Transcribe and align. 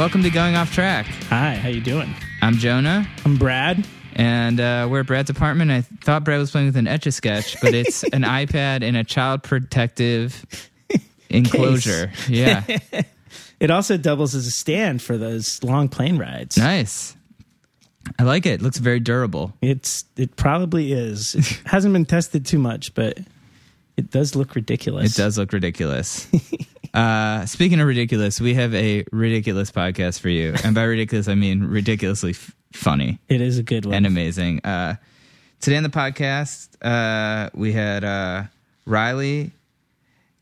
welcome 0.00 0.22
to 0.22 0.30
Going 0.30 0.56
Off 0.56 0.72
Track. 0.72 1.04
Hi, 1.28 1.56
how 1.56 1.68
you 1.68 1.82
doing? 1.82 2.14
I'm 2.40 2.54
Jonah, 2.54 3.06
I'm 3.26 3.36
Brad. 3.36 3.86
and 4.14 4.58
uh, 4.58 4.88
we're 4.90 5.00
at 5.00 5.06
Brad's 5.06 5.28
apartment. 5.28 5.70
I 5.70 5.82
thought 5.82 6.24
Brad 6.24 6.38
was 6.38 6.50
playing 6.50 6.68
with 6.68 6.78
an 6.78 6.86
Etch 6.86 7.06
a 7.06 7.12
Sketch, 7.12 7.60
but 7.60 7.74
it's 7.74 8.02
an 8.14 8.22
iPad 8.22 8.82
in 8.82 8.96
a 8.96 9.04
child 9.04 9.42
protective 9.42 10.42
enclosure. 11.28 12.10
Yeah, 12.30 12.64
It 13.60 13.70
also 13.70 13.98
doubles 13.98 14.34
as 14.34 14.46
a 14.46 14.50
stand 14.50 15.02
for 15.02 15.18
those 15.18 15.62
long 15.62 15.90
plane 15.90 16.16
rides. 16.16 16.56
nice. 16.56 17.14
I 18.18 18.22
like 18.22 18.46
it. 18.46 18.62
Looks 18.62 18.78
very 18.78 19.00
durable. 19.00 19.52
It's 19.60 20.06
it 20.16 20.34
probably 20.34 20.94
is. 20.94 21.34
It 21.34 21.60
hasn't 21.66 21.92
been 21.92 22.06
tested 22.06 22.46
too 22.46 22.58
much, 22.58 22.94
but 22.94 23.18
it 24.00 24.10
does 24.10 24.34
look 24.34 24.54
ridiculous. 24.54 25.12
It 25.12 25.16
does 25.16 25.36
look 25.36 25.52
ridiculous. 25.52 26.26
uh, 26.94 27.44
speaking 27.44 27.80
of 27.80 27.86
ridiculous, 27.86 28.40
we 28.40 28.54
have 28.54 28.74
a 28.74 29.04
ridiculous 29.12 29.70
podcast 29.70 30.20
for 30.20 30.30
you, 30.30 30.54
and 30.64 30.74
by 30.74 30.84
ridiculous 30.84 31.28
I 31.28 31.34
mean 31.34 31.64
ridiculously 31.64 32.30
f- 32.30 32.54
funny. 32.72 33.18
It 33.28 33.42
is 33.42 33.58
a 33.58 33.62
good 33.62 33.84
one. 33.84 33.94
and 33.94 34.06
amazing. 34.06 34.60
Uh, 34.64 34.96
today 35.60 35.76
on 35.76 35.82
the 35.82 35.90
podcast, 35.90 36.70
uh, 36.80 37.50
we 37.52 37.72
had 37.72 38.02
uh, 38.02 38.44
Riley 38.86 39.50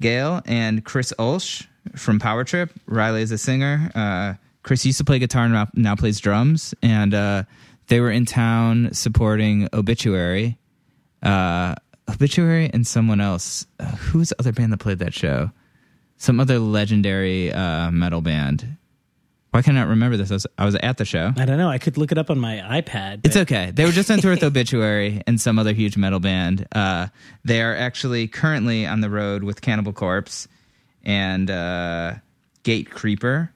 Gale 0.01 0.41
and 0.47 0.85
Chris 0.85 1.13
Ulsh 1.19 1.67
from 1.97 2.21
Power 2.21 2.45
Trip. 2.45 2.71
Riley 2.87 3.23
is 3.23 3.33
a 3.33 3.39
singer. 3.39 3.91
Uh, 3.93 4.35
Chris 4.63 4.87
used 4.87 4.99
to 4.99 5.05
play 5.05 5.19
guitar 5.19 5.45
and 5.45 5.53
now, 5.53 5.67
now 5.75 5.97
plays 5.97 6.21
drums. 6.21 6.75
And 6.81 7.13
uh, 7.13 7.43
they 7.89 7.99
were 8.01 8.11
in 8.13 8.25
town 8.25 8.91
supporting 8.93 9.69
Obituary. 9.73 10.59
Uh, 11.23 11.75
Obituary 12.09 12.71
and 12.73 12.87
someone 12.87 13.21
else. 13.21 13.67
Uh, 13.79 13.85
who's 13.87 14.31
the 14.31 14.37
other 14.39 14.53
band 14.53 14.73
that 14.73 14.79
played 14.79 14.99
that 15.01 15.15
show? 15.15 15.51
Some 16.17 16.41
other 16.41 16.59
legendary 16.59 17.53
uh, 17.53 17.91
metal 17.91 18.21
band. 18.21 18.77
Why 19.51 19.63
can't 19.63 19.77
I 19.79 19.81
not 19.81 19.89
remember 19.89 20.17
this? 20.17 20.31
I 20.31 20.35
was, 20.35 20.47
I 20.59 20.65
was 20.65 20.75
at 20.77 20.99
the 20.99 21.05
show. 21.05 21.33
I 21.37 21.45
don't 21.47 21.57
know. 21.57 21.71
I 21.71 21.79
could 21.79 21.97
look 21.97 22.13
it 22.13 22.19
up 22.19 22.29
on 22.29 22.39
my 22.39 22.57
iPad. 22.57 23.21
It's 23.25 23.37
okay. 23.37 23.71
They 23.73 23.85
were 23.85 23.93
just 23.93 24.11
on 24.11 24.19
tour 24.19 24.33
with 24.33 24.43
Obituary 24.45 25.23
and 25.27 25.41
some 25.41 25.59
other 25.59 25.73
huge 25.73 25.97
metal 25.97 26.21
band. 26.21 26.67
Uh, 26.73 27.09
they 27.45 27.63
are 27.63 27.75
actually 27.75 28.29
currently 28.29 28.87
on 28.87 29.01
the 29.01 29.09
road 29.09 29.43
with 29.45 29.63
Cannibal 29.63 29.93
Corpse 29.93 30.49
and 31.03 31.51
uh, 31.51 32.15
Gatecreeper. 32.63 33.49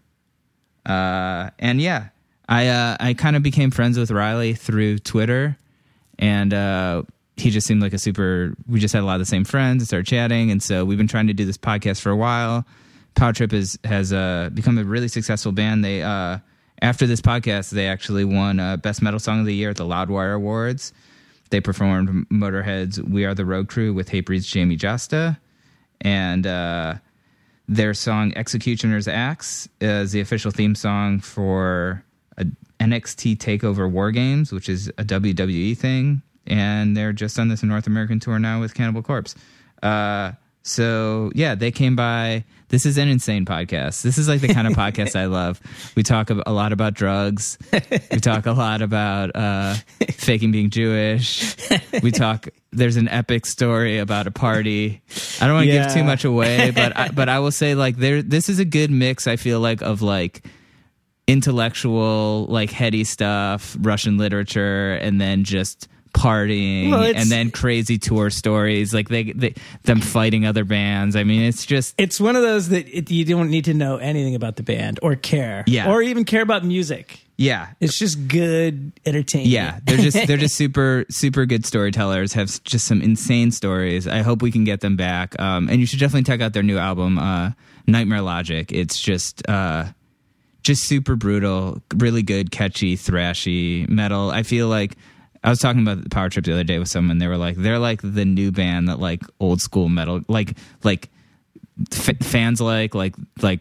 Uh, 0.87 1.51
and 1.59 1.81
yeah, 1.81 2.09
I 2.49 2.69
uh, 2.69 2.97
I 2.99 3.15
kind 3.15 3.37
of 3.37 3.43
became 3.43 3.71
friends 3.71 3.99
with 3.99 4.11
Riley 4.11 4.55
through 4.55 4.99
Twitter, 4.99 5.57
and 6.19 6.53
uh, 6.53 7.03
he 7.37 7.51
just 7.51 7.67
seemed 7.67 7.83
like 7.83 7.93
a 7.93 7.99
super. 7.99 8.55
We 8.69 8.81
just 8.81 8.93
had 8.95 9.03
a 9.03 9.07
lot 9.07 9.15
of 9.15 9.21
the 9.21 9.27
same 9.27 9.45
friends 9.45 9.83
and 9.83 9.87
started 9.87 10.07
chatting, 10.07 10.51
and 10.51 10.63
so 10.63 10.85
we've 10.85 10.99
been 10.99 11.09
trying 11.09 11.29
to 11.29 11.33
do 11.33 11.45
this 11.45 11.59
podcast 11.59 12.01
for 12.01 12.11
a 12.11 12.17
while. 12.17 12.67
Power 13.15 13.33
Trip 13.33 13.53
is, 13.53 13.79
has 13.85 14.13
uh, 14.13 14.51
become 14.55 14.79
a 14.79 14.85
really 14.85 15.09
successful 15.09 15.53
band. 15.53 15.85
They 15.85 16.03
uh, 16.03 16.39
after 16.81 17.07
this 17.07 17.21
podcast, 17.21 17.71
they 17.71 17.87
actually 17.87 18.25
won 18.25 18.59
uh, 18.59 18.77
Best 18.77 19.03
Metal 19.03 19.21
Song 19.21 19.41
of 19.41 19.47
the 19.47 19.55
Year 19.55 19.71
at 19.71 19.77
the 19.77 19.85
Loudwire 19.85 20.35
Awards. 20.35 20.93
They 21.51 21.61
performed 21.61 22.29
Motorhead's 22.29 23.01
"We 23.03 23.25
Are 23.25 23.35
the 23.35 23.45
Road 23.45 23.69
Crew" 23.69 23.93
with 23.93 24.09
Hatebreed's 24.09 24.47
Jamey 24.47 24.79
Jasta, 24.79 25.39
and 26.01 26.47
uh, 26.47 26.95
their 27.69 27.95
song 27.95 28.33
"Executioner's 28.37 29.09
Axe" 29.09 29.69
is 29.81 30.13
the 30.13 30.21
official 30.21 30.51
theme 30.51 30.75
song 30.75 31.21
for 31.21 32.05
a 32.37 32.47
NXT 32.81 33.39
Takeover 33.39 33.91
War 33.91 34.11
Games, 34.11 34.53
which 34.53 34.69
is 34.69 34.89
a 34.99 35.05
WWE 35.05 35.77
thing, 35.77 36.23
and 36.47 36.97
they're 36.97 37.13
just 37.13 37.39
on 37.39 37.49
this 37.49 37.63
North 37.63 37.87
American 37.87 38.21
tour 38.21 38.39
now 38.39 38.61
with 38.61 38.75
Cannibal 38.75 39.03
Corpse. 39.03 39.35
Uh, 39.83 40.33
so 40.63 41.31
yeah, 41.35 41.55
they 41.55 41.71
came 41.71 41.97
by. 41.97 42.45
This 42.69 42.87
is 42.87 42.97
an 42.97 43.09
insane 43.09 43.45
podcast. 43.45 44.03
This 44.03 44.17
is 44.17 44.29
like 44.29 44.41
the 44.41 44.55
kind 44.55 44.67
of 44.67 44.73
podcast 44.73 45.15
I 45.21 45.27
love. 45.27 45.61
We 45.95 46.03
talk 46.03 46.31
a 46.31 46.53
lot 46.53 46.73
about 46.73 46.95
drugs. 46.95 47.59
We 48.11 48.19
talk 48.19 48.47
a 48.47 48.53
lot 48.53 48.81
about 48.81 49.35
uh, 49.37 49.75
faking 50.13 50.53
being 50.53 50.71
Jewish. 50.71 51.55
We 52.03 52.13
talk. 52.13 52.49
There's 52.71 52.97
an 52.97 53.09
epic 53.09 53.45
story 53.45 53.99
about 53.99 54.27
a 54.27 54.31
party. 54.31 55.03
I 55.41 55.47
don't 55.47 55.55
want 55.55 55.67
to 55.67 55.73
give 55.73 55.93
too 55.93 56.05
much 56.05 56.25
away, 56.25 56.71
but 56.71 56.97
I, 56.97 57.09
but 57.09 57.29
I 57.29 57.41
will 57.41 57.51
say 57.51 57.75
like 57.75 57.97
there. 57.97 58.23
This 58.23 58.49
is 58.49 58.59
a 58.59 58.65
good 58.65 58.91
mix. 58.91 59.27
I 59.27 59.37
feel 59.37 59.61
like 59.61 59.83
of 59.83 60.01
like 60.01 60.47
intellectual, 61.27 62.47
like 62.49 62.71
heady 62.71 63.05
stuff, 63.05 63.77
Russian 63.81 64.17
literature, 64.17 64.95
and 64.95 65.21
then 65.21 65.45
just 65.45 65.89
partying 66.13 66.91
Well, 66.91 67.03
and 67.03 67.31
then 67.31 67.51
crazy 67.51 67.99
tour 67.99 68.31
stories 68.31 68.93
like 68.95 69.09
they, 69.09 69.33
they 69.33 69.55
them 69.85 70.01
fighting 70.01 70.45
other 70.47 70.65
bands. 70.65 71.17
I 71.17 71.25
mean 71.25 71.43
it's 71.43 71.65
just 71.67 71.95
It's 71.99 72.21
one 72.21 72.37
of 72.37 72.43
those 72.43 72.69
that 72.69 72.87
it, 72.89 73.11
you 73.11 73.25
don't 73.25 73.51
need 73.51 73.65
to 73.67 73.75
know 73.75 73.97
anything 73.97 74.35
about 74.35 74.57
the 74.57 74.63
band 74.63 75.01
or 75.03 75.17
care, 75.17 75.65
Yeah. 75.67 75.91
or 75.91 76.03
even 76.03 76.25
care 76.25 76.43
about 76.43 76.65
music. 76.65 77.19
yeah. 77.39 77.69
It's 77.81 77.99
just 77.99 78.29
good 78.29 78.93
entertainment. 79.07 79.51
yeah. 79.51 79.81
They're 79.85 79.97
just 79.97 80.27
they're 80.27 80.37
just 80.37 80.55
super 80.63 81.07
super 81.11 81.47
good 81.47 81.65
storytellers 81.67 82.35
have 82.35 82.63
just 82.65 82.87
some 82.87 83.01
insane 83.03 83.51
stories. 83.51 84.07
I 84.07 84.19
hope 84.19 84.43
we 84.43 84.53
can 84.53 84.65
get 84.65 84.81
them 84.81 84.97
back. 84.97 85.39
Um 85.41 85.69
and 85.69 85.81
you 85.81 85.87
should 85.87 85.99
definitely 85.99 86.25
check 86.25 86.41
out 86.41 86.53
their 86.53 86.63
new 86.63 86.79
album 86.79 87.19
uh 87.19 87.51
nightmare 87.87 88.21
logic. 88.23 88.71
It's 88.71 89.01
just 89.01 89.49
uh 89.49 89.87
just 90.63 90.85
super 90.85 91.17
brutal 91.17 91.83
really 91.97 92.23
good 92.23 92.51
catchy 92.53 92.97
thrashy 92.97 93.89
metal. 93.89 94.31
I 94.31 94.45
feel 94.45 94.69
like 94.69 94.97
I 95.45 95.51
was 95.51 95.59
talking 95.59 95.83
about 95.83 96.03
the 96.03 96.09
Power 96.11 96.29
Trip 96.29 96.45
the 96.45 96.53
other 96.53 96.65
day 96.65 96.79
with 96.79 96.89
someone. 96.89 97.19
They 97.19 97.27
were 97.27 97.37
like, 97.37 97.57
they're 97.57 97.79
like 97.79 98.01
the 98.03 98.25
new 98.25 98.53
band 98.53 98.89
that 98.89 98.99
like 99.01 99.23
old 99.41 99.61
school 99.61 99.89
metal, 99.89 100.21
like 100.29 100.57
like 100.85 101.09
f- 101.93 102.17
fans 102.23 102.61
like, 102.61 102.95
like 102.95 103.15
like 103.41 103.61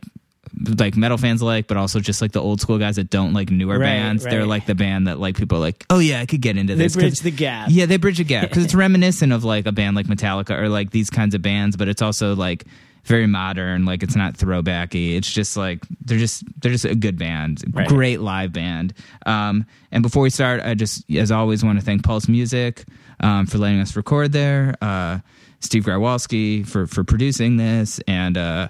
like 0.77 0.95
metal 0.97 1.17
fans 1.17 1.41
like, 1.41 1.65
but 1.67 1.77
also 1.77 1.99
just 1.99 2.21
like 2.21 2.33
the 2.33 2.41
old 2.41 2.59
school 2.61 2.77
guys 2.77 2.97
that 2.97 3.09
don't 3.09 3.33
like 3.33 3.49
newer 3.49 3.79
Right, 3.79 3.85
bands. 3.85 4.23
They're 4.23 4.45
like 4.45 4.65
the 4.65 4.75
band 4.75 5.07
that 5.07 5.19
like 5.19 5.37
people 5.37 5.57
are 5.57 5.61
like, 5.61 5.85
oh 5.89 5.99
yeah, 5.99 6.19
I 6.19 6.25
could 6.25 6.41
get 6.41 6.57
into 6.57 6.75
this. 6.75 6.93
they 6.93 7.01
bridge 7.01 7.19
the 7.21 7.31
gap. 7.31 7.69
yeah, 7.71 7.85
they 7.85 7.97
bridge 7.97 8.19
a 8.19 8.23
gap 8.25 8.49
because 8.49 8.65
it's 8.65 8.75
reminiscent 8.85 9.31
of 9.33 9.43
like 9.43 9.65
a 9.65 9.71
band 9.71 9.95
like 9.95 10.07
Metallica 10.07 10.59
or 10.59 10.69
like 10.69 10.91
these 10.91 11.09
kinds 11.09 11.33
of 11.35 11.41
bands, 11.41 11.77
but 11.77 11.87
it's 11.87 12.01
also 12.01 12.35
like 12.35 12.65
very 13.06 13.28
modern. 13.28 13.85
Like 13.85 14.03
it's 14.03 14.16
not 14.16 14.35
throwbacky. 14.35 15.16
It's 15.16 15.31
just 15.31 15.57
like 15.57 15.84
they're 16.06 16.17
just 16.19 16.44
they're 16.62 16.72
just 16.72 16.85
a 16.85 16.95
good 16.95 17.17
band, 17.17 17.63
Right. 17.72 17.88
great 17.88 18.19
live 18.22 18.53
band. 18.53 18.94
Um, 19.25 19.66
and 19.91 20.03
before 20.03 20.23
we 20.23 20.29
start, 20.29 20.62
I 20.62 20.73
just 20.75 21.09
as 21.11 21.31
always 21.31 21.63
want 21.63 21.79
to 21.79 21.85
thank 21.85 22.03
Pulse 22.03 22.28
Music 22.28 22.84
um, 23.19 23.45
for 23.45 23.57
letting 23.57 23.79
us 23.79 23.95
record 23.95 24.31
there. 24.31 24.75
Uh, 24.81 25.19
Steve 25.59 25.85
Grywalski 25.85 26.66
for 26.67 26.88
for 26.88 27.03
producing 27.03 27.57
this 27.57 28.00
and. 28.07 28.38
Uh, 28.38 28.67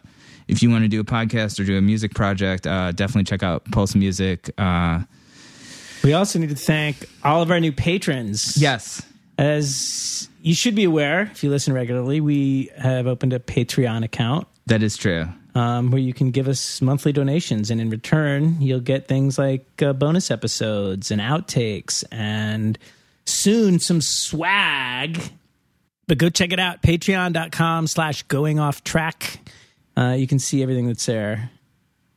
if 0.47 0.61
you 0.61 0.69
want 0.69 0.83
to 0.83 0.89
do 0.89 0.99
a 0.99 1.03
podcast 1.05 1.61
or 1.61 1.63
do 1.63 1.77
a 1.77 1.81
music 1.81 2.13
project, 2.13 2.67
uh, 2.67 2.91
definitely 2.91 3.23
check 3.23 3.41
out 3.41 3.63
Pulse 3.71 3.95
Music. 3.95 4.49
Uh, 4.57 5.03
We 6.03 6.11
also 6.11 6.39
need 6.39 6.49
to 6.49 6.55
thank 6.57 7.07
all 7.23 7.41
of 7.41 7.51
our 7.51 7.59
new 7.61 7.71
patrons. 7.71 8.57
yes, 8.57 9.01
As 9.37 10.27
you 10.41 10.53
should 10.55 10.75
be 10.75 10.83
aware, 10.83 11.21
if 11.23 11.43
you 11.43 11.49
listen 11.49 11.73
regularly, 11.73 12.21
we 12.21 12.69
have 12.77 13.07
opened 13.07 13.33
a 13.33 13.39
Patreon 13.39 14.03
account 14.03 14.47
that 14.67 14.81
is 14.83 14.97
true. 14.97 15.27
um, 15.55 15.91
where 15.91 16.01
you 16.01 16.13
can 16.13 16.31
give 16.31 16.47
us 16.47 16.81
monthly 16.81 17.11
donations, 17.11 17.69
and 17.71 17.79
in 17.81 17.89
return, 17.89 18.61
you'll 18.61 18.79
get 18.79 19.07
things 19.07 19.37
like 19.37 19.65
uh, 19.81 19.93
bonus 19.93 20.31
episodes 20.31 21.11
and 21.11 21.19
outtakes, 21.21 22.03
and 22.11 22.77
soon 23.25 23.79
some 23.79 24.01
swag. 24.01 25.21
But 26.07 26.17
go 26.17 26.29
check 26.29 26.51
it 26.51 26.59
out, 26.59 26.81
patreon.com 26.81 27.87
slash 27.87 28.23
going 28.23 28.59
off 28.59 28.83
track. 28.83 29.39
Uh, 29.95 30.15
you 30.17 30.27
can 30.27 30.39
see 30.39 30.61
everything 30.63 30.87
that's 30.87 31.05
there. 31.05 31.49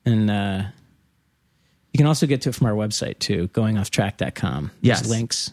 And 0.06 0.31
uh, 0.31 0.62
you 1.93 1.99
can 1.99 2.06
also 2.06 2.27
get 2.27 2.43
to 2.43 2.49
it 2.51 2.55
from 2.55 2.67
our 2.67 2.73
website, 2.73 3.19
too, 3.21 3.49
goingofftrack.com. 3.49 4.71
There's 4.82 5.00
Yes. 5.00 5.09
links. 5.09 5.53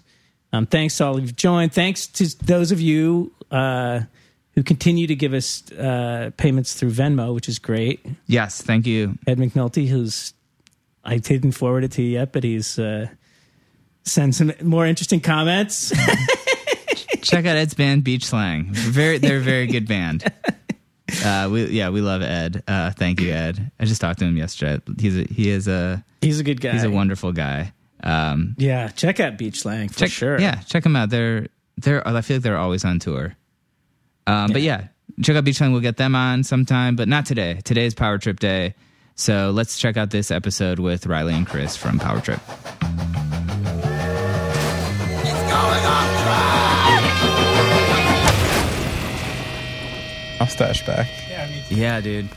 Um, 0.54 0.66
thanks 0.66 0.98
to 0.98 1.06
all 1.06 1.14
of 1.14 1.20
you 1.20 1.28
who've 1.28 1.36
joined. 1.36 1.74
Thanks 1.74 2.08
to 2.08 2.28
those 2.46 2.72
of 2.72 2.82
you 2.82 3.32
uh, 3.52 4.02
who 4.54 4.64
continue 4.64 5.08
to 5.08 5.16
give 5.16 5.34
us 5.34 5.70
uh, 5.72 6.32
payments 6.38 6.74
through 6.74 6.92
Venmo, 6.92 7.34
which 7.34 7.48
is 7.48 7.60
great. 7.60 8.06
Yes, 8.28 8.62
thank 8.62 8.86
you. 8.86 9.18
Ed 9.28 9.38
McNulty, 9.38 9.88
who's 9.88 10.34
I 11.04 11.18
didn't 11.18 11.54
forward 11.54 11.84
it 11.84 11.92
to 11.94 12.02
you 12.02 12.10
yet, 12.12 12.32
but 12.32 12.44
he's 12.44 12.78
uh, 12.78 13.08
sent 14.04 14.36
some 14.36 14.54
more 14.62 14.86
interesting 14.86 15.20
comments. 15.20 15.92
check 17.22 17.46
out 17.46 17.56
Ed's 17.56 17.74
band 17.74 18.04
Beach 18.04 18.26
Slang. 18.26 18.68
Very, 18.72 19.18
they're 19.18 19.38
a 19.38 19.42
very 19.42 19.68
good 19.68 19.88
band. 19.88 20.32
Uh, 21.26 21.50
we 21.52 21.66
yeah, 21.66 21.90
we 21.90 22.00
love 22.00 22.22
Ed. 22.22 22.64
Uh, 22.66 22.90
thank 22.92 23.20
you, 23.20 23.34
Ed. 23.34 23.70
I 23.78 23.84
just 23.84 24.00
talked 24.00 24.20
to 24.20 24.26
him 24.26 24.38
yesterday. 24.38 24.82
He's 24.98 25.18
a, 25.18 25.24
he 25.26 25.50
is 25.50 25.68
a 25.68 26.06
he's 26.22 26.40
a 26.40 26.44
good 26.44 26.62
guy. 26.62 26.72
he's 26.72 26.86
a 26.86 26.90
wonderful 26.90 27.34
guy. 27.34 27.74
Um, 28.04 28.56
yeah, 28.58 28.88
check 28.90 29.20
out 29.20 29.38
Beach 29.38 29.60
Slang 29.60 29.90
for 29.90 30.00
check, 30.00 30.10
sure. 30.12 30.40
Yeah, 30.40 30.56
check 30.62 30.84
them 30.84 30.96
out. 30.96 31.10
They're 31.10 31.48
they're. 31.78 32.08
I 32.08 32.22
feel 32.22 32.38
like 32.38 32.44
they're 32.44 32.58
always 32.58 32.84
on 32.86 33.00
tour. 33.00 33.36
Um, 34.28 34.52
But 34.52 34.62
yeah, 34.62 34.88
check 35.22 35.36
out 35.36 35.44
Beach 35.44 35.58
Slang. 35.58 35.72
We'll 35.72 35.82
get 35.82 35.98
them 35.98 36.16
on 36.16 36.44
sometime, 36.44 36.96
but 36.96 37.08
not 37.08 37.26
today. 37.26 37.62
Today 37.64 37.86
is 37.86 37.94
Power 37.94 38.18
Trip 38.18 38.40
Day. 38.40 38.76
So 39.16 39.52
let's 39.52 39.78
check 39.78 39.98
out 39.98 40.10
this 40.10 40.32
episode 40.32 40.80
with 40.80 41.06
Riley 41.06 41.34
and 41.36 41.46
Chris 41.46 41.76
from 41.78 42.00
Power 42.00 42.22
Trip. 42.22 42.40
Mustache 50.40 50.86
back. 50.88 51.08
Yeah, 51.30 51.48
me 51.48 51.64
too. 51.70 51.76
Yeah, 51.76 52.02
dude. 52.02 52.30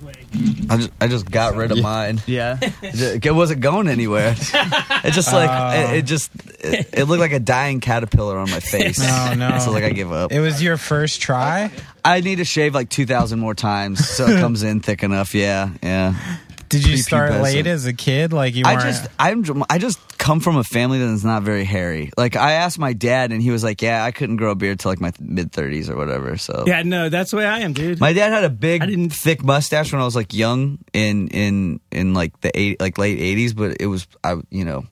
I 0.00 0.04
was, 0.04 0.16
wait- 0.16 0.70
I 0.70 0.76
just, 0.76 0.90
I 1.00 1.08
just 1.08 1.30
got 1.30 1.56
rid 1.56 1.72
of 1.72 1.80
mine. 1.82 2.20
Yeah. 2.26 2.58
It 2.82 3.34
wasn't 3.34 3.60
going 3.60 3.88
anywhere. 3.88 4.34
It 4.38 5.12
just 5.12 5.32
like 5.32 5.50
it, 5.76 5.96
it 5.96 6.02
oh. 6.02 6.06
just 6.06 6.30
it, 6.60 6.88
it 6.92 7.04
looked 7.04 7.20
like 7.20 7.32
a 7.32 7.40
dying 7.40 7.80
caterpillar 7.80 8.38
on 8.38 8.50
my 8.50 8.60
face. 8.60 8.98
No, 8.98 9.34
no. 9.34 9.58
So 9.58 9.72
like 9.72 9.84
I 9.84 9.90
give 9.90 10.12
up. 10.12 10.32
It 10.32 10.40
was 10.40 10.62
your 10.62 10.76
first 10.76 11.20
try. 11.20 11.70
I 12.04 12.20
need 12.20 12.36
to 12.36 12.44
shave 12.44 12.74
like 12.74 12.88
two 12.88 13.06
thousand 13.06 13.40
more 13.40 13.54
times 13.54 14.06
so 14.08 14.26
it 14.26 14.40
comes 14.40 14.62
in 14.62 14.80
thick 14.80 15.02
enough. 15.02 15.34
Yeah, 15.34 15.70
yeah. 15.82 16.38
Did 16.68 16.86
you 16.86 16.96
start 16.96 17.32
Prepubescent. 17.32 17.42
late 17.42 17.66
as 17.66 17.86
a 17.86 17.92
kid? 17.92 18.32
Like 18.32 18.54
you 18.54 18.64
I 18.66 18.74
weren't. 18.74 18.86
just 18.86 19.06
I'm 19.18 19.64
I 19.70 19.78
just 19.78 19.98
come 20.26 20.40
from 20.40 20.56
a 20.56 20.64
family 20.64 20.98
that's 20.98 21.22
not 21.24 21.42
very 21.44 21.64
hairy. 21.64 22.10
Like 22.16 22.34
I 22.36 22.52
asked 22.52 22.78
my 22.78 22.92
dad 22.92 23.30
and 23.32 23.40
he 23.40 23.50
was 23.50 23.62
like, 23.62 23.80
"Yeah, 23.80 24.02
I 24.04 24.10
couldn't 24.10 24.36
grow 24.36 24.50
a 24.50 24.54
beard 24.54 24.80
till 24.80 24.90
like 24.90 25.00
my 25.00 25.12
mid 25.20 25.52
30s 25.52 25.88
or 25.88 25.96
whatever." 25.96 26.36
So 26.36 26.64
Yeah, 26.66 26.82
no, 26.82 27.08
that's 27.08 27.30
the 27.30 27.36
way 27.38 27.46
I 27.46 27.60
am, 27.60 27.72
dude. 27.72 28.00
My 28.00 28.12
dad 28.12 28.32
had 28.32 28.44
a 28.44 28.50
big, 28.50 28.82
I 28.82 28.86
didn't- 28.86 29.10
thick 29.12 29.44
mustache 29.44 29.92
when 29.92 30.00
I 30.02 30.04
was 30.04 30.16
like 30.16 30.34
young 30.34 30.78
in 30.92 31.28
in 31.28 31.80
in 31.92 32.12
like 32.14 32.40
the 32.40 32.50
eight 32.58 32.80
like 32.80 32.98
late 32.98 33.18
eighties, 33.20 33.54
but 33.54 33.76
it 33.80 33.86
was 33.86 34.06
I 34.24 34.34
you 34.50 34.64
know. 34.64 34.84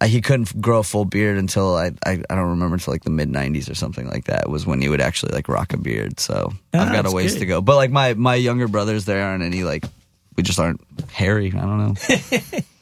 I, 0.00 0.06
he 0.06 0.20
couldn't 0.20 0.60
grow 0.60 0.78
a 0.78 0.84
full 0.84 1.04
beard 1.04 1.38
until 1.38 1.74
I, 1.74 1.90
I 2.06 2.22
I 2.30 2.34
don't 2.36 2.50
remember 2.50 2.74
until 2.76 2.94
like 2.94 3.02
the 3.02 3.10
mid 3.10 3.28
'90s 3.28 3.68
or 3.68 3.74
something 3.74 4.06
like 4.08 4.26
that 4.26 4.48
was 4.48 4.64
when 4.64 4.80
he 4.80 4.88
would 4.88 5.00
actually 5.00 5.32
like 5.32 5.48
rock 5.48 5.72
a 5.72 5.76
beard. 5.76 6.20
So 6.20 6.52
Ah, 6.72 6.86
I've 6.86 6.92
got 6.92 7.04
a 7.06 7.10
ways 7.10 7.32
good. 7.34 7.40
to 7.40 7.46
go. 7.46 7.60
But 7.60 7.74
like 7.74 7.90
my 7.90 8.14
my 8.14 8.36
younger 8.36 8.68
brothers, 8.68 9.06
there 9.06 9.24
aren't 9.24 9.42
any 9.42 9.64
like 9.64 9.84
we 10.36 10.44
just 10.44 10.60
aren't 10.60 10.80
hairy. 11.10 11.48
I 11.48 11.60
don't 11.62 11.78
know. 11.78 11.94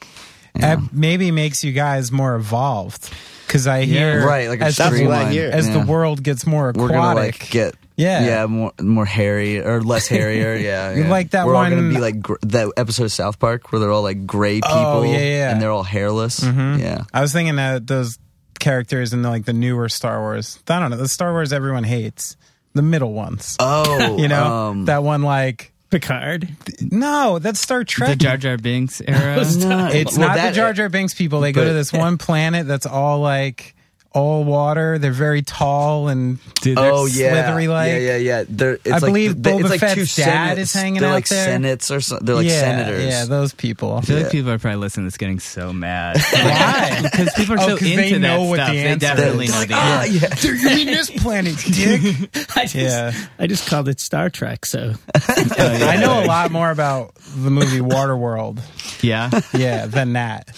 that 0.55 0.79
maybe 0.93 1.31
makes 1.31 1.63
you 1.63 1.71
guys 1.73 2.11
more 2.11 2.35
evolved. 2.35 3.11
Because 3.45 3.65
I 3.67 3.83
hear 3.85 4.25
right, 4.27 4.49
like 4.49 4.59
a 4.61 4.65
as, 4.65 4.75
the, 4.77 4.87
streamline. 4.87 5.07
what 5.19 5.27
I 5.27 5.31
hear. 5.31 5.49
as 5.49 5.67
Yeah. 5.67 5.79
the 5.79 5.85
world 5.85 6.21
gets 6.21 6.45
more 6.45 6.69
aquatic, 6.69 6.81
we're 6.91 6.93
gonna 6.97 7.15
like 7.19 7.49
get 7.49 7.75
Yeah. 7.95 8.25
yeah 8.25 8.45
more 8.45 8.73
more 8.81 9.05
hairy 9.05 9.61
or 9.61 9.81
less 9.81 10.05
hairier 10.15 10.55
yeah, 10.55 10.93
yeah. 10.93 11.09
like 11.09 11.29
that 11.31 11.45
we're 11.47 11.55
all 11.55 11.63
gonna 11.63 11.77
one- 11.77 11.89
be 11.93 11.99
like 11.99 12.21
gr- 12.21 12.35
that 12.41 12.71
episode 12.75 13.05
of 13.05 13.11
South 13.13 13.39
Park 13.39 13.71
where 13.71 13.79
they're 13.79 13.91
all 13.91 14.03
like 14.03 14.25
gray 14.27 14.55
people 14.55 14.69
Oh, 14.71 15.03
yeah, 15.03 15.17
yeah. 15.19 15.51
and 15.51 15.61
they're 15.61 15.71
all 15.71 15.83
hairless 15.83 16.43
yeah 16.43 17.03
I 17.13 17.21
was 17.21 17.31
thinking 17.31 17.55
that 17.55 17.87
those 17.87 18.19
characters 18.59 19.13
in 19.13 19.21
the, 19.21 19.29
like 19.29 19.45
the 19.45 19.53
newer 19.53 19.87
Star 19.87 20.19
Wars. 20.19 20.59
I 20.67 20.79
don't 20.79 20.91
know 20.91 20.97
the 20.97 21.07
Star 21.07 21.31
Wars 21.31 21.53
everyone 21.53 21.85
hates 21.85 22.35
the 22.73 22.81
middle 22.81 23.13
ones. 23.13 23.55
oh 23.61 24.17
you 24.21 24.27
know 24.27 24.43
um, 24.71 24.85
that 24.85 25.03
one 25.03 25.21
like 25.21 25.71
Picard. 25.89 26.49
no 26.81 27.39
that's 27.39 27.59
Star 27.59 27.83
Trek. 27.83 28.09
The 28.09 28.15
Trek. 28.15 28.19
Jar 28.19 28.37
Jar 28.37 28.57
Binks 28.57 29.01
era. 29.01 29.35
no, 29.57 29.87
it's 29.87 30.17
well, 30.17 30.27
not 30.27 30.35
that- 30.35 30.49
the 30.49 30.55
Jar 30.55 30.73
Jar 30.73 30.89
Binks 30.89 31.13
people. 31.13 31.39
They 31.39 31.51
go 31.51 31.63
to 31.63 31.73
this 31.73 31.93
one 31.93 32.17
planet 32.17 32.67
that's 32.67 32.85
all 32.85 33.19
like 33.19 33.73
all 34.13 34.43
water. 34.43 34.97
They're 34.97 35.11
very 35.11 35.41
tall 35.41 36.07
and 36.07 36.39
they're 36.63 36.75
Oh 36.77 37.05
yeah, 37.05 37.31
slithery 37.31 37.67
like. 37.67 37.91
yeah, 37.91 37.97
yeah, 37.97 38.15
yeah. 38.17 38.43
They're, 38.49 38.73
it's 38.73 38.87
I 38.87 38.91
like, 38.93 39.01
believe 39.01 39.41
they- 39.43 39.51
Boba 39.51 39.59
it's 39.61 39.81
like 39.81 39.93
two 39.93 40.01
Fett's 40.05 40.15
dad 40.15 40.25
senates. 40.49 40.61
is 40.61 40.73
hanging 40.73 41.01
they're 41.01 41.09
out 41.09 41.13
like 41.13 41.27
there. 41.27 41.45
senates 41.45 41.91
or 41.91 42.01
something. 42.01 42.25
They're 42.25 42.35
like 42.35 42.47
yeah, 42.47 42.59
senators. 42.59 43.05
Yeah, 43.05 43.25
those 43.25 43.53
people. 43.53 43.93
I 43.93 44.01
feel 44.01 44.17
Yeah. 44.17 44.23
like 44.23 44.31
people 44.31 44.51
are 44.51 44.57
probably 44.59 44.79
listening 44.79 45.05
to 45.05 45.07
this 45.07 45.17
getting 45.17 45.39
so 45.39 45.71
mad. 45.73 46.17
Why? 46.31 46.99
Because 47.17 47.33
people 47.35 47.55
are 47.55 47.59
Oh, 47.59 47.67
so 47.69 47.77
'cause 47.77 47.87
into 47.87 47.95
they 48.01 48.11
that 48.13 48.19
know 48.19 48.43
what 48.43 48.57
stuff. 48.57 48.69
the 48.69 48.75
They 48.77 48.87
answer 48.87 48.99
definitely 49.07 49.45
is. 49.45 49.51
know 49.53 49.65
the 49.65 49.73
ah, 49.75 50.01
answer. 50.01 50.13
yeah. 50.13 50.35
Dude, 50.41 50.61
you 50.61 50.69
mean 50.69 50.87
this 50.87 51.09
planet, 51.11 51.55
dick? 51.57 52.29
I 52.55 52.61
just, 52.63 52.75
Yeah. 52.75 53.11
I 53.39 53.47
just 53.47 53.67
called 53.69 53.87
it 53.89 53.99
Star 53.99 54.29
Trek. 54.29 54.65
So 54.65 54.93
I 55.15 55.97
know 55.99 56.23
a 56.23 56.25
lot 56.25 56.51
more 56.51 56.71
about 56.71 57.15
the 57.15 57.49
movie 57.51 57.79
Waterworld, 57.79 58.59
Yeah. 59.01 59.29
yeah, 59.53 59.85
than 59.85 60.13
that. 60.13 60.49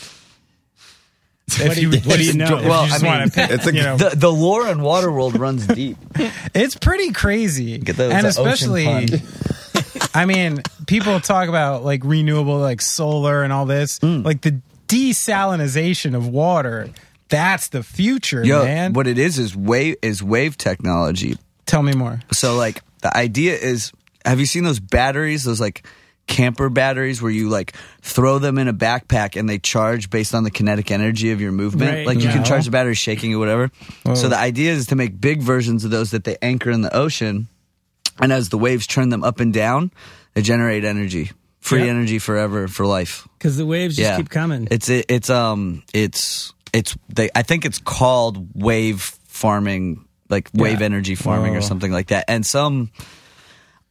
If 1.60 1.78
you- 1.78 1.90
what 1.92 2.18
do 2.18 2.24
you 2.26 2.34
know? 2.34 2.56
Well, 2.56 2.88
you 2.88 2.94
I 2.94 3.20
mean, 3.20 3.30
pick, 3.30 3.50
it's 3.50 3.66
a- 3.68 3.74
you 3.76 3.82
know, 3.84 3.98
The, 3.98 4.16
the 4.16 4.32
lore 4.32 4.68
in 4.68 4.80
Waterworld 4.80 5.38
runs 5.40 5.66
deep. 5.68 5.98
it's 6.54 6.76
pretty 6.76 7.12
crazy, 7.12 7.78
Get 7.78 7.98
that- 7.98 8.12
and 8.12 8.28
it's 8.28 8.38
an 8.38 8.48
ocean 8.48 8.76
especially, 8.76 9.22
I 10.14 10.26
mean, 10.26 10.62
people 10.88 11.20
talk 11.20 11.50
about 11.50 11.84
like 11.86 12.02
renewable, 12.04 12.58
like 12.60 12.82
solar 12.82 13.44
and 13.44 13.54
all 13.54 13.66
this, 13.66 14.00
Hmm. 14.00 14.22
like 14.24 14.42
the 14.42 14.60
desalinization 14.88 16.16
of 16.16 16.28
water. 16.28 16.90
That's 17.30 17.68
the 17.68 17.84
future, 17.84 18.44
Yo, 18.44 18.64
man. 18.64 18.94
what 18.94 19.06
it 19.06 19.20
is 19.20 19.38
is 19.38 19.56
wave 19.56 19.98
is 20.02 20.24
wave 20.24 20.58
technology. 20.58 21.38
Tell 21.68 21.84
me 21.84 21.94
more. 21.94 22.20
So 22.32 22.56
like 22.56 22.82
the 23.02 23.16
idea 23.16 23.56
is 23.56 23.92
have 24.26 24.40
you 24.40 24.48
seen 24.48 24.64
those 24.64 24.80
batteries, 24.80 25.44
those 25.44 25.62
like 25.62 25.86
camper 26.30 26.70
batteries 26.70 27.22
where 27.22 27.32
you 27.32 27.50
like 27.50 27.74
throw 28.02 28.40
them 28.40 28.58
in 28.58 28.68
a 28.70 28.74
backpack 28.74 29.38
and 29.38 29.50
they 29.50 29.60
charge 29.60 30.10
based 30.10 30.34
on 30.34 30.44
the 30.46 30.52
kinetic 30.52 30.92
energy 30.92 31.32
of 31.32 31.42
your 31.42 31.52
movement? 31.52 31.92
Right. 31.92 32.06
Like 32.08 32.20
you 32.22 32.30
can 32.30 32.44
charge 32.46 32.64
the 32.66 32.72
battery 32.72 32.94
shaking 32.96 33.34
or 33.34 33.40
whatever. 33.40 33.72
Whoa. 34.04 34.16
So 34.16 34.30
the 34.30 34.38
idea 34.38 34.72
is 34.72 34.88
to 34.88 34.96
make 34.96 35.20
big 35.20 35.42
versions 35.42 35.84
of 35.84 35.92
those 35.92 36.12
that 36.12 36.24
they 36.24 36.38
anchor 36.42 36.70
in 36.72 36.82
the 36.82 36.96
ocean 36.96 37.48
and 38.22 38.32
as 38.32 38.50
the 38.50 38.58
waves 38.58 38.86
turn 38.88 39.10
them 39.10 39.24
up 39.24 39.40
and 39.40 39.54
down, 39.54 39.92
they 40.36 40.42
generate 40.42 40.86
energy. 40.86 41.32
Free 41.60 41.90
energy 41.90 42.20
forever 42.20 42.68
for 42.68 42.86
life. 42.86 43.28
because 43.38 43.58
the 43.58 43.66
waves 43.66 43.96
just 43.98 44.10
yeah. 44.10 44.18
keep 44.18 44.30
coming. 44.30 44.68
It's 44.72 44.88
it, 44.90 45.06
it's 45.10 45.30
um 45.30 45.84
it's 45.94 46.54
it's 46.74 46.96
they 47.10 47.30
I 47.36 47.42
think 47.44 47.66
it's 47.66 47.80
called 47.80 48.48
wave 48.56 49.02
farming 49.28 50.06
like 50.30 50.50
wave 50.54 50.80
Yeah. 50.80 50.86
energy 50.86 51.16
farming 51.16 51.56
or 51.56 51.58
Oh. 51.58 51.62
something 51.62 51.92
like 51.92 52.08
that. 52.08 52.26
And 52.28 52.46
some 52.46 52.92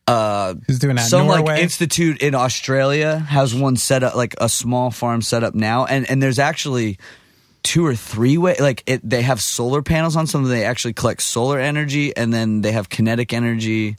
uh 0.09 0.55
Who's 0.67 0.79
doing 0.79 0.97
that? 0.97 1.09
some 1.09 1.27
Norway. 1.27 1.43
like 1.43 1.63
institute 1.63 2.23
in 2.23 2.35
Australia 2.35 3.19
has 3.19 3.55
one 3.55 3.77
set 3.77 4.03
up 4.03 4.15
like 4.15 4.35
a 4.41 4.49
small 4.49 4.91
farm 4.91 5.23
set 5.23 5.45
up 5.45 5.55
now 5.55 5.85
and 5.85 6.09
and 6.11 6.23
there's 6.23 6.39
actually 6.39 6.99
two 7.63 7.85
or 7.85 7.95
three 7.95 8.39
way 8.39 8.57
like 8.61 8.83
it 8.87 9.01
they 9.09 9.21
have 9.23 9.41
solar 9.41 9.83
panels 9.83 10.17
on 10.17 10.27
some 10.27 10.45
they 10.45 10.65
actually 10.65 10.93
collect 10.95 11.23
solar 11.23 11.59
energy 11.59 12.17
and 12.17 12.33
then 12.33 12.63
they 12.63 12.73
have 12.73 12.89
kinetic 12.89 13.33
energy 13.33 13.97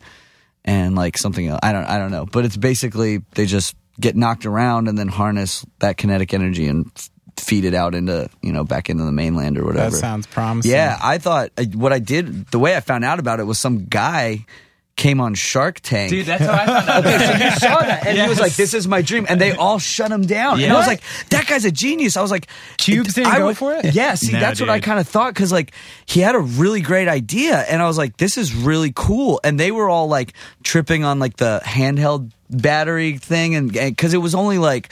and 0.65 0.95
like 0.95 1.17
something 1.17 1.47
else. 1.47 1.59
I 1.63 1.71
don't 1.71 1.85
I 1.85 1.97
don't 1.97 2.11
know, 2.11 2.25
but 2.25 2.45
it's 2.45 2.57
basically 2.57 3.21
they 3.35 3.45
just 3.45 3.75
get 3.99 4.15
knocked 4.15 4.45
around 4.45 4.87
and 4.87 4.97
then 4.97 5.07
harness 5.07 5.65
that 5.79 5.97
kinetic 5.97 6.33
energy 6.33 6.67
and 6.67 6.89
f- 6.95 7.09
feed 7.37 7.65
it 7.65 7.73
out 7.73 7.95
into 7.95 8.29
you 8.41 8.51
know 8.51 8.63
back 8.63 8.89
into 8.89 9.03
the 9.03 9.11
mainland 9.11 9.57
or 9.57 9.61
that 9.61 9.67
whatever. 9.67 9.95
sounds 9.97 10.25
promising. 10.27 10.71
yeah, 10.71 10.97
I 11.01 11.17
thought 11.17 11.51
uh, 11.57 11.63
what 11.73 11.93
I 11.93 11.99
did 11.99 12.47
the 12.47 12.59
way 12.59 12.75
I 12.75 12.79
found 12.81 13.03
out 13.05 13.19
about 13.19 13.39
it 13.39 13.43
was 13.43 13.59
some 13.59 13.85
guy 13.85 14.45
came 14.99 15.21
on 15.21 15.33
Shark 15.33 15.79
Tank. 15.79 16.09
Dude, 16.11 16.25
that's 16.25 16.43
how 16.43 16.51
I 16.51 16.65
found 16.65 16.89
out. 16.89 17.05
Okay, 17.05 17.17
so 17.17 17.45
you 17.45 17.51
saw 17.51 17.79
that, 17.79 18.05
and 18.05 18.17
he 18.17 18.27
was 18.33 18.39
like, 18.39 18.53
"This 18.53 18.73
is 18.73 18.87
my 18.87 19.01
dream," 19.01 19.25
and 19.29 19.39
they 19.39 19.53
all 19.53 19.79
shut 19.79 20.11
him 20.11 20.23
down. 20.23 20.61
And 20.61 20.71
I 20.71 20.75
was 20.75 20.87
like, 20.87 21.01
"That 21.29 21.47
guy's 21.47 21.65
a 21.65 21.71
genius." 21.71 22.17
I 22.17 22.21
was 22.21 22.31
like, 22.31 22.47
Cubes 22.77 23.13
didn't 23.13 23.31
I 23.31 23.39
go 23.39 23.53
for 23.53 23.73
it? 23.73 23.95
Yeah, 23.95 24.13
see, 24.15 24.33
No, 24.33 24.39
that's 24.39 24.59
what 24.59 24.69
I 24.69 24.79
kind 24.79 24.99
of 24.99 25.07
thought 25.07 25.33
because 25.33 25.51
like 25.51 25.71
he 26.05 26.19
had 26.19 26.35
a 26.35 26.39
really 26.39 26.81
great 26.81 27.07
idea, 27.07 27.57
and 27.57 27.81
I 27.81 27.87
was 27.87 27.97
like, 27.97 28.17
"This 28.17 28.37
is 28.37 28.53
really 28.53 28.91
cool." 28.93 29.39
And 29.43 29.59
they 29.59 29.71
were 29.71 29.89
all 29.89 30.07
like 30.07 30.33
tripping 30.63 31.03
on 31.05 31.17
like 31.17 31.37
the 31.37 31.61
handheld 31.63 32.31
battery 32.49 33.17
thing, 33.17 33.55
and 33.55 33.71
because 33.71 34.13
it 34.13 34.19
was 34.19 34.35
only 34.35 34.57
like. 34.57 34.91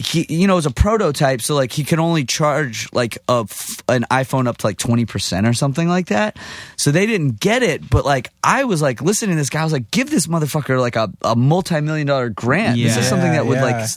He, 0.00 0.26
you 0.28 0.46
know, 0.46 0.52
it 0.52 0.56
was 0.56 0.66
a 0.66 0.70
prototype, 0.70 1.42
so 1.42 1.56
like 1.56 1.72
he 1.72 1.82
could 1.82 1.98
only 1.98 2.24
charge 2.24 2.88
like 2.92 3.18
a 3.28 3.44
f- 3.50 3.82
an 3.88 4.06
iPhone 4.12 4.46
up 4.46 4.58
to 4.58 4.66
like 4.68 4.78
twenty 4.78 5.04
percent 5.06 5.44
or 5.44 5.52
something 5.52 5.88
like 5.88 6.06
that. 6.06 6.36
So 6.76 6.92
they 6.92 7.04
didn't 7.04 7.40
get 7.40 7.64
it, 7.64 7.90
but 7.90 8.04
like 8.04 8.30
I 8.44 8.62
was 8.62 8.80
like 8.80 9.02
listening 9.02 9.34
to 9.34 9.40
this 9.40 9.50
guy, 9.50 9.60
I 9.60 9.64
was 9.64 9.72
like, 9.72 9.90
give 9.90 10.08
this 10.08 10.28
motherfucker 10.28 10.80
like 10.80 10.94
a, 10.94 11.12
a 11.22 11.34
multi 11.34 11.80
million 11.80 12.06
dollar 12.06 12.28
grant. 12.28 12.76
This 12.76 12.94
Yeah. 12.94 13.00
is 13.02 13.08
something 13.08 13.32
that 13.32 13.44
would 13.46 13.56
Yeah, 13.56 13.64
like 13.64 13.88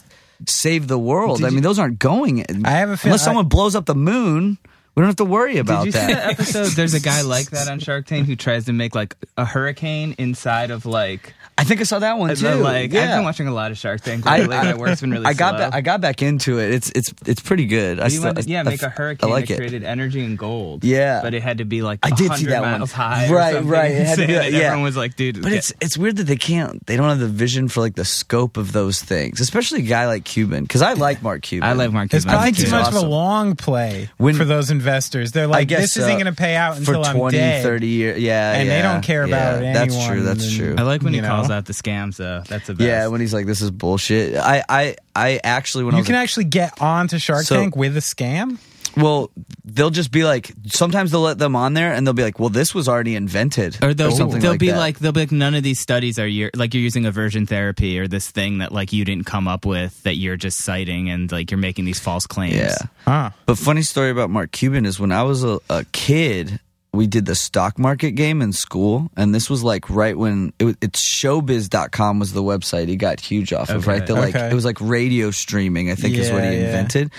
save 0.48 0.88
the 0.88 0.98
world. 0.98 1.38
Did 1.38 1.46
I 1.46 1.48
mean, 1.50 1.58
you- 1.58 1.62
those 1.62 1.78
aren't 1.78 2.00
going. 2.00 2.44
I 2.66 2.70
have 2.70 2.90
a 2.90 2.96
feel- 2.96 3.10
unless 3.10 3.22
I- 3.22 3.26
someone 3.26 3.46
blows 3.46 3.76
up 3.76 3.86
the 3.86 3.94
moon, 3.94 4.58
we 4.94 5.00
don't 5.00 5.08
have 5.08 5.16
to 5.16 5.24
worry 5.24 5.58
about 5.58 5.84
Did 5.84 5.86
you 5.86 5.92
that. 5.92 6.06
see 6.08 6.14
that 6.14 6.30
episode? 6.32 6.66
There's 6.72 6.94
a 6.94 7.00
guy 7.00 7.22
like 7.22 7.50
that 7.50 7.68
on 7.68 7.78
Shark 7.80 8.06
Tank 8.06 8.26
who 8.26 8.36
tries 8.36 8.66
to 8.66 8.72
make 8.72 8.94
like 8.94 9.16
a 9.36 9.44
hurricane 9.44 10.14
inside 10.18 10.70
of 10.70 10.84
like. 10.86 11.34
I 11.58 11.64
think 11.64 11.80
I 11.80 11.84
saw 11.84 11.98
that 11.98 12.16
one 12.18 12.34
too. 12.34 12.46
the, 12.48 12.56
like 12.56 12.92
yeah. 12.92 13.02
I've 13.02 13.08
been 13.18 13.24
watching 13.24 13.46
a 13.46 13.52
lot 13.52 13.70
of 13.70 13.78
Shark 13.78 14.00
Tank 14.00 14.26
I- 14.26 14.38
lately. 14.40 14.56
I- 14.56 14.64
that 14.64 14.78
work's 14.78 15.00
been 15.02 15.10
really. 15.10 15.26
I 15.26 15.34
got 15.34 15.50
slow. 15.50 15.58
back. 15.58 15.74
I 15.74 15.80
got 15.82 16.00
back 16.00 16.22
into 16.22 16.58
it. 16.58 16.70
It's 16.72 16.90
it's 16.94 17.14
it's 17.26 17.40
pretty 17.40 17.66
good. 17.66 18.00
I 18.00 18.04
He 18.04 18.10
still, 18.10 18.24
wanted 18.24 18.42
to, 18.44 18.48
yeah, 18.50 18.60
I- 18.60 18.62
make 18.64 18.82
a 18.82 18.88
hurricane 18.88 19.28
I 19.30 19.32
like 19.32 19.48
that 19.48 19.54
it. 19.54 19.56
created 19.58 19.84
energy 19.84 20.24
and 20.24 20.36
gold. 20.38 20.82
Yeah. 20.82 21.20
but 21.22 21.34
it 21.34 21.42
had 21.42 21.58
to 21.58 21.64
be 21.66 21.82
like 21.82 22.00
I 22.02 22.10
did 22.10 22.32
see 22.34 22.46
that 22.46 22.62
one. 22.62 22.72
miles 22.72 22.90
high. 22.92 23.30
Right, 23.30 23.62
right. 23.64 23.92
It 23.92 24.06
had 24.06 24.18
to 24.18 24.26
be 24.26 24.36
like- 24.36 24.52
yeah. 24.52 24.58
Everyone 24.60 24.82
was 24.84 24.96
like, 24.96 25.14
"Dude, 25.16 25.42
But 25.42 25.50
get- 25.50 25.58
it's 25.58 25.72
it's 25.80 25.98
weird 25.98 26.16
that 26.16 26.24
they 26.24 26.36
can't. 26.36 26.84
They 26.86 26.96
don't 26.96 27.08
have 27.10 27.18
the 27.20 27.28
vision 27.28 27.68
for 27.68 27.80
like 27.80 27.94
the 27.96 28.04
scope 28.06 28.56
of 28.56 28.72
those 28.72 29.02
things, 29.02 29.40
especially 29.40 29.80
a 29.80 29.82
guy 29.86 30.06
like 30.06 30.24
Cuban. 30.24 30.64
Because 30.64 30.80
I 30.82 30.94
like 30.94 31.22
Mark 31.22 31.42
Cuban. 31.42 31.68
I 31.68 31.74
like 31.74 31.92
Mark 31.92 32.12
It's 32.12 32.24
Cuban. 32.24 32.30
probably 32.34 32.46
think 32.52 32.56
too 32.56 32.62
he's 32.64 32.72
much 32.72 32.88
of 32.88 32.94
a 32.94 33.06
long 33.06 33.56
play 33.56 34.08
When- 34.16 34.34
for 34.34 34.44
those 34.46 34.70
investors. 34.82 35.32
They're 35.32 35.46
like, 35.46 35.68
guess 35.68 35.80
this 35.82 35.96
isn't 35.98 36.10
uh, 36.10 36.14
going 36.14 36.26
to 36.26 36.32
pay 36.32 36.56
out 36.56 36.74
for 36.78 36.94
until 36.94 37.04
20, 37.04 37.16
I'm 37.24 37.30
dead. 37.30 37.62
30 37.62 37.86
years. 37.86 38.18
Yeah, 38.20 38.52
And 38.54 38.68
they 38.68 38.82
don't 38.82 39.02
care 39.02 39.22
about 39.22 39.62
yeah. 39.62 39.72
That's 39.72 39.94
anyone 39.94 40.10
true. 40.12 40.22
That's 40.22 40.44
and- 40.46 40.56
true. 40.56 40.74
I 40.78 40.82
like 40.82 41.02
when 41.02 41.12
he 41.12 41.20
you 41.20 41.24
calls 41.26 41.50
out 41.50 41.66
the 41.66 41.72
scams 41.72 42.16
though. 42.16 42.42
That's 42.48 42.66
the 42.66 42.74
best. 42.74 42.86
Yeah, 42.86 43.06
when 43.06 43.20
he's 43.20 43.32
like, 43.32 43.46
"This 43.46 43.60
is 43.60 43.70
bullshit." 43.70 44.36
I, 44.36 44.64
I, 44.68 44.96
I 45.14 45.40
actually 45.44 45.84
when 45.84 45.94
I 45.94 45.98
You 45.98 46.00
was 46.02 46.06
can 46.06 46.16
a- 46.16 46.18
actually 46.18 46.44
get 46.44 46.80
onto 46.82 47.18
Shark 47.18 47.44
So- 47.44 47.56
Tank 47.56 47.76
with 47.76 47.96
a 47.96 48.00
scam. 48.00 48.58
Well, 48.96 49.30
they'll 49.64 49.90
just 49.90 50.10
be 50.10 50.24
like, 50.24 50.52
sometimes 50.66 51.10
they'll 51.10 51.20
let 51.20 51.38
them 51.38 51.56
on 51.56 51.74
there, 51.74 51.92
and 51.92 52.06
they'll 52.06 52.14
be 52.14 52.22
like, 52.22 52.38
"Well, 52.38 52.48
this 52.48 52.74
was 52.74 52.88
already 52.88 53.14
invented," 53.16 53.78
or 53.82 53.94
they'll, 53.94 54.10
something 54.10 54.40
they'll 54.40 54.52
like 54.52 54.60
be 54.60 54.70
that. 54.70 54.76
like 54.78 54.98
they'll 54.98 55.12
be 55.12 55.20
like 55.20 55.32
none 55.32 55.54
of 55.54 55.62
these 55.62 55.80
studies 55.80 56.18
are 56.18 56.26
your 56.26 56.50
like 56.54 56.74
you're 56.74 56.82
using 56.82 57.06
aversion 57.06 57.46
therapy 57.46 57.98
or 57.98 58.06
this 58.08 58.30
thing 58.30 58.58
that 58.58 58.72
like 58.72 58.92
you 58.92 59.04
didn't 59.04 59.24
come 59.26 59.48
up 59.48 59.64
with 59.64 60.02
that 60.02 60.16
you're 60.16 60.36
just 60.36 60.62
citing 60.64 61.08
and 61.10 61.30
like 61.32 61.50
you're 61.50 61.58
making 61.58 61.84
these 61.84 62.00
false 62.00 62.26
claims. 62.26 62.54
"Yeah." 62.56 62.74
Huh. 63.04 63.30
But 63.46 63.58
funny 63.58 63.82
story 63.82 64.10
about 64.10 64.30
Mark 64.30 64.52
Cuban 64.52 64.84
is 64.86 64.98
when 65.00 65.12
I 65.12 65.22
was 65.22 65.42
a, 65.44 65.58
a 65.70 65.84
kid, 65.92 66.60
we 66.92 67.06
did 67.06 67.24
the 67.24 67.34
stock 67.34 67.78
market 67.78 68.10
game 68.12 68.42
in 68.42 68.52
school, 68.52 69.10
and 69.16 69.34
this 69.34 69.48
was 69.48 69.62
like 69.64 69.88
right 69.88 70.16
when 70.18 70.52
it 70.58 70.64
was, 70.64 70.76
it's 70.82 71.00
showbiz.com 71.02 72.18
was 72.18 72.32
the 72.32 72.42
website 72.42 72.88
he 72.88 72.96
got 72.96 73.20
huge 73.20 73.52
off 73.52 73.70
of, 73.70 73.88
Okay. 73.88 73.98
right? 73.98 74.06
The 74.06 74.14
like 74.14 74.34
Okay. 74.36 74.48
it 74.50 74.54
was 74.54 74.64
like 74.64 74.78
radio 74.80 75.30
streaming, 75.30 75.90
I 75.90 75.94
think 75.94 76.16
is 76.16 76.30
what 76.30 76.42
he 76.44 76.56
invented 76.56 77.10
yeah. 77.12 77.18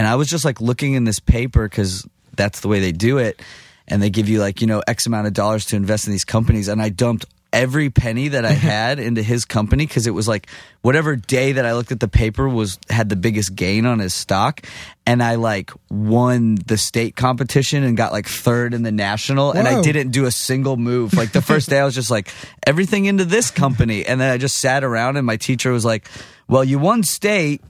And 0.00 0.06
I 0.06 0.14
was 0.14 0.30
just 0.30 0.46
like 0.46 0.62
looking 0.62 0.94
in 0.94 1.04
this 1.04 1.20
paper 1.20 1.68
because 1.68 2.08
that's 2.34 2.60
the 2.60 2.68
way 2.68 2.80
they 2.80 2.90
do 2.90 3.18
it. 3.18 3.42
And 3.86 4.02
they 4.02 4.08
give 4.08 4.30
you 4.30 4.40
like, 4.40 4.62
you 4.62 4.66
know, 4.66 4.82
X 4.88 5.04
amount 5.04 5.26
of 5.26 5.34
dollars 5.34 5.66
to 5.66 5.76
invest 5.76 6.06
in 6.06 6.12
these 6.12 6.24
companies. 6.24 6.68
And 6.68 6.80
I 6.80 6.88
dumped 6.88 7.26
every 7.52 7.90
penny 7.90 8.28
that 8.28 8.46
I 8.46 8.52
had 8.72 8.98
into 8.98 9.22
his 9.22 9.44
company 9.44 9.86
because 9.86 10.06
it 10.06 10.12
was 10.12 10.26
like 10.26 10.46
whatever 10.80 11.16
day 11.16 11.52
that 11.52 11.66
I 11.66 11.74
looked 11.74 11.92
at 11.92 12.00
the 12.00 12.08
paper 12.08 12.48
was 12.48 12.78
had 12.88 13.10
the 13.10 13.16
biggest 13.16 13.54
gain 13.54 13.84
on 13.84 13.98
his 13.98 14.14
stock. 14.14 14.62
And 15.04 15.22
I 15.22 15.34
like 15.34 15.70
won 15.90 16.54
the 16.54 16.78
state 16.78 17.14
competition 17.14 17.84
and 17.84 17.94
got 17.94 18.10
like 18.10 18.26
third 18.26 18.72
in 18.72 18.82
the 18.82 18.92
national. 18.92 19.52
And 19.52 19.68
I 19.68 19.82
didn't 19.82 20.12
do 20.12 20.24
a 20.24 20.30
single 20.30 20.78
move. 20.78 21.12
Like 21.12 21.32
the 21.32 21.42
first 21.42 21.68
day 21.68 21.78
I 21.78 21.84
was 21.84 21.94
just 21.94 22.10
like, 22.10 22.32
everything 22.66 23.04
into 23.04 23.26
this 23.26 23.50
company. 23.50 24.06
And 24.06 24.18
then 24.18 24.32
I 24.32 24.38
just 24.38 24.56
sat 24.56 24.82
around 24.82 25.18
and 25.18 25.26
my 25.26 25.36
teacher 25.36 25.70
was 25.70 25.84
like, 25.84 26.08
well, 26.48 26.64
you 26.64 26.78
won 26.78 27.02
state 27.02 27.60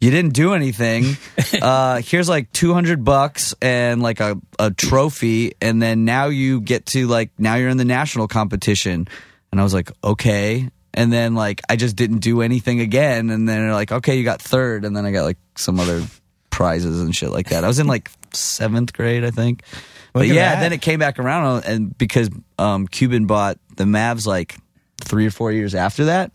you 0.00 0.10
didn't 0.10 0.32
do 0.34 0.52
anything. 0.54 1.16
Uh, 1.62 2.02
here's 2.04 2.28
like 2.28 2.52
200 2.52 3.02
bucks 3.04 3.54
and 3.62 4.02
like 4.02 4.20
a, 4.20 4.38
a 4.58 4.70
trophy. 4.70 5.54
And 5.62 5.80
then 5.80 6.04
now 6.04 6.26
you 6.26 6.60
get 6.60 6.86
to 6.86 7.06
like, 7.06 7.30
now 7.38 7.54
you're 7.54 7.70
in 7.70 7.76
the 7.78 7.84
national 7.84 8.28
competition. 8.28 9.08
And 9.50 9.60
I 9.60 9.64
was 9.64 9.72
like, 9.72 9.90
okay. 10.04 10.68
And 10.92 11.12
then 11.12 11.34
like, 11.34 11.62
I 11.68 11.76
just 11.76 11.96
didn't 11.96 12.18
do 12.18 12.42
anything 12.42 12.80
again. 12.80 13.30
And 13.30 13.48
then 13.48 13.62
they're 13.62 13.72
like, 13.72 13.90
okay, 13.90 14.16
you 14.16 14.24
got 14.24 14.42
third. 14.42 14.84
And 14.84 14.94
then 14.96 15.06
I 15.06 15.12
got 15.12 15.24
like 15.24 15.38
some 15.56 15.80
other 15.80 16.02
prizes 16.50 17.00
and 17.00 17.14
shit 17.16 17.30
like 17.30 17.48
that. 17.50 17.64
I 17.64 17.68
was 17.68 17.78
in 17.78 17.86
like 17.86 18.10
seventh 18.32 18.92
grade, 18.92 19.24
I 19.24 19.30
think. 19.30 19.62
but 20.12 20.20
Look 20.20 20.28
at 20.30 20.34
yeah, 20.34 20.54
that. 20.56 20.60
then 20.60 20.72
it 20.72 20.82
came 20.82 20.98
back 20.98 21.18
around 21.18 21.64
and 21.64 21.96
because 21.96 22.28
um, 22.58 22.86
Cuban 22.86 23.26
bought 23.26 23.58
the 23.76 23.84
Mavs 23.84 24.26
like 24.26 24.56
three 25.06 25.26
or 25.26 25.30
four 25.30 25.52
years 25.52 25.74
after 25.74 26.06
that. 26.06 26.32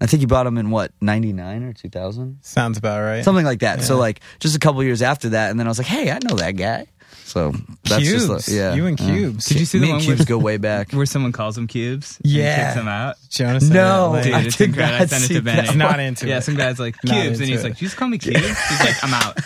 I 0.00 0.06
think 0.06 0.20
he 0.20 0.26
bought 0.26 0.44
them 0.44 0.58
in 0.58 0.70
what, 0.70 0.92
99 1.00 1.62
or 1.62 1.72
2000? 1.72 2.38
Sounds 2.42 2.78
about 2.78 3.00
right. 3.00 3.24
something 3.24 3.44
like 3.44 3.60
that. 3.60 3.82
So 3.82 3.96
like 3.96 4.20
just 4.38 4.54
a 4.54 4.58
couple 4.58 4.82
years 4.84 5.02
after 5.02 5.30
that, 5.30 5.50
and 5.50 5.58
then 5.58 5.66
I 5.66 5.70
was 5.70 5.78
like, 5.78 5.88
hey, 5.88 6.10
I 6.10 6.18
know 6.28 6.36
that 6.36 6.52
guy. 6.52 6.86
So 7.24 7.52
that's 7.84 8.02
Cubes. 8.02 8.26
just 8.26 8.46
the- 8.46 8.54
yeah. 8.54 8.74
You 8.74 8.86
and 8.86 8.98
yeah. 8.98 9.06
Cubes. 9.06 9.44
Did 9.46 9.60
you 9.60 9.66
see 9.66 9.78
Me 9.78 9.86
the 9.88 9.92
and 9.92 9.96
one 9.98 10.04
Cubes 10.06 10.18
where, 10.20 10.26
go 10.26 10.38
way 10.38 10.56
back. 10.56 10.92
where 10.92 11.04
someone 11.04 11.32
calls 11.32 11.58
him 11.58 11.66
cubes? 11.66 12.18
and 12.24 12.32
Yeah. 12.32 12.64
kicks 12.68 12.80
him 12.80 12.88
out. 12.88 13.16
Jonas? 13.28 13.68
No, 13.68 14.12
that 14.14 14.24
Dude. 14.24 14.32
I 14.34 14.40
it's 14.42 14.56
did 14.56 14.70
incredible. 14.70 14.96
I 14.96 14.98
not 15.00 15.08
sent 15.10 15.24
it 15.24 15.34
to 15.34 15.40
that. 15.42 15.66
Benny. 15.66 15.76
Not 15.78 16.00
into 16.00 16.26
yeah, 16.26 16.38
it. 16.38 16.44
some 16.44 16.56
guy's 16.56 16.78
like 16.80 16.96
cubes, 17.02 17.38
and 17.40 17.48
he's 17.48 17.60
it. 17.60 17.64
like, 17.64 17.80
"You 17.82 17.86
just 17.86 17.98
call 17.98 18.08
me 18.08 18.16
cubes." 18.18 18.38
He's 18.40 18.80
like, 18.80 19.04
"I'm 19.04 19.12
out." 19.14 19.36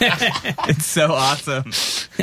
it's 0.70 0.86
so 0.86 1.12
awesome. 1.12 1.70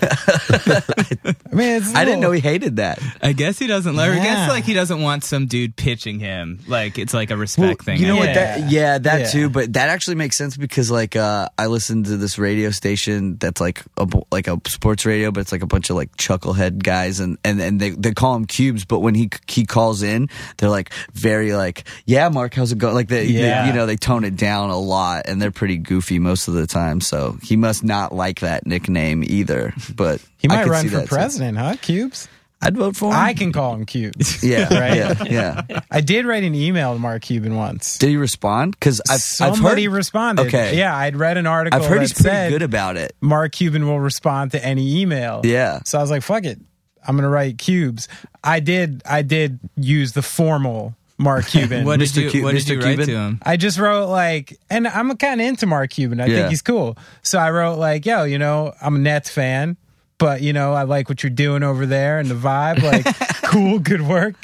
I 0.01 1.55
mean, 1.55 1.69
it's 1.77 1.93
a 1.93 1.97
I 1.97 2.05
didn't 2.05 2.19
know 2.21 2.31
he 2.31 2.39
hated 2.41 2.77
that. 2.77 2.99
I 3.21 3.33
guess 3.33 3.59
he 3.59 3.67
doesn't. 3.67 3.95
Or 3.97 4.01
I 4.01 4.15
guess 4.15 4.49
like 4.49 4.63
he 4.63 4.73
doesn't 4.73 5.01
want 5.01 5.23
some 5.23 5.45
dude 5.45 5.75
pitching 5.75 6.19
him. 6.19 6.59
Like 6.67 6.97
it's 6.97 7.13
like 7.13 7.31
a 7.31 7.37
respect 7.37 7.83
thing. 7.83 7.99
You 7.99 8.07
know 8.07 8.15
I 8.15 8.19
what? 8.19 8.33
guess. 8.33 8.61
That, 8.61 8.71
yeah, 8.71 8.97
that 8.97 9.19
Yeah. 9.21 9.27
too. 9.27 9.49
But 9.49 9.73
that 9.73 9.89
actually 9.89 10.15
makes 10.15 10.35
sense 10.37 10.57
because 10.57 10.89
like 10.91 11.15
uh, 11.15 11.49
I 11.57 11.67
listened 11.67 12.05
to 12.05 12.17
this 12.17 12.37
radio 12.39 12.71
station 12.71 13.37
that's 13.37 13.61
like 13.61 13.83
a 13.97 14.07
like 14.31 14.47
a 14.47 14.59
sports 14.75 15.05
radio, 15.05 15.31
but 15.31 15.41
it's 15.41 15.51
like 15.51 15.63
a 15.63 15.67
bunch 15.67 15.89
of 15.89 15.95
like 15.95 16.15
chucklehead 16.17 16.83
guys, 16.83 17.19
and 17.19 17.37
and, 17.43 17.59
and 17.59 17.79
they 17.79 17.89
they 17.89 18.13
call 18.13 18.35
him 18.35 18.45
cubes. 18.45 18.85
But 18.85 18.99
when 18.99 19.15
he 19.15 19.29
he 19.47 19.65
calls 19.65 20.03
in, 20.03 20.29
they're 20.57 20.69
like 20.69 20.93
very 21.13 21.53
like, 21.53 21.85
yeah, 22.05 22.29
Mark, 22.29 22.53
how's 22.53 22.71
it 22.71 22.77
going? 22.77 22.93
Like 22.93 23.07
they, 23.07 23.25
Yeah. 23.25 23.63
they 23.63 23.69
you 23.69 23.73
know 23.73 23.85
they 23.87 23.95
tone 23.97 24.23
it 24.23 24.35
down 24.35 24.69
a 24.69 24.77
lot, 24.79 25.23
and 25.27 25.41
they're 25.41 25.51
pretty 25.51 25.77
goofy 25.77 26.19
most 26.19 26.47
of 26.47 26.53
the 26.53 26.67
time. 26.67 27.01
So 27.01 27.37
he 27.41 27.55
must 27.55 27.83
not 27.83 28.13
like 28.13 28.41
that 28.41 28.67
nickname 28.67 29.23
either. 29.25 29.73
But 29.95 30.21
He 30.37 30.47
might 30.47 30.67
run 30.67 30.87
for 30.89 31.05
president, 31.07 31.57
huh? 31.57 31.75
Cubes. 31.81 32.27
I'd 32.61 32.75
vote 32.77 32.95
for 32.95 33.11
him. 33.11 33.13
I 33.19 33.33
can 33.33 33.51
call 33.51 33.75
him 33.75 33.85
Cubes. 33.85 34.43
Yeah, 34.43 34.73
Right? 34.79 34.95
yeah, 35.29 35.63
yeah. 35.69 35.79
I 35.91 36.01
did 36.01 36.25
write 36.25 36.43
an 36.43 36.55
email 36.55 36.93
to 36.93 36.99
Mark 36.99 37.21
Cuban 37.23 37.55
once. 37.55 37.97
Did 37.99 38.09
he 38.09 38.17
respond? 38.17 38.71
Because 38.79 39.01
I've 39.09 39.19
Somebody 39.19 39.85
I've 39.85 39.91
heard, 39.91 39.97
responded. 39.97 40.47
Okay. 40.47 40.77
Yeah, 40.77 40.95
I'd 40.95 41.15
read 41.15 41.37
an 41.37 41.45
article. 41.47 41.79
I've 41.79 41.87
heard 41.87 41.97
that 41.97 42.01
he's 42.01 42.13
pretty 42.13 42.23
said 42.29 42.49
good 42.51 42.61
about 42.63 42.97
it. 42.97 43.15
Mark 43.21 43.51
Cuban 43.51 43.85
will 43.87 43.99
respond 43.99 44.51
to 44.51 44.65
any 44.65 45.01
email. 45.01 45.41
Yeah. 45.43 45.79
So 45.85 45.97
I 45.97 46.01
was 46.01 46.09
like, 46.09 46.23
fuck 46.23 46.43
it. 46.45 46.59
I'm 47.07 47.15
gonna 47.15 47.29
write 47.29 47.59
cubes. 47.59 48.07
I 48.43 48.59
did 48.61 49.03
I 49.05 49.21
did 49.21 49.59
use 49.75 50.13
the 50.13 50.23
formal 50.23 50.95
Mark 51.19 51.45
Cuban. 51.45 51.85
What 51.85 51.99
did 51.99 52.09
Mr. 52.09 52.23
you 52.23 52.31
Cu- 52.31 52.43
What 52.43 52.53
did 52.55 52.63
Mr. 52.63 52.69
you 52.71 52.79
write 52.79 52.87
Cuban? 52.97 53.05
to 53.07 53.11
him? 53.15 53.39
I 53.45 53.57
just 53.57 53.77
wrote 53.77 54.07
like, 54.09 54.57
and 54.71 54.87
I'm 54.87 55.15
kind 55.17 55.39
of 55.39 55.45
into 55.45 55.67
Mark 55.67 55.91
Cuban. 55.91 56.19
I 56.19 56.25
Yeah. 56.25 56.35
think 56.37 56.49
he's 56.49 56.63
cool. 56.63 56.97
So 57.21 57.37
I 57.37 57.51
wrote 57.51 57.77
like, 57.77 58.07
yo, 58.07 58.23
you 58.23 58.39
know, 58.39 58.73
I'm 58.81 58.95
a 58.95 58.99
Nets 58.99 59.29
fan, 59.29 59.77
but 60.17 60.41
you 60.41 60.53
know, 60.53 60.73
I 60.73 60.83
like 60.83 61.09
what 61.09 61.23
you're 61.23 61.29
doing 61.29 61.63
over 61.63 61.85
there 61.85 62.19
and 62.19 62.29
the 62.29 62.35
vibe. 62.35 62.81
Like, 62.81 63.05
cool, 63.51 63.79
good 63.79 64.01
work. 64.01 64.35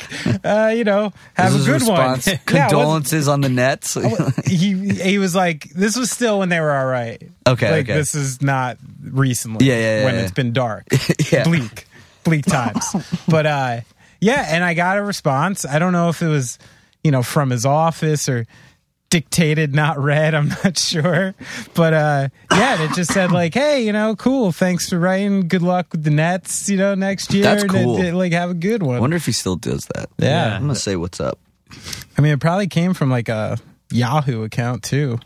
Uh, 0.44 0.74
you 0.76 0.84
know, 0.84 1.14
have 1.36 1.54
This 1.54 1.64
a 1.64 1.66
good 1.66 1.74
response. 1.74 2.28
one. 2.28 2.40
Yeah, 2.52 2.68
Condolences 2.68 3.28
on 3.28 3.42
the 3.42 3.50
Nets. 3.50 3.94
he 4.46 4.90
he 4.90 5.18
was 5.18 5.34
like, 5.36 5.70
this 5.72 5.98
was 5.98 6.12
still 6.12 6.40
when 6.40 6.50
they 6.50 6.60
were 6.60 6.72
all 6.72 6.86
right. 6.86 7.22
Okay, 7.48 7.72
like 7.72 7.86
okay. 7.86 7.94
this 7.94 8.16
is 8.16 8.42
not 8.42 8.78
recently. 9.04 9.66
Yeah, 9.66 9.76
yeah, 9.76 10.00
yeah, 10.00 10.06
when 10.06 10.16
yeah. 10.16 10.22
it's 10.22 10.32
been 10.32 10.54
dark, 10.54 10.86
Yeah. 11.32 11.44
bleak, 11.46 11.86
bleak 12.24 12.46
times. 12.46 12.86
but 13.28 13.46
uh, 13.46 13.82
yeah, 14.20 14.46
and 14.50 14.64
I 14.64 14.74
got 14.74 14.98
a 14.98 15.02
response. 15.04 15.66
I 15.66 15.80
don't 15.80 15.94
know 15.94 16.10
if 16.10 16.22
it 16.22 16.28
was, 16.28 16.60
you 17.04 17.12
know, 17.12 17.24
from 17.24 17.50
his 17.50 17.66
office 17.66 18.28
or 18.30 18.46
dictated, 19.12 19.76
not 19.76 20.00
read. 20.00 20.34
I'm 20.34 20.48
not 20.50 20.76
sure, 20.80 21.36
but 21.76 21.94
uh, 21.94 22.30
yeah, 22.52 22.82
it 22.84 22.96
just 22.96 23.14
said 23.14 23.32
like, 23.32 23.54
hey, 23.54 23.86
you 23.86 23.92
know, 23.94 24.16
cool. 24.16 24.52
Thanks 24.52 24.90
for 24.90 24.98
writing. 24.98 25.48
Good 25.48 25.62
luck 25.62 25.88
with 25.92 26.04
the 26.04 26.10
Nets. 26.10 26.68
You 26.68 26.78
know, 26.78 26.96
next 26.96 27.32
year. 27.32 27.44
That's 27.44 27.64
cool. 27.66 28.00
it- 28.00 28.06
it- 28.08 28.14
like, 28.16 28.32
have 28.32 28.50
a 28.50 28.56
good 28.56 28.82
one. 28.82 28.98
I 28.98 29.00
wonder 29.00 29.16
if 29.18 29.28
he 29.28 29.32
still 29.32 29.56
does 29.58 29.86
that. 29.94 30.10
yeah. 30.18 30.56
I'm 30.56 30.62
gonna 30.64 30.74
say 30.76 30.96
what's 30.96 31.20
up. 31.20 31.38
I 32.18 32.22
mean, 32.22 32.34
it 32.34 32.40
probably 32.40 32.68
came 32.68 32.94
from 32.96 33.12
like 33.12 33.30
a 33.30 33.60
Yahoo 33.92 34.44
account 34.44 34.82
too. 34.84 35.20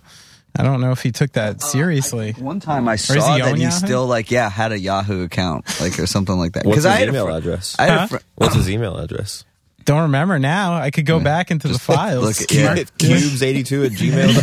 I 0.58 0.64
don't 0.64 0.80
know 0.80 0.92
if 0.92 1.02
he 1.02 1.12
took 1.12 1.34
that 1.34 1.62
seriously. 1.62 2.32
One 2.34 2.62
time 2.62 2.88
I 2.88 2.96
saw 2.96 3.36
he 3.36 3.42
that 3.42 3.56
he 3.58 3.64
Yahoo? 3.64 3.76
still 3.76 4.08
like 4.08 4.32
yeah 4.32 4.50
had 4.50 4.72
a 4.72 4.80
Yahoo 4.80 5.24
account 5.24 5.66
like 5.82 6.00
or 6.00 6.08
something 6.08 6.38
like 6.38 6.54
that. 6.54 6.66
What's 6.66 6.78
his 6.78 6.86
I 6.86 6.92
had 6.94 7.08
a 7.08 7.12
email 7.12 7.26
fr- 7.26 7.32
address? 7.32 7.76
I 7.78 7.84
had 7.88 7.98
Huh? 8.00 8.08
fr- 8.08 8.18
What's 8.36 8.56
his 8.56 8.70
email 8.70 8.96
address? 8.98 9.44
Don't 9.86 10.02
remember 10.04 10.40
now. 10.40 10.74
I 10.74 10.90
could 10.92 11.06
go 11.06 11.20
back 11.20 11.52
into 11.52 11.68
the 11.68 11.78
files. 11.80 12.26
look 12.26 12.42
at- 12.42 12.52
yeah. 12.52 12.76
Cubes82 12.98 13.86
at 13.86 13.92
gmail. 13.94 14.36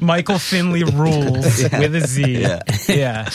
Michael 0.02 0.38
Finley 0.38 0.84
rules 0.84 1.62
with 1.62 1.94
a 1.94 2.00
Z. 2.06 2.22
Yeah. 2.40 2.60
Yeah. 2.88 3.24
Yeah, 3.24 3.28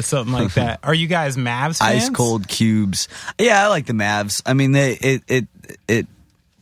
something 0.00 0.32
like 0.32 0.54
that. 0.54 0.80
Are 0.82 0.94
you 0.94 1.06
guys 1.06 1.36
Mavs 1.36 1.78
fans? 1.78 2.04
ice 2.04 2.10
cold 2.10 2.48
cubes. 2.48 3.06
Yeah, 3.38 3.64
I 3.64 3.68
like 3.68 3.86
the 3.86 3.92
Mavs. 3.92 4.42
I 4.44 4.54
mean, 4.54 4.72
they 4.72 4.94
it 4.94 5.22
it 5.28 5.46
it 5.88 6.06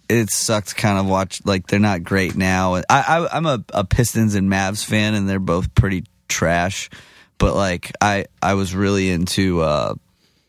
it 0.08 0.30
sucks 0.30 0.72
kind 0.72 0.98
of 0.98 1.06
watch 1.06 1.40
like 1.44 1.66
they're 1.68 1.78
not 1.80 2.02
great 2.04 2.36
now. 2.36 2.74
I, 2.76 2.82
I 2.90 3.28
I'm 3.32 3.46
a, 3.46 3.64
a 3.72 3.84
Pistons 3.84 4.34
and 4.34 4.50
Mavs 4.50 4.84
fan, 4.84 5.14
and 5.14 5.26
they're 5.28 5.38
both 5.38 5.72
pretty 5.74 6.04
trash. 6.28 6.90
But 7.38 7.54
like 7.54 7.92
I 8.00 8.26
I 8.42 8.54
was 8.54 8.74
really 8.74 9.10
into 9.10 9.60
uh 9.62 9.94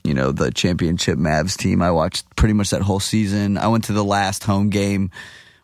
you 0.03 0.13
know 0.13 0.31
the 0.31 0.51
championship 0.51 1.17
Mavs 1.17 1.57
team. 1.57 1.81
I 1.81 1.91
watched 1.91 2.25
pretty 2.35 2.53
much 2.53 2.69
that 2.71 2.81
whole 2.81 2.99
season. 2.99 3.57
I 3.57 3.67
went 3.67 3.85
to 3.85 3.93
the 3.93 4.03
last 4.03 4.43
home 4.43 4.69
game 4.69 5.11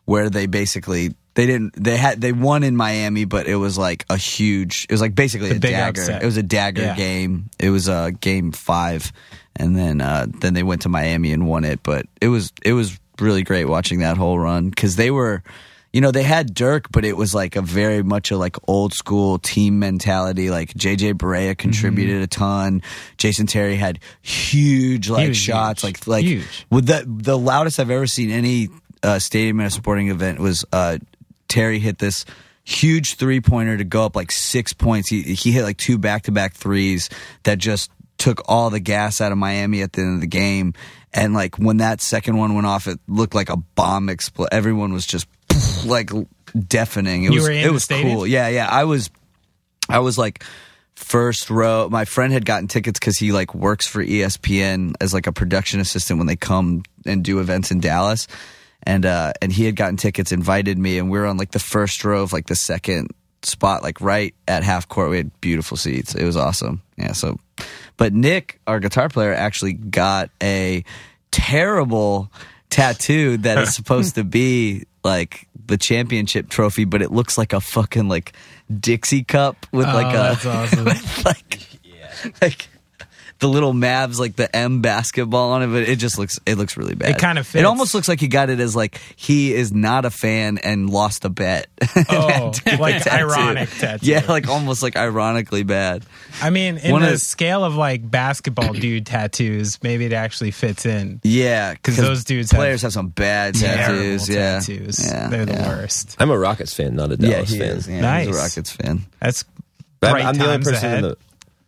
where 0.06 0.30
they 0.30 0.46
basically 0.46 1.16
they 1.34 1.46
didn't 1.46 1.74
they 1.82 1.98
had 1.98 2.22
they 2.22 2.32
won 2.32 2.64
in 2.64 2.76
Miami, 2.76 3.26
but 3.26 3.48
it 3.48 3.56
was 3.56 3.78
like 3.78 4.06
a 4.10 4.18
huge. 4.18 4.86
It 4.90 4.92
was 4.94 5.02
like 5.02 5.16
basically 5.16 5.50
The 5.50 5.56
a 5.56 5.60
dagger. 5.72 6.02
upset. 6.02 6.24
It 6.24 6.26
was 6.26 6.38
a 6.38 6.44
dagger 6.44 6.82
Yeah. 6.82 6.96
game. 6.96 7.50
It 7.60 7.70
was 7.70 7.88
a 7.88 7.94
uh, 7.94 8.10
game 8.12 8.52
five, 8.52 9.12
and 9.56 9.76
then 9.76 10.02
uh, 10.02 10.28
then 10.42 10.54
they 10.54 10.64
went 10.64 10.84
to 10.84 10.90
Miami 10.90 11.32
and 11.34 11.48
won 11.48 11.64
it. 11.64 11.82
But 11.84 12.06
it 12.22 12.28
was 12.30 12.52
it 12.64 12.74
was 12.74 12.98
really 13.20 13.44
great 13.44 13.66
watching 13.66 14.00
that 14.00 14.18
whole 14.18 14.38
run 14.40 14.70
because 14.70 14.96
they 14.96 15.12
were. 15.12 15.44
You 15.98 16.02
know 16.02 16.12
they 16.12 16.22
had 16.22 16.54
Dirk, 16.54 16.92
but 16.92 17.06
it 17.06 17.18
was 17.18 17.34
like 17.34 17.56
a 17.56 17.62
very 17.64 18.04
much 18.04 18.30
a 18.30 18.38
like 18.38 18.56
old 18.68 18.94
school 18.94 19.40
team 19.40 19.80
mentality. 19.80 20.52
Like 20.52 20.72
JJ 20.76 21.16
Barea 21.16 21.58
contributed 21.58 22.22
a 22.22 22.28
ton. 22.28 22.84
Jason 23.18 23.48
Terry 23.48 23.78
had 23.78 23.98
huge 24.22 25.10
like 25.10 25.22
Mm-hmm. 25.22 25.28
Huge, 25.30 25.38
shots, 25.38 25.82
huge. 25.82 25.90
like 26.06 26.08
like 26.08 26.24
Huge. 26.24 26.66
with 26.70 26.86
the 26.86 27.04
the 27.08 27.36
loudest 27.36 27.80
I've 27.80 27.90
ever 27.90 28.06
seen 28.06 28.30
any 28.30 28.70
uh, 29.02 29.18
stadium 29.18 29.60
at 29.60 29.66
a 29.66 29.72
sporting 29.72 30.10
event 30.10 30.38
was 30.40 30.66
uh, 30.72 31.00
Terry 31.48 31.80
hit 31.80 31.98
this 31.98 32.26
huge 32.64 33.16
three 33.16 33.42
pointer 33.42 33.76
to 33.76 33.84
go 33.84 34.06
up 34.06 34.16
like 34.16 34.32
six 34.32 34.74
points. 34.74 35.10
He 35.10 35.24
he 35.24 35.52
hit 35.52 35.64
like 35.64 35.78
two 35.78 35.98
back 35.98 36.22
to 36.26 36.32
back 36.32 36.54
threes 36.54 37.10
that 37.42 37.58
just 37.58 37.90
took 38.20 38.44
all 38.48 38.70
the 38.70 38.80
gas 38.80 39.20
out 39.20 39.32
of 39.32 39.40
Miami 39.40 39.82
at 39.82 39.94
the 39.94 40.04
end 40.04 40.14
of 40.14 40.22
the 40.22 40.28
game. 40.28 40.76
And 41.12 41.34
like 41.34 41.58
when 41.58 41.78
that 41.78 42.02
second 42.02 42.38
one 42.38 42.54
went 42.54 42.68
off, 42.68 42.86
it 42.86 43.00
looked 43.08 43.34
like 43.34 43.50
a 43.50 43.58
bomb 43.58 44.10
explode. 44.10 44.50
Everyone 44.52 44.94
was 44.94 45.08
just 45.08 45.28
like 45.86 46.10
deafening. 46.68 47.24
It 47.26 47.32
You 47.32 47.40
was 47.40 47.44
were 47.48 47.52
in 47.52 47.66
it 47.66 47.72
was 47.72 47.84
stadium? 47.84 48.16
cool. 48.16 48.28
Yeah, 48.28 48.48
yeah. 48.48 48.68
I 48.70 48.84
was 48.86 49.10
I 49.90 50.00
was 50.00 50.18
like 50.18 50.44
first 50.96 51.50
row. 51.50 51.88
My 51.90 52.06
friend 52.06 52.34
had 52.34 52.46
gotten 52.46 52.68
tickets 52.68 53.00
because 53.00 53.18
he 53.18 53.32
like 53.32 53.54
works 53.54 53.86
for 53.88 54.04
ESPN 54.04 54.94
as 55.02 55.14
like 55.14 55.28
a 55.28 55.32
production 55.32 55.80
assistant 55.80 56.18
when 56.18 56.28
they 56.28 56.36
come 56.36 56.84
and 57.06 57.24
do 57.24 57.40
events 57.40 57.72
in 57.72 57.80
Dallas, 57.80 58.28
and 58.84 59.06
uh, 59.06 59.34
and 59.42 59.52
he 59.52 59.66
had 59.66 59.76
gotten 59.76 59.98
tickets, 59.98 60.32
invited 60.32 60.78
me, 60.78 60.98
and 60.98 61.10
we 61.10 61.18
were 61.20 61.26
on 61.26 61.38
like 61.38 61.52
the 61.52 61.60
first 61.60 62.04
row 62.04 62.24
of 62.24 62.34
like 62.34 62.48
the 62.48 62.56
second 62.56 63.12
spot, 63.44 63.84
like 63.84 64.02
right 64.02 64.34
at 64.48 64.64
half 64.64 64.88
court. 64.90 65.10
We 65.12 65.18
had 65.18 65.40
beautiful 65.42 65.78
seats. 65.78 66.16
It 66.16 66.26
was 66.26 66.36
awesome. 66.36 66.82
Yeah. 66.98 67.12
So, 67.14 67.40
But 67.96 68.12
Nick, 68.14 68.60
our 68.66 68.80
guitar 68.80 69.08
player, 69.10 69.34
actually 69.34 69.74
got 69.74 70.32
a 70.42 70.84
terrible 71.32 72.32
tattoo 72.70 73.38
that 73.38 73.58
is 73.60 73.76
supposed 73.76 74.16
to 74.16 74.24
be 74.24 74.86
like 75.04 75.47
the 75.68 75.78
championship 75.78 76.50
trophy, 76.50 76.86
but 76.86 77.02
it 77.02 77.12
looks 77.12 77.38
like 77.38 77.54
a 77.54 77.62
fucking 77.62 78.08
like 78.08 78.34
Dixie 78.80 79.24
cup 79.24 79.66
with 79.72 79.86
like 79.86 80.08
oh, 80.08 80.10
a 80.10 80.20
Oh, 80.20 80.34
that's 80.34 80.46
awesome. 80.46 80.86
with 80.86 81.26
like 81.26 81.60
like 82.42 82.68
the 83.40 83.48
little 83.48 83.74
Mavs 83.74 84.18
like 84.18 84.36
the 84.36 84.54
M 84.56 84.82
basketball 84.82 85.52
on 85.52 85.62
it, 85.64 85.68
but 85.68 85.84
it 85.84 85.98
just 85.98 86.18
looks 86.18 86.40
it 86.46 86.56
looks 86.58 86.76
really 86.78 86.96
bad. 86.96 87.12
It 87.12 87.20
kinda 87.20 87.44
fits. 87.44 87.56
It 87.62 87.66
almost 87.66 87.94
looks 87.94 88.08
like 88.08 88.20
he 88.20 88.28
got 88.28 88.50
it 88.50 88.60
as 88.60 88.76
like 88.76 89.00
he 89.16 89.54
is 89.54 89.72
not 89.72 90.06
a 90.06 90.10
fan 90.10 90.58
and 90.58 90.90
lost 90.90 91.24
a 91.26 91.30
bet. 91.30 91.68
Oh, 92.10 92.52
Tattoo. 92.52 92.82
like 92.82 93.06
ironic 93.08 93.70
tattoo. 93.70 94.06
Yeah, 94.06 94.24
like 94.30 94.48
almost 94.48 94.82
like 94.84 94.96
ironically 94.96 95.64
bad. 95.64 96.04
I 96.42 96.50
mean, 96.52 96.78
in 96.78 96.92
One 96.92 97.02
the 97.02 97.14
of- 97.14 97.22
scale 97.22 97.64
of 97.64 97.76
like 97.76 98.10
basketball 98.10 98.74
dude 98.74 99.06
tattoos, 99.06 99.82
maybe 99.84 100.06
it 100.06 100.14
actually 100.14 100.52
fits 100.52 100.86
in. 100.86 101.20
Yeah, 101.24 101.74
because 101.74 101.98
those 101.98 102.24
dudes 102.24 102.52
players 102.54 102.82
have, 102.84 102.94
some 102.94 103.10
bad 103.10 103.56
tattoos. 103.56 104.30
Yeah, 104.30 104.60
tattoos. 104.60 105.04
yeah, 105.06 105.28
They're 105.28 105.46
the 105.46 105.54
yeah. 105.54 105.68
worst. 105.70 106.16
I'm 106.20 106.30
a 106.32 106.38
Rockets 106.38 106.74
fan, 106.74 106.96
not 106.96 107.12
a 107.12 107.18
Yeah, 107.20 107.30
Dallas 107.32 107.50
he 107.52 107.60
fan. 107.60 107.68
is. 107.70 107.88
Yeah, 107.88 108.02
Nice. 108.02 108.28
he's 108.28 108.36
a 108.36 108.40
Rockets 108.40 108.72
fan. 108.72 109.06
That's 109.20 109.44
But 110.00 110.14
I'm, 110.16 110.28
I'm 110.28 110.36
the 110.36 110.46
only 110.46 110.58
person 110.60 110.74
ahead. 110.76 110.98
in 110.98 111.02
the 111.10 111.18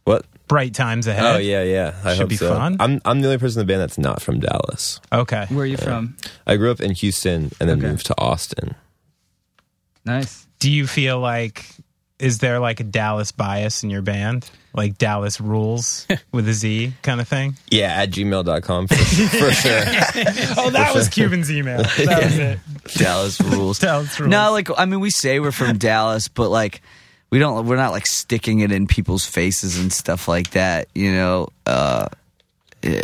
what? 0.05 0.25
Bright 0.49 0.73
times 0.73 1.07
ahead. 1.07 1.23
Oh 1.23 1.37
yeah, 1.37 1.63
yeah. 1.63 1.95
I 2.03 2.09
Should 2.15 2.19
hope 2.23 2.29
be 2.29 2.35
so. 2.35 2.53
fun. 2.53 2.75
I'm 2.81 2.99
I'm 3.05 3.21
the 3.21 3.27
only 3.29 3.37
person 3.37 3.61
in 3.61 3.65
the 3.67 3.71
band 3.71 3.81
that's 3.81 3.97
not 3.97 4.21
from 4.21 4.41
Dallas. 4.41 4.99
Okay. 5.13 5.45
Where 5.47 5.63
are 5.63 5.65
you 5.65 5.77
from? 5.77 6.17
I 6.45 6.57
grew 6.57 6.71
up 6.71 6.81
in 6.81 6.91
Houston 6.91 7.51
and 7.61 7.69
then 7.69 7.77
Okay. 7.79 7.87
moved 7.87 8.05
to 8.07 8.15
Austin. 8.17 8.75
Nice. 10.05 10.45
Do 10.59 10.69
you 10.71 10.87
feel 10.87 11.19
like 11.19 11.65
is 12.19 12.39
there 12.39 12.59
like 12.59 12.81
a 12.81 12.83
Dallas 12.83 13.31
bias 13.31 13.83
in 13.83 13.89
your 13.89 14.01
band? 14.01 14.49
Like 14.73 14.97
Dallas 14.97 15.39
rules 15.39 16.05
with 16.33 16.47
a 16.49 16.53
Z 16.53 16.93
kind 17.01 17.21
of 17.21 17.27
thing? 17.27 17.55
Yeah, 17.71 17.93
at 18.01 18.11
gmail.com 18.11 18.87
for, 18.87 18.95
for 18.95 19.51
sure. 19.51 19.81
Oh, 20.57 20.69
that 20.71 20.91
was 20.93 21.07
Cuban's 21.09 21.51
email. 21.51 21.77
That 21.83 22.23
was 22.23 22.37
it. 22.39 22.59
Dallas 22.97 23.39
rules. 23.41 23.79
Dallas 23.79 24.19
rules. 24.19 24.29
No, 24.29 24.51
like 24.51 24.69
I 24.77 24.85
mean, 24.85 24.99
we 24.99 25.09
say 25.11 25.39
we're 25.39 25.51
from 25.51 25.77
Dallas, 25.77 26.27
but 26.27 26.49
like 26.49 26.81
we 27.29 27.39
don't. 27.39 27.65
We're 27.65 27.75
not 27.75 27.91
like 27.91 28.07
sticking 28.07 28.59
it 28.59 28.71
in 28.71 28.87
people's 28.87 29.25
faces 29.25 29.77
and 29.77 29.91
stuff 29.91 30.27
like 30.27 30.51
that. 30.51 30.87
You 30.95 31.11
know. 31.11 31.49
Uh, 31.65 32.07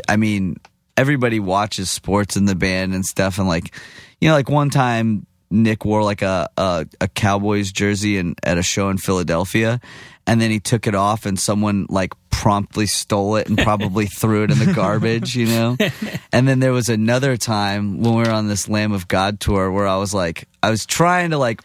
I 0.08 0.15
mean, 0.15 0.58
everybody 0.98 1.39
watches 1.39 1.89
sports 1.89 2.38
in 2.38 2.46
the 2.46 2.55
band 2.55 2.94
and 2.94 3.05
stuff, 3.05 3.38
and 3.38 3.48
like, 3.48 3.74
you 4.22 4.29
know, 4.29 4.36
like 4.36 4.50
one 4.50 4.70
time 4.70 5.25
Nick 5.51 5.86
wore 5.86 6.03
like 6.03 6.22
a 6.22 6.50
a, 6.58 6.88
a 7.01 7.08
Cowboys 7.08 7.72
jersey 7.72 8.17
and 8.17 8.39
at 8.44 8.58
a 8.58 8.63
show 8.63 8.89
in 8.89 8.98
Philadelphia, 8.98 9.79
and 10.25 10.41
then 10.41 10.51
he 10.51 10.60
took 10.60 10.88
it 10.88 10.96
off, 10.96 11.25
and 11.25 11.39
someone 11.39 11.86
like 11.89 12.13
promptly 12.32 12.86
stole 12.86 13.38
it 13.38 13.48
and 13.48 13.58
probably 13.58 14.05
threw 14.20 14.44
it 14.44 14.51
in 14.51 14.60
the 14.60 14.74
garbage, 14.74 15.36
you 15.36 15.48
know. 15.48 15.77
And 16.32 16.46
then 16.46 16.60
there 16.60 16.74
was 16.74 16.89
another 16.89 17.38
time 17.38 18.01
when 18.01 18.15
we 18.15 18.24
were 18.24 18.29
on 18.29 18.50
this 18.50 18.67
Lamb 18.67 18.91
of 18.91 19.08
God 19.08 19.39
tour 19.39 19.72
where 19.72 19.88
I 19.88 19.96
was 19.96 20.13
like, 20.13 20.50
I 20.62 20.70
was 20.70 20.86
trying 20.86 21.29
to 21.29 21.38
like 21.38 21.62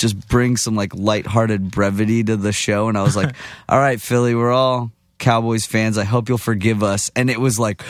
just 0.00 0.28
bring 0.28 0.56
some 0.56 0.74
like 0.74 0.94
lighthearted 0.94 1.70
brevity 1.70 2.24
to 2.24 2.36
the 2.36 2.52
show, 2.52 2.88
and 2.88 2.98
I 2.98 3.02
was 3.02 3.14
like, 3.14 3.34
all 3.68 3.78
right, 3.78 4.00
Philly, 4.00 4.34
we're 4.34 4.50
all 4.50 4.90
Cowboys 5.18 5.66
fans. 5.66 5.98
I 5.98 6.04
hope 6.04 6.28
you'll 6.28 6.38
forgive 6.38 6.82
us. 6.82 7.10
And 7.14 7.30
it 7.30 7.38
was 7.38 7.58
like, 7.58 7.82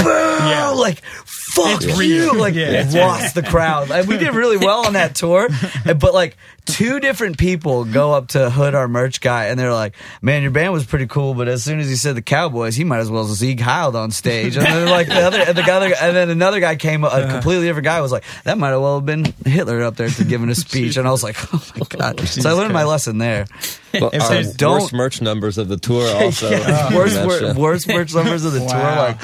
Yeah. 0.00 0.70
like 0.76 1.02
fuck 1.24 1.82
It's 1.82 1.98
you, 2.00 2.32
like 2.38 2.54
Yeah. 2.54 2.88
lost 2.94 3.34
the 3.34 3.42
crowd. 3.42 3.88
Like, 3.88 4.06
we 4.06 4.18
did 4.18 4.34
really 4.34 4.56
well 4.58 4.86
on 4.86 4.92
that 4.92 5.14
tour, 5.14 5.48
but 5.84 6.12
like 6.14 6.36
two 6.66 7.00
different 7.00 7.38
people 7.38 7.84
go 7.84 8.12
up 8.12 8.28
to 8.28 8.50
Hood, 8.50 8.74
our 8.74 8.88
merch 8.88 9.20
guy, 9.20 9.46
and 9.46 9.58
they're 9.58 9.72
like, 9.72 9.94
"Man, 10.20 10.42
your 10.42 10.50
band 10.50 10.72
was 10.74 10.84
pretty 10.84 11.06
cool, 11.06 11.32
but 11.32 11.48
as 11.48 11.64
soon 11.64 11.80
as 11.80 11.88
he 11.88 11.96
said 11.96 12.14
the 12.14 12.22
Cowboys, 12.22 12.74
he 12.76 12.84
might 12.84 12.98
as 12.98 13.08
well 13.10 13.22
as 13.24 13.38
Sieg 13.38 13.58
Heiled 13.58 13.94
on 13.94 14.10
stage." 14.10 14.56
And 14.56 14.66
then 14.66 14.88
like 14.88 15.06
the 15.06 15.20
other, 15.22 15.38
and 15.40 15.56
the 15.56 15.62
guy, 15.62 15.86
and 15.86 16.14
then 16.16 16.28
another 16.28 16.60
guy 16.60 16.76
came, 16.76 17.02
a 17.04 17.26
completely 17.30 17.64
different 17.66 17.84
guy 17.86 18.00
was 18.02 18.12
like, 18.12 18.24
"That 18.44 18.58
might 18.58 18.70
have 18.70 18.82
well 18.82 18.96
have 18.96 19.06
been 19.06 19.24
Hitler 19.46 19.82
up 19.82 19.96
there 19.96 20.10
giving 20.10 20.50
a 20.50 20.54
speech," 20.66 20.96
and 20.98 21.08
I 21.08 21.10
was 21.10 21.22
like, 21.22 21.36
"Oh 21.54 21.64
my 21.78 21.86
god!" 21.88 22.20
so 22.28 22.50
I 22.50 22.52
learned 22.52 22.74
my 22.74 22.84
lesson 22.84 23.16
there. 23.18 23.46
Well, 23.94 24.10
our 24.20 24.42
don't- 24.42 24.80
worst 24.82 24.92
merch 24.92 25.22
numbers 25.22 25.56
of 25.56 25.68
the 25.68 25.78
tour 25.78 26.06
also. 26.22 26.50
Yeah, 26.50 26.94
worst, 26.94 27.24
wor- 27.24 27.54
worst 27.54 27.88
merch 27.88 28.14
numbers 28.14 28.44
of 28.44 28.52
the 28.52 28.58
tour. 28.60 28.68
Like, 28.68 29.18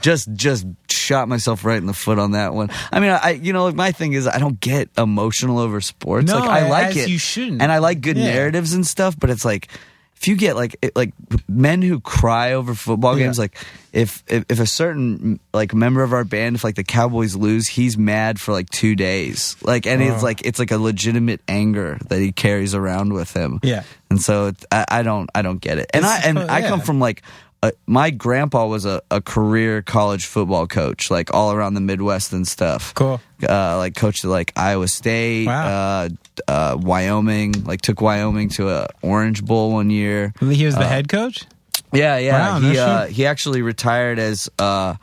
just 0.00 0.32
just 0.34 0.66
shot 0.90 1.28
myself 1.28 1.64
right 1.64 1.76
in 1.78 1.86
the 1.86 1.94
foot 1.94 2.18
on 2.18 2.32
that 2.32 2.54
one. 2.54 2.70
I 2.92 3.00
mean, 3.00 3.10
I 3.10 3.30
you 3.30 3.52
know, 3.52 3.64
like 3.64 3.74
my 3.74 3.92
thing 3.92 4.12
is 4.12 4.26
I 4.26 4.38
don't 4.38 4.60
get 4.60 4.88
emotional 4.98 5.58
over 5.58 5.80
sports. 5.80 6.26
No, 6.30 6.38
like 6.40 6.48
I 6.50 6.68
like 6.68 6.96
it, 6.96 7.08
you 7.08 7.18
shouldn't. 7.18 7.62
and 7.62 7.70
I 7.72 7.78
like 7.78 8.00
good 8.00 8.16
Yeah. 8.16 8.32
narratives 8.34 8.72
and 8.74 8.86
stuff. 8.86 9.18
But 9.18 9.30
it's 9.30 9.44
like 9.44 9.68
if 10.16 10.26
you 10.26 10.34
get 10.36 10.56
like 10.56 10.76
it, 10.82 10.94
like 10.96 11.12
men 11.48 11.80
who 11.80 12.00
cry 12.00 12.52
over 12.54 12.74
football 12.74 13.14
games, 13.16 13.38
like 13.38 13.56
if, 13.92 14.22
if 14.26 14.44
if 14.48 14.58
a 14.60 14.66
certain 14.66 15.38
like 15.54 15.72
member 15.72 16.02
of 16.02 16.12
our 16.12 16.24
band, 16.24 16.56
if 16.56 16.64
like 16.64 16.74
the 16.74 16.82
Cowboys 16.84 17.36
lose, 17.36 17.68
he's 17.68 17.96
mad 17.96 18.40
for 18.40 18.52
like 18.52 18.68
two 18.68 18.96
days. 18.96 19.56
Like, 19.62 19.86
and 19.86 20.02
it's 20.02 20.20
Oh. 20.22 20.24
like 20.24 20.44
it's 20.44 20.58
like 20.58 20.72
a 20.72 20.78
legitimate 20.78 21.40
anger 21.48 21.98
that 22.08 22.18
he 22.18 22.32
carries 22.32 22.74
around 22.74 23.12
with 23.12 23.32
him. 23.32 23.60
Yeah. 23.62 23.84
and 24.10 24.20
so 24.20 24.52
I, 24.72 24.84
I 24.90 25.02
don't 25.02 25.30
I 25.34 25.42
don't 25.42 25.60
get 25.60 25.78
it. 25.78 25.90
And 25.94 26.04
I 26.04 26.16
It's- 26.18 26.26
and 26.28 26.38
oh, 26.38 26.46
I 26.48 26.62
come 26.62 26.80
from 26.80 26.98
like 27.00 27.22
uh, 27.62 27.70
my 27.86 28.10
grandpa 28.10 28.66
was 28.66 28.84
a, 28.86 29.02
a 29.10 29.20
career 29.20 29.82
college 29.82 30.26
football 30.26 30.66
coach, 30.66 31.10
like 31.10 31.34
all 31.34 31.52
around 31.52 31.74
the 31.74 31.80
Midwest 31.80 32.32
and 32.32 32.46
stuff. 32.46 32.94
Cool. 32.94 33.20
Uh, 33.48 33.76
like 33.78 33.94
coached 33.96 34.24
at 34.24 34.30
like 34.30 34.52
Iowa 34.56 34.88
State, 34.88 35.46
Wow. 35.46 35.66
uh, 35.66 36.08
uh, 36.46 36.76
Wyoming. 36.80 37.64
Like 37.64 37.80
took 37.82 38.00
Wyoming 38.00 38.48
to 38.50 38.68
a 38.70 38.88
Orange 39.02 39.44
Bowl 39.44 39.72
one 39.72 39.90
year. 39.90 40.32
He 40.40 40.64
was 40.66 40.76
the 40.76 40.86
head 40.86 41.08
coach? 41.08 41.44
Yeah, 41.92 42.18
yeah. 42.18 42.58
Wow, 42.58 42.60
he 42.60 42.78
uh, 42.78 43.06
he 43.06 43.26
actually 43.26 43.62
retired 43.62 44.18
as 44.18 44.48
uh, 44.58 44.96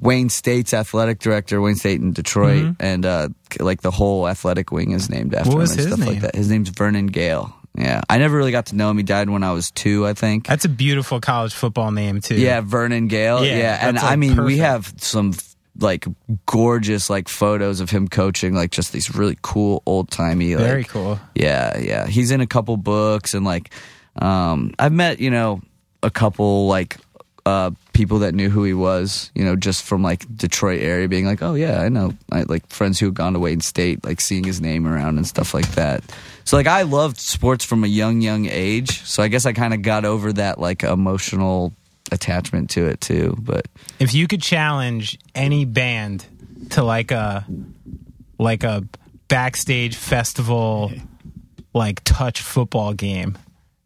Wayne 0.00 0.28
State's 0.28 0.74
athletic 0.74 1.18
director, 1.20 1.60
Wayne 1.60 1.74
State 1.76 2.00
in 2.00 2.12
Detroit, 2.12 2.74
and 2.80 3.06
uh, 3.06 3.28
like 3.60 3.80
the 3.82 3.90
whole 3.90 4.28
athletic 4.28 4.70
wing 4.70 4.90
is 4.92 5.08
named 5.10 5.34
after 5.34 5.50
Mm-hmm. 5.50 5.60
Him 5.60 5.78
and 5.86 5.94
stuff 5.94 6.06
like 6.06 6.20
that. 6.20 6.34
His 6.34 6.50
name's 6.50 6.68
Vernon 6.68 7.06
Gale. 7.06 7.54
Yeah, 7.76 8.00
I 8.08 8.18
never 8.18 8.36
really 8.36 8.52
got 8.52 8.66
to 8.66 8.76
know 8.76 8.90
him. 8.90 8.96
He 8.96 9.02
died 9.02 9.28
when 9.28 9.42
I 9.42 9.52
was 9.52 9.70
two, 9.70 10.06
I 10.06 10.14
think. 10.14 10.46
That's 10.46 10.64
a 10.64 10.68
beautiful 10.68 11.20
college 11.20 11.54
football 11.54 11.90
name 11.90 12.20
too. 12.20 12.36
Yeah, 12.36 12.62
Vernon 12.62 13.06
Gale. 13.08 13.44
Yeah, 13.44 13.58
Yeah, 13.58 13.88
and 13.88 13.96
that's, 13.96 14.04
I 14.04 14.10
like, 14.10 14.18
mean, 14.18 14.44
we 14.44 14.58
have 14.58 14.94
some 14.98 15.34
like 15.78 16.06
gorgeous 16.46 17.10
like 17.10 17.28
photos 17.28 17.80
of 17.80 17.90
him 17.90 18.08
coaching, 18.08 18.54
like 18.54 18.70
just 18.70 18.92
these 18.92 19.14
really 19.14 19.36
cool 19.42 19.82
old 19.84 20.10
timey. 20.10 20.56
Like, 20.56 20.64
Very 20.64 20.84
cool. 20.84 21.20
Yeah, 21.34 21.78
yeah. 21.78 22.06
He's 22.06 22.30
in 22.30 22.40
a 22.40 22.46
couple 22.46 22.76
books 22.76 23.34
and 23.34 23.44
like 23.44 23.70
um 24.16 24.72
I've 24.78 24.92
met, 24.92 25.20
you 25.20 25.30
know, 25.30 25.60
a 26.02 26.10
couple 26.10 26.66
like 26.66 26.96
uh 27.44 27.72
people 27.96 28.18
that 28.18 28.34
knew 28.34 28.50
who 28.50 28.62
he 28.62 28.74
was, 28.74 29.30
you 29.34 29.42
know, 29.42 29.56
just 29.56 29.82
from 29.82 30.02
like 30.02 30.24
Detroit 30.36 30.82
area 30.82 31.08
being 31.08 31.24
like, 31.24 31.42
"Oh 31.42 31.54
yeah, 31.54 31.80
I 31.80 31.88
know." 31.88 32.12
I 32.30 32.42
like 32.42 32.66
friends 32.68 33.00
who 33.00 33.06
had 33.06 33.14
gone 33.14 33.32
to 33.32 33.38
Wayne 33.38 33.62
State 33.62 34.04
like 34.04 34.20
seeing 34.20 34.44
his 34.44 34.60
name 34.60 34.86
around 34.86 35.16
and 35.16 35.26
stuff 35.26 35.54
like 35.54 35.68
that. 35.72 36.04
So 36.44 36.58
like 36.58 36.66
I 36.66 36.82
loved 36.82 37.18
sports 37.18 37.64
from 37.64 37.84
a 37.84 37.86
young 37.86 38.20
young 38.20 38.44
age. 38.44 39.02
So 39.04 39.22
I 39.22 39.28
guess 39.28 39.46
I 39.46 39.54
kind 39.54 39.72
of 39.72 39.80
got 39.80 40.04
over 40.04 40.30
that 40.34 40.60
like 40.60 40.84
emotional 40.84 41.72
attachment 42.12 42.68
to 42.70 42.86
it 42.86 43.00
too, 43.00 43.34
but 43.40 43.66
If 43.98 44.12
you 44.12 44.28
could 44.28 44.42
challenge 44.42 45.18
any 45.34 45.64
band 45.64 46.26
to 46.70 46.84
like 46.84 47.10
a 47.10 47.46
like 48.38 48.62
a 48.62 48.84
backstage 49.28 49.96
festival 49.96 50.92
like 51.72 52.02
touch 52.04 52.42
football 52.42 52.92
game. 52.92 53.38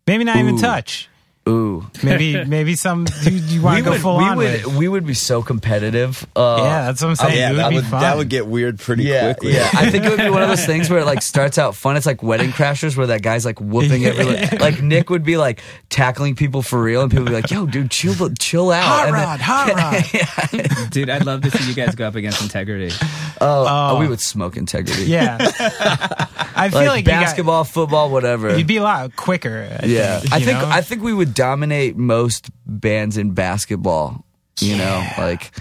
Maybe 0.06 0.24
not 0.24 0.36
even 0.36 0.58
touch. 0.58 1.08
Ooh. 1.50 1.86
Maybe 2.02 2.44
maybe 2.44 2.74
some 2.76 3.06
you, 3.22 3.30
you 3.32 3.62
want 3.62 3.78
to 3.78 3.84
go 3.84 3.98
full 3.98 4.18
we 4.18 4.24
on 4.24 4.36
would 4.38 4.64
with. 4.64 4.76
we 4.76 4.88
would 4.88 5.06
be 5.06 5.14
so 5.14 5.42
competitive. 5.42 6.26
Uh, 6.36 6.58
Yeah, 6.62 6.82
that's 6.86 7.02
what 7.02 7.08
I'm 7.10 7.16
saying. 7.16 7.36
yeah, 7.36 7.48
it 7.48 7.50
would 7.52 7.58
that 7.60 7.68
be 7.70 7.76
would 7.76 7.84
fun. 7.86 8.00
that 8.02 8.16
would 8.16 8.28
get 8.28 8.46
weird 8.46 8.78
pretty 8.78 9.04
Yeah, 9.04 9.32
quickly. 9.34 9.54
yeah. 9.54 9.68
I 9.72 9.90
think 9.90 10.04
it 10.04 10.10
would 10.10 10.18
be 10.18 10.30
one 10.30 10.42
of 10.42 10.48
those 10.48 10.64
things 10.72 10.88
where 10.88 11.00
it 11.00 11.04
like 11.06 11.22
starts 11.22 11.58
out 11.58 11.74
fun. 11.74 11.96
It's 11.96 12.06
like 12.06 12.22
Wedding 12.22 12.50
Crashers, 12.50 12.96
where 12.96 13.08
that 13.08 13.22
guy's 13.22 13.44
like 13.44 13.60
whooping 13.60 14.04
everyone. 14.06 14.36
Like 14.60 14.82
Nick 14.82 15.10
would 15.10 15.24
be 15.24 15.36
like 15.36 15.60
tackling 15.88 16.36
people 16.36 16.62
for 16.62 16.80
real, 16.82 17.02
and 17.02 17.10
people 17.10 17.24
would 17.24 17.30
be 17.30 17.34
like, 17.36 17.50
"Yo, 17.50 17.66
dude, 17.66 17.90
chill, 17.90 18.14
chill 18.38 18.70
out." 18.70 18.82
hot 18.84 19.06
And 19.08 19.16
then- 19.16 19.24
rod, 19.24 19.40
hot 19.40 19.68
rod. 19.74 20.04
yeah. 20.12 20.86
Dude, 20.90 21.10
I'd 21.10 21.24
love 21.26 21.42
to 21.42 21.50
see 21.50 21.68
you 21.68 21.74
guys 21.74 21.94
go 21.94 22.06
up 22.06 22.14
against 22.14 22.42
integrity. 22.42 22.94
oh, 23.40 23.64
Oh. 23.66 23.96
oh, 23.96 23.98
we 24.00 24.06
would 24.08 24.20
smoke 24.20 24.56
integrity. 24.56 25.04
Yeah, 25.04 25.38
I 25.40 26.68
feel 26.70 26.80
like, 26.80 26.88
like, 26.88 26.98
you 26.98 27.02
got- 27.12 27.20
basketball, 27.22 27.64
football, 27.64 28.10
whatever. 28.10 28.56
you'd 28.56 28.66
be 28.66 28.76
a 28.76 28.82
lot 28.82 29.16
quicker. 29.16 29.68
I 29.82 29.86
yeah, 29.86 30.20
think, 30.20 30.32
I 30.32 30.36
you 30.38 30.44
think? 30.46 30.58
I 30.58 30.80
think 30.82 31.02
we 31.02 31.12
would 31.12 31.34
dominate 31.40 31.96
most 31.96 32.50
bands 32.66 33.16
in 33.16 33.30
basketball. 33.32 34.24
You 34.60 34.76
know, 34.76 35.06
like 35.16 35.52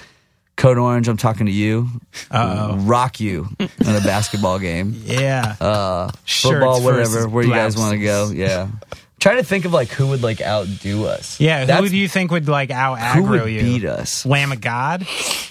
Code 0.58 0.78
Orange. 0.78 1.08
I'm 1.08 1.16
talking 1.16 1.46
to 1.46 1.52
you. 1.54 1.88
Uh-oh. 2.30 2.76
Rock 2.80 3.22
you 3.22 3.48
in 3.60 3.70
a 3.96 4.02
basketball 4.02 4.60
game. 4.60 4.94
yeah. 5.06 5.56
uh, 5.62 6.12
Shirts 6.26 6.52
football, 6.54 6.84
whatever, 6.84 7.04
versus 7.10 7.28
where 7.28 7.46
you 7.46 7.54
guys 7.54 7.78
want 7.78 7.94
to 7.94 8.00
go. 8.00 8.30
Yeah. 8.30 8.68
Trying 9.22 9.38
to 9.38 9.44
think 9.44 9.64
of 9.66 9.72
like 9.74 9.88
who 9.90 10.08
would 10.08 10.22
like 10.24 10.42
outdo 10.42 11.06
us. 11.06 11.40
yeah, 11.40 11.62
who 11.62 11.66
That's- 11.68 11.90
do 11.92 11.98
you 11.98 12.08
think 12.10 12.32
would 12.32 12.48
like 12.50 12.72
out 12.72 13.00
who 13.00 13.24
aggro 13.24 13.44
would 13.44 13.52
you? 13.54 13.62
beat 13.62 13.86
us? 13.86 14.26
Lamb 14.26 14.52
of 14.54 14.60
God? 14.62 15.06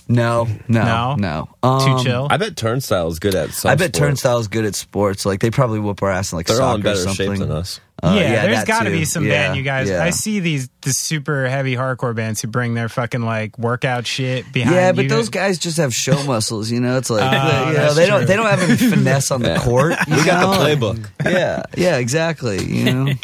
No, 0.09 0.47
no, 0.69 1.17
No? 1.17 1.17
no. 1.17 1.49
Too 1.63 1.91
Um, 1.93 2.05
chill? 2.05 2.27
I 2.31 2.37
bet 2.39 2.57
Turnstile 2.57 3.09
is 3.09 3.19
good 3.19 3.35
at 3.35 3.51
some 3.51 3.71
I 3.71 3.75
bet 3.77 3.95
sports. 3.95 4.25
is 4.25 4.49
good 4.49 4.65
at 4.65 4.75
sports. 4.75 5.27
Like 5.27 5.41
they 5.41 5.51
probably 5.51 5.81
whoop 5.81 6.03
our 6.03 6.11
ass 6.11 6.33
in 6.33 6.37
like 6.37 6.47
They're 6.47 6.61
all 6.63 6.77
in 6.77 6.83
soccer 6.83 6.93
or 6.93 6.97
something. 6.97 7.31
shape 7.33 7.39
than 7.41 7.51
us. 7.51 7.81
Uh, 8.03 8.17
yeah, 8.19 8.47
there's 8.47 8.65
got 8.65 8.85
to 8.85 8.91
be 8.91 9.05
some 9.05 9.25
Yeah, 9.25 9.49
band 9.49 9.57
you 9.57 9.63
guys. 9.65 9.89
yeah. 9.89 10.05
I 10.05 10.11
see 10.11 10.39
these 10.41 10.69
the 10.83 10.93
super 10.93 11.49
heavy 11.49 11.75
hardcore 11.75 12.15
bands 12.15 12.41
who 12.41 12.47
bring 12.49 12.75
their 12.75 12.89
fucking 12.89 13.23
like 13.23 13.59
workout 13.59 14.07
shit 14.07 14.51
behind. 14.53 14.77
Yeah, 14.77 14.93
but 14.93 15.05
you. 15.05 15.09
those 15.09 15.29
guys 15.31 15.59
just 15.59 15.79
have 15.79 15.93
show 15.93 16.23
muscles, 16.27 16.71
you 16.71 16.81
know. 16.81 16.97
It's 16.99 17.11
like 17.11 17.23
Oh, 17.23 17.71
you 17.71 17.77
know, 17.77 17.95
they 17.95 18.07
don't 18.07 18.27
they 18.27 18.37
don't 18.37 18.47
have 18.47 18.63
any 18.63 18.77
finesse 18.91 19.31
on 19.33 19.43
the 19.43 19.57
court. 19.57 19.95
You 20.07 20.17
We 20.17 20.25
got 20.25 20.41
know? 20.43 20.53
the 20.65 20.77
playbook. 20.77 21.11
Yeah, 21.25 21.65
yeah, 21.77 21.97
exactly. 21.97 22.63
You 22.65 22.85
know, 22.85 23.13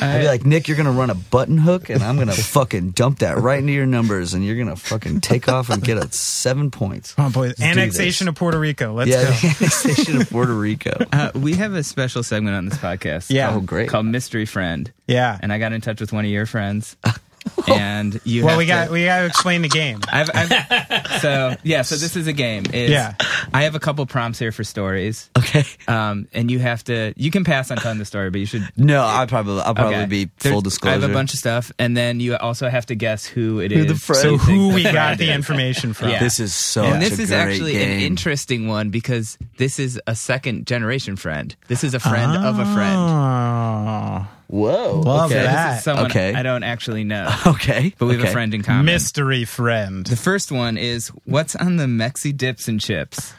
I'd 0.00 0.20
be 0.22 0.26
like, 0.26 0.44
Nick, 0.44 0.66
you're 0.66 0.76
gonna 0.76 0.90
run 0.90 1.10
a 1.10 1.14
button 1.14 1.58
hook, 1.58 1.88
and 1.88 2.02
I'm 2.02 2.18
gonna 2.18 2.32
fucking 2.32 2.90
dump 2.90 3.20
that 3.20 3.38
right 3.38 3.60
into 3.60 3.72
your 3.72 3.86
numbers, 3.86 4.34
and 4.34 4.44
you're 4.44 4.56
gonna 4.56 4.74
fucking 4.76 5.20
take 5.20 5.48
off 5.48 5.70
and 5.70 5.82
get 5.82 5.98
a 5.98 6.10
seven 6.12 6.70
points. 6.72 7.14
Oh 7.16 7.30
boy, 7.30 7.52
do 7.52 7.62
annexation 7.62 8.26
of 8.26 8.34
Puerto 8.34 8.58
Rico. 8.58 8.92
Let's 8.92 9.10
yeah, 9.10 9.22
go. 9.24 9.30
annexation 9.30 10.20
of 10.20 10.28
Puerto 10.30 10.52
Rico. 10.54 10.96
Uh, 11.12 11.30
we 11.34 11.54
have 11.54 11.74
a 11.74 11.84
special 11.84 12.22
segment 12.24 12.56
on 12.56 12.64
this 12.66 12.78
podcast. 12.78 13.26
Yeah. 13.30 13.54
Oh, 13.54 13.60
great. 13.60 13.88
Called 13.88 14.06
Mystery 14.16 14.46
Friend. 14.46 14.90
Yeah. 15.06 15.38
And 15.42 15.52
I 15.52 15.58
got 15.58 15.74
in 15.74 15.82
touch 15.82 16.00
with 16.00 16.10
one 16.10 16.24
of 16.24 16.30
your 16.30 16.46
friends. 16.46 16.96
and 17.68 18.18
you 18.24 18.46
Well, 18.46 18.56
we 18.56 18.64
to- 18.64 18.68
got 18.68 18.90
we 18.90 19.04
got 19.04 19.20
to 19.20 19.26
explain 19.26 19.60
the 19.60 19.68
game. 19.68 20.00
I've, 20.10 20.30
I've, 20.32 21.20
so 21.20 21.54
yeah, 21.62 21.82
so 21.82 21.96
this 21.96 22.16
is 22.16 22.26
a 22.26 22.32
game. 22.32 22.64
It's- 22.64 22.88
Yeah. 22.90 23.12
I 23.56 23.62
have 23.62 23.74
a 23.74 23.80
couple 23.80 24.04
prompts 24.06 24.38
here 24.38 24.52
for 24.52 24.64
stories. 24.64 25.30
Okay. 25.38 25.64
Um, 25.88 26.28
and 26.32 26.50
you 26.50 26.58
have 26.58 26.84
to. 26.84 27.14
You 27.16 27.30
can 27.30 27.44
pass 27.44 27.70
on 27.70 27.78
telling 27.78 27.98
the 27.98 28.04
story, 28.04 28.30
but 28.30 28.40
you 28.40 28.46
should. 28.46 28.68
No, 28.76 29.04
I 29.04 29.26
probably 29.26 29.60
I'll 29.62 29.74
probably 29.74 29.96
okay. 29.96 30.06
be 30.06 30.30
There's- 30.38 30.52
full 30.52 30.60
disclosure. 30.60 30.96
I 30.98 31.00
have 31.00 31.08
a 31.10 31.12
bunch 31.12 31.32
of 31.32 31.38
stuff, 31.38 31.72
and 31.78 31.96
then 31.96 32.20
you 32.20 32.36
also 32.36 32.68
have 32.68 32.86
to 32.86 32.94
guess 32.94 33.24
who 33.24 33.60
it 33.60 33.72
is. 33.72 33.78
Who 33.78 33.84
the 33.94 33.94
friend 33.98 34.22
So 34.22 34.36
who 34.36 34.74
we 34.74 34.82
got 34.82 35.18
the 35.18 35.32
information 35.32 35.92
from? 35.94 36.10
Yeah. 36.10 36.20
This 36.26 36.40
is 36.40 36.54
so. 36.54 36.82
And 36.84 37.00
this 37.00 37.18
a 37.18 37.22
is 37.22 37.30
great 37.30 37.38
actually 37.38 37.76
an 37.82 38.00
interesting 38.00 38.66
one 38.68 38.90
because 38.90 39.38
this 39.58 39.78
is 39.78 40.00
a 40.06 40.14
second 40.16 40.66
generation 40.66 41.16
friend. 41.16 41.54
This 41.68 41.84
is 41.84 41.94
a 41.94 42.00
friend 42.00 42.32
of 42.36 42.58
a 42.58 42.64
friend. 42.74 42.96
Oh, 42.98 44.26
Whoa. 44.48 45.00
Love 45.00 45.30
okay. 45.30 45.40
This 45.40 45.52
that. 45.52 45.78
is 45.78 45.84
someone 45.84 46.06
Okay. 46.06 46.34
I 46.34 46.42
don't 46.42 46.62
actually 46.62 47.04
know, 47.04 47.28
Okay. 47.46 47.94
but 47.98 48.06
we 48.06 48.12
have 48.12 48.20
okay. 48.22 48.30
a 48.30 48.32
friend 48.32 48.54
in 48.54 48.62
common. 48.62 48.84
mystery 48.86 49.44
friend. 49.44 50.06
The 50.06 50.16
first 50.16 50.52
one 50.52 50.76
is 50.76 51.08
what's 51.24 51.56
on 51.56 51.76
the 51.76 51.86
Mexi 51.86 52.36
dips 52.36 52.68
and 52.68 52.80
chips? 52.80 53.32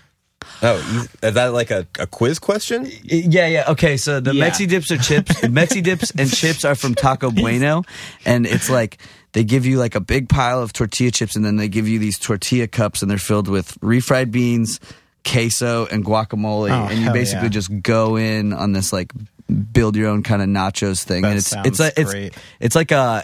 Oh, 0.64 1.06
is 1.22 1.34
that 1.36 1.54
like 1.54 1.70
a, 1.72 1.86
a 2.00 2.08
quiz 2.08 2.40
question? 2.40 2.90
Yeah, 3.04 3.48
yeah. 3.48 3.66
Okay, 3.70 3.96
so 3.98 4.20
the 4.20 4.34
Yeah. 4.34 4.50
Mexi 4.50 4.68
dips 4.68 4.90
are 4.92 4.98
chips. 4.98 5.36
Mexi 5.42 5.84
dips 5.84 6.12
and 6.18 6.32
chips 6.32 6.66
are 6.66 6.74
from 6.76 6.96
Taco 6.96 7.30
Bueno, 7.32 7.84
and 8.26 8.46
it's 8.48 8.70
like 8.70 8.98
they 9.34 9.44
give 9.44 9.66
you 9.68 9.78
like 9.78 9.94
a 9.96 10.00
big 10.00 10.30
pile 10.30 10.62
of 10.62 10.74
tortilla 10.74 11.12
chips, 11.12 11.36
and 11.36 11.46
then 11.46 11.58
they 11.58 11.68
give 11.68 11.88
you 11.88 12.00
these 12.00 12.18
tortilla 12.18 12.68
cups, 12.68 13.02
and 13.04 13.12
they're 13.12 13.20
filled 13.20 13.48
with 13.48 13.80
refried 13.82 14.32
beans, 14.32 14.80
queso, 15.24 15.86
and 15.88 16.04
guacamole, 16.04 16.72
Oh, 16.72 16.88
and 16.90 16.98
you 16.98 17.06
hell 17.06 17.14
basically 17.14 17.44
yeah. 17.48 17.50
just 17.50 17.82
go 17.84 18.16
in 18.18 18.52
on 18.54 18.74
this 18.74 18.92
like 18.92 19.12
build 19.72 19.96
your 19.96 20.10
own 20.10 20.24
kind 20.24 20.42
of 20.42 20.50
nachos 20.50 21.04
thing, 21.04 21.22
That 21.22 21.30
and 21.30 21.38
it's 21.38 21.48
sounds 21.48 21.68
it's 21.68 21.80
like 21.80 21.94
it's 21.98 22.12
great. 22.12 22.34
it's 22.60 22.76
like 22.76 22.92
uh, 22.92 23.24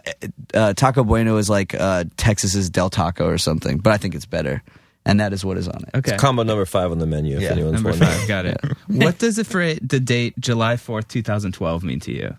uh, 0.53 0.73
Taco 0.73 1.03
Bueno 1.03 1.35
is 1.37 1.49
like 1.49 1.73
uh, 1.73 2.03
Texas's 2.15 2.69
Del 2.69 2.89
Taco 2.89 3.25
or 3.27 3.37
something, 3.37 3.77
but 3.79 3.91
I 3.91 3.97
think 3.97 4.13
it's 4.15 4.25
better, 4.27 4.61
and 5.05 5.19
that 5.19 5.33
is 5.33 5.43
what 5.45 5.57
is 5.57 5.67
on 5.67 5.83
it. 5.83 5.97
Okay. 5.97 6.17
Combo 6.17 6.43
number 6.43 6.65
five 6.65 6.91
on 6.91 6.99
the 6.99 7.05
menu. 7.07 7.35
If 7.37 7.41
Yeah, 7.43 7.49
anyone's 7.51 7.73
Number 7.73 7.89
wondering. 7.91 8.11
five, 8.11 8.27
got 8.27 8.45
it. 8.45 8.57
What 8.87 9.17
does 9.17 9.35
the, 9.37 9.43
fra- 9.43 9.79
the 9.81 9.99
date 9.99 10.33
July 10.39 10.75
4th, 10.75 11.07
2012 11.07 11.83
mean 11.83 11.99
to 12.01 12.11
you? 12.11 12.37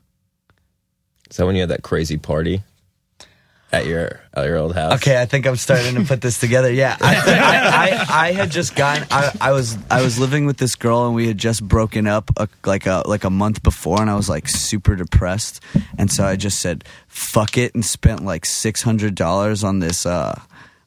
Is 1.31 1.37
that 1.39 1.47
when 1.47 1.55
you 1.57 1.63
had 1.63 1.71
that 1.71 1.83
crazy 1.83 2.17
party 2.17 2.63
at 3.73 3.87
your 3.87 4.21
at 4.35 4.45
your 4.47 4.57
old 4.59 4.75
house? 4.75 4.95
Okay, 4.95 5.21
I 5.21 5.27
think 5.27 5.47
I'm 5.47 5.57
starting 5.57 5.95
to 5.97 6.05
put 6.05 6.21
this 6.21 6.39
together. 6.39 6.71
Yeah, 6.73 6.97
I, 7.01 7.17
I, 7.17 8.21
I, 8.21 8.29
I 8.29 8.33
had 8.33 8.51
just 8.51 8.77
gotten. 8.77 9.05
I, 9.11 9.33
I 9.41 9.53
was 9.53 9.77
I 9.91 10.03
was 10.03 10.19
living 10.19 10.47
with 10.47 10.59
this 10.59 10.77
girl, 10.77 11.07
and 11.07 11.15
we 11.15 11.27
had 11.27 11.39
just 11.39 11.67
broken 11.67 12.07
up 12.07 12.31
a, 12.37 12.47
like 12.65 12.87
a 12.87 13.03
like 13.07 13.25
a 13.25 13.31
month 13.31 13.63
before, 13.65 14.01
and 14.01 14.09
I 14.11 14.15
was 14.15 14.29
like 14.29 14.49
super 14.49 14.95
depressed, 14.95 15.61
and 15.99 16.13
so 16.13 16.25
I 16.25 16.37
just 16.37 16.61
said 16.61 16.85
fuck 17.09 17.59
it 17.59 17.75
and 17.75 17.85
spent 17.85 18.25
like 18.25 18.45
six 18.45 18.83
hundred 18.83 19.15
dollars 19.17 19.65
on 19.65 19.81
this 19.81 20.07
uh 20.07 20.41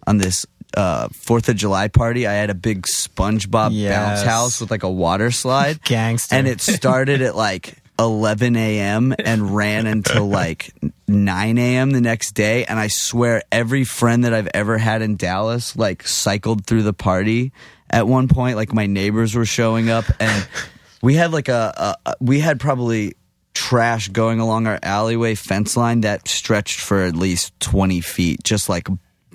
on 0.05 0.19
this 0.19 0.45
uh 0.77 1.09
Fourth 1.09 1.49
of 1.49 1.55
July 1.55 1.87
party. 1.87 2.27
I 2.27 2.33
had 2.33 2.49
a 2.49 2.55
big 2.55 2.83
SpongeBob 2.83 3.71
bounce 3.89 4.21
house 4.21 4.61
with 4.61 4.71
like 4.71 4.83
a 4.83 4.91
water 4.91 5.31
slide, 5.31 5.81
Gangster. 5.83 6.35
and 6.35 6.47
it 6.47 6.61
started 6.61 7.21
at 7.21 7.35
like 7.35 7.75
11 7.99 8.55
a.m. 8.55 9.15
and 9.17 9.55
ran 9.55 9.87
until 9.87 10.27
like 10.29 10.71
9 11.07 11.57
a.m. 11.57 11.89
the 11.91 12.01
next 12.01 12.33
day. 12.33 12.63
And 12.65 12.77
I 12.79 12.87
swear, 12.87 13.41
every 13.51 13.83
friend 13.83 14.23
that 14.23 14.33
I've 14.33 14.49
ever 14.53 14.77
had 14.77 15.01
in 15.01 15.15
Dallas 15.15 15.75
like 15.75 16.07
cycled 16.07 16.65
through 16.65 16.83
the 16.83 16.93
party 16.93 17.51
at 17.89 18.07
one 18.07 18.27
point. 18.27 18.55
Like 18.55 18.73
my 18.73 18.85
neighbors 18.85 19.33
were 19.35 19.45
showing 19.45 19.89
up, 19.89 20.05
and 20.19 20.47
we 21.01 21.15
had 21.15 21.31
like 21.31 21.49
a, 21.49 21.73
a, 22.05 22.11
a 22.11 22.15
we 22.19 22.39
had 22.39 22.59
probably 22.59 23.15
trash 23.53 24.09
going 24.09 24.39
along 24.39 24.67
our 24.67 24.77
alleyway 24.83 25.33
fence 25.33 25.75
line 25.75 26.01
that 26.01 26.27
stretched 26.27 26.79
for 26.79 27.01
at 27.01 27.15
least 27.15 27.59
20 27.61 28.01
feet. 28.01 28.43
Just 28.43 28.69
like 28.69 28.87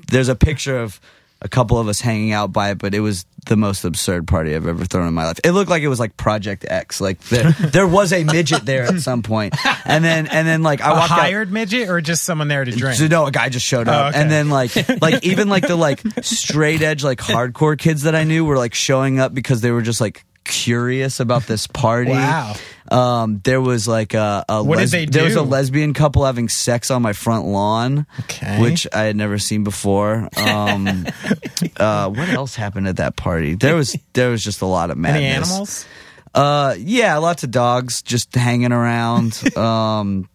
there's 0.09 0.29
a 0.29 0.37
picture 0.37 0.79
of 0.79 1.01
a 1.45 1.49
couple 1.49 1.79
of 1.79 1.89
us 1.89 2.01
hanging 2.01 2.33
out 2.33 2.53
by 2.53 2.71
it, 2.71 2.79
but 2.79 2.95
it 2.95 3.01
was 3.01 3.27
the 3.47 3.57
most 3.57 3.85
absurd 3.85 4.29
party 4.29 4.55
I've 4.55 4.67
ever 4.67 4.85
thrown 4.85 5.09
in 5.09 5.15
my 5.15 5.25
life. 5.27 5.41
It 5.43 5.51
looked 5.51 5.69
like 5.69 5.83
it 5.83 5.89
was 5.89 5.99
like 5.99 6.17
Project 6.17 6.65
X. 6.69 7.01
Like 7.01 7.21
there, 7.25 7.51
there 7.61 7.87
was 7.87 8.13
a 8.13 8.23
midget 8.23 8.65
there 8.65 8.85
at 8.85 9.01
some 9.01 9.23
point, 9.23 9.55
and 9.85 10.05
then 10.05 10.29
and 10.29 10.47
then 10.47 10.63
like 10.63 10.81
I 10.81 10.91
a 10.91 10.95
walked 10.95 11.11
out. 11.11 11.19
hired 11.19 11.51
midget 11.53 11.89
or 11.89 12.01
just 12.01 12.25
someone 12.25 12.49
there 12.49 12.65
to 12.65 12.71
drink? 12.71 12.97
So 12.97 13.09
no, 13.09 13.27
a 13.27 13.31
guy 13.33 13.49
just 13.49 13.67
showed 13.67 13.89
oh, 13.89 13.93
up, 13.93 14.05
Oh, 14.07 14.09
okay. 14.11 14.21
and 14.21 14.31
then 14.31 14.49
like 14.49 15.03
like 15.03 15.25
even 15.25 15.49
like 15.49 15.67
the 15.67 15.77
like 15.77 16.01
straight 16.23 16.83
edge 16.83 17.03
like 17.03 17.19
hardcore 17.19 17.77
kids 17.77 18.03
that 18.03 18.15
I 18.15 18.25
knew 18.25 18.45
were 18.45 18.57
like 18.57 18.75
showing 18.75 19.19
up 19.19 19.35
because 19.35 19.61
they 19.61 19.73
were 19.73 19.83
just 19.83 20.01
like 20.01 20.25
curious 20.45 21.21
about 21.21 21.47
this 21.47 21.67
party. 21.67 22.11
Wow. 22.11 22.55
Um, 22.91 23.41
there 23.45 23.61
was 23.61 23.89
like 23.89 24.13
a, 24.13 24.45
a 24.49 24.63
What 24.63 24.79
did 24.79 24.91
they 24.91 25.07
do? 25.07 25.13
There 25.13 25.25
was 25.25 25.37
a 25.37 25.43
lesbian 25.43 25.95
couple 25.95 26.25
having 26.25 26.49
sex 26.49 26.91
on 26.91 27.01
my 27.01 27.13
front 27.15 27.47
lawn, 27.47 28.07
Okay. 28.21 28.61
which 28.61 28.87
I 28.93 29.05
had 29.05 29.17
never 29.17 29.39
seen 29.39 29.65
before. 29.65 30.29
Um, 30.37 31.07
uh, 31.79 32.11
what 32.11 32.29
else 32.29 32.55
happened 32.55 32.89
at 32.89 32.97
that 32.97 33.17
party? 33.17 33.55
There 33.55 33.77
was 33.77 33.97
there 34.13 34.31
was 34.31 34.43
just 34.43 34.61
a 34.63 34.67
lot 34.67 34.91
of 34.91 34.99
madness. 34.99 35.21
Any 35.21 35.27
animals? 35.27 35.87
Uh, 36.35 36.75
yeah, 36.79 37.17
lots 37.19 37.45
of 37.45 37.51
dogs 37.51 38.03
just 38.03 38.35
hanging 38.35 38.73
around. 38.73 39.41
Um, 39.57 40.29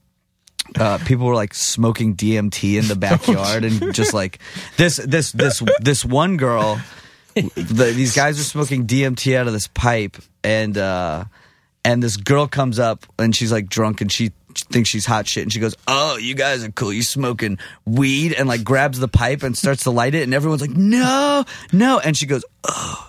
uh, 0.78 0.98
people 1.06 1.26
were 1.26 1.34
like 1.36 1.54
smoking 1.54 2.16
DMT 2.16 2.78
in 2.78 2.88
the 2.88 2.96
backyard 3.08 3.64
and 3.64 3.94
just 3.94 4.14
like 4.14 4.40
this, 4.76 4.98
this, 4.98 5.32
this, 5.32 5.64
this 5.80 6.04
one 6.04 6.36
girl. 6.38 6.80
The, 7.42 7.94
these 7.96 8.16
guys 8.16 8.40
are 8.40 8.44
smoking 8.44 8.88
DMT 8.88 9.36
out 9.36 9.48
of 9.48 9.54
this 9.54 9.68
pipe, 9.68 10.18
and 10.44 10.78
uh, 10.78 11.26
and 11.84 12.02
this 12.02 12.18
girl 12.18 12.48
comes 12.48 12.80
up 12.80 13.06
and 13.20 13.36
she's 13.36 13.52
like 13.52 13.70
drunk 13.70 14.02
and 14.02 14.12
she 14.12 14.32
thinks 14.72 14.90
she's 14.90 15.06
hot 15.06 15.28
shit 15.28 15.44
and 15.44 15.54
she 15.54 15.60
goes, 15.60 15.76
"Oh, 15.88 16.18
you 16.18 16.36
guys 16.36 16.64
are 16.64 16.72
cool. 16.72 16.92
You 16.92 17.04
smoking 17.04 17.60
weed?" 17.86 18.34
and 18.34 18.48
like 18.48 18.64
grabs 18.64 19.00
the 19.00 19.08
pipe 19.08 19.44
and 19.44 19.58
starts 19.58 19.84
to 19.84 19.92
light 19.92 20.16
it, 20.16 20.24
and 20.24 20.34
everyone's 20.34 20.62
like, 20.62 20.72
"No, 20.72 21.46
no!" 21.72 22.00
and 22.00 22.18
she 22.18 22.26
goes, 22.26 22.44
"Oh." 22.64 23.08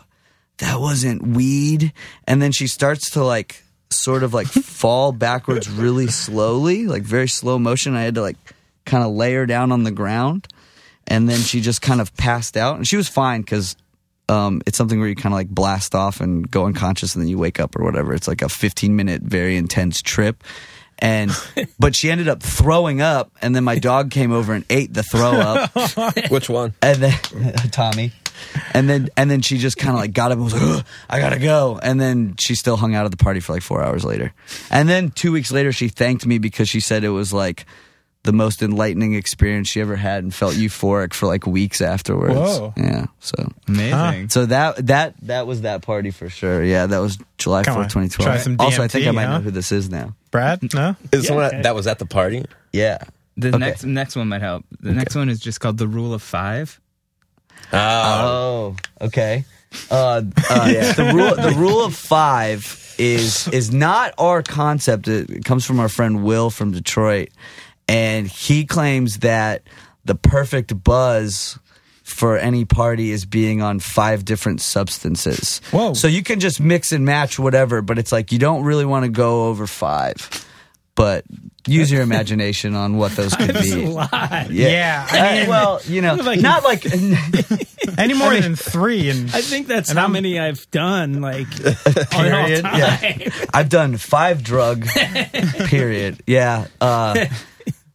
that 0.58 0.80
wasn't 0.80 1.22
weed. 1.22 1.92
And 2.26 2.42
then 2.42 2.52
she 2.52 2.66
starts 2.66 3.10
to 3.10 3.24
like 3.24 3.62
sort 3.90 4.22
of 4.22 4.34
like 4.34 4.46
fall 4.46 5.12
backwards 5.12 5.68
really 5.70 6.08
slowly, 6.08 6.86
like 6.86 7.02
very 7.02 7.28
slow 7.28 7.58
motion. 7.58 7.94
I 7.94 8.02
had 8.02 8.16
to 8.16 8.22
like 8.22 8.36
kind 8.84 9.04
of 9.04 9.12
lay 9.12 9.34
her 9.34 9.46
down 9.46 9.72
on 9.72 9.84
the 9.84 9.90
ground. 9.90 10.46
And 11.06 11.28
then 11.28 11.38
she 11.38 11.60
just 11.60 11.80
kind 11.80 12.00
of 12.00 12.14
passed 12.16 12.56
out. 12.56 12.76
And 12.76 12.86
she 12.86 12.96
was 12.96 13.08
fine 13.08 13.40
because 13.40 13.76
um, 14.28 14.60
it's 14.66 14.76
something 14.76 14.98
where 14.98 15.08
you 15.08 15.16
kind 15.16 15.32
of 15.32 15.38
like 15.38 15.48
blast 15.48 15.94
off 15.94 16.20
and 16.20 16.50
go 16.50 16.66
unconscious 16.66 17.14
and 17.14 17.22
then 17.22 17.28
you 17.28 17.38
wake 17.38 17.58
up 17.60 17.76
or 17.76 17.84
whatever. 17.84 18.12
It's 18.14 18.28
like 18.28 18.42
a 18.42 18.48
15 18.48 18.94
minute, 18.94 19.22
very 19.22 19.56
intense 19.56 20.02
trip. 20.02 20.44
And, 21.00 21.30
but 21.78 21.94
she 21.94 22.10
ended 22.10 22.28
up 22.28 22.42
throwing 22.42 23.00
up. 23.00 23.30
And 23.40 23.54
then 23.54 23.64
my 23.64 23.78
dog 23.78 24.10
came 24.10 24.32
over 24.32 24.52
and 24.52 24.64
ate 24.68 24.92
the 24.92 25.02
throw 25.02 25.30
up 25.32 26.30
Which 26.30 26.48
one? 26.50 26.74
and 26.82 26.98
then 26.98 27.18
Tommy, 27.70 28.12
and 28.72 28.88
then 28.88 29.08
and 29.16 29.30
then 29.30 29.40
she 29.40 29.58
just 29.58 29.76
kind 29.76 29.94
of 29.94 30.00
like 30.00 30.12
got 30.12 30.30
up 30.30 30.36
and 30.38 30.44
was 30.44 30.54
like, 30.54 30.84
I 31.08 31.18
gotta 31.20 31.38
go, 31.38 31.78
and 31.82 32.00
then 32.00 32.36
she 32.38 32.54
still 32.54 32.76
hung 32.76 32.94
out 32.94 33.04
at 33.04 33.10
the 33.10 33.16
party 33.16 33.40
for 33.40 33.52
like 33.52 33.62
four 33.62 33.82
hours 33.82 34.04
later, 34.04 34.32
and 34.70 34.88
then 34.88 35.10
two 35.10 35.32
weeks 35.32 35.50
later 35.50 35.72
she 35.72 35.88
thanked 35.88 36.24
me 36.26 36.38
because 36.38 36.68
she 36.68 36.80
said 36.80 37.02
it 37.04 37.08
was 37.10 37.32
like 37.32 37.64
the 38.28 38.32
most 38.34 38.62
enlightening 38.62 39.14
experience 39.14 39.68
she 39.68 39.80
ever 39.80 39.96
had 39.96 40.22
and 40.22 40.34
felt 40.34 40.52
euphoric 40.54 41.14
for 41.14 41.26
like 41.26 41.46
weeks 41.46 41.80
afterwards. 41.80 42.34
Whoa. 42.36 42.74
Yeah, 42.76 43.06
so 43.20 43.52
Amazing. 43.66 44.28
so 44.28 44.44
that 44.46 44.86
that 44.86 45.14
that 45.22 45.46
was 45.46 45.62
that 45.62 45.80
party 45.80 46.10
for 46.10 46.28
sure. 46.28 46.62
Yeah, 46.62 46.84
that 46.86 46.98
was 46.98 47.16
July 47.38 47.64
Come 47.64 47.74
fourth, 47.74 47.84
on, 47.86 47.90
twenty 47.90 48.08
twelve. 48.10 48.28
try 48.28 48.36
some 48.36 48.56
Also, 48.60 48.82
I 48.82 48.88
think 48.88 49.06
I 49.06 49.12
might 49.12 49.24
huh? 49.24 49.38
know 49.38 49.44
who 49.44 49.50
this 49.50 49.72
is 49.72 49.88
now. 49.88 50.14
Brad? 50.30 50.60
No? 50.74 50.94
Is 51.10 51.26
someone 51.26 51.48
that, 51.50 51.62
that 51.62 51.74
was 51.74 51.86
at 51.86 51.98
the 51.98 52.04
party? 52.06 52.44
Yeah. 52.72 52.98
The 53.38 53.48
Okay. 53.48 53.58
next 53.58 53.84
next 53.84 54.14
one 54.16 54.28
might 54.28 54.42
help. 54.42 54.64
The 54.80 54.92
next 54.92 55.14
one 55.14 55.28
is 55.30 55.40
just 55.40 55.60
called 55.60 55.78
the 55.78 55.88
Rule 55.88 56.12
of 56.12 56.22
Five. 56.22 56.80
Oh, 57.72 58.76
Oh, 59.00 59.06
okay. 59.06 59.44
Uh, 59.90 60.22
uh, 60.50 60.92
The 60.94 61.10
rule 61.14 61.34
the 61.34 61.54
rule 61.56 61.84
of 61.84 61.94
five 61.94 62.94
is 62.98 63.46
is 63.48 63.72
not 63.72 64.12
our 64.18 64.42
concept. 64.42 65.06
It 65.08 65.44
comes 65.44 65.64
from 65.64 65.78
our 65.78 65.88
friend 65.88 66.24
Will 66.24 66.50
from 66.50 66.72
Detroit, 66.72 67.28
and 67.88 68.26
he 68.26 68.64
claims 68.66 69.18
that 69.20 69.62
the 70.04 70.14
perfect 70.14 70.82
buzz 70.84 71.58
for 72.04 72.38
any 72.38 72.64
party 72.64 73.10
is 73.10 73.24
being 73.26 73.60
on 73.62 73.80
five 73.80 74.24
different 74.24 74.60
substances. 74.60 75.60
Whoa. 75.70 75.92
So 75.94 76.08
you 76.08 76.22
can 76.22 76.40
just 76.40 76.60
mix 76.60 76.92
and 76.92 77.04
match 77.04 77.38
whatever, 77.38 77.82
but 77.82 77.98
it's 77.98 78.12
like 78.12 78.32
you 78.32 78.38
don't 78.38 78.62
really 78.64 78.86
want 78.86 79.04
to 79.04 79.10
go 79.10 79.46
over 79.48 79.66
five. 79.66 80.44
but 80.94 81.24
use 81.66 81.92
your 81.92 82.00
imagination 82.02 82.74
on 82.74 82.96
what 82.96 83.12
those 83.12 83.36
could 83.36 83.50
That's 83.50 83.70
a 83.72 83.86
lot. 83.86 84.50
Yeah, 84.50 85.06
I 85.08 85.42
Uh, 85.42 85.48
well, 85.48 85.80
you 85.84 86.00
know, 86.00 86.14
Like- 86.30 86.40
not 86.40 86.64
like 86.64 86.84
any 87.98 88.14
more 88.14 88.34
than 88.34 88.56
three, 88.56 89.10
and 89.10 89.28
I 89.34 89.40
think 89.42 89.66
that's 89.68 89.92
how 89.92 90.00
I'm- 90.02 90.12
many 90.12 90.40
I've 90.40 90.68
done. 90.70 91.20
Like 91.20 91.46
all 91.66 92.22
Period, 92.22 92.62
time. 92.64 92.78
yeah. 92.78 93.30
I've 93.52 93.68
done 93.68 93.96
five 93.98 94.42
drug. 94.42 94.86
period. 95.66 96.22
Yeah. 96.26 96.66
Uh, 96.80 97.26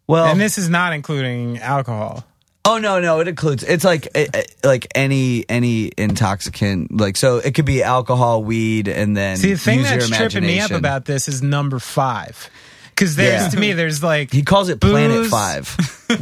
well, 0.07 0.25
and 0.27 0.39
this 0.39 0.57
is 0.57 0.69
not 0.69 0.93
including 0.93 1.59
alcohol. 1.59 2.25
Oh 2.65 2.77
no, 2.77 3.01
no, 3.01 3.19
it 3.19 3.27
includes. 3.27 3.63
It's 3.63 3.83
like 3.83 4.07
eh, 4.15 4.27
eh, 4.33 4.43
like 4.63 4.87
any 4.95 5.43
any 5.49 5.91
intoxicant. 5.97 6.97
Like 6.97 7.17
so, 7.17 7.37
it 7.37 7.55
could 7.55 7.65
be 7.65 7.83
alcohol, 7.83 8.43
weed, 8.43 8.87
and 8.87 9.15
then 9.17 9.35
See, 9.37 9.51
the 9.53 9.59
thing 9.59 9.79
use 9.79 9.89
your 9.89 9.99
that's 9.99 10.09
tripping 10.15 10.43
me 10.43 10.59
up 10.59 10.69
imagination. 10.71 10.75
about 10.77 11.05
this 11.05 11.27
is 11.27 11.43
number 11.43 11.79
five, 11.79 12.49
because 12.91 13.17
there's 13.17 13.43
Yeah. 13.43 13.49
to 13.49 13.59
me 13.59 13.73
there's 13.73 14.01
like 14.01 14.31
he 14.31 14.43
calls 14.43 14.69
it 14.69 14.79
Planet 14.79 15.23
booze, 15.23 15.29
Five. 15.29 15.75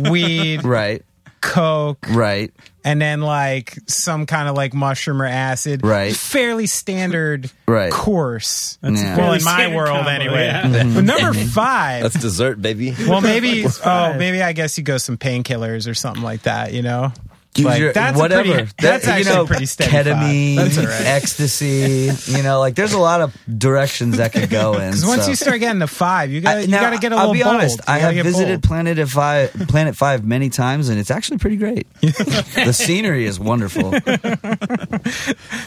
weed, 0.09 0.63
right, 0.65 1.03
coke, 1.41 2.05
right. 2.09 2.51
And 2.83 3.01
then 3.01 3.21
like 3.21 3.77
some 3.87 4.25
kind 4.25 4.47
of 4.49 4.55
like 4.55 4.73
mushroom 4.73 5.21
or 5.21 5.25
acid. 5.25 5.83
Right. 5.85 6.15
Fairly 6.15 6.67
standard 6.67 7.51
Right. 7.67 7.91
course. 7.91 8.77
Yeah. 8.83 9.17
well 9.17 9.33
in 9.33 9.43
my 9.43 9.73
world 9.75 9.89
combo, 9.89 10.09
anyway. 10.09 10.45
yeah. 10.45 10.63
But 10.63 10.85
mm-hmm. 10.85 11.05
number 11.05 11.33
five. 11.49 12.03
That's 12.03 12.19
dessert, 12.19 12.61
baby. 12.61 12.95
well, 13.07 13.21
maybe. 13.21 13.65
oh, 13.85 14.13
maybe 14.17 14.41
I 14.41 14.53
guess 14.53 14.77
you 14.77 14.83
go 14.83 14.97
some 14.97 15.17
painkillers 15.17 15.89
or 15.89 15.93
something 15.93 16.23
like 16.23 16.43
that. 16.43 16.73
You 16.73 16.81
know. 16.81 17.13
Use 17.53 17.65
Like, 17.65 17.79
your- 17.81 17.91
that's 17.91 18.17
whatever. 18.17 18.43
pretty- 18.53 18.71
that's 18.79 19.05
That- 19.05 19.19
actually 19.19 19.41
a 19.41 19.45
pretty 19.45 19.65
steady 19.65 19.91
ketamine, 19.91 20.55
That's 20.55 20.77
all 20.77 20.85
right. 20.85 21.01
ecstasy. 21.05 22.09
You 22.37 22.43
know, 22.43 22.59
like 22.59 22.75
there's 22.75 22.93
a 22.93 22.97
lot 22.99 23.19
of 23.21 23.35
directions 23.57 24.17
that 24.17 24.31
could 24.31 24.49
go 24.49 24.73
in. 24.75 24.91
Because 24.91 25.05
once 25.05 25.23
so. 25.25 25.29
you 25.31 25.35
start 25.35 25.59
getting 25.59 25.81
to 25.81 25.87
five, 25.87 26.31
you 26.31 26.39
got 26.39 26.61
you 26.65 26.71
got 26.71 26.91
to 26.91 26.97
get 26.97 27.11
a 27.11 27.15
I'll 27.15 27.29
little 27.29 27.29
I'll 27.29 27.33
be 27.33 27.43
bold. 27.43 27.55
honest. 27.55 27.77
You 27.79 27.93
I 27.93 27.97
have 27.99 28.13
get 28.13 28.23
visited 28.23 28.61
bold. 28.61 28.63
Planet 28.63 28.99
of 28.99 29.09
Five, 29.09 29.51
Planet 29.67 29.95
Five 29.97 30.23
many 30.23 30.49
times, 30.49 30.87
and 30.87 30.97
it's 30.97 31.11
actually 31.11 31.39
pretty 31.39 31.57
great. 31.57 31.87
the 32.01 32.71
scenery 32.73 33.25
is 33.25 33.37
wonderful. 33.39 33.93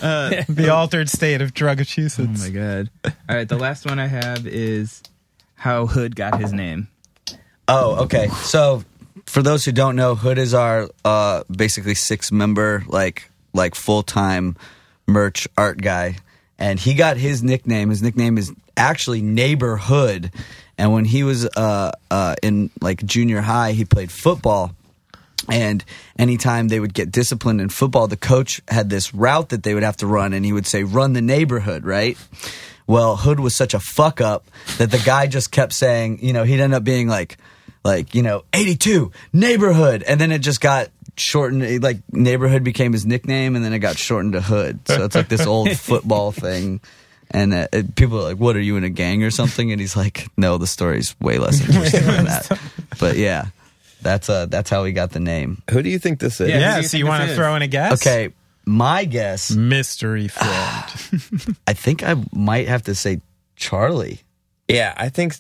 Uh, 0.02 0.42
the 0.48 0.70
altered 0.72 1.08
state 1.10 1.40
of 1.42 1.52
drug 1.54 1.80
Oh 1.80 2.24
my 2.38 2.48
god! 2.50 2.90
All 3.04 3.36
right, 3.36 3.48
the 3.48 3.58
last 3.58 3.84
one 3.86 3.98
I 3.98 4.06
have 4.06 4.46
is 4.46 5.02
how 5.54 5.86
Hood 5.86 6.16
got 6.16 6.40
his 6.40 6.52
name. 6.52 6.88
Oh, 7.68 8.04
okay. 8.04 8.28
So 8.28 8.84
for 9.34 9.42
those 9.42 9.64
who 9.64 9.72
don't 9.72 9.96
know, 9.96 10.14
Hood 10.14 10.38
is 10.38 10.54
our 10.54 10.88
uh, 11.04 11.42
basically 11.50 11.96
six 11.96 12.30
member 12.30 12.84
like 12.86 13.28
like 13.52 13.74
full 13.74 14.04
time 14.04 14.56
merch 15.08 15.48
art 15.58 15.82
guy, 15.82 16.18
and 16.56 16.78
he 16.78 16.94
got 16.94 17.16
his 17.16 17.42
nickname. 17.42 17.90
His 17.90 18.00
nickname 18.00 18.38
is 18.38 18.52
actually 18.76 19.22
Neighborhood, 19.22 20.30
and 20.78 20.92
when 20.92 21.04
he 21.04 21.24
was 21.24 21.46
uh, 21.46 21.90
uh, 22.12 22.36
in 22.44 22.70
like 22.80 23.04
junior 23.04 23.40
high, 23.40 23.72
he 23.72 23.84
played 23.84 24.12
football. 24.12 24.72
And 25.48 25.84
anytime 26.16 26.68
they 26.68 26.78
would 26.78 26.94
get 26.94 27.10
disciplined 27.10 27.60
in 27.60 27.70
football, 27.70 28.06
the 28.06 28.16
coach 28.16 28.62
had 28.68 28.88
this 28.88 29.12
route 29.12 29.48
that 29.48 29.64
they 29.64 29.74
would 29.74 29.82
have 29.82 29.96
to 29.96 30.06
run, 30.06 30.32
and 30.32 30.44
he 30.44 30.52
would 30.52 30.68
say, 30.68 30.84
"Run 30.84 31.12
the 31.12 31.20
neighborhood," 31.20 31.84
right? 31.84 32.16
Well, 32.86 33.16
Hood 33.16 33.40
was 33.40 33.56
such 33.56 33.74
a 33.74 33.80
fuck 33.80 34.20
up 34.20 34.46
that 34.78 34.92
the 34.92 34.98
guy 34.98 35.26
just 35.26 35.50
kept 35.50 35.72
saying, 35.72 36.20
you 36.22 36.32
know, 36.32 36.44
he'd 36.44 36.60
end 36.60 36.74
up 36.74 36.84
being 36.84 37.08
like, 37.08 37.36
like 37.84 38.14
you 38.14 38.22
know, 38.22 38.44
eighty-two 38.52 39.12
neighborhood, 39.32 40.02
and 40.02 40.20
then 40.20 40.32
it 40.32 40.38
just 40.40 40.60
got 40.60 40.88
shortened. 41.16 41.82
Like 41.82 41.98
neighborhood 42.12 42.64
became 42.64 42.92
his 42.92 43.04
nickname, 43.06 43.54
and 43.56 43.64
then 43.64 43.72
it 43.72 43.78
got 43.80 43.96
shortened 43.98 44.32
to 44.32 44.40
Hood. 44.40 44.80
So 44.88 45.04
it's 45.04 45.14
like 45.14 45.28
this 45.28 45.46
old 45.46 45.70
football 45.78 46.32
thing. 46.32 46.80
And 47.30 47.52
uh, 47.54 47.68
it- 47.72 47.94
people 47.96 48.18
are 48.20 48.22
like, 48.24 48.36
"What 48.38 48.56
are 48.56 48.60
you 48.60 48.76
in 48.76 48.84
a 48.84 48.90
gang 48.90 49.22
or 49.22 49.30
something?" 49.30 49.70
And 49.72 49.80
he's 49.80 49.96
like, 49.96 50.28
"No, 50.36 50.56
the 50.58 50.66
story's 50.66 51.14
way 51.20 51.38
less 51.38 51.60
interesting 51.66 52.04
than 52.06 52.24
that." 52.26 52.58
But 53.00 53.16
yeah, 53.16 53.46
that's 54.02 54.28
uh, 54.28 54.46
that's 54.46 54.70
how 54.70 54.84
he 54.84 54.92
got 54.92 55.10
the 55.12 55.20
name. 55.20 55.62
Who 55.70 55.82
do 55.82 55.88
you 55.90 55.98
think 55.98 56.20
this 56.20 56.40
is? 56.40 56.48
Yeah. 56.48 56.58
Yeah, 56.58 56.76
you 56.78 56.82
so 56.84 56.96
you 56.96 57.06
want 57.06 57.28
to 57.28 57.34
throw 57.34 57.54
in 57.56 57.62
a 57.62 57.66
guess? 57.66 57.92
Okay, 57.94 58.32
my 58.66 59.04
guess, 59.04 59.50
Mystery 59.50 60.28
friend. 60.28 61.56
I 61.66 61.72
think 61.72 62.02
I 62.04 62.14
might 62.32 62.68
have 62.68 62.84
to 62.84 62.94
say 62.94 63.20
Charlie. 63.56 64.20
Yeah, 64.68 64.94
I 64.96 65.08
think 65.08 65.34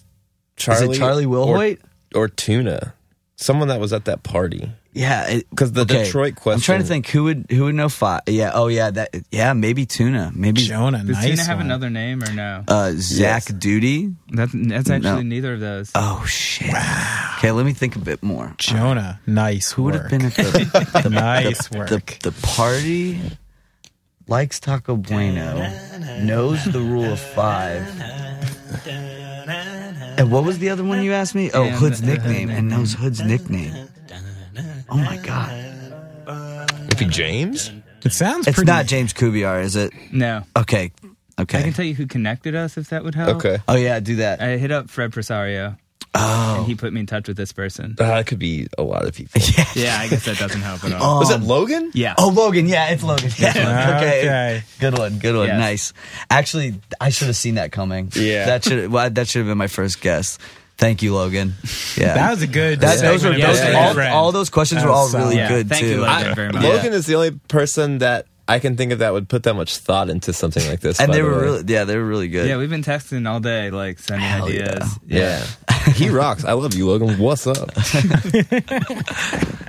Charlie. 0.56 0.92
Is 0.92 0.98
Charlie 0.98 1.26
or- 1.26 1.46
Wilhoit? 1.46 1.78
Or, 2.14 2.28
Tuna. 2.28 2.94
Someone 3.36 3.66
that 3.68 3.80
was 3.80 3.92
at 3.92 4.04
that 4.04 4.22
party. 4.22 4.70
Yeah, 4.92 5.40
because 5.50 5.72
the 5.72 5.84
Detroit 5.84 6.36
question. 6.36 6.58
I'm 6.58 6.60
trying 6.60 6.80
to 6.82 6.86
think 6.86 7.08
who 7.08 7.24
would 7.24 7.46
who 7.50 7.64
would 7.64 7.74
know 7.74 7.88
five. 7.88 8.20
Yeah, 8.28 8.52
oh 8.54 8.68
yeah, 8.68 8.92
that 8.92 9.10
yeah 9.32 9.52
maybe 9.52 9.86
Tuna, 9.86 10.30
maybe 10.32 10.60
Jonah, 10.60 10.98
Does 10.98 11.08
nice 11.16 11.30
Tina 11.30 11.42
have 11.42 11.56
one. 11.56 11.66
another 11.66 11.90
name 11.90 12.22
or 12.22 12.32
no? 12.32 12.62
uh, 12.68 12.92
Zach 12.94 13.42
Duty. 13.58 14.14
That, 14.28 14.50
that's 14.52 14.88
actually 14.90 15.00
No. 15.00 15.20
neither 15.22 15.54
of 15.54 15.60
those. 15.60 15.90
Oh 15.96 16.24
shit. 16.26 16.68
Okay, 17.38 17.50
let 17.50 17.66
me 17.66 17.72
think 17.72 17.96
a 17.96 17.98
bit 17.98 18.22
more. 18.22 18.54
Jonah, 18.58 19.18
nice. 19.26 19.72
Who 19.72 19.82
would 19.82 19.94
have 19.96 20.08
been 20.10 20.26
at 20.26 20.34
the 20.36 21.00
the, 21.02 21.10
Nice 21.10 21.66
the, 21.66 21.78
work. 21.78 21.88
the, 21.88 22.30
the 22.30 22.46
party? 22.46 23.20
Likes 24.28 24.60
Taco 24.60 24.94
Bueno, 24.96 25.56
knows 26.22 26.64
the 26.66 26.78
rule 26.80 27.12
of 27.12 27.18
five. 27.18 27.84
And 30.16 30.30
what 30.30 30.44
was 30.44 30.58
the 30.58 30.70
other 30.70 30.84
one 30.84 31.02
you 31.02 31.12
asked 31.12 31.34
me? 31.34 31.50
Oh, 31.52 31.68
Hood's 31.68 32.02
nickname, 32.02 32.50
and 32.50 32.68
knows 32.68 32.94
Hood's 32.94 33.20
nickname. 33.20 33.88
Oh 34.88 34.96
my 34.96 35.16
god, 35.18 35.50
Maybe 36.88 37.06
James? 37.06 37.72
It 38.04 38.12
sounds 38.12 38.46
it's 38.46 38.56
pretty. 38.56 38.70
not 38.70 38.86
James 38.86 39.12
Kubiar, 39.14 39.62
is 39.62 39.76
it? 39.76 39.92
No. 40.12 40.42
Okay, 40.56 40.92
Okay. 41.38 41.58
I 41.58 41.62
can 41.62 41.72
tell 41.72 41.84
you 41.84 41.94
who 41.94 42.06
connected 42.06 42.54
us 42.54 42.76
if 42.76 42.90
that 42.90 43.02
would 43.02 43.14
help. 43.16 43.36
Okay. 43.38 43.58
Oh 43.66 43.74
yeah, 43.74 43.98
do 43.98 44.16
that. 44.16 44.40
I 44.40 44.56
hit 44.56 44.70
up 44.70 44.88
Fred 44.88 45.10
Presario. 45.10 45.76
Oh. 46.14 46.56
And 46.58 46.66
he 46.66 46.74
put 46.74 46.92
me 46.92 47.00
in 47.00 47.06
touch 47.06 47.26
with 47.26 47.36
this 47.36 47.52
person. 47.52 47.96
Uh, 48.00 48.14
it 48.14 48.26
could 48.26 48.38
be 48.38 48.68
a 48.78 48.82
lot 48.82 49.04
of 49.04 49.14
people. 49.14 49.40
Yeah, 49.74 49.98
I 49.98 50.06
guess 50.08 50.24
that 50.26 50.38
doesn't 50.38 50.60
help 50.60 50.84
at 50.84 50.92
all. 50.92 51.18
Was 51.18 51.30
it 51.30 51.40
Logan? 51.40 51.90
Yeah. 51.94 52.14
Oh, 52.16 52.28
Logan. 52.28 52.68
Yeah, 52.68 52.90
it's 52.90 53.02
Logan. 53.02 53.30
Yeah. 53.36 53.50
okay. 53.98 54.20
Okay. 54.20 54.62
Good 54.78 54.96
one. 54.96 55.18
Good 55.18 55.34
one. 55.36 55.48
Yes. 55.48 55.58
Nice. 55.58 55.92
Actually, 56.30 56.80
I 57.00 57.10
should 57.10 57.26
have 57.26 57.36
seen 57.36 57.56
that 57.56 57.72
coming. 57.72 58.12
Yeah. 58.14 58.46
That 58.46 58.64
should 58.64 58.90
well, 58.90 59.10
that 59.10 59.26
should 59.26 59.40
have 59.40 59.48
been 59.48 59.58
my 59.58 59.66
first 59.66 60.00
guess. 60.00 60.38
Thank 60.76 61.02
you, 61.02 61.14
Logan. 61.14 61.54
Yeah. 61.96 62.14
That 62.14 62.30
was 62.30 62.42
a 62.42 62.46
good. 62.46 62.80
That- 62.80 63.00
those 63.00 63.24
were 63.24 63.32
segment. 63.32 63.38
yeah, 63.38 63.46
those, 63.48 63.58
yeah, 63.58 63.70
yeah. 63.70 63.86
all, 63.86 63.94
friend. 63.94 64.14
all 64.14 64.32
those 64.32 64.50
questions 64.50 64.84
were 64.84 64.90
all 64.90 65.04
was 65.06 65.14
really. 65.14 65.36
Yeah, 65.36 65.48
good 65.48 65.68
thank 65.68 65.80
too. 65.82 65.88
you, 65.88 66.00
Logan, 66.00 66.30
I- 66.30 66.34
very 66.34 66.52
much. 66.52 66.62
Logan 66.62 66.92
is 66.92 67.06
the 67.06 67.14
only 67.16 67.30
person 67.48 67.98
that 67.98 68.26
I 68.46 68.58
can 68.58 68.76
think 68.76 68.92
of 68.92 68.98
that 68.98 69.12
would 69.12 69.28
put 69.28 69.42
that 69.44 69.54
much 69.54 69.78
thought 69.78 70.10
into 70.10 70.32
something 70.32 70.66
like 70.68 70.80
this. 70.80 71.00
and 71.00 71.12
they 71.12 71.18
the 71.18 71.24
were 71.24 71.32
way. 71.36 71.40
really 71.42 71.64
yeah, 71.66 71.84
they 71.84 71.96
were 71.96 72.04
really 72.04 72.28
good. 72.28 72.46
Yeah, 72.48 72.58
we've 72.58 72.68
been 72.70 72.82
texting 72.82 73.28
all 73.28 73.40
day, 73.40 73.70
like 73.70 73.98
sending 73.98 74.26
Hell 74.28 74.46
ideas. 74.46 74.98
Yeah. 75.06 75.44
he 75.94 76.08
rocks. 76.10 76.44
I 76.44 76.52
love 76.52 76.74
you, 76.74 76.86
Logan. 76.88 77.18
What's 77.18 77.46
up? 77.46 77.70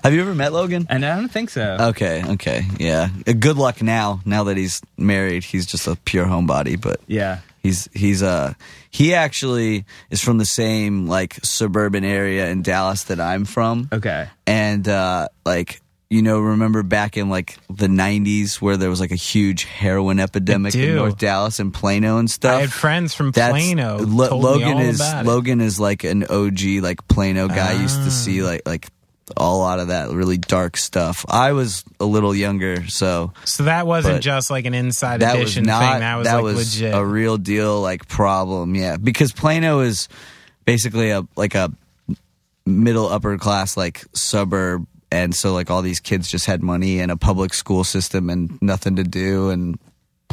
Have 0.04 0.14
you 0.14 0.22
ever 0.22 0.36
met 0.36 0.54
Logan? 0.54 0.86
And 0.90 1.06
I 1.06 1.16
don't 1.16 1.30
think 1.30 1.50
so. 1.50 1.78
Okay, 1.80 2.24
okay. 2.34 2.64
Yeah. 2.80 3.10
Uh, 3.28 3.34
Good 3.34 3.58
luck 3.58 3.82
now. 3.82 4.22
Now 4.26 4.44
that 4.46 4.58
he's 4.58 4.82
married, 4.98 5.44
he's 5.44 5.66
just 5.66 5.88
a 5.88 5.96
pure 6.06 6.26
homebody, 6.26 6.80
but 6.80 7.00
yeah. 7.08 7.40
He's 7.64 7.90
he's 7.94 8.22
uh 8.22 8.54
he 8.92 9.16
actually 9.16 9.86
is 10.12 10.22
from 10.22 10.38
the 10.38 10.46
same 10.46 11.08
like 11.08 11.34
suburban 11.44 12.04
area 12.06 12.48
in 12.50 12.62
Dallas 12.62 13.06
that 13.06 13.20
I'm 13.20 13.44
from. 13.46 13.90
Okay. 13.92 14.28
And 14.46 14.88
uh 14.88 15.30
like 15.46 15.82
you 16.10 16.22
know, 16.22 16.40
remember 16.40 16.84
back 16.84 17.18
in 17.18 17.30
like 17.30 17.58
the 17.70 17.88
'90s 17.88 18.62
where 18.62 18.78
there 18.78 18.90
was 18.90 19.00
like 19.00 19.12
a 19.12 19.16
huge 19.16 19.64
heroin 19.64 20.20
epidemic 20.20 20.76
in. 20.76 20.96
North 20.96 21.18
Dallas 21.18 21.60
and 21.60 21.74
Plano 21.74 22.18
and 22.20 22.30
stuff. 22.30 22.58
I 22.58 22.62
had 22.62 22.72
friends 22.72 23.14
from 23.14 23.32
That's- 23.32 23.52
Plano. 23.52 23.98
Lo- 24.00 24.30
told 24.30 24.42
me 24.44 24.66
Logan 24.66 24.78
is. 24.80 25.00
Logan 25.24 25.62
is 25.62 25.80
like 25.80 26.04
an 26.04 26.24
OG 26.24 26.80
like 26.82 27.08
Plano 27.08 27.48
guy. 27.48 27.82
Used 27.82 28.04
to 28.04 28.12
see 28.12 28.42
Ah. 28.44 28.46
like 28.46 28.62
like 28.66 28.88
a 29.36 29.44
lot 29.44 29.80
of 29.80 29.88
that 29.88 30.12
really 30.12 30.38
dark 30.38 30.78
stuff. 30.78 31.26
I 31.28 31.54
was 31.54 31.84
a 32.00 32.06
little 32.06 32.36
younger, 32.36 32.88
so 32.88 33.34
So 33.44 33.64
that 33.64 33.88
wasn't 33.88 34.22
just 34.22 34.52
like 34.52 34.66
an 34.66 34.76
inside 34.76 35.22
that 35.22 35.34
was 35.40 35.54
edition 35.54 35.64
not 35.64 35.94
thing. 35.94 36.00
That 36.02 36.44
was 36.44 36.56
like 36.56 36.56
legit. 36.56 36.94
a 36.94 37.04
real 37.04 37.38
deal 37.38 37.82
like 37.82 38.08
problem 38.08 38.76
yeah 38.76 38.98
because 38.98 39.32
plano 39.32 39.80
is 39.80 40.08
basically 40.66 41.10
a 41.10 41.24
like 41.36 41.56
a 41.56 41.72
middle 42.68 43.08
upper 43.08 43.38
class 43.40 43.76
like 43.78 44.04
suburb 44.14 44.86
and 45.16 45.34
so 45.34 45.54
like 45.54 45.70
all 45.72 45.82
these 45.82 46.00
kids 46.00 46.28
just 46.28 46.46
had 46.46 46.62
money 46.62 47.00
and 47.00 47.12
a 47.12 47.18
public 47.18 47.54
school 47.54 47.84
system 47.84 48.30
and 48.30 48.58
nothing 48.62 48.96
to 48.98 49.04
do 49.04 49.50
and 49.50 49.78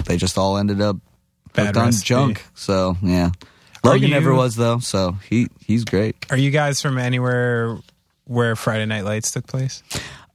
they 0.06 0.16
just 0.16 0.36
all 0.38 0.56
ended 0.58 0.80
up 0.80 0.96
Bad 1.54 1.76
on 1.76 1.86
recipe. 1.86 2.06
junk 2.06 2.44
so 2.54 2.96
yeah 3.02 3.30
logan 3.84 4.02
you- 4.02 4.08
never 4.14 4.34
was 4.34 4.56
though 4.56 4.78
so 4.80 5.16
he 5.28 5.46
he's 5.66 5.84
great 5.84 6.16
Are 6.30 6.36
you 6.38 6.50
guys 6.50 6.80
from 6.82 6.98
anywhere 6.98 7.78
where 8.24 8.56
Friday 8.56 8.86
Night 8.86 9.04
Lights 9.04 9.30
took 9.32 9.46
place? 9.46 9.82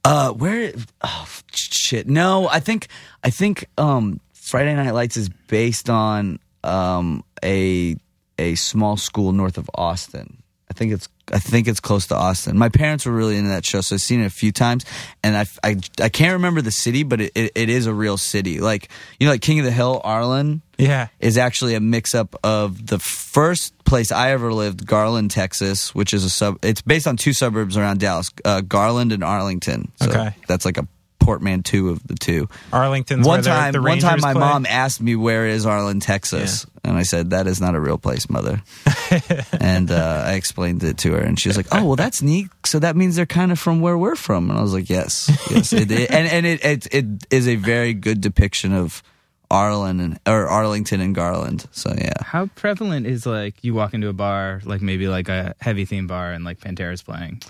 Uh, 0.04 0.30
where? 0.30 0.72
Oh, 1.02 1.26
shit. 1.52 2.06
No, 2.06 2.46
I 2.48 2.60
think 2.60 2.86
I 3.24 3.30
think 3.30 3.64
um, 3.76 4.20
Friday 4.32 4.74
Night 4.74 4.92
Lights 4.92 5.16
is 5.16 5.28
based 5.48 5.90
on 5.90 6.38
um, 6.62 7.24
a 7.42 7.96
a 8.38 8.54
small 8.54 8.96
school 8.96 9.32
north 9.32 9.58
of 9.58 9.68
Austin. 9.74 10.42
I 10.70 10.74
think 10.74 10.92
it's 10.92 11.08
I 11.32 11.38
think 11.38 11.68
it's 11.68 11.80
close 11.80 12.06
to 12.08 12.16
Austin. 12.16 12.56
My 12.56 12.68
parents 12.68 13.04
were 13.06 13.12
really 13.12 13.36
into 13.36 13.50
that 13.50 13.64
show, 13.66 13.80
so 13.82 13.96
I've 13.96 14.00
seen 14.00 14.20
it 14.20 14.26
a 14.26 14.30
few 14.30 14.50
times, 14.52 14.84
and 15.22 15.36
I, 15.36 15.44
I, 15.62 15.76
I 16.00 16.08
can't 16.08 16.32
remember 16.34 16.62
the 16.62 16.70
city, 16.70 17.02
but 17.02 17.20
it, 17.20 17.32
it, 17.34 17.52
it 17.54 17.68
is 17.68 17.86
a 17.86 17.92
real 17.92 18.16
city. 18.16 18.60
Like 18.60 18.88
you 19.18 19.26
know, 19.26 19.32
like 19.32 19.42
King 19.42 19.58
of 19.58 19.64
the 19.66 19.70
Hill, 19.70 20.00
Arlen 20.04 20.62
Yeah. 20.78 21.08
is 21.20 21.36
actually 21.36 21.74
a 21.74 21.80
mix 21.80 22.14
up 22.14 22.34
of 22.44 22.86
the 22.86 22.98
first 22.98 23.72
place 23.84 24.10
I 24.12 24.30
ever 24.32 24.52
lived, 24.52 24.86
Garland, 24.86 25.30
Texas, 25.30 25.94
which 25.94 26.14
is 26.14 26.24
a 26.24 26.30
sub. 26.30 26.58
It's 26.64 26.82
based 26.82 27.06
on 27.06 27.16
two 27.16 27.32
suburbs 27.34 27.76
around 27.76 28.00
Dallas, 28.00 28.30
uh, 28.44 28.60
Garland 28.62 29.12
and 29.12 29.22
Arlington. 29.24 29.92
So 29.96 30.08
Okay. 30.10 30.34
that's 30.46 30.64
like 30.64 30.78
a 30.78 30.86
portmanteau 31.28 31.88
of 31.88 32.06
the 32.08 32.14
two. 32.14 32.48
Arlington's 32.72 33.26
one 33.26 33.40
where 33.40 33.42
time, 33.44 33.72
the 33.72 33.82
one 33.82 33.98
time, 33.98 34.20
my 34.20 34.32
play. 34.32 34.40
mom 34.40 34.64
asked 34.64 35.02
me 35.02 35.14
where 35.14 35.46
is 35.46 35.66
Arlen, 35.66 36.00
Texas, 36.00 36.64
and 36.82 36.96
I 36.96 37.02
said 37.02 37.30
that 37.30 37.46
is 37.46 37.60
not 37.60 37.74
a 37.74 37.80
real 37.80 37.98
place, 37.98 38.30
mother. 38.30 38.62
and 39.60 39.90
uh, 39.90 40.22
I 40.26 40.32
explained 40.34 40.82
it 40.84 40.96
to 40.98 41.12
her, 41.12 41.20
and 41.20 41.38
she 41.38 41.50
was 41.50 41.58
like, 41.58 41.66
"Oh, 41.70 41.84
well, 41.84 41.96
that's 41.96 42.22
neat. 42.22 42.48
So 42.64 42.78
that 42.78 42.96
means 42.96 43.16
they're 43.16 43.26
kind 43.26 43.52
of 43.52 43.58
from 43.58 43.80
where 43.82 43.98
we're 43.98 44.16
from." 44.16 44.48
And 44.48 44.58
I 44.58 44.62
was 44.62 44.72
like, 44.72 44.88
"Yes, 44.88 45.28
yes." 45.50 45.72
It, 45.74 45.90
it- 45.90 46.10
and 46.10 46.26
and 46.28 46.46
it, 46.46 46.64
it 46.64 46.86
it 46.94 47.06
is 47.30 47.46
a 47.46 47.56
very 47.56 47.92
good 47.92 48.22
depiction 48.22 48.72
of 48.72 49.02
Arlen 49.50 50.00
and 50.00 50.18
or 50.26 50.48
Arlington 50.48 51.00
and 51.02 51.14
Garland. 51.14 51.66
So 51.72 51.92
yeah, 51.96 52.22
How 52.22 52.46
prevalent 52.54 53.06
is 53.06 53.26
like 53.26 53.54
you 53.62 53.74
walk 53.74 53.92
into 53.92 54.08
a 54.08 54.14
bar, 54.14 54.62
like 54.64 54.80
maybe 54.80 55.08
like 55.08 55.28
a 55.28 55.54
heavy 55.60 55.84
theme 55.84 56.06
bar, 56.06 56.32
and 56.32 56.42
like 56.44 56.58
Pantera's 56.60 57.02
playing? 57.02 57.42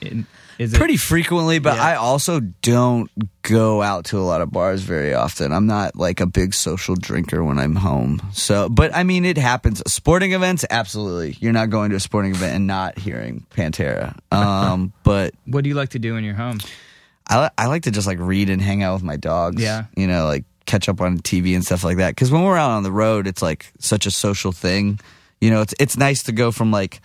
In- 0.00 0.26
Is 0.62 0.72
it 0.72 0.78
pretty 0.78 0.96
frequently, 0.96 1.58
but 1.58 1.76
Yeah. 1.76 1.84
I 1.84 1.94
also 1.96 2.40
don't 2.40 3.10
go 3.42 3.82
out 3.82 4.06
to 4.06 4.18
a 4.18 4.22
lot 4.22 4.40
of 4.40 4.50
bars 4.50 4.82
very 4.82 5.12
often. 5.14 5.52
I'm 5.52 5.66
not 5.66 5.96
like 5.96 6.20
a 6.20 6.26
big 6.26 6.54
social 6.54 6.94
drinker 6.94 7.42
when 7.44 7.58
I'm 7.58 7.76
home. 7.76 8.20
So, 8.32 8.68
but 8.68 8.94
I 8.94 9.02
mean, 9.02 9.24
it 9.24 9.36
happens. 9.36 9.82
Sporting 9.86 10.32
events, 10.32 10.64
absolutely. 10.70 11.36
You're 11.40 11.52
not 11.52 11.70
going 11.70 11.90
to 11.90 11.96
a 11.96 12.00
sporting 12.00 12.32
event 12.32 12.54
and 12.54 12.66
not 12.66 12.98
hearing 12.98 13.46
Pantera. 13.50 14.16
Um, 14.30 14.92
but 15.02 15.34
What 15.46 15.64
do 15.64 15.68
you 15.68 15.74
like 15.74 15.90
to 15.90 15.98
do 15.98 16.16
in 16.16 16.24
you're 16.24 16.34
home? 16.34 16.58
I, 17.28 17.50
I 17.56 17.66
like 17.66 17.82
to 17.84 17.90
just 17.90 18.06
like 18.06 18.18
read 18.20 18.50
and 18.50 18.60
hang 18.60 18.82
out 18.82 18.94
with 18.94 19.02
my 19.02 19.16
dogs. 19.16 19.62
Yeah. 19.62 19.84
You 19.96 20.06
know, 20.06 20.24
like 20.26 20.44
catch 20.66 20.88
up 20.88 21.00
on 21.00 21.18
TV 21.18 21.54
and 21.54 21.64
stuff 21.64 21.84
like 21.84 21.96
that. 21.98 22.16
Cause 22.16 22.30
when 22.30 22.44
we're 22.44 22.56
out 22.56 22.70
on 22.70 22.82
the 22.82 22.92
road, 22.92 23.26
it's 23.26 23.42
like 23.42 23.72
such 23.78 24.06
a 24.06 24.10
social 24.10 24.52
thing. 24.52 24.98
You 25.40 25.50
know, 25.50 25.60
it's, 25.62 25.74
it's 25.80 25.96
nice 25.96 26.22
to 26.24 26.32
go 26.32 26.52
from 26.52 26.70
like 26.70 27.00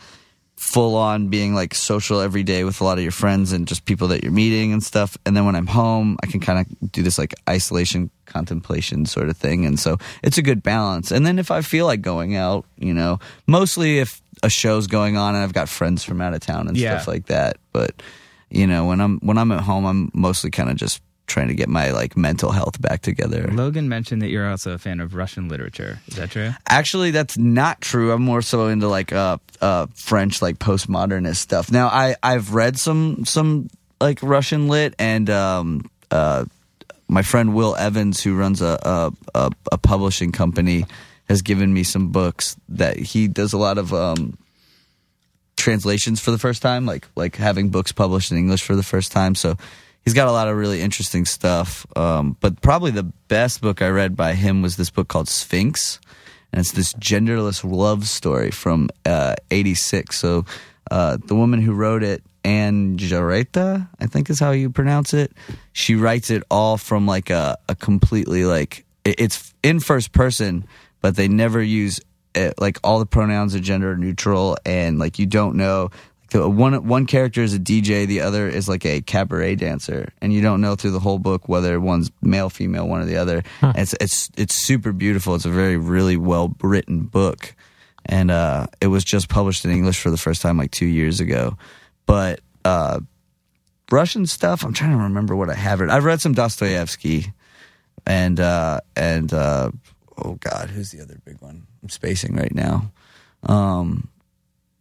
full 0.58 0.96
on 0.96 1.30
being 1.30 1.54
like 1.54 1.74
social 1.76 2.20
every 2.20 2.42
day 2.44 2.64
with 2.64 2.82
a 2.82 2.84
lot 2.84 2.98
of 2.98 3.04
your 3.04 3.12
friends 3.12 3.52
and 3.54 3.68
just 3.68 3.86
people 3.86 4.08
that 4.10 4.24
you're 4.24 4.32
meeting 4.32 4.74
and 4.74 4.84
stuff. 4.84 5.16
And 5.26 5.38
then 5.38 5.46
when 5.46 5.56
I'm 5.56 5.68
home, 5.68 6.18
I 6.24 6.28
can 6.28 6.40
kind 6.40 6.60
of 6.60 6.92
do 6.92 7.04
this 7.04 7.18
like 7.20 7.34
isolation 7.48 8.10
contemplation 8.26 9.06
sort 9.06 9.30
of 9.30 9.38
thing. 9.38 9.66
And 9.66 9.80
so 9.80 9.98
it's 10.24 10.38
a 10.40 10.42
good 10.42 10.64
balance. 10.64 11.12
And 11.12 11.26
then 11.26 11.38
if 11.40 11.52
I 11.52 11.62
feel 11.62 11.86
like 11.86 12.02
going 12.02 12.36
out, 12.36 12.66
you 12.78 12.94
know, 12.94 13.20
mostly 13.46 14.00
if 14.00 14.22
a 14.44 14.50
show's 14.50 14.88
going 14.88 15.16
on 15.16 15.36
and 15.36 15.44
I've 15.44 15.54
got 15.54 15.70
friends 15.70 16.04
from 16.04 16.22
out 16.22 16.34
of 16.34 16.40
town 16.42 16.68
and 16.68 16.76
Yeah. 16.76 16.98
stuff 16.98 17.08
like 17.08 17.28
that. 17.28 17.58
But 17.72 18.02
you 18.50 18.66
know, 18.66 18.86
when 18.86 19.00
I'm 19.02 19.20
when 19.20 19.38
I'm 19.38 19.52
at 19.52 19.62
home, 19.62 19.86
I'm 19.86 20.10
mostly 20.14 20.50
kind 20.52 20.70
of 20.70 20.76
just 20.78 21.02
trying 21.28 21.50
to 21.50 21.54
get 21.54 21.70
my 21.70 21.92
like 21.92 22.18
mental 22.18 22.52
health 22.52 22.82
back 22.82 23.02
together. 23.02 23.48
Logan 23.52 23.90
mentioned 23.90 24.22
that 24.22 24.30
you're 24.30 24.50
also 24.50 24.72
a 24.72 24.78
fan 24.78 25.00
of 25.00 25.14
Russian 25.14 25.50
literature. 25.50 26.00
Is 26.08 26.16
that 26.16 26.32
true? 26.32 26.52
Actually, 26.68 27.12
that's 27.12 27.38
not 27.38 27.82
true. 27.82 28.12
I'm 28.12 28.22
more 28.24 28.42
so 28.42 28.68
into 28.68 28.88
like 28.88 29.12
uh 29.12 29.38
uh 29.62 29.88
French 29.94 30.42
like 30.42 30.58
postmodernist 30.58 31.36
stuff. 31.36 31.72
Now, 31.72 31.88
I 31.88 32.16
I've 32.24 32.54
read 32.54 32.80
some 32.80 33.26
some 33.26 33.70
like 34.00 34.20
Russian 34.24 34.68
lit 34.68 34.96
and 34.98 35.30
um 35.30 35.90
uh 36.10 36.46
my 37.10 37.22
friend 37.22 37.54
Will 37.54 37.76
Evans 37.76 38.24
who 38.24 38.36
runs 38.36 38.62
a 38.62 38.80
a 38.82 39.12
a, 39.36 39.52
a 39.74 39.78
publishing 39.78 40.32
company 40.32 40.86
has 41.28 41.42
given 41.42 41.74
me 41.74 41.84
some 41.84 42.10
books 42.10 42.56
that 42.70 42.98
he 42.98 43.28
does 43.28 43.52
a 43.52 43.58
lot 43.58 43.78
of 43.78 43.94
um 43.94 44.38
translations 45.58 46.22
for 46.22 46.32
the 46.32 46.38
first 46.38 46.62
time, 46.62 46.86
like 46.86 47.06
like 47.16 47.36
having 47.36 47.70
books 47.70 47.92
published 47.92 48.32
in 48.32 48.38
English 48.38 48.64
for 48.64 48.76
the 48.76 48.84
first 48.84 49.12
time. 49.12 49.36
So 49.36 49.58
he's 50.08 50.14
got 50.14 50.30
a 50.30 50.32
lot 50.32 50.48
of 50.48 50.56
really 50.56 50.80
interesting 50.80 51.26
stuff. 51.26 51.86
Um, 51.98 52.38
but 52.40 52.62
probably 52.62 52.92
the 52.92 53.04
best 53.28 53.60
book 53.60 53.82
I 53.82 53.90
read 53.90 54.16
by 54.16 54.36
him 54.36 54.62
was 54.62 54.78
this 54.78 54.90
book 54.90 55.10
called 55.10 55.28
Sphinx, 55.28 56.00
and 56.54 56.62
it's 56.62 56.72
this 56.72 56.94
genderless 56.94 57.70
love 57.70 58.08
story 58.08 58.50
from 58.52 58.90
uh, 59.06 59.36
'86. 59.52 60.18
So 60.18 60.46
uh, 60.90 61.18
the 61.26 61.36
woman 61.36 61.62
who 61.62 61.74
wrote 61.74 62.04
it. 62.04 62.24
Anne 62.46 62.96
Jareta, 62.98 63.90
I 64.00 64.06
think 64.06 64.30
is 64.30 64.40
how 64.40 64.52
you 64.52 64.70
pronounce 64.70 65.14
it. 65.14 65.34
She 65.74 65.96
writes 65.96 66.30
it 66.30 66.44
all 66.50 66.78
from 66.78 67.06
like 67.06 67.30
a, 67.30 67.58
a 67.68 67.76
completely 67.76 68.46
like 68.46 68.86
it- 69.04 69.20
it's 69.20 69.54
in 69.64 69.82
first 69.82 70.14
person, 70.14 70.66
but 71.02 71.18
they 71.18 71.28
never 71.28 71.62
use 71.62 72.00
uh, 72.36 72.52
like 72.58 72.78
all 72.86 73.00
the 73.00 73.06
pronouns 73.06 73.54
are 73.54 73.60
gender 73.60 73.98
neutral 73.98 74.58
and 74.66 74.98
like 74.98 75.20
you 75.20 75.26
don't 75.26 75.58
know 75.58 75.90
one 76.34 76.88
one 76.88 77.06
character 77.06 77.42
is 77.42 77.54
a 77.54 77.60
DJ, 77.60 78.06
the 78.06 78.22
other 78.22 78.48
is 78.48 78.68
like 78.68 78.86
a 78.86 79.02
cabaret 79.02 79.56
dancer, 79.56 80.12
and 80.22 80.34
you 80.34 80.42
don't 80.42 80.62
know 80.62 80.76
through 80.76 80.92
the 80.92 81.00
whole 81.00 81.20
book 81.20 81.48
whether 81.48 81.80
one's 81.80 82.12
male, 82.22 82.50
female, 82.50 82.88
one 82.88 83.02
or 83.02 83.06
the 83.06 83.18
other. 83.18 83.44
And 83.62 83.78
It's 83.78 83.96
it's 84.02 84.30
it's 84.38 84.56
super 84.56 84.92
beautiful. 84.92 85.36
It's 85.36 85.46
a 85.46 85.50
very 85.50 85.78
really 85.78 86.18
well 86.18 86.56
written 86.62 87.04
book, 87.04 87.56
and 88.06 88.32
uh, 88.32 88.68
it 88.82 88.88
was 88.88 89.04
just 89.04 89.30
published 89.30 89.66
in 89.66 89.72
English 89.72 90.02
for 90.02 90.10
the 90.10 90.18
first 90.18 90.42
time 90.42 90.58
like 90.58 90.72
two 90.72 90.86
years 90.86 91.20
ago. 91.20 91.58
But 92.06 92.42
uh, 92.66 93.00
Russian 93.92 94.26
stuff, 94.26 94.64
I'm 94.66 94.74
trying 94.74 94.92
to 94.92 94.98
remember 94.98 95.36
what 95.36 95.50
I 95.50 95.56
have 95.56 95.80
read. 95.80 95.90
I've 95.90 96.06
read 96.06 96.22
some 96.22 96.34
Dostoevsky, 96.34 97.32
and 98.06 98.40
uh, 98.40 98.82
and 98.96 99.34
uh, 99.34 99.72
oh 100.18 100.34
god, 100.42 100.70
who's 100.70 100.92
the 100.92 101.02
other 101.02 101.20
big 101.24 101.42
one? 101.42 101.68
I'm 101.82 101.90
spacing 101.90 102.36
right 102.36 102.54
now. 102.54 102.92
Um, 103.44 104.10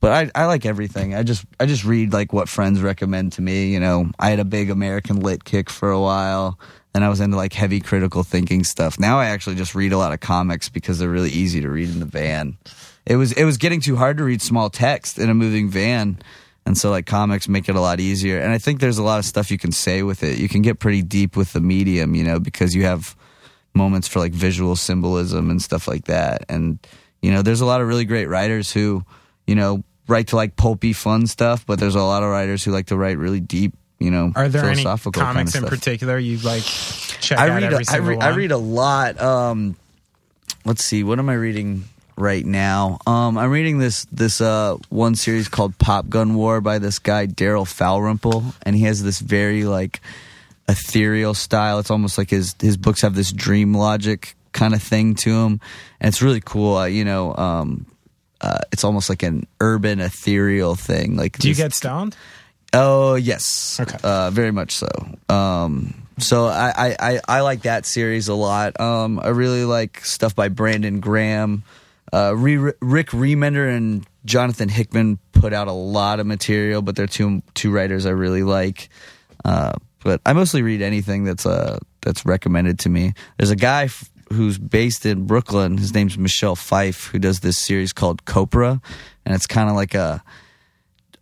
but 0.07 0.31
I, 0.37 0.43
I 0.43 0.47
like 0.47 0.65
everything. 0.65 1.17
I 1.17 1.25
just 1.25 1.45
I 1.59 1.67
just 1.67 1.85
read 1.85 2.13
like 2.13 2.33
what 2.33 2.49
friends 2.49 2.81
recommend 2.81 3.33
to 3.33 3.43
me. 3.43 3.73
You 3.73 3.81
know, 3.81 4.09
I 4.21 4.31
had 4.31 4.39
a 4.39 4.45
big 4.45 4.71
American 4.71 5.19
lit 5.19 5.43
kick 5.43 5.69
for 5.69 5.91
a 5.91 6.01
while. 6.01 6.61
and 6.95 7.05
I 7.05 7.09
was 7.09 7.19
into 7.19 7.37
like 7.37 7.53
heavy 7.53 7.81
critical 7.81 8.23
thinking 8.23 8.63
stuff. 8.63 9.01
Now 9.01 9.19
I 9.19 9.27
actually 9.27 9.57
just 9.57 9.75
read 9.75 9.93
a 9.93 9.99
lot 9.99 10.13
of 10.13 10.21
comics 10.21 10.69
because 10.69 11.01
they're 11.01 11.11
really 11.11 11.31
easy 11.31 11.61
to 11.61 11.69
read 11.69 11.89
in 11.89 11.99
the 11.99 12.07
van. 12.07 12.57
It 13.05 13.17
was 13.17 13.33
it 13.33 13.43
was 13.43 13.57
getting 13.57 13.81
too 13.81 13.97
hard 13.97 14.19
to 14.19 14.23
read 14.23 14.41
small 14.41 14.71
text 14.71 15.19
in 15.19 15.29
a 15.29 15.35
moving 15.35 15.71
van. 15.71 16.21
And 16.65 16.79
so 16.79 16.91
like 16.91 17.07
comics 17.07 17.49
make 17.49 17.69
it 17.69 17.75
a 17.75 17.81
lot 17.81 17.99
easier. 17.99 18.39
And 18.39 18.53
I 18.53 18.59
think 18.59 18.79
there's 18.79 18.99
a 18.99 19.03
lot 19.03 19.19
of 19.19 19.25
stuff 19.25 19.51
you 19.51 19.59
can 19.59 19.73
say 19.73 20.05
with 20.05 20.23
it. 20.23 20.39
You 20.39 20.49
can 20.49 20.63
get 20.63 20.79
pretty 20.79 21.03
deep 21.03 21.37
with 21.37 21.53
the 21.53 21.61
medium, 21.61 22.15
you 22.15 22.23
know, 22.23 22.39
because 22.39 22.77
you 22.77 22.85
have 22.85 23.17
moments 23.75 24.07
for 24.07 24.21
like 24.21 24.33
visual 24.33 24.77
symbolism 24.77 25.51
and 25.51 25.61
stuff 25.61 25.89
like 25.89 26.05
that. 26.05 26.45
And 26.49 26.79
you 27.23 27.33
know, 27.33 27.43
there's 27.43 27.61
a 27.61 27.67
lot 27.67 27.81
of 27.81 27.89
really 27.89 28.05
great 28.05 28.27
writers 28.27 28.73
who, 28.73 29.05
you 29.49 29.57
know, 29.57 29.83
write 30.09 30.29
to 30.29 30.37
like 30.37 30.57
pulpy 30.57 30.93
fun 30.93 31.27
stuff, 31.27 31.67
but 31.67 31.79
there's 31.79 31.95
a 31.95 32.03
lot 32.03 32.23
of 32.23 32.31
writers 32.31 32.65
who 32.65 32.71
like 32.71 32.87
to 32.87 32.97
write 32.97 33.19
really 33.19 33.41
deep, 33.41 33.75
you 33.99 34.11
know, 34.11 34.33
Are 34.35 34.49
there 34.49 34.65
any 34.65 34.85
comics 34.85 35.13
kind 35.15 35.39
in 35.39 35.47
stuff. 35.49 35.69
particular 35.69 36.19
you 36.19 36.39
like 36.39 36.63
check 36.63 37.39
I 37.39 37.49
out 37.49 37.63
read, 37.63 37.73
every 37.73 37.85
a, 37.89 37.93
I, 37.93 37.97
read 37.97 38.23
I 38.23 38.29
one? 38.31 38.39
read 38.39 38.53
a 38.53 38.57
lot. 38.59 39.21
Um, 39.21 39.77
let's 40.65 40.85
see, 40.85 41.03
what 41.03 41.19
am 41.19 41.29
I 41.29 41.35
reading 41.35 41.85
right 42.17 42.45
now? 42.45 42.99
Um, 43.07 43.37
I'm 43.39 43.51
reading 43.51 43.79
this 43.79 44.05
this 44.13 44.41
uh, 44.41 44.77
one 44.89 45.15
series 45.15 45.49
called 45.49 45.77
Pop 45.79 46.09
Gun 46.09 46.35
War 46.35 46.61
by 46.61 46.79
this 46.79 46.99
guy 46.99 47.27
Farel 47.27 47.67
Dalrymple, 47.67 48.45
and 48.63 48.77
he 48.77 48.83
has 48.85 49.03
this 49.03 49.21
very 49.21 49.65
like 49.65 50.01
ethereal 50.69 51.35
style. 51.35 51.79
It's 51.79 51.91
almost 51.91 52.19
like 52.19 52.31
his 52.31 52.55
his 52.61 52.77
books 52.77 53.03
have 53.03 53.15
this 53.15 53.33
dream 53.33 53.75
logic 53.75 54.35
kind 54.53 54.75
of 54.75 54.83
thing 54.83 55.15
to 55.17 55.31
him, 55.31 55.61
and 56.01 56.09
it's 56.09 56.23
really 56.23 56.41
cool. 56.41 56.77
Uh, 56.77 56.87
you 56.87 57.05
know, 57.05 57.35
um, 57.37 57.87
uh, 58.41 58.59
it's 58.73 58.85
almost 58.85 59.09
like 59.09 59.23
an 59.23 59.47
urban 59.61 60.01
ethereal 60.01 60.75
thing. 60.75 61.17
Like, 61.17 61.39
Do 61.39 61.49
you 61.49 61.55
get 61.55 61.73
stoned? 61.73 62.17
Oh 62.73 63.15
yes, 63.15 63.79
Okay. 63.81 63.97
uh, 64.03 64.31
very 64.31 64.51
much 64.51 64.73
so. 64.73 64.89
Um, 65.29 65.95
so 66.19 66.47
I, 66.47 66.73
I, 66.77 66.97
I, 66.99 67.21
I 67.29 67.41
like 67.41 67.63
that 67.63 67.87
series 67.87 68.29
a 68.29 68.35
lot. 68.35 68.79
Um, 68.81 69.19
I 69.21 69.29
really 69.29 69.65
like 69.65 70.05
stuff 70.05 70.35
by 70.35 70.49
Brandon 70.49 71.01
Graham, 71.01 71.63
uh, 72.13 72.35
Re- 72.37 72.73
Rick 72.81 73.09
Remender 73.11 73.75
and 73.75 74.07
Jonathan 74.25 74.69
Hickman 74.69 75.19
put 75.33 75.53
out 75.53 75.69
a 75.69 75.73
lot 75.73 76.19
of 76.21 76.27
material, 76.27 76.83
but 76.83 76.97
they're 76.97 77.07
two 77.07 77.43
two 77.55 77.71
writers 77.71 78.05
I 78.07 78.11
really 78.11 78.43
like. 78.43 78.89
Uh, 79.45 79.73
but 80.03 80.21
I 80.27 80.33
mostly 80.33 80.63
read 80.63 80.83
anything 80.83 81.25
that's 81.25 81.47
uh 81.47 81.79
that's 82.03 82.25
recommended 82.27 82.79
to 82.81 82.89
me. 82.89 83.13
There's 83.39 83.51
a 83.51 83.57
guy 83.57 83.85
f- 83.85 84.11
who's 84.33 84.59
based 84.59 85.07
in 85.07 85.27
Brooklyn. 85.27 85.79
His 85.79 85.95
name's 85.95 86.19
Michel 86.19 86.57
Fiffe, 86.57 87.07
who 87.07 87.19
does 87.19 87.41
this 87.41 87.59
series 87.59 87.93
called 87.93 88.25
Copra, 88.25 88.81
and 89.25 89.35
it's 89.35 89.47
kind 89.47 89.69
of 89.69 89.77
like 89.77 89.95
a 89.95 90.23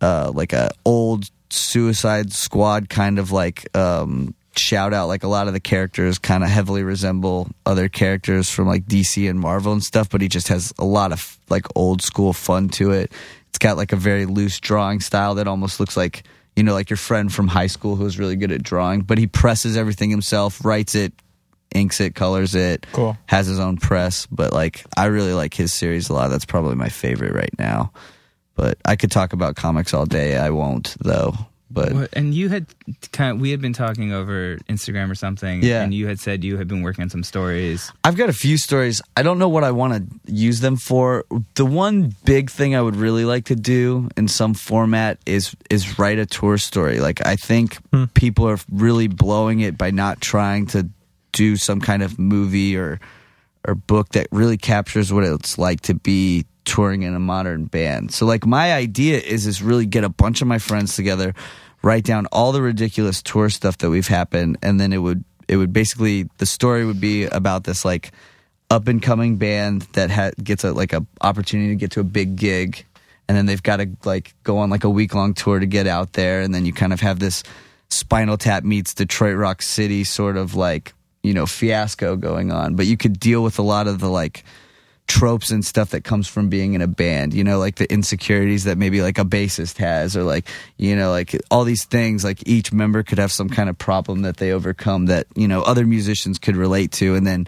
uh, 0.01 0.31
like 0.33 0.53
a 0.53 0.71
old 0.85 1.29
Suicide 1.49 2.33
Squad 2.33 2.89
kind 2.89 3.19
of 3.19 3.31
like 3.31 3.75
um, 3.75 4.33
shout 4.57 4.93
out. 4.93 5.07
Like 5.07 5.23
a 5.23 5.27
lot 5.27 5.47
of 5.47 5.53
the 5.53 5.59
characters 5.59 6.17
kind 6.17 6.43
of 6.43 6.49
heavily 6.49 6.83
resemble 6.83 7.49
other 7.65 7.87
characters 7.89 8.49
from 8.49 8.67
like 8.67 8.85
DC 8.85 9.29
and 9.29 9.39
Marvel 9.39 9.71
and 9.71 9.83
stuff, 9.83 10.09
but 10.09 10.21
he 10.21 10.27
just 10.27 10.47
has 10.47 10.73
a 10.79 10.85
lot 10.85 11.11
of 11.11 11.37
like 11.49 11.65
old 11.75 12.01
school 12.01 12.33
fun 12.33 12.69
to 12.69 12.91
it. 12.91 13.11
It's 13.49 13.59
got 13.59 13.77
like 13.77 13.93
a 13.93 13.97
very 13.97 14.25
loose 14.25 14.59
drawing 14.59 14.99
style 14.99 15.35
that 15.35 15.47
almost 15.47 15.79
looks 15.79 15.95
like 15.95 16.23
you 16.55 16.63
know 16.63 16.73
like 16.73 16.89
your 16.89 16.97
friend 16.97 17.31
from 17.33 17.47
high 17.47 17.67
school 17.67 17.95
who's 17.95 18.19
really 18.19 18.35
good 18.35 18.51
at 18.51 18.63
drawing, 18.63 19.01
but 19.01 19.17
he 19.17 19.27
presses 19.27 19.77
everything 19.77 20.09
himself, 20.09 20.63
writes 20.65 20.95
it, 20.95 21.13
inks 21.73 21.99
it, 22.01 22.15
colors 22.15 22.55
it, 22.55 22.85
Cool. 22.93 23.17
has 23.27 23.47
his 23.47 23.59
own 23.59 23.77
press. 23.77 24.25
But 24.27 24.53
like 24.53 24.85
I 24.97 25.05
really 25.05 25.33
like 25.33 25.53
his 25.53 25.73
series 25.73 26.09
a 26.09 26.13
lot. 26.13 26.29
That's 26.29 26.45
probably 26.45 26.75
my 26.75 26.89
favorite 26.89 27.33
right 27.33 27.57
now. 27.57 27.91
But 28.55 28.77
I 28.85 28.95
could 28.95 29.11
talk 29.11 29.33
about 29.33 29.55
comics 29.55 29.93
all 29.93 30.05
day. 30.05 30.37
I 30.37 30.49
won't 30.49 30.95
though. 30.99 31.33
But 31.69 31.93
What- 31.93 32.09
and 32.13 32.33
you 32.33 32.47
had 32.47 32.67
kind 33.11 33.31
of, 33.35 33.41
we 33.41 33.51
had 33.51 33.59
been 33.59 33.73
talking 33.73 34.13
over 34.13 34.57
Instagram 34.69 35.11
or 35.11 35.15
something. 35.15 35.61
Yeah. 35.61 35.81
And 35.81 35.93
you 35.93 36.07
had 36.07 36.19
said 36.19 36.43
you 36.43 36.57
had 36.57 36.69
been 36.69 36.83
working 36.83 37.01
on 37.03 37.09
some 37.09 37.23
stories. 37.23 37.91
I've 38.03 38.15
got 38.15 38.29
a 38.29 38.33
few 38.33 38.57
stories. 38.57 39.01
I 39.17 39.23
don't 39.23 39.39
know 39.39 39.49
what 39.49 39.65
I 39.65 39.71
want 39.71 39.93
to 39.93 40.31
use 40.31 40.61
them 40.61 40.77
for. 40.77 41.25
The 41.55 41.65
one 41.65 42.15
big 42.23 42.49
thing 42.49 42.75
I 42.75 42.81
would 42.81 42.95
really 42.95 43.25
like 43.25 43.45
to 43.45 43.55
do 43.55 44.09
in 44.15 44.29
some 44.29 44.53
format 44.53 45.17
is 45.25 45.53
is 45.69 45.99
write 45.99 46.19
a 46.19 46.25
tour 46.25 46.57
story. 46.57 46.99
Like 46.99 47.25
I 47.25 47.35
think 47.35 47.77
hmm. 47.91 48.05
people 48.13 48.47
are 48.47 48.59
really 48.71 49.07
blowing 49.07 49.59
it 49.59 49.77
by 49.77 49.91
not 49.91 50.21
trying 50.21 50.67
to 50.67 50.87
do 51.35 51.57
some 51.57 51.81
kind 51.81 52.01
of 52.01 52.17
movie 52.17 52.75
or 52.75 52.99
or 53.67 53.75
book 53.75 54.09
that 54.09 54.27
really 54.31 54.57
captures 54.57 55.11
what 55.11 55.23
it's 55.23 55.57
like 55.57 55.81
to 55.81 55.93
be 55.93 56.45
touring 56.65 57.03
in 57.03 57.13
a 57.13 57.19
modern 57.19 57.65
band. 57.65 58.13
So 58.13 58.25
like 58.25 58.45
my 58.45 58.73
idea 58.73 59.19
is 59.19 59.45
is 59.45 59.61
really 59.61 59.85
get 59.85 60.03
a 60.03 60.09
bunch 60.09 60.41
of 60.41 60.47
my 60.47 60.57
friends 60.57 60.95
together, 60.95 61.35
write 61.83 62.05
down 62.05 62.25
all 62.31 62.51
the 62.51 62.61
ridiculous 62.61 63.21
tour 63.21 63.49
stuff 63.49 63.77
that 63.79 63.89
we've 63.89 64.07
happened 64.07 64.57
and 64.63 64.79
then 64.79 64.93
it 64.93 64.97
would 64.97 65.23
it 65.47 65.57
would 65.57 65.73
basically 65.73 66.27
the 66.37 66.45
story 66.45 66.85
would 66.85 66.99
be 66.99 67.25
about 67.25 67.65
this 67.65 67.85
like 67.85 68.11
up 68.71 68.87
and 68.87 69.03
coming 69.03 69.35
band 69.35 69.83
that 69.93 70.09
ha- 70.09 70.31
gets 70.41 70.63
a 70.63 70.71
like 70.71 70.93
a 70.93 71.05
opportunity 71.21 71.69
to 71.69 71.75
get 71.75 71.91
to 71.91 71.99
a 71.99 72.03
big 72.03 72.35
gig 72.35 72.83
and 73.27 73.37
then 73.37 73.45
they've 73.45 73.61
got 73.61 73.77
to 73.77 73.87
like 74.03 74.33
go 74.43 74.57
on 74.57 74.71
like 74.71 74.83
a 74.83 74.89
week 74.89 75.13
long 75.13 75.35
tour 75.35 75.59
to 75.59 75.67
get 75.67 75.85
out 75.85 76.13
there 76.13 76.41
and 76.41 76.55
then 76.55 76.65
you 76.65 76.73
kind 76.73 76.93
of 76.93 77.01
have 77.01 77.19
this 77.19 77.43
spinal 77.89 78.37
tap 78.37 78.63
meets 78.63 78.95
detroit 78.95 79.37
rock 79.37 79.61
city 79.61 80.03
sort 80.03 80.37
of 80.37 80.55
like 80.55 80.94
you 81.25 81.33
know 81.33 81.45
fiasco 81.45 82.15
going 82.15 82.51
on 82.51 82.75
but 82.75 82.85
you 82.85 82.97
could 82.97 83.19
deal 83.19 83.43
with 83.43 83.59
a 83.59 83.63
lot 83.63 83.87
of 83.87 83.99
the 83.99 84.09
like 84.09 84.43
tropes 85.07 85.51
and 85.51 85.63
stuff 85.63 85.91
that 85.91 86.03
comes 86.03 86.27
from 86.27 86.49
being 86.49 86.73
in 86.73 86.81
a 86.81 86.87
band 86.87 87.33
you 87.33 87.43
know 87.43 87.59
like 87.59 87.75
the 87.75 87.91
insecurities 87.91 88.63
that 88.63 88.77
maybe 88.77 89.01
like 89.01 89.19
a 89.19 89.25
bassist 89.25 89.77
has 89.77 90.17
or 90.17 90.23
like 90.23 90.47
you 90.77 90.95
know 90.95 91.11
like 91.11 91.35
all 91.51 91.63
these 91.63 91.85
things 91.85 92.23
like 92.23 92.47
each 92.47 92.73
member 92.73 93.03
could 93.03 93.19
have 93.19 93.31
some 93.31 93.49
kind 93.49 93.69
of 93.69 93.77
problem 93.77 94.23
that 94.23 94.37
they 94.37 94.51
overcome 94.51 95.05
that 95.05 95.27
you 95.35 95.47
know 95.47 95.61
other 95.61 95.85
musicians 95.85 96.39
could 96.39 96.55
relate 96.55 96.91
to 96.91 97.13
and 97.13 97.27
then 97.27 97.47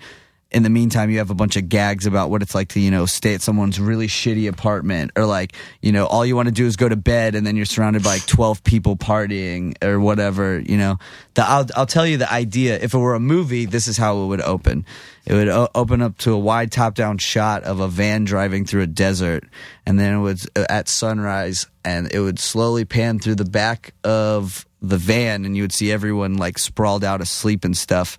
in 0.50 0.64
the 0.64 0.70
meantime 0.70 1.10
you 1.10 1.18
have 1.18 1.30
a 1.30 1.36
bunch 1.36 1.58
of 1.58 1.68
gags 1.68 2.06
about 2.06 2.30
what 2.30 2.42
it's 2.42 2.56
like 2.56 2.70
to 2.70 2.80
you 2.80 2.90
know 2.90 3.06
stay 3.06 3.34
at 3.34 3.42
someone's 3.42 3.80
really 3.80 4.08
shitty 4.08 4.48
apartment 4.48 5.12
or 5.16 5.26
like 5.26 5.54
you 5.82 5.92
know 5.92 6.06
all 6.06 6.26
you 6.26 6.36
want 6.36 6.48
to 6.48 6.54
do 6.54 6.66
is 6.66 6.76
go 6.76 6.88
to 6.88 6.96
bed 6.96 7.36
and 7.36 7.46
then 7.46 7.56
you're 7.56 7.66
surrounded 7.66 8.04
by 8.04 8.12
like 8.12 8.26
12 8.28 8.64
people 8.64 8.96
partying 8.96 9.82
or 9.84 10.00
whatever 10.00 10.60
you 10.60 10.78
know. 10.78 10.98
The 11.34 11.44
I'll, 11.44 11.68
I'll 11.76 11.86
tell 11.86 12.08
you 12.08 12.18
the 12.18 12.32
idea. 12.32 12.80
If 12.80 12.94
it 12.94 12.98
were 12.98 13.16
a 13.16 13.20
movie 13.20 13.66
this 13.66 13.88
is 13.88 13.98
how 13.98 14.24
it 14.24 14.28
would 14.28 14.42
open. 14.42 14.86
It 15.26 15.34
would 15.34 15.50
o- 15.50 15.70
open 15.76 16.02
up 16.02 16.18
to 16.20 16.32
a 16.32 16.40
wide 16.40 16.72
top 16.72 16.96
down 16.96 17.18
shot 17.18 17.64
of 17.64 17.82
a 17.82 17.88
van 17.90 18.24
driving 18.24 18.66
through 18.66 18.84
a 18.84 18.88
desert 18.88 19.44
and 19.86 20.00
then 20.00 20.14
it 20.14 20.22
was 20.22 20.48
uh, 20.56 20.66
at 20.70 20.88
sunrise 20.88 21.68
and 21.84 22.10
it 22.14 22.22
would 22.22 22.40
slowly 22.40 22.86
pan 22.86 23.20
through 23.20 23.36
the 23.36 23.46
back 23.46 23.94
of 24.06 24.66
the 24.82 24.98
van 24.98 25.44
and 25.44 25.58
you 25.58 25.64
would 25.64 25.74
see 25.74 25.92
everyone 25.92 26.36
like 26.36 26.58
sprawled 26.58 27.04
out 27.04 27.20
asleep 27.20 27.66
and 27.66 27.76
stuff 27.76 28.18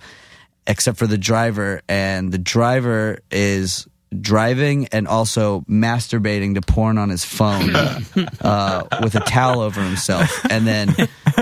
except 0.68 0.98
for 0.98 1.06
the 1.06 1.18
driver 1.18 1.80
and 1.88 2.30
the 2.30 2.38
driver 2.38 3.18
is 3.30 3.88
driving 4.20 4.86
and 4.88 5.08
also 5.08 5.60
masturbating 5.62 6.54
to 6.54 6.60
porn 6.60 6.98
on 6.98 7.08
his 7.08 7.24
phone 7.24 7.74
uh, 8.40 8.84
with 9.02 9.14
a 9.14 9.20
towel 9.26 9.60
over 9.60 9.82
himself. 9.82 10.46
And 10.50 10.66
then 10.66 10.94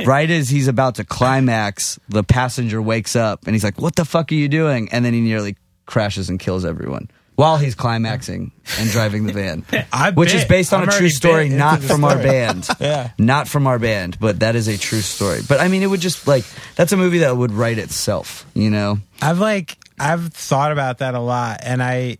right 0.04 0.30
as 0.30 0.48
he's 0.48 0.68
about 0.68 0.96
to 0.96 1.04
climax 1.04 1.98
the 2.08 2.24
passenger 2.24 2.80
wakes 2.80 3.14
up 3.14 3.46
and 3.46 3.54
he's 3.54 3.64
like 3.64 3.80
what 3.80 3.96
the 3.96 4.04
fuck 4.04 4.32
are 4.32 4.36
you 4.36 4.48
doing? 4.48 4.88
And 4.90 5.04
then 5.04 5.12
he 5.12 5.20
nearly 5.20 5.56
crashes 5.86 6.28
and 6.28 6.40
kills 6.40 6.64
everyone 6.64 7.10
while 7.36 7.56
he's 7.58 7.74
climaxing 7.74 8.50
and 8.78 8.90
driving 8.90 9.26
the 9.26 9.32
van. 9.32 9.64
Which 10.14 10.34
is 10.34 10.44
based 10.44 10.72
on 10.72 10.82
I'm 10.82 10.88
a 10.88 10.92
true 10.92 11.08
story 11.10 11.48
not 11.48 11.80
from 11.82 12.04
our 12.04 12.16
band. 12.16 12.68
Yeah. 12.80 13.10
not 13.18 13.46
from 13.48 13.66
our 13.66 13.78
band 13.78 14.18
but 14.18 14.40
that 14.40 14.56
is 14.56 14.68
a 14.68 14.76
true 14.76 15.00
story. 15.00 15.40
But 15.46 15.60
i 15.60 15.68
mean 15.68 15.82
it 15.82 15.86
would 15.86 16.00
just 16.00 16.26
like 16.26 16.44
that's 16.74 16.92
a 16.92 16.96
movie 16.96 17.18
that 17.18 17.36
would 17.36 17.52
write 17.52 17.78
itself 17.78 18.44
you 18.54 18.70
know? 18.70 18.98
I've 19.22 19.38
like 19.38 19.78
I've 19.98 20.32
thought 20.32 20.72
about 20.72 20.98
that 20.98 21.14
a 21.14 21.20
lot 21.20 21.60
and 21.62 21.82
I 21.82 22.18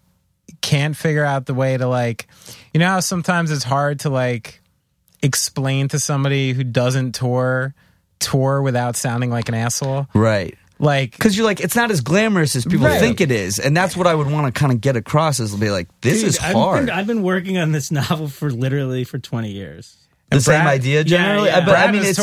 can't 0.63 0.97
figure 0.97 1.25
out 1.25 1.47
the 1.47 1.55
way 1.55 1.77
to 1.77 1.87
like 1.87 2.27
you 2.73 2.81
know 2.81 2.87
how 2.87 3.01
sometimes 3.01 3.51
it's 3.51 3.65
hard 3.65 4.01
to 4.01 4.11
like 4.11 4.61
explain 5.23 5.89
to 5.89 5.99
somebody 5.99 6.53
who 6.53 6.65
doesn't 6.65 7.15
tour 7.15 7.75
tour 8.19 8.63
without 8.63 8.97
sounding 8.97 9.31
like 9.31 9.49
an 9.49 9.55
asshole. 9.55 10.07
right 10.15 10.57
Like 10.79 11.13
because 11.13 11.37
you're 11.37 11.47
like 11.47 11.61
it's 11.61 11.75
not 11.77 11.91
as 11.91 12.01
glamorous 12.03 12.55
as 12.55 12.65
people 12.67 12.87
Right. 12.87 13.01
think 13.01 13.21
it 13.23 13.31
is 13.31 13.59
and 13.59 13.75
that's 13.75 13.97
what 13.97 14.07
i 14.07 14.15
would 14.15 14.31
want 14.31 14.53
to 14.55 14.59
kind 14.59 14.73
of 14.73 14.81
get 14.83 14.95
across 14.95 15.41
is 15.41 15.55
be 15.57 15.71
like 15.71 15.89
this 16.03 16.19
Dude, 16.21 16.29
is 16.29 16.39
I've 16.39 16.53
hard 16.55 16.87
been, 16.87 16.95
I've 16.95 17.07
been 17.07 17.23
working 17.23 17.57
on 17.57 17.73
this 17.73 17.91
novel 18.01 18.29
for 18.29 18.51
literally 18.51 19.05
for 19.05 19.19
20 19.19 19.51
years. 19.51 19.97
the 20.31 20.39
same 20.41 20.65
Brad- 20.65 20.75
idea 20.81 21.03
generally 21.03 21.49
yeah. 21.49 21.59
I, 21.59 21.65
but 21.65 21.77
i 21.79 21.91
mean 21.91 22.03
it's 22.05 22.19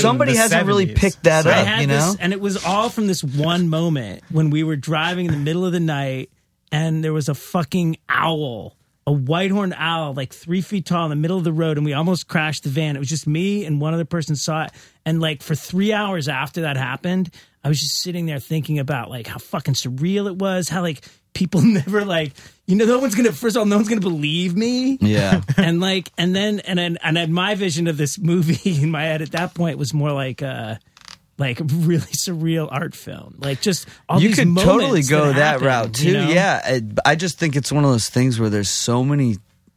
somebody 0.00 0.34
hasn't 0.36 0.66
really 0.66 0.86
picked 0.94 1.24
that 1.24 1.46
I 1.46 1.60
up 1.60 1.66
had 1.66 1.80
you 1.82 1.86
know 1.88 2.12
this, 2.12 2.16
and 2.20 2.32
it 2.32 2.40
was 2.40 2.64
all 2.64 2.88
from 2.88 3.08
this 3.08 3.22
one 3.22 3.68
moment 3.68 4.22
when 4.30 4.48
we 4.48 4.62
were 4.64 4.76
driving 4.76 5.26
in 5.26 5.32
the 5.32 5.38
middle 5.38 5.66
of 5.66 5.72
the 5.72 5.80
night, 5.80 6.30
and 6.72 7.04
there 7.04 7.12
was 7.12 7.28
a 7.28 7.34
fucking 7.34 7.96
owl, 8.08 8.74
a 9.06 9.12
white 9.12 9.50
horned 9.50 9.74
owl, 9.76 10.14
like 10.14 10.32
three 10.32 10.60
feet 10.62 10.86
tall 10.86 11.04
in 11.04 11.10
the 11.10 11.16
middle 11.16 11.36
of 11.36 11.44
the 11.44 11.52
road, 11.52 11.76
and 11.76 11.84
we 11.84 11.92
almost 11.92 12.26
crashed 12.28 12.64
the 12.64 12.70
van. 12.70 12.96
It 12.96 13.00
was 13.00 13.08
just 13.08 13.26
me 13.26 13.64
and 13.66 13.80
one 13.82 13.92
other 13.92 14.04
person 14.06 14.34
saw 14.36 14.64
it, 14.64 14.70
and 15.04 15.20
like 15.20 15.42
for 15.42 15.54
three 15.54 15.92
hours 15.92 16.26
after 16.28 16.62
that 16.62 16.76
happened, 16.78 17.30
I 17.64 17.68
was 17.68 17.80
just 17.80 18.00
sitting 18.00 18.26
there 18.26 18.38
thinking 18.38 18.78
about 18.78 19.10
like 19.10 19.26
how 19.26 19.38
fucking 19.38 19.74
surreal 19.74 20.26
it 20.28 20.36
was, 20.36 20.68
how 20.68 20.82
like 20.82 21.04
people 21.34 21.60
never 21.64 22.04
like 22.04 22.32
you 22.66 22.76
know 22.76 22.84
no 22.84 22.98
one's 22.98 23.14
gonna 23.14 23.32
first 23.32 23.56
of 23.56 23.60
all 23.60 23.66
no 23.66 23.76
one's 23.76 23.88
gonna 23.88 24.00
believe 24.00 24.56
me. 24.56 24.98
Yeah. 25.00 25.40
And 25.56 25.80
like 25.80 26.10
and 26.16 26.34
then 26.34 26.60
and 26.60 26.78
then 26.78 26.98
and 27.02 27.16
then 27.16 27.32
my 27.32 27.54
vision 27.54 27.86
of 27.86 27.96
this 27.96 28.18
movie 28.18 28.82
in 28.82 28.90
my 28.90 29.02
head 29.02 29.22
at 29.22 29.32
that 29.32 29.54
point 29.54 29.78
was 29.78 29.92
more 29.92 30.12
like 30.12 30.42
uh 30.42 30.76
like 31.36 31.60
really 31.60 32.00
surreal 32.00 32.68
art 32.70 32.94
film. 32.94 33.36
Like 33.38 33.60
just 33.60 33.88
all 34.08 34.20
you 34.20 34.34
could 34.34 34.56
totally 34.56 35.02
go 35.02 35.26
that, 35.26 35.34
happen, 35.34 35.66
route 35.66 35.94
too. 35.94 36.08
you 36.08 36.12
know? 36.14 36.28
yeah 36.28 36.60
I, 36.64 36.82
I 37.04 37.14
just 37.14 37.38
think 37.38 37.54
it's 37.56 37.70
one 37.70 37.84
of 37.84 37.90
those 37.90 38.08
things 38.08 38.40
where 38.40 38.50
there's 38.50 38.70
so 38.70 39.04
many 39.04 39.36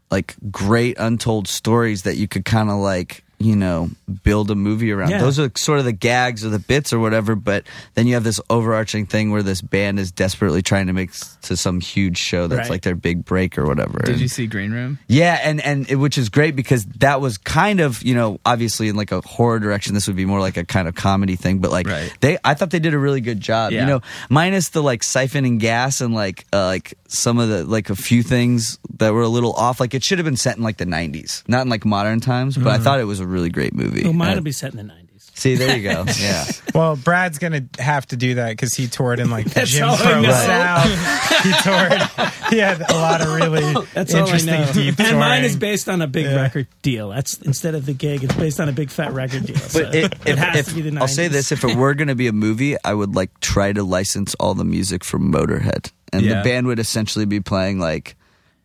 like 0.09 0.35
great 0.51 0.97
untold 0.99 1.47
stories 1.47 2.03
that 2.03 2.17
you 2.17 2.27
could 2.27 2.45
kind 2.45 2.69
of 2.69 2.77
like 2.77 3.23
you 3.43 3.55
know 3.55 3.89
build 4.23 4.49
a 4.51 4.55
movie 4.55 4.91
around 4.91 5.09
Yeah. 5.09 5.19
those 5.19 5.39
are 5.39 5.51
sort 5.55 5.79
of 5.79 5.85
the 5.85 5.91
gags 5.91 6.45
or 6.45 6.49
the 6.49 6.59
bits 6.59 6.91
or 6.93 6.99
whatever 6.99 7.35
but 7.35 7.65
then 7.95 8.07
you 8.07 8.13
have 8.15 8.23
this 8.23 8.39
overarching 8.49 9.05
thing 9.05 9.31
where 9.31 9.43
this 9.43 9.61
band 9.61 9.99
is 9.99 10.11
desperately 10.11 10.61
trying 10.61 10.87
to 10.87 10.93
make 10.93 11.09
s- 11.09 11.37
to 11.43 11.57
some 11.57 11.79
huge 11.79 12.17
show 12.17 12.47
that's 12.47 12.61
Right. 12.61 12.69
like 12.69 12.81
their 12.83 12.95
big 12.95 13.25
break 13.25 13.57
or 13.57 13.65
whatever 13.65 13.99
Did 13.99 14.09
And- 14.13 14.21
you 14.21 14.27
see 14.27 14.47
Green 14.47 14.71
Room? 14.71 14.99
yeah, 15.07 15.39
and 15.43 15.59
and 15.61 15.89
it, 15.89 15.95
which 15.95 16.17
is 16.17 16.29
great 16.29 16.55
because 16.55 16.85
that 16.99 17.21
was 17.21 17.37
kind 17.37 17.79
of 17.79 18.01
you 18.03 18.13
know 18.15 18.39
obviously 18.45 18.87
in 18.89 18.95
like 18.95 19.11
a 19.11 19.21
horror 19.21 19.59
direction. 19.59 19.93
This 19.93 20.07
would 20.07 20.15
be 20.15 20.25
more 20.25 20.39
like 20.39 20.57
a 20.57 20.63
kind 20.65 20.87
of 20.87 20.95
comedy 20.95 21.35
thing, 21.35 21.59
but 21.59 21.71
like 21.71 21.87
Right. 21.87 22.13
they, 22.21 22.37
I 22.43 22.53
thought 22.53 22.69
they 22.71 22.79
did 22.79 22.93
a 22.93 22.99
really 22.99 23.21
good 23.21 23.39
job. 23.39 23.71
You 23.71 23.85
know, 23.85 24.01
minus 24.29 24.69
the 24.69 24.81
like 24.83 25.01
siphoning 25.01 25.59
gas 25.59 26.01
and 26.01 26.13
like 26.13 26.45
uh, 26.53 26.65
like 26.65 26.93
some 27.07 27.39
of 27.39 27.49
the 27.49 27.63
like 27.65 27.89
a 27.89 27.95
few 27.95 28.23
things 28.23 28.77
that 28.97 29.13
were 29.13 29.21
a 29.21 29.27
little 29.27 29.53
off. 29.53 29.79
Like 29.79 29.93
it 29.93 30.03
should 30.03 30.17
have 30.19 30.25
been 30.25 30.37
set 30.37 30.57
in 30.57 30.63
like 30.63 30.77
the 30.77 30.85
'90s, 30.85 31.43
not 31.47 31.61
in 31.61 31.69
like 31.69 31.85
modern 31.85 32.19
times. 32.19 32.57
But 32.57 32.67
I 32.67 32.77
thought 32.77 32.99
it 32.99 33.05
was 33.05 33.19
a 33.19 33.27
really 33.31 33.49
great 33.49 33.73
movie. 33.73 34.03
well 34.03 34.13
mine 34.13 34.33
Uh, 34.33 34.35
will 34.35 34.41
be 34.43 34.51
set 34.51 34.71
in 34.73 34.77
the 34.77 34.93
90s 34.93 34.97
see, 35.33 35.55
there 35.55 35.75
you 35.75 35.81
go. 35.89 36.05
Yeah, 36.19 36.45
Well, 36.75 36.95
Brad's 36.95 37.39
gonna 37.39 37.63
have 37.79 38.05
to 38.07 38.15
do 38.17 38.35
that 38.35 38.49
because 38.51 38.75
he 38.75 38.87
toured 38.87 39.19
in 39.19 39.31
like 39.31 39.45
the 39.45 39.53
That's 39.55 39.71
Jim 39.71 39.87
all 39.89 39.95
I 39.95 39.97
Crow 39.97 40.21
know. 40.21 40.31
South. 40.31 41.43
he 41.43 41.51
toured. 41.63 42.29
He 42.51 42.57
had 42.59 42.81
a 42.81 42.93
lot 42.93 43.21
of 43.21 43.33
really 43.33 43.73
that's 43.93 44.13
all 44.13 44.19
I 44.19 44.23
interesting 44.25 44.61
know 44.61 44.71
deep 44.73 44.99
and 44.99 45.17
mine 45.19 45.43
is 45.43 45.55
based 45.55 45.89
on 45.89 46.01
a 46.01 46.07
big 46.07 46.27
record 46.27 46.67
deal 46.83 47.09
that's 47.09 47.39
instead 47.39 47.73
of 47.75 47.85
the 47.87 47.93
gig 47.93 48.23
it's 48.23 48.35
based 48.35 48.59
on 48.59 48.69
a 48.69 48.71
big 48.71 48.91
fat 48.91 49.13
record 49.13 49.45
deal 49.47 49.55
so 49.57 49.83
but 49.83 49.95
it, 49.95 50.05
it 50.13 50.19
if, 50.27 50.37
has 50.37 50.55
if- 50.57 50.67
to 50.69 50.75
be 50.75 50.81
the 50.81 50.91
90s 50.91 51.01
I'll 51.01 51.07
say 51.07 51.27
this: 51.27 51.51
if 51.51 51.63
it 51.63 51.75
were 51.75 51.93
going 51.95 52.09
to 52.09 52.15
be 52.15 52.27
a 52.27 52.33
movie, 52.33 52.75
I 52.83 52.93
would 52.93 53.15
like 53.15 53.39
try 53.39 53.73
to 53.73 53.83
license 53.83 54.35
all 54.35 54.53
the 54.53 54.65
music 54.65 55.03
from 55.03 55.31
Motorhead, 55.33 55.91
and 56.13 56.23
Yeah. 56.23 56.37
the 56.39 56.43
band 56.49 56.67
would 56.67 56.77
essentially 56.79 57.25
be 57.25 57.39
playing 57.39 57.79
like 57.79 58.15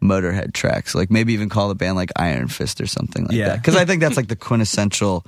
Motorhead 0.02 0.52
tracks, 0.52 0.94
like 0.94 1.10
maybe 1.10 1.32
even 1.32 1.48
call 1.48 1.68
the 1.68 1.74
band 1.74 1.96
like 1.96 2.10
Iron 2.16 2.48
Fist 2.48 2.80
or 2.80 2.86
something 2.86 3.24
like 3.24 3.32
Yeah. 3.36 3.48
that. 3.48 3.56
Because 3.62 3.76
I 3.76 3.84
think 3.86 4.00
that's 4.00 4.16
like 4.16 4.28
the 4.28 4.36
quintessential. 4.36 5.24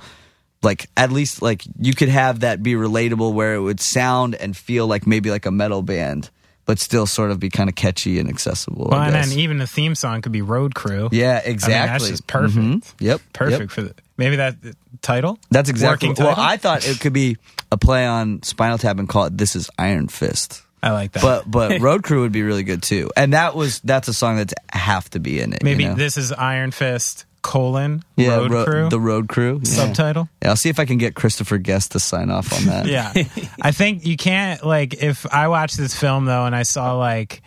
Like 0.61 0.89
at 0.97 1.09
least 1.11 1.41
like 1.41 1.63
you 1.79 1.93
could 1.95 2.09
have 2.09 2.41
that 2.41 2.61
be 2.61 2.73
relatable 2.73 3.33
where 3.33 3.55
it 3.55 3.61
would 3.61 3.79
sound 3.79 4.35
and 4.35 4.55
feel 4.57 4.87
like 4.87 5.07
maybe 5.07 5.31
like 5.31 5.45
a 5.45 5.51
metal 5.51 5.81
band, 5.81 6.29
but 6.65 6.79
still 6.79 7.05
sort 7.07 7.31
of 7.31 7.39
be 7.39 7.49
kind 7.49 7.69
of 7.69 7.75
catchy 7.75 8.19
and 8.19 8.27
accessible. 8.29 8.89
Well, 8.91 8.99
and 9.01 9.15
then 9.15 9.31
even 9.39 9.57
the 9.57 9.65
theme 9.67 9.95
song 9.95 10.21
could 10.21 10.33
be 10.33 10.41
Road 10.41 10.75
Crew. 10.75 11.07
yeah, 11.13 11.39
I 11.41 11.47
mean, 11.47 11.53
exactly. 11.53 11.87
that's 11.87 12.09
just 12.09 12.27
perfect. 12.27 12.57
Mhm. 12.59 12.93
Yep, 12.99 13.21
Perfect 13.31 13.59
yep. 13.61 13.69
for 13.71 13.81
the, 13.83 13.95
maybe 14.17 14.35
that 14.35 14.55
uh, 14.65 14.71
title. 15.01 15.39
That's 15.49 15.69
exactly. 15.69 16.09
Working 16.09 16.25
Well. 16.25 16.35
I 16.37 16.57
thought 16.57 16.85
it 16.85 16.99
could 16.99 17.13
be 17.13 17.37
a 17.71 17.77
play 17.77 18.05
on 18.05 18.43
Spinal 18.43 18.77
Tap 18.77 18.99
and 18.99 19.07
call 19.07 19.23
it 19.25 19.37
"This 19.37 19.55
Is 19.55 19.69
Iron 19.79 20.09
Fist." 20.09 20.61
I 20.81 20.91
like 20.91 21.11
that. 21.13 21.21
But 21.23 21.49
but 21.49 21.79
Road 21.81 22.03
Crew 22.03 22.21
would 22.21 22.31
be 22.31 22.43
really 22.43 22.63
good 22.63 22.81
too, 22.83 23.09
and 23.17 23.33
that 23.33 23.55
was 23.55 23.79
that's 23.81 24.07
a 24.07 24.13
song 24.13 24.37
that's 24.37 24.53
have 24.71 25.09
to 25.11 25.19
be 25.19 25.39
in 25.39 25.53
it. 25.53 25.63
maybe 25.63 25.83
you 25.83 25.89
know? 25.89 25.95
this 25.95 26.17
is 26.17 26.31
Iron 26.31 26.71
Fist 26.71 27.25
colon 27.41 28.03
yeah, 28.17 28.35
Road 28.35 28.51
Ro- 28.51 28.65
Crew 28.65 28.89
the 28.89 28.99
Road 28.99 29.29
Crew 29.29 29.61
yeah. 29.63 29.69
subtitle. 29.71 30.27
Yeah, 30.41 30.49
I'll 30.49 30.55
see 30.57 30.67
if 30.69 30.77
I 30.79 30.85
can 30.85 30.97
get 30.97 31.15
Christopher 31.15 31.57
Guest 31.57 31.93
to 31.93 31.99
sign 31.99 32.29
off 32.29 32.51
on 32.53 32.65
that. 32.65 32.85
Yeah. 32.89 33.13
I 33.61 33.71
think 33.71 34.05
you 34.05 34.17
can't 34.17 34.65
like 34.65 35.01
if 35.01 35.25
I 35.33 35.47
watched 35.47 35.77
this 35.77 35.97
film 35.97 36.25
though 36.25 36.45
and 36.45 36.53
I 36.55 36.63
saw 36.63 36.97
like 36.97 37.41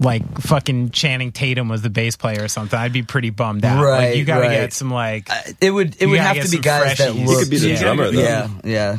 like 0.00 0.40
fucking 0.40 0.90
Channing 0.90 1.30
Tatum 1.30 1.68
was 1.68 1.82
the 1.82 1.90
bass 1.90 2.16
player 2.16 2.42
or 2.42 2.48
something, 2.48 2.76
I'd 2.78 2.92
be 2.92 3.02
pretty 3.02 3.30
bummed 3.30 3.64
out. 3.64 3.76
like 3.76 3.84
Right, 3.84 4.16
you 4.16 4.24
got 4.24 4.36
to 4.36 4.40
right. 4.48 4.50
get 4.50 4.72
some 4.72 4.90
like 4.90 5.30
uh, 5.30 5.40
It 5.60 5.70
would 5.70 5.94
it 6.00 6.06
would 6.06 6.18
have 6.18 6.36
to 6.36 6.42
be 6.42 6.48
some 6.48 6.60
guys 6.62 6.98
that 6.98 7.10
freshies. 7.10 7.14
He 7.14 7.24
look. 7.26 7.38
could 7.40 7.50
be 7.50 7.58
the 7.58 7.68
Yeah. 7.68 7.80
drummer, 7.80 8.10
though. 8.10 8.20
yeah, 8.20 8.48
yeah, 8.64 8.96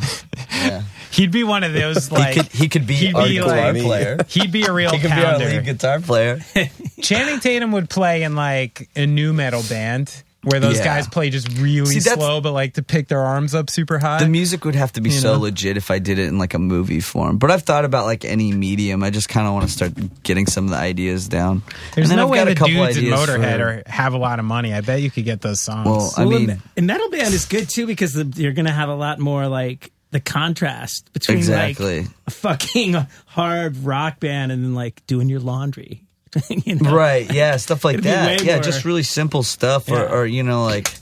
yeah. 0.53 0.83
he'd 1.11 1.31
be 1.31 1.43
one 1.43 1.63
of 1.63 1.73
those 1.73 2.11
like 2.11 2.33
he 2.33 2.41
could 2.41 2.51
he 2.51 2.69
could 2.69 2.87
be 2.87 2.93
he'd 2.95 3.15
our 3.15 3.25
be 3.27 3.33
guitar 3.35 3.73
like- 3.73 3.81
player. 3.83 4.17
he'd 4.27 4.51
be 4.51 4.63
a 4.63 4.71
real 4.71 4.91
He 4.91 4.99
could 4.99 5.11
be 5.15 5.23
our 5.23 5.37
lead 5.37 5.65
guitar 5.65 5.99
player. 5.99 6.39
Channing 7.01 7.39
Tatum 7.39 7.71
would 7.73 7.89
play 7.89 8.23
in 8.23 8.35
like 8.35 8.89
a 8.95 9.05
nu 9.05 9.33
metal 9.33 9.63
band 9.69 10.23
where 10.43 10.59
those 10.59 10.79
Yeah. 10.79 10.85
guys 10.85 11.07
play 11.07 11.29
just 11.29 11.47
really 11.59 11.99
See, 11.99 11.99
slow, 11.99 12.41
but 12.41 12.51
like 12.51 12.73
to 12.73 12.81
pick 12.81 13.07
their 13.07 13.19
arms 13.21 13.53
up 13.53 13.69
super 13.69 13.99
high. 13.99 14.17
The 14.23 14.27
music 14.27 14.65
would 14.65 14.73
have 14.73 14.91
to 14.93 15.01
be 15.01 15.11
You 15.11 15.15
so 15.19 15.33
know? 15.33 15.39
legit 15.41 15.77
if 15.77 15.91
I 15.91 15.99
did 15.99 16.17
it 16.17 16.29
in 16.29 16.39
like 16.39 16.55
a 16.55 16.59
movie 16.59 16.99
form. 16.99 17.37
But 17.37 17.51
I've 17.51 17.61
thought 17.61 17.85
about 17.85 18.05
like 18.05 18.25
any 18.25 18.51
medium. 18.51 19.03
I 19.03 19.11
just 19.11 19.29
kind 19.29 19.45
of 19.45 19.53
want 19.53 19.67
to 19.67 19.71
start 19.71 19.93
getting 20.23 20.47
some 20.47 20.63
of 20.65 20.71
the 20.71 20.77
ideas 20.77 21.27
down. 21.27 21.61
There's 21.93 22.09
no 22.11 22.23
I've 22.23 22.29
way 22.31 22.37
got 22.39 22.45
the 22.45 22.63
a 22.63 22.67
dudes 22.67 22.97
in 22.97 23.03
Motorhead 23.05 23.57
for- 23.57 23.63
are, 23.63 23.83
have 23.85 24.13
a 24.15 24.17
lot 24.17 24.39
of 24.39 24.45
money. 24.45 24.73
I 24.73 24.81
bet 24.81 25.01
you 25.03 25.11
could 25.11 25.25
get 25.25 25.41
those 25.41 25.61
songs. 25.61 25.85
Well, 25.85 26.11
I 26.17 26.25
Well, 26.25 26.39
mean, 26.39 26.49
a, 26.49 26.57
a 26.75 26.81
metal 26.81 27.11
band 27.11 27.35
is 27.35 27.45
good 27.45 27.69
too 27.69 27.85
because 27.85 28.13
the, 28.13 28.23
you're 28.41 28.53
going 28.53 28.65
to 28.65 28.71
have 28.71 28.89
a 28.89 28.95
lot 28.95 29.19
more 29.19 29.47
like 29.47 29.91
the 30.11 30.19
contrast 30.19 31.11
between 31.13 31.37
Exactly. 31.37 32.01
like 32.01 32.09
a 32.27 32.31
fucking 32.31 32.93
hard 33.25 33.77
rock 33.77 34.19
band 34.19 34.51
and 34.51 34.63
then 34.63 34.75
like 34.75 35.05
doing 35.07 35.29
your 35.29 35.39
laundry. 35.39 36.03
you 36.49 36.75
know? 36.75 36.95
right? 36.95 37.31
Yeah, 37.33 37.57
stuff 37.57 37.83
like 37.83 38.01
that. 38.01 38.41
Yeah, 38.43 38.55
more- 38.55 38.63
just 38.63 38.85
really 38.85 39.03
simple 39.03 39.43
stuff, 39.43 39.89
or, 39.89 39.95
Yeah. 39.95 40.11
or 40.13 40.25
you 40.25 40.43
know, 40.43 40.63
like 40.63 40.93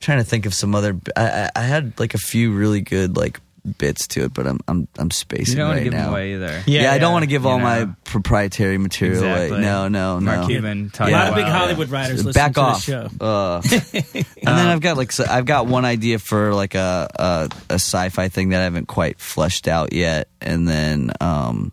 trying 0.00 0.18
to 0.18 0.24
think 0.24 0.46
of 0.46 0.54
some 0.54 0.74
other. 0.74 0.98
I, 1.16 1.50
I 1.54 1.62
had 1.62 1.98
like 2.00 2.14
a 2.14 2.18
few 2.18 2.52
really 2.54 2.80
good 2.80 3.16
like 3.16 3.38
bits 3.78 4.08
to 4.08 4.24
it, 4.24 4.34
but 4.34 4.46
I'm 4.46 4.58
I'm 4.66 4.88
I'm 4.98 5.10
spacing 5.10 5.56
You 5.56 5.62
don't 5.64 5.70
right 5.74 5.84
give 5.84 5.92
now. 5.92 6.10
away 6.10 6.34
either. 6.34 6.62
Yeah, 6.66 6.92
I 6.92 6.98
don't 6.98 7.12
want 7.12 7.22
to 7.22 7.28
give 7.28 7.46
all 7.46 7.58
know. 7.58 7.64
my 7.64 7.88
proprietary 8.04 8.76
material 8.78 9.18
Exactly. 9.22 9.50
away. 9.50 9.60
No, 9.60 9.88
no, 9.88 10.18
no. 10.18 10.24
Mark 10.36 10.46
Cuban 10.48 10.90
taught 10.90 11.08
A 11.08 11.12
lot 11.12 11.28
of 11.28 11.34
big 11.36 11.44
Hollywood 11.44 11.88
writers 11.88 12.24
listen 12.24 12.40
back 12.40 12.54
to 12.54 12.60
off. 12.60 12.84
the 12.86 13.08
show. 13.08 13.24
Uh, 13.24 13.62
and 14.04 14.24
then 14.58 14.66
I've 14.66 14.80
got 14.80 14.96
like 14.96 15.12
so 15.12 15.24
I've 15.28 15.46
got 15.46 15.66
one 15.66 15.84
idea 15.84 16.18
for 16.18 16.54
like 16.54 16.74
a, 16.74 17.08
a 17.14 17.48
a 17.70 17.74
sci-fi 17.74 18.28
thing 18.28 18.48
that 18.50 18.60
I 18.60 18.64
haven't 18.64 18.86
quite 18.88 19.20
fleshed 19.20 19.68
out 19.68 19.92
yet, 19.92 20.28
and 20.40 20.66
then 20.66 21.12
um 21.20 21.72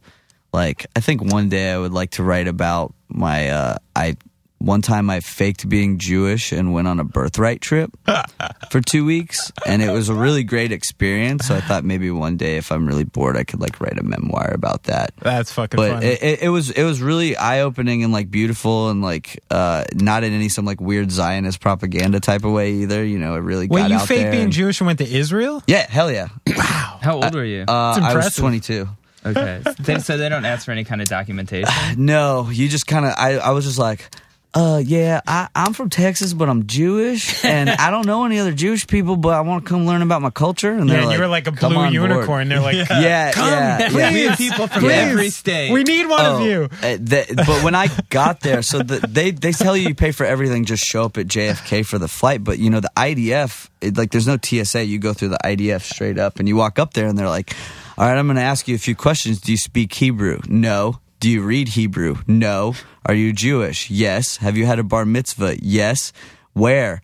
like 0.54 0.86
I 0.96 1.00
think 1.00 1.24
one 1.24 1.50
day 1.50 1.72
I 1.72 1.78
would 1.78 1.94
like 1.94 2.12
to 2.12 2.24
write 2.24 2.48
about 2.48 2.94
my 3.08 3.50
uh 3.50 3.78
I 3.96 4.16
one 4.60 4.82
time 4.82 5.10
I 5.10 5.22
faked 5.22 5.68
being 5.68 5.98
Jewish 5.98 6.52
and 6.52 6.74
went 6.74 6.88
on 6.88 7.00
a 7.00 7.04
birthright 7.04 7.62
trip 7.62 7.92
for 8.70 8.82
two 8.82 9.06
weeks, 9.06 9.52
and 9.66 9.82
it 9.82 9.92
was 9.92 10.10
a 10.10 10.14
really 10.14 10.44
great 10.44 10.72
experience. 10.72 11.48
So 11.48 11.56
I 11.56 11.62
thought 11.62 11.84
maybe 11.86 12.12
one 12.12 12.38
day 12.38 12.58
if 12.58 12.72
I'm 12.72 12.86
really 12.86 13.06
bored, 13.06 13.38
I 13.38 13.44
could 13.46 13.62
like 13.62 13.80
write 13.80 13.98
a 13.98 14.04
memoir 14.04 14.52
about 14.54 14.84
that 14.84 15.14
That's 15.22 15.52
fucking 15.52 15.78
but 15.78 15.92
funny. 15.94 16.06
it, 16.08 16.22
it, 16.24 16.42
it 16.44 16.50
was 16.50 16.70
it 16.72 16.84
was 16.84 17.02
really 17.02 17.36
eye 17.38 17.62
opening 17.62 18.04
and 18.04 18.12
like 18.14 18.30
beautiful 18.30 18.90
and 18.90 19.02
like 19.02 19.42
uh 19.50 19.86
not 19.96 20.24
in 20.24 20.34
any 20.34 20.50
some 20.50 20.66
like 20.66 20.82
weird 20.82 21.10
Zionist 21.10 21.60
propaganda 21.62 22.20
type 22.20 22.44
of 22.44 22.52
way 22.52 22.74
either. 22.74 23.04
You 23.04 23.18
know, 23.18 23.36
it 23.36 23.40
really 23.40 23.68
Wait, 23.68 23.82
got 23.82 23.90
you 23.90 23.96
out 23.96 24.08
fake 24.08 24.22
there 24.24 24.32
being 24.32 24.44
and- 24.44 24.52
Jewish 24.54 24.82
and 24.82 24.88
went 24.88 25.00
to 25.00 25.08
Israel? 25.10 25.64
Yeah, 25.68 25.86
hell 25.90 26.12
yeah. 26.12 26.28
Wow. 26.48 27.00
How 27.02 27.16
old 27.24 27.34
were 27.34 27.46
you? 27.46 27.64
Uh, 27.68 27.98
I 28.02 28.14
was 28.16 28.36
22. 28.36 28.88
okay, 29.26 29.62
so 30.00 30.18
they 30.18 30.28
don't 30.30 30.46
ask 30.46 30.66
for 30.66 30.72
any 30.72 30.84
kind 30.84 31.02
of 31.02 31.08
documentation. 31.08 31.74
No, 31.98 32.50
you 32.50 32.68
just 32.68 32.88
kind 32.88 33.06
of 33.06 33.14
I 33.18 33.38
I 33.38 33.52
was 33.52 33.64
just 33.66 33.80
like. 33.80 34.10
Uh 34.52 34.82
yeah, 34.84 35.22
I, 35.28 35.48
I'm 35.54 35.74
from 35.74 35.92
Texas, 35.92 36.34
but 36.34 36.50
I'm 36.50 36.66
Jewish, 36.66 37.46
and 37.46 37.70
I 37.80 37.92
don't 37.92 38.08
know 38.08 38.26
any 38.26 38.40
other 38.40 38.52
Jewish 38.52 38.88
people, 38.88 39.16
but 39.16 39.36
I 39.36 39.42
want 39.42 39.64
to 39.64 39.70
come 39.70 39.86
learn 39.86 40.02
about 40.02 40.24
my 40.24 40.32
culture. 40.32 40.72
And 40.74 40.90
Yeah, 40.90 40.94
they're 40.94 41.00
and 41.02 41.08
like, 41.10 41.18
you 41.18 41.22
were 41.22 41.28
like 41.28 41.48
a 41.48 41.52
"Come 41.52 41.74
blue 41.74 41.82
on 41.82 41.94
board." 41.94 42.10
unicorn. 42.12 42.50
They're 42.50 42.60
like, 42.60 42.74
Yeah, 42.90 43.32
yeah, 43.38 43.78
yeah. 43.92 43.94
We 44.14 44.22
have 44.24 44.38
people 44.40 44.66
from 44.68 44.82
Please. 44.82 44.92
every 44.92 45.30
state. 45.30 45.72
we 45.72 45.84
need 45.84 46.08
one 46.10 46.26
of 46.26 46.42
Oh, 46.42 46.46
you. 46.46 46.64
uh, 46.82 46.98
that- 47.00 47.28
but 47.36 47.64
when 47.64 47.76
I 47.76 47.90
got 48.10 48.40
there, 48.40 48.64
so 48.64 48.80
the, 48.80 49.00
they 49.08 49.30
they 49.30 49.52
tell 49.52 49.78
you 49.78 49.90
you 49.90 49.94
pay 49.96 50.12
for 50.12 50.26
everything, 50.26 50.66
just 50.66 50.84
show 50.84 51.04
up 51.04 51.18
at 51.20 51.28
JFK 51.28 51.86
for 51.86 52.00
the 52.00 52.08
flight. 52.08 52.44
But 52.44 52.58
you 52.58 52.72
know 52.72 52.80
the 52.80 52.92
IDF, 52.98 53.70
it, 53.82 53.98
like 53.98 54.10
there's 54.10 54.26
no 54.28 54.38
TSA. 54.44 54.84
You 54.86 54.98
go 54.98 55.14
through 55.14 55.30
the 55.30 55.40
IDF 55.46 55.82
straight 55.84 56.18
up, 56.18 56.40
and 56.40 56.48
you 56.48 56.56
walk 56.56 56.80
up 56.80 56.96
there, 56.96 57.06
and 57.06 57.16
they're 57.16 57.30
like, 57.30 57.54
"All 58.00 58.08
right, 58.10 58.18
I'm 58.18 58.26
going 58.26 58.38
to 58.38 58.42
ask 58.42 58.68
you 58.68 58.74
a 58.74 58.80
few 58.80 58.96
questions. 58.96 59.42
Do 59.42 59.52
you 59.52 59.60
speak 59.60 59.94
Hebrew? 59.94 60.40
No. 60.48 61.00
Do 61.20 61.30
you 61.30 61.42
read 61.42 61.70
Hebrew? 61.70 62.16
No. 62.28 62.76
Are 63.06 63.14
you 63.14 63.34
Jewish? 63.34 63.90
Yes. 63.90 64.38
Have 64.38 64.56
you 64.56 64.66
had 64.66 64.80
a 64.80 64.84
bar 64.84 65.06
mitzvah? 65.06 65.58
Yes. 65.62 66.14
Where? 66.54 67.02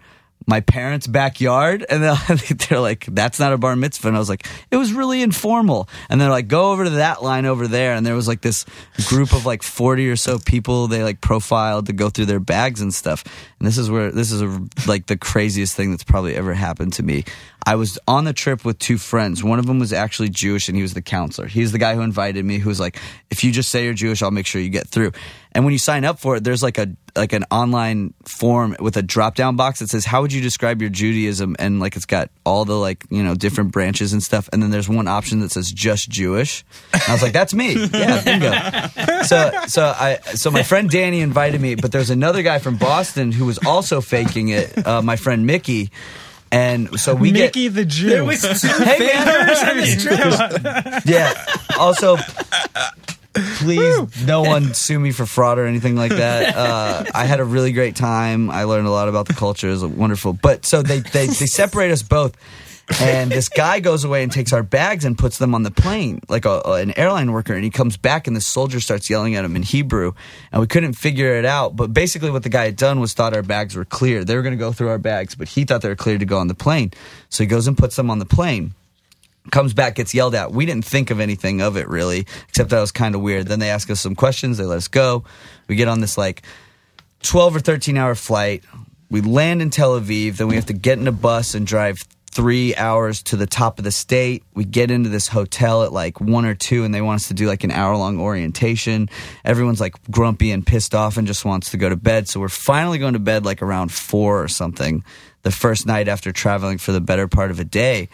My 0.48 0.62
parents' 0.62 1.08
backyard, 1.08 1.86
and 1.90 2.04
they're, 2.70 2.80
like, 2.80 3.06
"That's 3.06 3.40
not 3.40 3.54
a 3.54 3.58
bar 3.58 3.76
mitzvah." 3.76 4.08
And 4.08 4.16
I 4.16 4.20
was 4.20 4.30
like, 4.30 4.46
"It 4.70 4.78
was 4.78 4.94
really 4.94 5.22
informal." 5.22 5.90
And 6.10 6.22
they're 6.22 6.30
like, 6.30 6.48
"Go 6.48 6.72
over 6.72 6.84
to 6.84 6.90
that 6.92 7.24
line 7.24 7.46
over 7.46 7.68
there." 7.68 7.94
And 7.94 8.06
there 8.06 8.16
was 8.16 8.28
like 8.28 8.42
this 8.42 8.66
group 9.08 9.34
of 9.34 9.46
like 9.46 9.64
forty 9.64 10.10
or 10.10 10.16
so 10.16 10.38
people 10.38 10.88
they 10.88 11.04
like 11.04 11.22
profiled 11.22 11.88
to 11.88 11.94
go 11.94 12.10
through 12.10 12.26
their 12.26 12.40
bags 12.40 12.82
and 12.82 12.94
stuff. 12.94 13.24
And 13.60 13.68
this 13.68 13.78
is 13.78 13.90
where 13.90 14.12
this 14.12 14.32
is 14.32 14.42
a, 14.42 14.68
like 14.88 15.08
the 15.08 15.18
craziest 15.18 15.76
thing 15.76 15.92
that's 15.92 16.04
probably 16.04 16.36
ever 16.36 16.54
happened 16.54 16.94
to 16.94 17.04
me. 17.04 17.24
I 17.68 17.76
was 17.76 17.98
on 18.08 18.26
the 18.26 18.34
trip 18.34 18.64
with 18.64 18.78
two 18.78 19.00
friends. 19.00 19.44
One 19.44 19.58
of 19.58 19.66
them 19.66 19.80
was 19.80 19.92
actually 19.92 20.30
Jewish, 20.30 20.68
and 20.68 20.76
he 20.76 20.84
was 20.84 20.94
the 20.94 21.02
counselor. 21.02 21.48
He's 21.48 21.72
the 21.72 21.80
guy 21.80 21.96
who 21.96 22.02
invited 22.02 22.46
me. 22.46 22.60
Who 22.60 22.70
was 22.70 22.80
like, 22.80 23.00
"If 23.32 23.44
you 23.44 23.52
just 23.52 23.70
say 23.70 23.86
you're 23.86 23.94
Jewish, 23.94 24.22
I'll 24.22 24.30
make 24.30 24.46
sure 24.46 24.62
you 24.62 24.70
get 24.70 24.88
through." 24.88 25.14
And 25.54 25.66
when 25.66 25.72
you 25.72 25.80
sign 25.80 26.06
up 26.06 26.20
for 26.20 26.36
it, 26.36 26.44
there's 26.44 26.62
like 26.62 26.78
a 26.78 26.96
like 27.16 27.34
an 27.34 27.44
online 27.52 28.14
form 28.26 28.76
with 28.80 28.98
a 28.98 29.02
drop 29.02 29.36
down 29.36 29.56
box 29.56 29.80
that 29.80 29.90
says, 29.90 30.06
"How 30.06 30.22
would 30.22 30.34
you 30.34 30.42
describe 30.42 30.82
your 30.82 30.90
Judaism?" 30.90 31.56
And 31.60 31.80
like 31.80 31.96
it's 31.96 32.06
got 32.06 32.30
all 32.46 32.66
the 32.66 32.76
like 32.76 33.06
you 33.10 33.24
know 33.24 33.36
different 33.36 33.72
branches 33.72 34.14
and 34.14 34.22
stuff. 34.22 34.50
And 34.54 34.62
then 34.62 34.72
there's 34.72 34.90
one 34.90 35.08
option 35.08 35.40
that 35.40 35.52
says 35.52 35.72
just 35.72 36.10
Jewish. 36.10 36.64
And 36.94 37.02
I 37.08 37.12
was 37.14 37.22
like, 37.22 37.34
"That's 37.34 37.54
me." 37.54 37.88
Yeah, 37.94 38.22
bingo. 38.24 39.24
So 39.24 39.52
so 39.68 39.86
I 39.98 40.20
so 40.36 40.52
my 40.52 40.64
friend 40.64 40.90
Danny 40.90 41.22
invited 41.22 41.62
me, 41.62 41.76
but 41.76 41.92
there's 41.92 42.10
another 42.10 42.42
guy 42.44 42.60
from 42.60 42.78
Boston 42.78 43.32
who 43.32 43.46
was 43.46 43.60
also 43.66 44.02
faking 44.02 44.50
it. 44.50 44.86
Uh, 44.86 45.02
my 45.02 45.16
friend 45.16 45.46
Mickey. 45.46 45.92
And 46.52 47.00
so 47.00 47.16
we 47.16 47.32
get 47.32 47.48
Mickey 47.48 47.68
the 47.70 47.84
Jew. 47.86 48.10
There 48.10 48.24
was 48.24 48.42
two 48.42 48.68
Hey, 48.68 49.00
man. 49.00 49.48
fakers 49.48 49.64
on 49.64 49.78
this 49.78 50.04
trip. 50.04 51.04
Yeah. 51.06 51.34
Also, 51.78 52.18
please, 53.36 54.26
no 54.26 54.42
one 54.42 54.74
sue 54.74 55.00
me 55.00 55.12
for 55.12 55.26
fraud 55.26 55.60
or 55.60 55.66
anything 55.66 55.96
like 55.96 56.12
that. 56.12 56.56
Uh, 56.66 57.04
I 57.14 57.26
had 57.26 57.40
a 57.40 57.44
really 57.44 57.74
great 57.74 57.96
time. 57.96 58.50
I 58.50 58.64
learned 58.64 58.88
a 58.88 58.92
lot 58.92 59.08
about 59.08 59.28
the 59.28 59.34
culture. 59.34 59.68
It 59.68 59.72
was 59.72 59.86
wonderful. 59.86 60.34
But 60.34 60.66
so 60.66 60.82
they 60.82 61.00
they, 61.00 61.28
they 61.28 61.46
separate 61.46 61.92
us 61.92 62.02
both. 62.02 62.36
And 63.02 63.32
this 63.32 63.50
guy 63.50 63.80
goes 63.80 64.04
away 64.04 64.24
and 64.24 64.32
takes 64.32 64.54
our 64.54 64.64
bags 64.64 65.06
and 65.06 65.18
puts 65.18 65.38
them 65.38 65.56
on 65.56 65.64
the 65.64 65.72
plane, 65.72 66.22
like 66.30 66.46
a, 66.46 66.62
an 66.62 66.98
airline 66.98 67.32
worker. 67.32 67.54
And 67.54 67.64
he 67.64 67.70
comes 67.70 67.98
back, 67.98 68.28
and 68.28 68.36
the 68.36 68.42
soldier 68.42 68.80
starts 68.80 69.10
yelling 69.10 69.36
at 69.36 69.44
him 69.44 69.56
in 69.56 69.64
Hebrew. 69.64 70.14
And 70.52 70.62
we 70.62 70.68
couldn't 70.68 70.94
figure 70.94 71.36
it 71.36 71.46
out. 71.46 71.76
But 71.76 71.94
basically, 71.94 72.30
what 72.30 72.44
the 72.44 72.50
guy 72.50 72.66
had 72.66 72.76
done 72.76 73.00
was 73.00 73.14
thought 73.14 73.36
our 73.36 73.44
bags 73.44 73.76
were 73.76 73.86
clear. 73.86 74.24
They 74.24 74.36
were 74.36 74.44
going 74.44 74.54
to 74.54 74.60
go 74.60 74.72
through 74.72 74.90
our 74.90 75.00
bags, 75.00 75.36
but 75.36 75.48
he 75.48 75.66
thought 75.66 75.82
they 75.82 75.90
were 75.90 75.96
clear 75.96 76.18
to 76.18 76.26
go 76.26 76.38
on 76.38 76.48
the 76.48 76.56
plane. 76.56 76.92
So 77.30 77.44
he 77.44 77.48
goes 77.48 77.68
and 77.68 77.78
puts 77.78 77.96
them 77.96 78.10
on 78.10 78.20
the 78.20 78.26
plane 78.26 78.74
comes 79.52 79.74
back, 79.74 79.96
gets 79.96 80.14
yelled 80.14 80.36
at. 80.36 80.52
We 80.52 80.66
didn't 80.66 80.86
think 80.86 81.12
of 81.12 81.20
anything 81.20 81.62
of 81.62 81.78
it 81.78 81.88
really, 81.88 82.26
except 82.48 82.70
that 82.70 82.80
was 82.80 82.92
kind 82.92 83.16
of 83.16 83.22
weird. 83.22 83.48
Then 83.48 83.60
they 83.60 83.70
ask 83.70 83.90
us 83.90 84.02
some 84.02 84.16
questions. 84.16 84.58
They 84.58 84.66
let 84.66 84.78
us 84.78 84.88
go. 84.88 85.24
We 85.68 85.76
get 85.76 85.88
on 85.88 86.02
this 86.02 86.18
like 86.18 86.44
12 87.24 87.56
or 87.58 87.60
13 87.60 87.98
hour 87.98 88.16
flight. 88.16 88.64
We 89.10 89.22
land 89.22 89.62
in 89.62 89.70
Tel 89.70 90.00
Aviv. 90.00 90.38
Then 90.38 90.48
we 90.48 90.56
have 90.56 90.66
to 90.68 90.74
get 90.74 91.00
in 91.00 91.08
a 91.08 91.12
bus 91.12 91.54
and 91.54 91.66
drive 91.66 92.04
three 92.32 92.76
hours 92.76 93.24
to 93.24 93.38
the 93.38 93.48
top 93.48 93.80
of 93.80 93.86
the 93.86 93.92
state. 93.92 94.44
We 94.54 94.66
get 94.66 94.92
into 94.92 95.10
this 95.10 95.30
hotel 95.30 95.84
at 95.84 95.94
like 95.94 96.20
one 96.20 96.46
or 96.46 96.54
two, 96.54 96.84
and 96.84 96.94
they 96.94 97.02
want 97.02 97.22
us 97.22 97.30
to 97.30 97.34
do 97.34 97.48
like 97.48 97.64
an 97.64 97.72
hour 97.72 97.96
long 97.96 98.20
orientation. 98.20 99.10
Everyone's 99.46 99.80
like 99.80 99.96
grumpy 100.12 100.52
and 100.52 100.68
pissed 100.68 100.94
off 100.94 101.16
and 101.16 101.26
just 101.26 101.46
wants 101.46 101.72
to 101.72 101.78
go 101.78 101.88
to 101.88 101.96
bed. 101.96 102.28
So 102.28 102.42
we're 102.42 102.50
finally 102.50 102.98
going 102.98 103.14
to 103.14 103.20
bed 103.20 103.46
like 103.46 103.62
around 103.62 103.94
four 103.94 104.44
or 104.44 104.50
something 104.50 105.06
the 105.44 105.52
first 105.52 105.86
night 105.86 106.10
after 106.10 106.34
traveling 106.34 106.78
for 106.78 106.92
the 106.92 107.00
better 107.00 107.28
part 107.28 107.52
of 107.52 107.60
a 107.60 107.64
day 107.64 108.10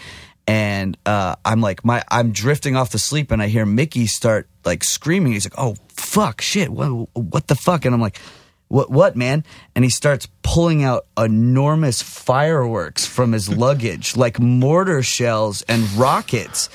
and 0.47 0.97
uh, 1.05 1.35
I'm 1.45 1.61
like 1.61 1.85
my 1.85 2.03
I'm 2.09 2.31
drifting 2.31 2.75
off 2.75 2.89
to 2.91 2.99
sleep 2.99 3.31
and 3.31 3.41
I 3.41 3.47
hear 3.47 3.65
Mickey 3.65 4.07
start 4.07 4.47
like 4.65 4.83
screaming. 4.83 5.33
He's 5.33 5.45
like, 5.45 5.57
"Oh 5.57 5.75
fuck, 5.89 6.41
shit, 6.41 6.69
what 6.69 7.09
what 7.13 7.47
the 7.47 7.55
fuck?" 7.55 7.85
And 7.85 7.93
I'm 7.93 8.01
like, 8.01 8.19
"What 8.67 8.89
what 8.89 9.15
man?" 9.15 9.43
And 9.75 9.83
he 9.83 9.89
starts 9.89 10.27
pulling 10.41 10.83
out 10.83 11.05
enormous 11.17 12.01
fireworks 12.01 13.05
from 13.05 13.31
his 13.31 13.49
luggage, 13.55 14.17
like 14.17 14.39
mortar 14.39 15.03
shells 15.03 15.61
and 15.63 15.89
rockets, 15.93 16.69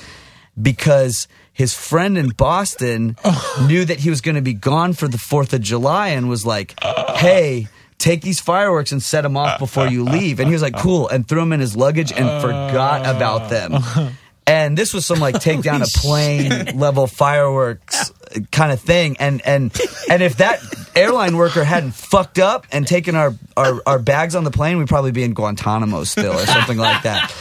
because 0.60 1.28
his 1.52 1.74
friend 1.74 2.18
in 2.18 2.30
Boston 2.30 3.16
knew 3.66 3.84
that 3.84 4.00
he 4.00 4.10
was 4.10 4.20
going 4.20 4.34
to 4.36 4.42
be 4.42 4.54
gone 4.54 4.92
for 4.92 5.08
the 5.08 5.18
Fourth 5.18 5.52
of 5.52 5.60
July 5.60 6.08
and 6.08 6.28
was 6.28 6.46
like, 6.46 6.74
"Hey." 7.16 7.68
Take 7.98 8.22
these 8.22 8.40
fireworks 8.40 8.92
and 8.92 9.02
set 9.02 9.22
them 9.22 9.36
off 9.36 9.58
before 9.58 9.88
you 9.88 10.04
leave. 10.04 10.40
And 10.40 10.48
he 10.48 10.52
was 10.52 10.62
like, 10.62 10.76
cool, 10.76 11.08
and 11.08 11.26
threw 11.26 11.40
them 11.40 11.52
in 11.52 11.60
his 11.60 11.76
luggage 11.76 12.12
and 12.12 12.42
forgot 12.42 13.02
about 13.06 13.42
uh. 13.42 13.48
them. 13.48 14.12
And 14.48 14.78
this 14.78 14.94
was 14.94 15.04
some 15.04 15.18
like 15.18 15.40
take 15.40 15.62
down 15.62 15.82
a 15.82 15.86
plane 15.86 16.78
level 16.78 17.08
fireworks 17.08 18.12
uh, 18.12 18.38
kind 18.52 18.70
of 18.70 18.80
thing. 18.80 19.16
And 19.18 19.44
and 19.44 19.76
and 20.08 20.22
if 20.22 20.36
that 20.36 20.60
airline 20.94 21.36
worker 21.36 21.64
hadn't 21.64 21.96
fucked 21.96 22.38
up 22.38 22.64
and 22.70 22.86
taken 22.86 23.16
our, 23.16 23.34
our, 23.56 23.82
our 23.86 23.98
bags 23.98 24.36
on 24.36 24.44
the 24.44 24.52
plane, 24.52 24.78
we'd 24.78 24.86
probably 24.86 25.10
be 25.10 25.24
in 25.24 25.34
Guantanamo 25.34 26.04
still 26.04 26.32
or 26.32 26.46
something 26.46 26.78
like 26.78 27.02
that. 27.02 27.34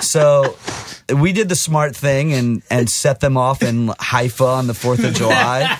So 0.00 0.56
we 1.14 1.32
did 1.32 1.48
the 1.48 1.56
smart 1.56 1.94
thing 1.94 2.32
and 2.32 2.62
and 2.70 2.88
set 2.88 3.20
them 3.20 3.36
off 3.36 3.62
in 3.62 3.92
Haifa 3.98 4.44
on 4.44 4.66
the 4.66 4.74
Fourth 4.74 5.04
of 5.04 5.14
July, 5.22 5.78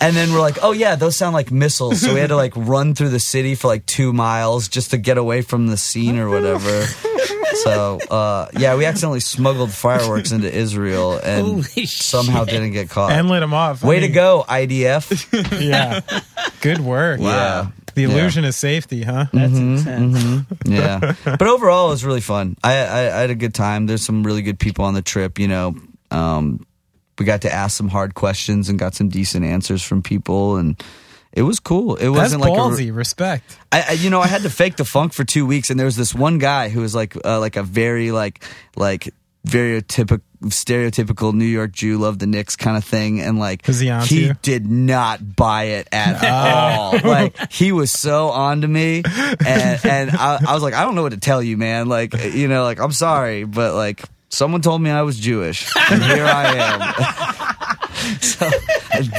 And 0.00 0.14
then 0.14 0.32
we're 0.32 0.40
like, 0.40 0.58
oh 0.62 0.72
yeah, 0.72 0.96
those 0.96 1.16
sound 1.16 1.34
like 1.34 1.50
missiles. 1.50 2.00
So 2.00 2.12
we 2.14 2.20
had 2.20 2.28
to 2.30 2.36
like 2.36 2.52
run 2.56 2.94
through 2.94 3.10
the 3.10 3.20
city 3.20 3.54
for 3.54 3.68
like 3.68 3.86
two 3.86 4.12
miles 4.12 4.68
just 4.68 4.90
to 4.90 4.98
get 4.98 5.18
away 5.18 5.42
from 5.42 5.68
the 5.68 5.76
scene 5.76 6.18
or 6.18 6.28
whatever. 6.28 6.84
So 7.62 7.98
uh, 8.10 8.48
yeah, 8.58 8.74
we 8.76 8.84
accidentally 8.84 9.20
smuggled 9.20 9.70
fireworks 9.72 10.32
into 10.32 10.52
Israel 10.52 11.18
and 11.22 11.46
Holy 11.64 11.86
somehow 11.86 12.44
shit. 12.44 12.54
didn't 12.54 12.72
get 12.72 12.90
caught. 12.90 13.12
and 13.12 13.28
lit 13.28 13.40
them 13.40 13.54
off. 13.54 13.84
I 13.84 13.88
Way 13.88 14.00
to 14.00 14.08
go, 14.08 14.44
IDF. 14.48 15.60
Yeah. 15.64 16.00
Good 16.60 16.80
work. 16.80 17.20
Yeah. 17.20 17.68
The 17.94 18.02
Yeah. 18.02 18.08
illusion 18.08 18.44
of 18.44 18.54
safety, 18.54 19.02
huh? 19.02 19.26
That's 19.32 19.52
intense. 19.56 20.44
yeah 20.66 21.14
but 21.24 21.42
overall 21.42 21.88
it 21.88 21.90
was 21.90 22.04
really 22.04 22.20
fun 22.20 22.56
I, 22.62 22.74
I 22.78 22.98
i 23.16 23.20
had 23.20 23.30
a 23.30 23.34
good 23.34 23.54
time 23.54 23.86
there's 23.86 24.02
some 24.04 24.22
really 24.24 24.42
good 24.42 24.58
people 24.58 24.84
on 24.84 24.94
the 24.94 25.02
trip 25.02 25.38
you 25.38 25.48
know 25.48 25.74
um 26.10 26.66
we 27.18 27.24
got 27.24 27.42
to 27.42 27.52
ask 27.52 27.76
some 27.76 27.88
hard 27.88 28.14
questions 28.14 28.68
and 28.68 28.78
got 28.78 28.94
some 28.94 29.08
decent 29.08 29.44
answers 29.44 29.82
from 29.82 30.02
people 30.02 30.56
and 30.56 30.82
it 31.32 31.42
was 31.42 31.60
cool 31.60 31.96
it 31.96 32.04
That's 32.06 32.10
wasn't 32.16 32.42
like 32.42 32.52
a, 32.52 32.56
ballsy. 32.56 32.94
Respect. 32.94 33.58
I, 33.72 33.84
I 33.88 33.92
you 33.92 34.10
know 34.10 34.20
I 34.20 34.26
had 34.28 34.42
to 34.42 34.50
fake 34.50 34.76
the 34.76 34.84
funk 34.84 35.12
for 35.12 35.24
two 35.24 35.46
weeks, 35.46 35.68
and 35.70 35.78
there 35.78 35.84
was 35.86 35.96
this 35.96 36.14
one 36.14 36.38
guy 36.38 36.68
who 36.68 36.80
was 36.80 36.94
like 36.94 37.16
uh, 37.24 37.40
like 37.40 37.56
a 37.56 37.62
very 37.64 38.12
like 38.12 38.44
like 38.76 39.12
very 39.44 39.82
typical 39.82 40.24
stereotypical 40.50 41.32
New 41.32 41.44
York 41.44 41.72
Jew, 41.72 41.98
love 41.98 42.18
the 42.18 42.26
Knicks 42.26 42.56
kind 42.56 42.76
of 42.76 42.84
thing, 42.84 43.20
and 43.20 43.38
like 43.38 43.66
he 43.66 43.90
he 44.06 44.32
did 44.42 44.66
not 44.66 45.36
buy 45.36 45.64
it 45.64 45.88
at 45.92 46.22
oh. 46.22 46.26
all. 46.26 46.98
Like 47.02 47.52
he 47.52 47.72
was 47.72 47.90
so 47.90 48.28
on 48.28 48.62
to 48.62 48.68
me, 48.68 49.02
and 49.04 49.84
and 49.84 50.10
I, 50.10 50.40
I 50.46 50.54
was 50.54 50.62
like, 50.62 50.74
I 50.74 50.84
don't 50.84 50.94
know 50.94 51.02
what 51.02 51.12
to 51.12 51.18
tell 51.18 51.42
you, 51.42 51.56
man. 51.56 51.88
Like 51.88 52.14
you 52.34 52.48
know, 52.48 52.64
like 52.64 52.80
I'm 52.80 52.92
sorry, 52.92 53.44
but 53.44 53.74
like. 53.74 54.02
Someone 54.30 54.62
told 54.62 54.82
me 54.82 54.90
I 54.90 55.02
was 55.02 55.16
Jewish, 55.16 55.70
and 55.92 56.02
here 56.02 56.24
I 56.24 56.56
am. 56.56 57.84
so, 58.20 58.50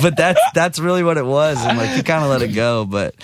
but 0.01 0.17
that's 0.17 0.41
that's 0.53 0.78
really 0.78 1.03
what 1.03 1.15
it 1.15 1.26
was, 1.26 1.57
and 1.63 1.78
like 1.78 1.91
he 1.91 2.03
kind 2.03 2.21
of 2.21 2.30
let 2.30 2.41
it 2.41 2.49
go. 2.49 2.84
But 2.84 3.15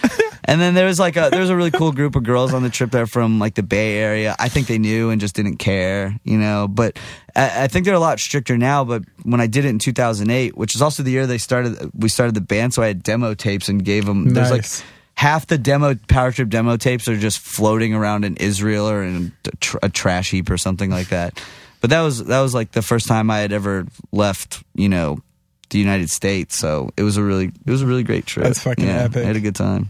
and 0.43 0.59
then 0.59 0.73
there 0.73 0.85
was 0.85 0.99
like 0.99 1.17
a 1.17 1.29
there 1.29 1.39
was 1.39 1.49
a 1.49 1.55
really 1.55 1.71
cool 1.71 1.91
group 1.91 2.15
of 2.15 2.23
girls 2.23 2.53
on 2.53 2.63
the 2.63 2.69
trip 2.69 2.91
there 2.91 3.05
from 3.05 3.39
like 3.39 3.55
the 3.55 3.63
Bay 3.63 3.97
Area. 3.97 4.35
I 4.39 4.49
think 4.49 4.67
they 4.67 4.77
knew 4.77 5.09
and 5.09 5.21
just 5.21 5.35
didn't 5.35 5.57
care, 5.57 6.19
you 6.23 6.37
know. 6.37 6.67
But 6.67 6.97
I, 7.35 7.63
I 7.63 7.67
think 7.67 7.85
they're 7.85 7.95
a 7.95 7.99
lot 7.99 8.19
stricter 8.19 8.57
now. 8.57 8.83
But 8.83 9.03
when 9.23 9.39
I 9.39 9.47
did 9.47 9.65
it 9.65 9.69
in 9.69 9.79
2008, 9.79 10.57
which 10.57 10.75
is 10.75 10.81
also 10.81 11.03
the 11.03 11.11
year 11.11 11.27
they 11.27 11.37
started, 11.37 11.91
we 11.93 12.09
started 12.09 12.35
the 12.35 12.41
band, 12.41 12.73
so 12.73 12.81
I 12.81 12.87
had 12.87 13.03
demo 13.03 13.33
tapes 13.33 13.69
and 13.69 13.83
gave 13.83 14.05
them. 14.05 14.33
There's 14.33 14.51
like 14.51 14.65
half 15.15 15.45
the 15.45 15.57
demo 15.57 15.95
power 16.07 16.31
trip 16.31 16.49
demo 16.49 16.77
tapes 16.77 17.07
are 17.07 17.17
just 17.17 17.39
floating 17.39 17.93
around 17.93 18.25
in 18.25 18.37
Israel 18.37 18.89
or 18.89 19.03
in 19.03 19.31
a, 19.45 19.55
tr- 19.57 19.77
a 19.83 19.89
trash 19.89 20.31
heap 20.31 20.49
or 20.49 20.57
something 20.57 20.89
like 20.89 21.09
that. 21.09 21.39
But 21.81 21.91
that 21.91 22.01
was 22.01 22.25
that 22.25 22.41
was 22.41 22.53
like 22.53 22.71
the 22.71 22.81
first 22.81 23.07
time 23.07 23.29
I 23.29 23.39
had 23.39 23.51
ever 23.51 23.85
left, 24.11 24.63
you 24.75 24.89
know, 24.89 25.19
the 25.69 25.79
United 25.79 26.09
States. 26.09 26.55
So 26.55 26.89
it 26.97 27.03
was 27.03 27.17
a 27.17 27.23
really 27.23 27.45
it 27.45 27.71
was 27.71 27.81
a 27.81 27.87
really 27.87 28.03
great 28.03 28.25
trip. 28.25 28.45
That's 28.45 28.61
fucking 28.61 28.85
yeah, 28.85 29.03
epic. 29.03 29.23
I 29.23 29.27
had 29.27 29.35
a 29.35 29.39
good 29.39 29.55
time. 29.55 29.89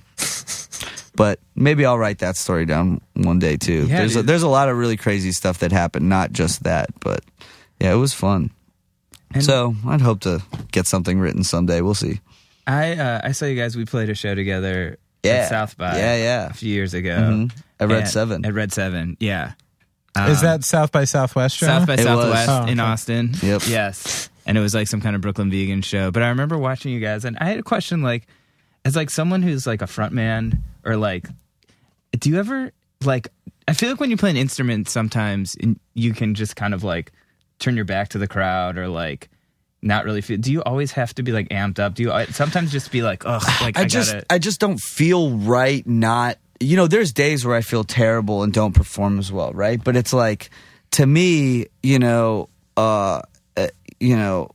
But 1.15 1.39
maybe 1.55 1.85
I'll 1.85 1.97
write 1.97 2.19
that 2.19 2.35
story 2.37 2.65
down 2.65 3.01
one 3.13 3.39
day 3.39 3.57
too. 3.57 3.85
Yeah, 3.87 3.97
there's 3.99 4.15
a, 4.15 4.23
there's 4.23 4.43
a 4.43 4.47
lot 4.47 4.69
of 4.69 4.77
really 4.77 4.97
crazy 4.97 5.31
stuff 5.31 5.59
that 5.59 5.71
happened, 5.71 6.09
not 6.09 6.31
just 6.31 6.63
that, 6.63 6.89
but 6.99 7.23
yeah, 7.79 7.91
it 7.93 7.97
was 7.97 8.13
fun. 8.13 8.51
And- 9.33 9.43
so 9.43 9.75
I'd 9.87 10.01
hope 10.01 10.21
to 10.21 10.41
get 10.71 10.87
something 10.87 11.19
written 11.19 11.43
someday. 11.43 11.81
We'll 11.81 11.93
see. 11.95 12.19
I 12.67 12.93
uh, 12.93 13.21
I 13.23 13.31
saw 13.31 13.45
you 13.45 13.55
guys. 13.55 13.75
We 13.75 13.85
played 13.85 14.09
a 14.09 14.15
show 14.15 14.35
together 14.35 14.97
Yeah. 15.23 15.31
at 15.33 15.49
South 15.49 15.77
by 15.77 15.97
Yeah, 15.97 16.15
yeah. 16.15 16.45
a 16.49 16.53
few 16.53 16.71
years 16.73 16.93
ago 16.93 17.09
Mhm. 17.09 17.51
At 17.79 17.89
Red 17.89 17.99
And- 18.01 18.07
Seven. 18.09 18.45
At 18.45 18.53
Red 18.53 18.71
Seven, 18.71 19.17
yeah. 19.19 19.53
Is 20.17 20.39
Um, 20.39 20.43
that 20.43 20.63
South 20.65 20.91
by 20.91 21.05
Southwest? 21.05 21.57
Jonah? 21.57 21.79
South 21.79 21.87
by 21.87 21.93
It 21.93 21.97
was. 21.99 22.05
Southwest 22.05 22.49
Oh, 22.49 22.65
in 22.65 22.79
okay. 22.79 22.89
Austin? 22.89 23.31
Yep. 23.41 23.61
Yes, 23.67 24.29
and 24.45 24.57
it 24.57 24.61
was 24.61 24.73
like 24.75 24.87
some 24.89 24.99
kind 25.01 25.15
of 25.15 25.21
Brooklyn 25.21 25.49
vegan 25.49 25.81
show. 25.81 26.11
But 26.11 26.21
I 26.23 26.29
remember 26.29 26.57
watching 26.57 26.91
you 26.91 26.99
guys, 26.99 27.23
and 27.25 27.37
I 27.39 27.45
had 27.45 27.57
a 27.59 27.63
question 27.63 28.01
like, 28.01 28.27
as 28.85 28.95
like 28.95 29.09
someone 29.09 29.41
who's 29.41 29.67
like 29.67 29.81
a 29.81 29.87
front 29.87 30.13
man 30.13 30.63
or 30.83 30.97
like, 30.97 31.27
do 32.17 32.29
you 32.29 32.39
ever 32.39 32.71
like? 33.03 33.29
I 33.67 33.73
feel 33.73 33.89
like 33.89 33.99
when 33.99 34.09
you 34.09 34.17
play 34.17 34.29
an 34.29 34.37
instrument, 34.37 34.89
sometimes 34.89 35.55
you 35.93 36.13
can 36.13 36.35
just 36.35 36.55
kind 36.55 36.73
of 36.73 36.83
like 36.83 37.11
turn 37.59 37.75
your 37.75 37.85
back 37.85 38.09
to 38.09 38.17
the 38.17 38.27
crowd 38.27 38.77
or 38.77 38.87
like 38.87 39.29
not 39.81 40.05
really 40.05 40.21
feel. 40.21 40.37
Do 40.37 40.51
you 40.51 40.61
always 40.63 40.91
have 40.93 41.13
to 41.15 41.23
be 41.23 41.31
like 41.31 41.49
amped 41.49 41.79
up? 41.79 41.95
Do 41.95 42.03
you 42.03 42.25
sometimes 42.31 42.71
just 42.71 42.91
be 42.91 43.01
like, 43.01 43.25
ugh, 43.25 43.43
like 43.61 43.77
I, 43.77 43.81
I 43.81 43.85
just 43.85 44.13
gotta. 44.13 44.25
I 44.29 44.39
just 44.39 44.59
don't 44.59 44.79
feel 44.79 45.31
right 45.31 45.85
not 45.87 46.37
you 46.61 46.77
know 46.77 46.87
there's 46.87 47.11
days 47.11 47.45
where 47.45 47.55
I 47.55 47.61
feel 47.61 47.83
terrible 47.83 48.43
and 48.43 48.53
don't 48.53 48.73
perform 48.73 49.19
as 49.19 49.31
well 49.31 49.51
right 49.51 49.83
but 49.83 49.95
it's 49.95 50.13
like 50.13 50.51
to 50.91 51.05
me 51.05 51.67
you 51.81 51.99
know 51.99 52.49
uh 52.77 53.21
uh, 53.57 53.67
you 53.99 54.15
know 54.15 54.49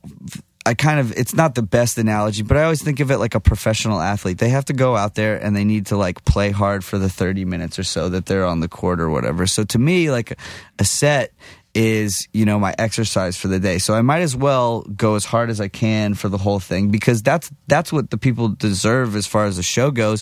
I 0.67 0.73
kind 0.73 0.99
of 0.99 1.17
it's 1.17 1.33
not 1.33 1.55
the 1.55 1.61
best 1.61 1.97
analogy 1.97 2.43
but 2.43 2.57
I 2.57 2.63
always 2.63 2.83
think 2.83 2.99
of 2.99 3.09
it 3.09 3.19
like 3.19 3.35
a 3.35 3.39
professional 3.39 4.01
athlete. 4.01 4.37
They 4.37 4.49
have 4.49 4.65
to 4.65 4.73
go 4.73 4.97
out 4.97 5.15
there 5.15 5.41
and 5.41 5.55
they 5.55 5.63
need 5.63 5.85
to 5.87 5.97
like 5.97 6.25
play 6.25 6.51
hard 6.51 6.83
for 6.83 6.97
the 6.97 7.09
30 7.09 7.45
minutes 7.45 7.79
or 7.79 7.83
so 7.83 8.09
that 8.09 8.25
they're 8.25 8.45
on 8.45 8.59
the 8.59 8.67
court 8.67 8.99
or 8.99 9.09
whatever. 9.09 9.47
So 9.47 9.63
to 9.63 9.79
me 9.79 10.11
like 10.11 10.37
a 10.77 10.83
set 10.83 11.31
is 11.73 12.27
you 12.33 12.43
know 12.43 12.59
my 12.59 12.75
exercise 12.77 13.37
for 13.37 13.47
the 13.47 13.61
day. 13.61 13.77
So 13.77 13.93
i 13.93 14.01
might 14.01 14.23
as 14.23 14.35
well 14.35 14.81
go 14.81 15.15
as 15.15 15.23
hard 15.23 15.49
as 15.49 15.61
i 15.61 15.69
can 15.69 16.15
for 16.15 16.27
the 16.27 16.37
whole 16.37 16.59
thing 16.59 16.89
because 16.89 17.23
that's 17.23 17.49
that's 17.67 17.93
what 17.93 18.09
the 18.09 18.17
people 18.17 18.49
deserve 18.49 19.15
as 19.15 19.25
far 19.25 19.45
as 19.45 19.55
the 19.55 19.63
show 19.63 19.89
goes. 19.89 20.21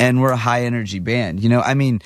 And 0.00 0.22
we're 0.22 0.32
a 0.32 0.38
high 0.38 0.62
energy 0.62 1.00
band 1.00 1.40
you 1.40 1.50
know? 1.50 1.60
I 1.60 1.74
mean 1.74 2.00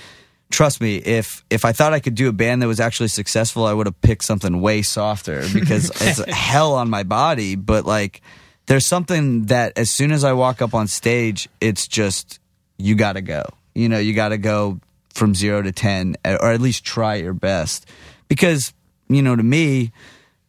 trust 0.50 0.80
me 0.80 0.96
if 0.96 1.44
if 1.50 1.64
i 1.64 1.72
thought 1.72 1.92
i 1.92 2.00
could 2.00 2.14
do 2.14 2.28
a 2.28 2.32
band 2.32 2.62
that 2.62 2.68
was 2.68 2.80
actually 2.80 3.08
successful 3.08 3.64
i 3.64 3.72
would 3.72 3.86
have 3.86 4.00
picked 4.00 4.24
something 4.24 4.60
way 4.60 4.80
softer 4.80 5.44
because 5.52 5.90
it's 6.00 6.24
hell 6.32 6.74
on 6.74 6.88
my 6.88 7.02
body 7.02 7.56
but 7.56 7.84
like 7.84 8.22
there's 8.66 8.86
something 8.86 9.46
that 9.46 9.72
as 9.76 9.90
soon 9.90 10.12
as 10.12 10.22
i 10.22 10.32
walk 10.32 10.62
up 10.62 10.72
on 10.72 10.86
stage 10.86 11.48
it's 11.60 11.88
just 11.88 12.38
you 12.78 12.94
gotta 12.94 13.20
go. 13.20 13.44
You 13.74 13.88
know 13.88 13.98
you 13.98 14.14
gotta 14.14 14.38
go 14.38 14.80
from 15.14 15.34
zero 15.34 15.62
to 15.62 15.72
ten 15.72 16.16
or 16.24 16.50
at 16.50 16.60
least 16.60 16.84
try 16.84 17.16
your 17.16 17.34
best. 17.34 17.86
Because 18.28 18.72
you 19.08 19.22
know 19.22 19.36
to 19.36 19.42
me 19.42 19.92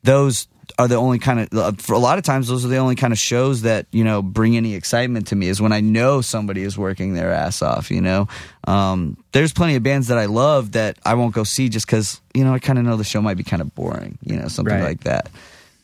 those 0.03 0.47
are 0.79 0.87
the 0.87 0.95
only 0.95 1.17
kind 1.19 1.47
of 1.51 1.79
for 1.79 1.93
a 1.93 1.99
lot 1.99 2.17
of 2.17 2.23
times 2.23 2.47
those 2.47 2.63
are 2.65 2.67
the 2.67 2.77
only 2.77 2.95
kind 2.95 3.13
of 3.13 3.17
shows 3.19 3.61
that 3.63 3.85
you 3.91 4.03
know 4.03 4.21
bring 4.21 4.55
any 4.57 4.75
excitement 4.75 5.27
to 5.27 5.35
me 5.35 5.47
is 5.47 5.61
when 5.61 5.71
i 5.71 5.79
know 5.81 6.21
somebody 6.21 6.61
is 6.61 6.77
working 6.77 7.13
their 7.13 7.31
ass 7.31 7.61
off 7.61 7.89
you 7.89 8.01
know? 8.01 8.27
Um, 8.65 9.17
there's 9.31 9.53
plenty 9.53 9.75
of 9.75 9.83
bands 9.83 10.07
that 10.07 10.17
i 10.17 10.25
love 10.25 10.73
that 10.73 10.97
i 11.05 11.13
won't 11.13 11.33
go 11.33 11.43
see 11.43 11.69
just 11.69 11.85
because 11.85 12.21
you 12.33 12.43
know 12.43 12.53
i 12.53 12.59
kind 12.59 12.77
of 12.79 12.85
know 12.85 12.97
the 12.97 13.03
show 13.03 13.21
might 13.21 13.37
be 13.37 13.43
kind 13.43 13.61
of 13.61 13.73
boring 13.75 14.17
you 14.23 14.35
know 14.35 14.47
something 14.47 14.73
Right. 14.75 14.83
like 14.83 15.01
that. 15.01 15.29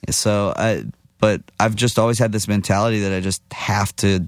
So 0.10 0.54
i 0.56 0.84
but 1.20 1.42
i've 1.60 1.76
just 1.76 1.98
always 1.98 2.20
had 2.20 2.32
this 2.32 2.48
mentality 2.48 3.00
that 3.02 3.14
i 3.14 3.20
just 3.22 3.42
have 3.54 3.96
to 3.98 4.28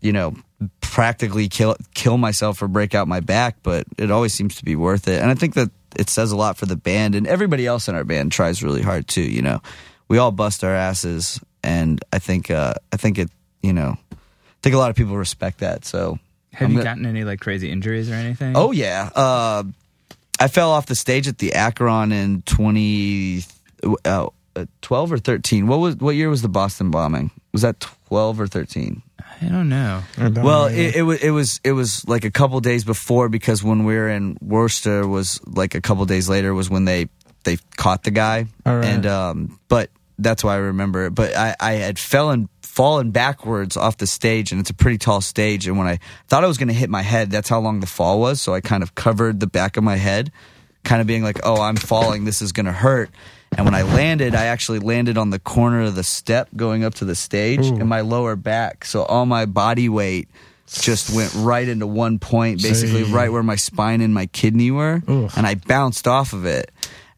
you 0.00 0.12
know 0.12 0.34
practically 0.80 1.48
kill 1.48 1.76
kill 1.94 2.16
myself 2.18 2.62
or 2.62 2.68
break 2.68 2.94
out 2.94 3.08
my 3.08 3.20
back 3.20 3.56
but 3.62 3.84
it 3.98 4.10
always 4.10 4.32
seems 4.32 4.54
to 4.56 4.64
be 4.64 4.76
worth 4.76 5.08
it. 5.08 5.20
And 5.20 5.30
i 5.30 5.34
think 5.34 5.54
that 5.54 5.70
it 5.98 6.08
says 6.10 6.32
a 6.32 6.36
lot 6.36 6.56
for 6.56 6.66
the 6.66 6.76
band 6.76 7.14
and 7.14 7.26
everybody 7.26 7.66
else 7.66 7.88
in 7.88 7.94
our 7.94 8.04
band 8.04 8.32
tries 8.32 8.62
really 8.62 8.82
hard 8.82 9.06
too 9.08 9.22
you 9.22 9.42
know 9.42 9.60
we 10.08 10.18
all 10.18 10.30
bust 10.32 10.62
our 10.64 10.74
asses 10.74 11.40
and 11.62 12.02
i 12.12 12.18
think 12.18 12.50
uh 12.50 12.74
i 12.92 12.96
think 12.96 13.18
it 13.18 13.30
you 13.62 13.72
know 13.72 13.96
i 14.12 14.16
think 14.62 14.74
a 14.74 14.78
lot 14.78 14.90
of 14.90 14.96
people 14.96 15.16
respect 15.16 15.58
that 15.58 15.84
so 15.84 16.18
have 16.52 16.66
I'm 16.66 16.70
you 16.72 16.78
gonna- 16.78 16.90
gotten 16.90 17.06
any 17.06 17.24
like 17.24 17.40
crazy 17.40 17.68
injuries 17.70 18.08
or 18.08 18.14
anything? 18.14 18.52
Oh 18.56 18.70
yeah. 18.70 19.10
Uh, 19.12 19.64
I 20.38 20.46
fell 20.46 20.70
off 20.70 20.86
the 20.86 20.94
stage 20.94 21.26
at 21.26 21.38
the 21.38 21.52
Akron 21.54 22.12
in 22.12 22.42
twenty 22.42 23.42
uh, 24.04 24.28
twelve 24.80 25.10
or 25.10 25.18
thirteen. 25.18 25.66
What 25.66 25.80
was 25.80 25.96
what 25.96 26.14
year 26.14 26.28
was 26.28 26.42
the 26.42 26.48
Boston 26.48 26.92
bombing? 26.92 27.32
Was 27.52 27.62
that 27.62 27.80
twelve 27.80 28.38
or 28.40 28.46
thirteen? 28.46 29.02
I 29.44 29.48
don't 29.48 29.68
know. 29.68 30.02
I 30.18 30.28
don't 30.28 30.42
Well, 30.44 30.68
know. 30.68 30.74
it, 30.74 30.96
it 30.96 31.02
was 31.02 31.22
it 31.22 31.30
was 31.30 31.60
it 31.64 31.72
was 31.72 32.06
like 32.08 32.24
a 32.24 32.30
couple 32.30 32.58
days 32.60 32.84
before 32.84 33.28
because 33.28 33.62
when 33.62 33.84
we 33.84 33.94
were 33.96 34.08
in 34.08 34.36
Worcester 34.40 35.06
was 35.06 35.40
like 35.46 35.74
a 35.74 35.80
couple 35.80 36.04
days 36.06 36.28
later 36.28 36.54
was 36.54 36.68
when 36.70 36.84
they 36.84 37.08
they 37.44 37.58
caught 37.76 38.04
the 38.04 38.10
guy 38.10 38.46
All 38.64 38.76
right. 38.76 38.84
and 38.86 39.06
um 39.06 39.58
but 39.68 39.90
that's 40.18 40.42
why 40.44 40.54
I 40.54 40.58
remember 40.58 41.06
it. 41.06 41.10
But 41.14 41.36
I 41.36 41.54
I 41.60 41.72
had 41.72 41.98
fallen 41.98 42.48
fallen 42.62 43.10
backwards 43.12 43.76
off 43.76 43.96
the 43.98 44.06
stage 44.06 44.50
and 44.50 44.60
it's 44.60 44.70
a 44.70 44.74
pretty 44.74 44.98
tall 44.98 45.20
stage 45.20 45.66
and 45.68 45.76
when 45.78 45.86
I 45.86 45.98
thought 46.28 46.42
I 46.42 46.46
was 46.48 46.58
going 46.58 46.68
to 46.68 46.74
hit 46.74 46.90
my 46.90 47.02
head, 47.02 47.30
that's 47.30 47.48
how 47.48 47.60
long 47.60 47.80
the 47.80 47.86
fall 47.86 48.18
was. 48.20 48.40
So 48.40 48.52
I 48.54 48.60
kind 48.60 48.82
of 48.82 48.94
covered 48.96 49.38
the 49.40 49.46
back 49.46 49.76
of 49.76 49.84
my 49.84 49.96
head, 49.96 50.32
kind 50.82 51.00
of 51.00 51.06
being 51.06 51.22
like, 51.22 51.38
"Oh, 51.44 51.60
I'm 51.62 51.76
falling. 51.76 52.24
This 52.24 52.42
is 52.42 52.50
going 52.52 52.66
to 52.66 52.72
hurt." 52.72 53.10
And 53.56 53.64
when 53.64 53.74
I 53.74 53.82
landed, 53.82 54.34
I 54.34 54.46
actually 54.46 54.80
landed 54.80 55.16
on 55.16 55.30
the 55.30 55.38
corner 55.38 55.82
of 55.82 55.94
the 55.94 56.02
step 56.02 56.48
going 56.56 56.84
up 56.84 56.94
to 56.94 57.04
the 57.04 57.14
stage 57.14 57.66
and 57.66 57.88
my 57.88 58.00
lower 58.00 58.36
back. 58.36 58.84
So 58.84 59.02
all 59.04 59.26
my 59.26 59.46
body 59.46 59.88
weight 59.88 60.28
just 60.68 61.14
went 61.14 61.32
right 61.34 61.68
into 61.68 61.86
one 61.86 62.18
point, 62.18 62.62
basically 62.62 63.04
right 63.04 63.30
where 63.30 63.42
my 63.42 63.56
spine 63.56 64.00
and 64.00 64.12
my 64.12 64.26
kidney 64.26 64.70
were. 64.70 65.02
Oof. 65.08 65.36
And 65.36 65.46
I 65.46 65.54
bounced 65.54 66.08
off 66.08 66.32
of 66.32 66.44
it. 66.46 66.70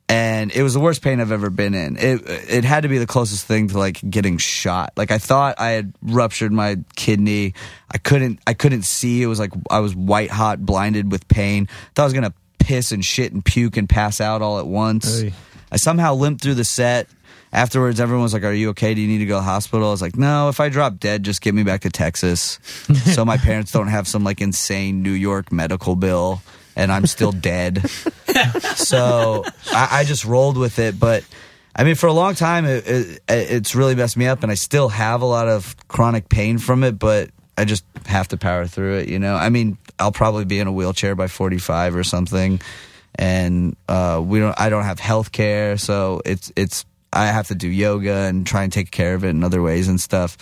And 0.09 0.53
it 0.53 0.63
was 0.63 0.73
the 0.73 0.79
worst 0.79 1.03
pain 1.03 1.21
I've 1.21 1.33
ever 1.33 1.51
been 1.51 1.75
in. 1.75 1.97
It 1.97 2.23
it 2.27 2.65
had 2.65 2.85
to 2.85 2.89
be 2.89 2.99
the 2.99 3.09
closest 3.09 3.45
thing 3.45 3.67
to 3.69 3.79
like 3.79 4.01
getting 4.09 4.39
shot. 4.39 4.93
Like 4.97 5.11
I 5.11 5.19
thought 5.19 5.57
I 5.59 5.71
had 5.71 5.93
ruptured 6.01 6.53
my 6.53 6.79
kidney. 6.95 7.55
I 7.91 7.99
couldn't 7.99 8.39
I 8.47 8.55
couldn't 8.55 8.83
see. 8.83 9.21
It 9.21 9.27
was 9.27 9.41
like 9.41 9.51
I 9.69 9.81
was 9.81 9.97
white 9.97 10.31
hot, 10.31 10.65
blinded 10.65 11.11
with 11.11 11.27
pain. 11.27 11.69
Thought 11.97 12.03
I 12.03 12.07
was 12.07 12.13
gonna 12.13 12.35
piss 12.61 12.93
and 12.93 13.05
shit 13.05 13.33
and 13.33 13.45
puke 13.45 13.77
and 13.77 13.89
pass 13.89 14.21
out 14.21 14.43
all 14.43 14.61
at 14.61 14.67
once. 14.69 15.23
Hey. 15.23 15.33
I 15.71 15.77
somehow 15.77 16.15
limped 16.15 16.43
through 16.43 16.55
the 16.55 16.65
set, 16.65 17.09
afterwards, 17.53 18.01
everyone 18.01 18.23
was 18.23 18.33
like, 18.33 18.45
"Are 18.45 18.53
you 18.53 18.71
okay? 18.71 18.95
Do 18.95 19.01
you 19.01 19.09
need 19.09 19.19
to 19.19 19.27
go 19.27 19.37
to 19.37 19.41
the 19.41 19.51
hospital?" 19.51 19.89
I 19.89 19.91
was 19.91 20.03
like, 20.03 20.17
"No. 20.17 20.49
If 20.49 20.61
I 20.61 20.69
drop 20.69 21.01
dead, 21.01 21.23
just 21.23 21.41
get 21.41 21.55
me 21.55 21.63
back 21.63 21.81
to 21.83 21.91
Texas, 21.91 22.59
so 23.15 23.25
my 23.25 23.39
parents 23.39 23.73
don't 23.73 23.89
have 23.89 24.07
some 24.07 24.23
like 24.23 24.41
insane 24.41 25.03
New 25.03 25.13
York 25.13 25.51
medical 25.51 25.97
bill, 25.97 26.43
and 26.77 26.93
I'm 26.93 27.07
still 27.07 27.33
dead." 27.33 27.89
so 28.77 29.45
I, 29.73 29.89
I 29.93 30.05
just 30.05 30.25
rolled 30.25 30.57
with 30.59 30.79
it, 30.79 31.01
but. 31.01 31.25
I 31.79 31.85
mean, 31.85 31.95
for 31.95 32.07
a 32.07 32.13
long 32.15 32.35
time, 32.35 32.65
it, 32.65 32.87
it, 32.87 33.21
it's 33.29 33.75
really 33.75 33.95
messed 33.95 34.17
me 34.17 34.27
up, 34.27 34.43
and 34.43 34.51
I 34.51 34.55
still 34.55 34.89
have 34.89 35.21
a 35.21 35.27
lot 35.27 35.47
of 35.47 35.77
chronic 35.89 36.31
pain 36.31 36.57
from 36.57 36.83
it. 36.83 36.99
But 36.99 37.29
I 37.59 37.67
just 37.67 37.85
have 38.07 38.29
to 38.29 38.39
power 38.39 38.67
through 38.67 39.01
it. 39.01 39.11
You 39.11 39.19
know, 39.19 39.37
I 39.37 39.51
mean, 39.51 39.77
I'll 39.99 40.11
probably 40.11 40.47
be 40.47 40.59
in 40.59 40.69
a 40.69 40.73
wheelchair 40.73 41.15
by 41.15 41.29
45 41.29 41.95
or 41.97 42.03
something, 42.03 42.63
and 43.17 43.77
uh, 43.89 44.23
we 44.25 44.39
don't. 44.39 44.59
I 44.59 44.69
don't 44.69 44.85
have 44.85 45.01
health 45.01 45.33
care, 45.33 45.77
so 45.77 46.21
it's 46.25 46.53
it's. 46.57 46.85
I 47.13 47.27
have 47.27 47.49
to 47.49 47.55
do 47.55 47.69
yoga 47.69 48.13
and 48.13 48.47
try 48.47 48.63
and 48.63 48.73
take 48.73 48.91
care 48.91 49.15
of 49.15 49.25
it 49.25 49.31
in 49.31 49.43
other 49.43 49.63
ways 49.63 49.89
and 49.89 50.01
stuff. 50.01 50.37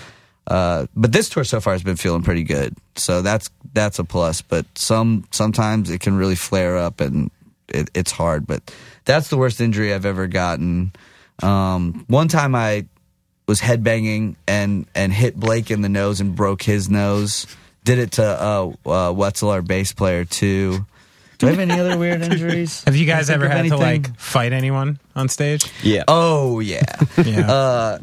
Uh, 0.46 0.86
but 0.94 1.12
this 1.12 1.28
tour 1.28 1.44
so 1.44 1.60
far 1.60 1.72
has 1.72 1.82
been 1.82 1.96
feeling 1.96 2.22
pretty 2.22 2.42
good, 2.42 2.76
so 2.96 3.22
that's 3.22 3.48
that's 3.72 3.98
a 3.98 4.04
plus. 4.04 4.42
But 4.42 4.66
some 4.76 5.24
sometimes 5.30 5.90
it 5.90 6.00
can 6.00 6.16
really 6.16 6.34
flare 6.34 6.76
up, 6.76 7.00
and 7.00 7.30
it, 7.68 7.90
it's 7.94 8.10
hard. 8.10 8.46
But 8.46 8.74
that's 9.04 9.28
the 9.28 9.36
worst 9.36 9.60
injury 9.60 9.94
I've 9.94 10.06
ever 10.06 10.26
gotten. 10.26 10.92
Um, 11.42 12.04
one 12.08 12.28
time 12.28 12.54
I 12.54 12.86
was 13.46 13.60
headbanging 13.60 14.36
and 14.46 14.86
and 14.94 15.12
hit 15.12 15.36
Blake 15.36 15.70
in 15.70 15.80
the 15.82 15.88
nose 15.88 16.20
and 16.20 16.34
broke 16.34 16.62
his 16.62 16.90
nose. 16.90 17.46
Did 17.84 17.98
it 17.98 18.12
to 18.12 18.24
uh, 18.24 18.72
uh, 18.86 19.12
Whetzel, 19.12 19.50
our 19.50 19.60
bass 19.60 19.92
player, 19.92 20.24
too. 20.24 20.86
Do 21.44 21.48
I 21.48 21.50
have 21.52 21.70
any 21.70 21.78
other 21.80 21.98
weird 21.98 22.22
injuries? 22.22 22.82
Have 22.84 22.96
you 22.96 23.06
guys 23.06 23.30
ever 23.30 23.48
had 23.48 23.58
anything? 23.58 23.78
to 23.78 23.84
like 23.84 24.18
fight 24.18 24.52
anyone 24.52 24.98
on 25.14 25.28
stage? 25.28 25.70
Yeah. 25.82 26.04
Oh 26.08 26.60
yeah. 26.60 26.82
Yeah. 27.24 27.50
uh, 27.50 27.98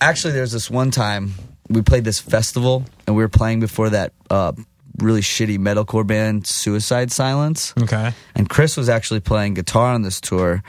actually, 0.00 0.32
there's 0.32 0.52
this 0.52 0.70
one 0.70 0.90
time 0.90 1.34
we 1.68 1.82
played 1.82 2.04
this 2.04 2.18
festival 2.20 2.84
and 3.06 3.14
we 3.16 3.22
were 3.22 3.28
playing 3.28 3.60
before 3.60 3.90
that 3.90 4.12
uh, 4.30 4.52
really 4.98 5.20
shitty 5.20 5.58
metalcore 5.58 6.06
band, 6.06 6.46
Suicide 6.46 7.10
Silence. 7.12 7.74
okay. 7.82 8.12
and 8.34 8.48
Chris 8.48 8.76
was 8.76 8.88
actually 8.88 9.20
playing 9.20 9.54
guitar 9.54 9.92
on 9.92 10.02
this 10.02 10.20
tour, 10.20 10.62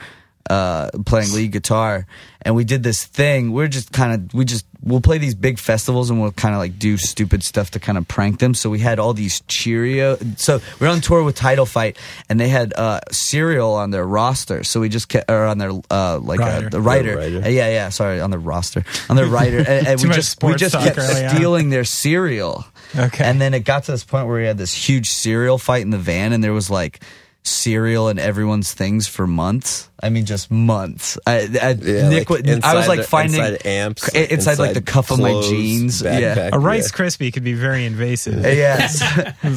uh, 0.48 0.90
playing 1.04 1.32
lead 1.32 1.52
guitar, 1.52 2.06
and 2.42 2.54
we 2.54 2.64
did 2.64 2.82
this 2.82 3.04
thing. 3.04 3.52
We're 3.52 3.68
just 3.68 3.92
kind 3.92 4.12
of 4.12 4.34
we 4.34 4.44
just 4.44 4.64
we'll 4.82 5.00
play 5.00 5.18
these 5.18 5.34
big 5.34 5.58
festivals 5.58 6.10
and 6.10 6.20
we'll 6.20 6.30
kind 6.32 6.54
of 6.54 6.60
like 6.60 6.78
do 6.78 6.96
stupid 6.96 7.42
stuff 7.42 7.72
to 7.72 7.80
kind 7.80 7.98
of 7.98 8.06
prank 8.06 8.38
them. 8.38 8.54
So 8.54 8.70
we 8.70 8.78
had 8.78 8.98
all 8.98 9.12
these 9.12 9.40
Cheerio. 9.48 10.16
So 10.36 10.60
we 10.80 10.86
are 10.86 10.90
on 10.90 11.00
tour 11.00 11.22
with 11.24 11.34
Title 11.34 11.66
Fight, 11.66 11.98
and 12.28 12.38
they 12.38 12.48
had 12.48 12.72
uh, 12.74 13.00
cereal 13.10 13.72
on 13.72 13.90
their 13.90 14.06
roster. 14.06 14.62
So 14.64 14.80
we 14.80 14.88
just 14.88 15.08
kept 15.08 15.30
or 15.30 15.44
on 15.44 15.58
their 15.58 15.72
uh, 15.90 16.18
like 16.20 16.40
Rider. 16.40 16.66
Uh, 16.66 16.70
the 16.70 16.80
writer. 16.80 17.10
The 17.10 17.16
writer. 17.16 17.46
Uh, 17.46 17.48
yeah, 17.48 17.68
yeah. 17.68 17.88
Sorry, 17.88 18.20
on 18.20 18.30
the 18.30 18.38
roster, 18.38 18.84
on 19.10 19.16
their 19.16 19.26
writer, 19.26 19.58
and, 19.58 19.86
and 19.86 20.00
Too 20.00 20.08
we 20.08 20.14
just 20.14 20.42
we 20.42 20.54
just 20.54 20.74
kept 20.74 20.98
early 20.98 21.24
on. 21.26 21.34
stealing 21.34 21.70
their 21.70 21.84
cereal. 21.84 22.64
Okay. 22.96 23.24
And 23.24 23.40
then 23.40 23.52
it 23.54 23.60
got 23.60 23.84
to 23.84 23.92
this 23.92 24.04
point 24.04 24.26
where 24.26 24.38
we 24.38 24.46
had 24.46 24.58
this 24.58 24.72
huge 24.72 25.10
cereal 25.10 25.58
fight 25.58 25.82
in 25.82 25.90
the 25.90 25.98
van, 25.98 26.32
and 26.32 26.42
there 26.42 26.52
was 26.52 26.70
like 26.70 27.02
cereal 27.46 28.08
in 28.08 28.18
everyone's 28.18 28.72
things 28.74 29.06
for 29.06 29.26
months. 29.26 29.88
I 30.02 30.08
mean, 30.10 30.26
just 30.26 30.50
months. 30.50 31.16
I, 31.26 31.48
I, 31.60 31.70
Yeah, 31.70 32.08
Nick, 32.08 32.28
like 32.28 32.44
would- 32.44 32.64
I 32.64 32.74
was 32.74 32.88
like 32.88 33.00
the- 33.00 33.06
finding 33.06 33.40
inside 33.40 33.66
amps, 33.66 34.08
inside, 34.08 34.32
inside 34.32 34.58
like 34.58 34.74
the 34.74 34.82
cuff 34.82 35.10
of 35.10 35.18
my 35.20 35.30
clothes, 35.30 35.48
jeans. 35.48 36.02
Yeah. 36.02 36.50
A 36.52 36.58
Rice 36.58 36.90
yeah. 36.92 36.96
Krispie 36.98 37.32
could 37.32 37.44
be 37.44 37.54
very 37.54 37.84
invasive. 37.84 38.44
Yes. 38.44 39.02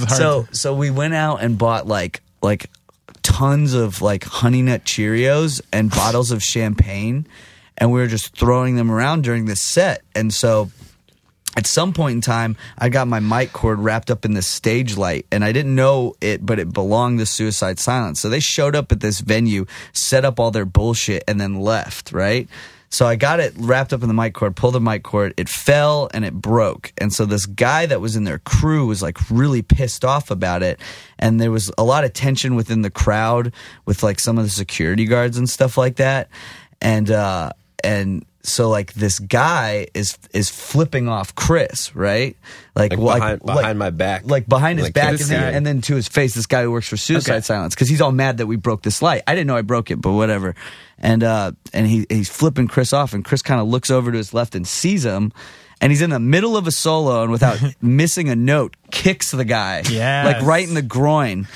so 0.18 0.48
so 0.52 0.74
we 0.74 0.92
went 0.92 1.14
out 1.14 1.42
and 1.42 1.58
bought 1.58 1.88
like 1.88 2.22
like 2.42 2.70
tons 3.22 3.74
of 3.74 4.02
like 4.02 4.24
honey 4.24 4.62
nut 4.62 4.84
Cheerios 4.86 5.62
and 5.74 5.90
bottles 5.90 6.32
of 6.32 6.42
champagne, 6.44 7.28
and 7.78 7.92
we 7.92 8.00
were 8.00 8.08
just 8.08 8.36
throwing 8.38 8.76
them 8.76 8.92
around 8.92 9.24
during 9.24 9.46
this 9.46 9.62
set. 9.62 10.02
And 10.16 10.34
so 10.34 10.70
at 11.56 11.66
some 11.66 11.94
point 11.94 12.16
in 12.16 12.22
time, 12.22 12.58
I 12.78 12.90
got 12.90 13.08
my 13.08 13.20
mic 13.20 13.54
cord 13.54 13.80
wrapped 13.80 14.12
up 14.12 14.24
in 14.24 14.34
this 14.34 14.48
stage 14.48 14.98
light, 14.98 15.26
and 15.32 15.44
I 15.44 15.52
didn't 15.52 15.76
know 15.76 16.14
it, 16.22 16.46
but 16.46 16.60
it 16.60 16.72
belonged 16.72 17.20
to 17.20 17.26
Suicide 17.26 17.80
Silence. 17.80 18.20
So 18.20 18.30
they 18.30 18.40
showed 18.40 18.76
up 18.76 18.92
at 18.92 19.00
this 19.00 19.20
venue, 19.20 19.66
set 19.92 20.26
up 20.26 20.40
all 20.40 20.52
their 20.52 20.66
bullshit, 20.66 21.24
and 21.28 21.42
then 21.42 21.60
left, 21.60 22.12
right? 22.12 22.48
So 22.92 23.06
I 23.06 23.16
got 23.16 23.40
it 23.40 23.54
wrapped 23.56 23.94
up 23.94 24.02
in 24.02 24.08
the 24.08 24.16
mic 24.16 24.34
cord, 24.34 24.56
pulled 24.56 24.74
the 24.74 24.82
mic 24.82 25.04
cord, 25.04 25.34
it 25.38 25.48
fell 25.48 26.10
and 26.14 26.26
it 26.26 26.34
broke. 26.34 26.92
And 26.98 27.14
so 27.14 27.26
this 27.26 27.46
guy 27.46 27.86
that 27.86 28.02
was 28.02 28.16
in 28.16 28.24
their 28.24 28.40
crew 28.40 28.88
was 28.88 29.04
like 29.04 29.18
really 29.30 29.62
pissed 29.62 30.04
off 30.04 30.32
about 30.32 30.64
it. 30.64 30.80
And 31.20 31.40
there 31.40 31.52
was 31.52 31.72
a 31.78 31.84
lot 31.84 32.04
of 32.04 32.14
tension 32.14 32.56
within 32.56 32.82
the 32.82 32.90
crowd 32.90 33.54
with 33.86 34.02
like 34.02 34.20
some 34.20 34.40
of 34.40 34.44
the 34.44 34.50
security 34.50 35.06
guards 35.06 35.38
and 35.38 35.48
stuff 35.48 35.78
like 35.78 35.98
that. 35.98 36.30
And, 36.82 37.12
uh, 37.12 37.52
and 37.84 38.26
so 38.42 38.70
like 38.70 38.94
this 38.94 39.20
guy 39.20 39.88
is 39.94 40.18
is 40.34 40.50
flipping 40.50 41.08
off 41.10 41.36
Chris, 41.36 41.96
right? 41.96 42.38
Like 42.76 42.94
Like 42.98 43.20
behind- 43.20 43.42
behind 43.46 43.80
my 43.80 43.90
back. 43.90 44.24
like 44.26 44.48
behind 44.48 44.80
his 44.80 44.88
Like, 44.88 44.94
back, 44.94 45.10
and 45.12 45.20
then, 45.20 45.54
and 45.56 45.66
then 45.66 45.82
to 45.82 45.96
his 45.96 46.08
face, 46.08 46.36
this 46.36 46.46
guy 46.46 46.64
who 46.64 46.72
works 46.72 46.88
for 46.88 46.96
Suicide 46.98 47.32
Okay. 47.34 47.42
Silence 47.42 47.76
because 47.76 47.90
he's 47.90 48.00
all 48.02 48.12
mad 48.14 48.38
that 48.38 48.48
we 48.48 48.56
broke 48.56 48.82
this 48.84 49.02
light. 49.02 49.24
I 49.28 49.36
didn't 49.36 49.48
know 49.48 49.58
I 49.58 49.62
broke 49.62 49.92
it, 49.92 49.98
but 50.02 50.14
whatever. 50.14 50.56
And 50.98 51.24
uh, 51.24 51.52
and 51.74 51.86
he 51.88 52.06
he's 52.10 52.30
flipping 52.30 52.68
Chris 52.68 52.94
off, 52.94 53.14
and 53.14 53.24
Chris 53.26 53.42
kind 53.42 53.60
of 53.62 53.68
looks 53.68 53.90
over 53.92 54.12
to 54.12 54.18
his 54.18 54.34
left 54.34 54.56
and 54.56 54.66
sees 54.68 55.06
him. 55.06 55.32
And 55.82 55.92
he's 55.92 56.02
in 56.02 56.10
the 56.10 56.20
middle 56.20 56.58
of 56.58 56.68
a 56.68 56.72
solo, 56.72 57.24
and 57.24 57.32
without 57.32 57.58
missing 57.82 58.28
a 58.30 58.36
note, 58.36 58.76
kicks 58.92 59.32
the 59.32 59.46
guy, 59.46 59.84
like 60.26 60.42
right 60.44 60.68
in 60.68 60.74
the 60.74 60.82
groin. 60.82 61.48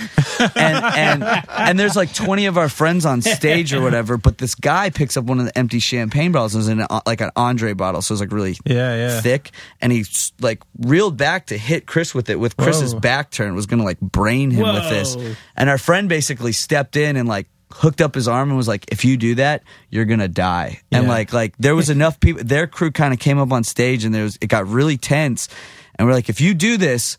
And 0.55 0.85
and 0.85 1.23
and 1.49 1.79
there's 1.79 1.95
like 1.95 2.13
20 2.13 2.45
of 2.45 2.57
our 2.57 2.69
friends 2.69 3.05
on 3.05 3.21
stage 3.21 3.73
or 3.73 3.81
whatever, 3.81 4.17
but 4.17 4.37
this 4.37 4.55
guy 4.55 4.89
picks 4.89 5.17
up 5.17 5.25
one 5.25 5.39
of 5.39 5.45
the 5.45 5.57
empty 5.57 5.79
champagne 5.79 6.31
bottles. 6.31 6.55
It 6.55 6.57
was 6.59 6.67
in 6.69 6.79
a, 6.81 7.01
like 7.05 7.21
an 7.21 7.31
Andre 7.35 7.73
bottle, 7.73 8.01
so 8.01 8.13
it's 8.13 8.21
like 8.21 8.31
really 8.31 8.55
Yeah, 8.65 8.95
yeah. 8.95 9.21
thick, 9.21 9.51
and 9.81 9.91
he 9.91 10.05
like 10.39 10.61
reeled 10.79 11.17
back 11.17 11.47
to 11.47 11.57
hit 11.57 11.85
Chris 11.85 12.15
with 12.15 12.29
it. 12.29 12.39
With 12.39 12.55
Chris's 12.57 12.93
Whoa. 12.93 13.01
back 13.01 13.29
turned, 13.31 13.55
was 13.55 13.65
gonna 13.65 13.83
like 13.83 13.99
brain 13.99 14.51
him 14.51 14.63
with 14.73 14.89
this, 14.89 15.17
and 15.55 15.69
our 15.69 15.77
friend 15.77 16.07
basically 16.07 16.51
stepped 16.53 16.95
in 16.95 17.17
and 17.17 17.27
like 17.27 17.47
hooked 17.73 18.01
up 18.01 18.15
his 18.15 18.27
arm 18.27 18.49
and 18.49 18.57
was 18.57 18.67
like, 18.67 18.85
"If 18.91 19.03
you 19.05 19.17
do 19.17 19.35
that, 19.35 19.63
you're 19.89 20.05
gonna 20.05 20.27
die." 20.27 20.79
And 20.91 21.05
Yeah. 21.05 21.09
like 21.09 21.33
like 21.33 21.53
there 21.59 21.75
was 21.75 21.89
enough 21.97 22.19
people. 22.19 22.43
Their 22.43 22.67
crew 22.67 22.91
kind 22.91 23.13
of 23.13 23.19
came 23.19 23.39
up 23.39 23.51
on 23.51 23.63
stage, 23.63 24.05
and 24.05 24.13
there 24.13 24.23
was 24.23 24.37
it 24.41 24.47
got 24.47 24.67
really 24.67 24.97
tense, 24.97 25.47
and 25.95 26.07
we're 26.07 26.13
like, 26.13 26.29
"If 26.29 26.39
you 26.41 26.53
do 26.53 26.77
this." 26.77 27.17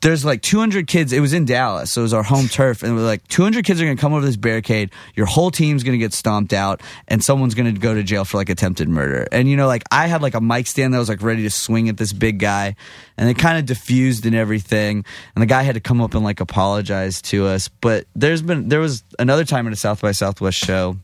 There's 0.00 0.24
like 0.24 0.42
200 0.42 0.86
kids. 0.86 1.12
It 1.12 1.18
was 1.18 1.32
in 1.32 1.44
Dallas, 1.44 1.90
so 1.90 2.02
it 2.02 2.04
was 2.04 2.14
our 2.14 2.22
home 2.22 2.46
turf, 2.48 2.84
and 2.84 2.94
we're 2.94 3.02
like, 3.02 3.26
200 3.28 3.64
kids 3.64 3.80
are 3.80 3.84
gonna 3.84 3.96
come 3.96 4.12
over 4.12 4.24
this 4.24 4.36
barricade. 4.36 4.92
Your 5.16 5.26
whole 5.26 5.50
team's 5.50 5.82
gonna 5.82 5.98
get 5.98 6.12
stomped 6.12 6.52
out, 6.52 6.80
and 7.08 7.22
someone's 7.22 7.54
gonna 7.54 7.72
go 7.72 7.92
to 7.92 8.02
jail 8.04 8.24
for 8.24 8.36
like 8.36 8.48
attempted 8.48 8.88
murder. 8.88 9.26
And 9.32 9.50
you 9.50 9.56
know, 9.56 9.66
like 9.66 9.82
I 9.90 10.06
had 10.06 10.22
like 10.22 10.34
a 10.34 10.40
mic 10.40 10.68
stand 10.68 10.94
that 10.94 10.98
was 10.98 11.08
like 11.08 11.20
ready 11.20 11.42
to 11.42 11.50
swing 11.50 11.88
at 11.88 11.96
this 11.96 12.12
big 12.12 12.38
guy, 12.38 12.76
and 13.16 13.28
it 13.28 13.38
kind 13.38 13.58
of 13.58 13.66
diffused 13.66 14.24
and 14.24 14.36
everything. 14.36 15.04
And 15.34 15.42
the 15.42 15.46
guy 15.46 15.62
had 15.62 15.74
to 15.74 15.80
come 15.80 16.00
up 16.00 16.14
and 16.14 16.22
like 16.22 16.38
apologize 16.38 17.20
to 17.22 17.46
us. 17.46 17.68
But 17.68 18.06
there's 18.14 18.42
been 18.42 18.68
there 18.68 18.80
was 18.80 19.02
another 19.18 19.44
time 19.44 19.66
at 19.66 19.72
a 19.72 19.76
South 19.76 20.00
by 20.00 20.12
Southwest 20.12 20.58
show 20.58 20.96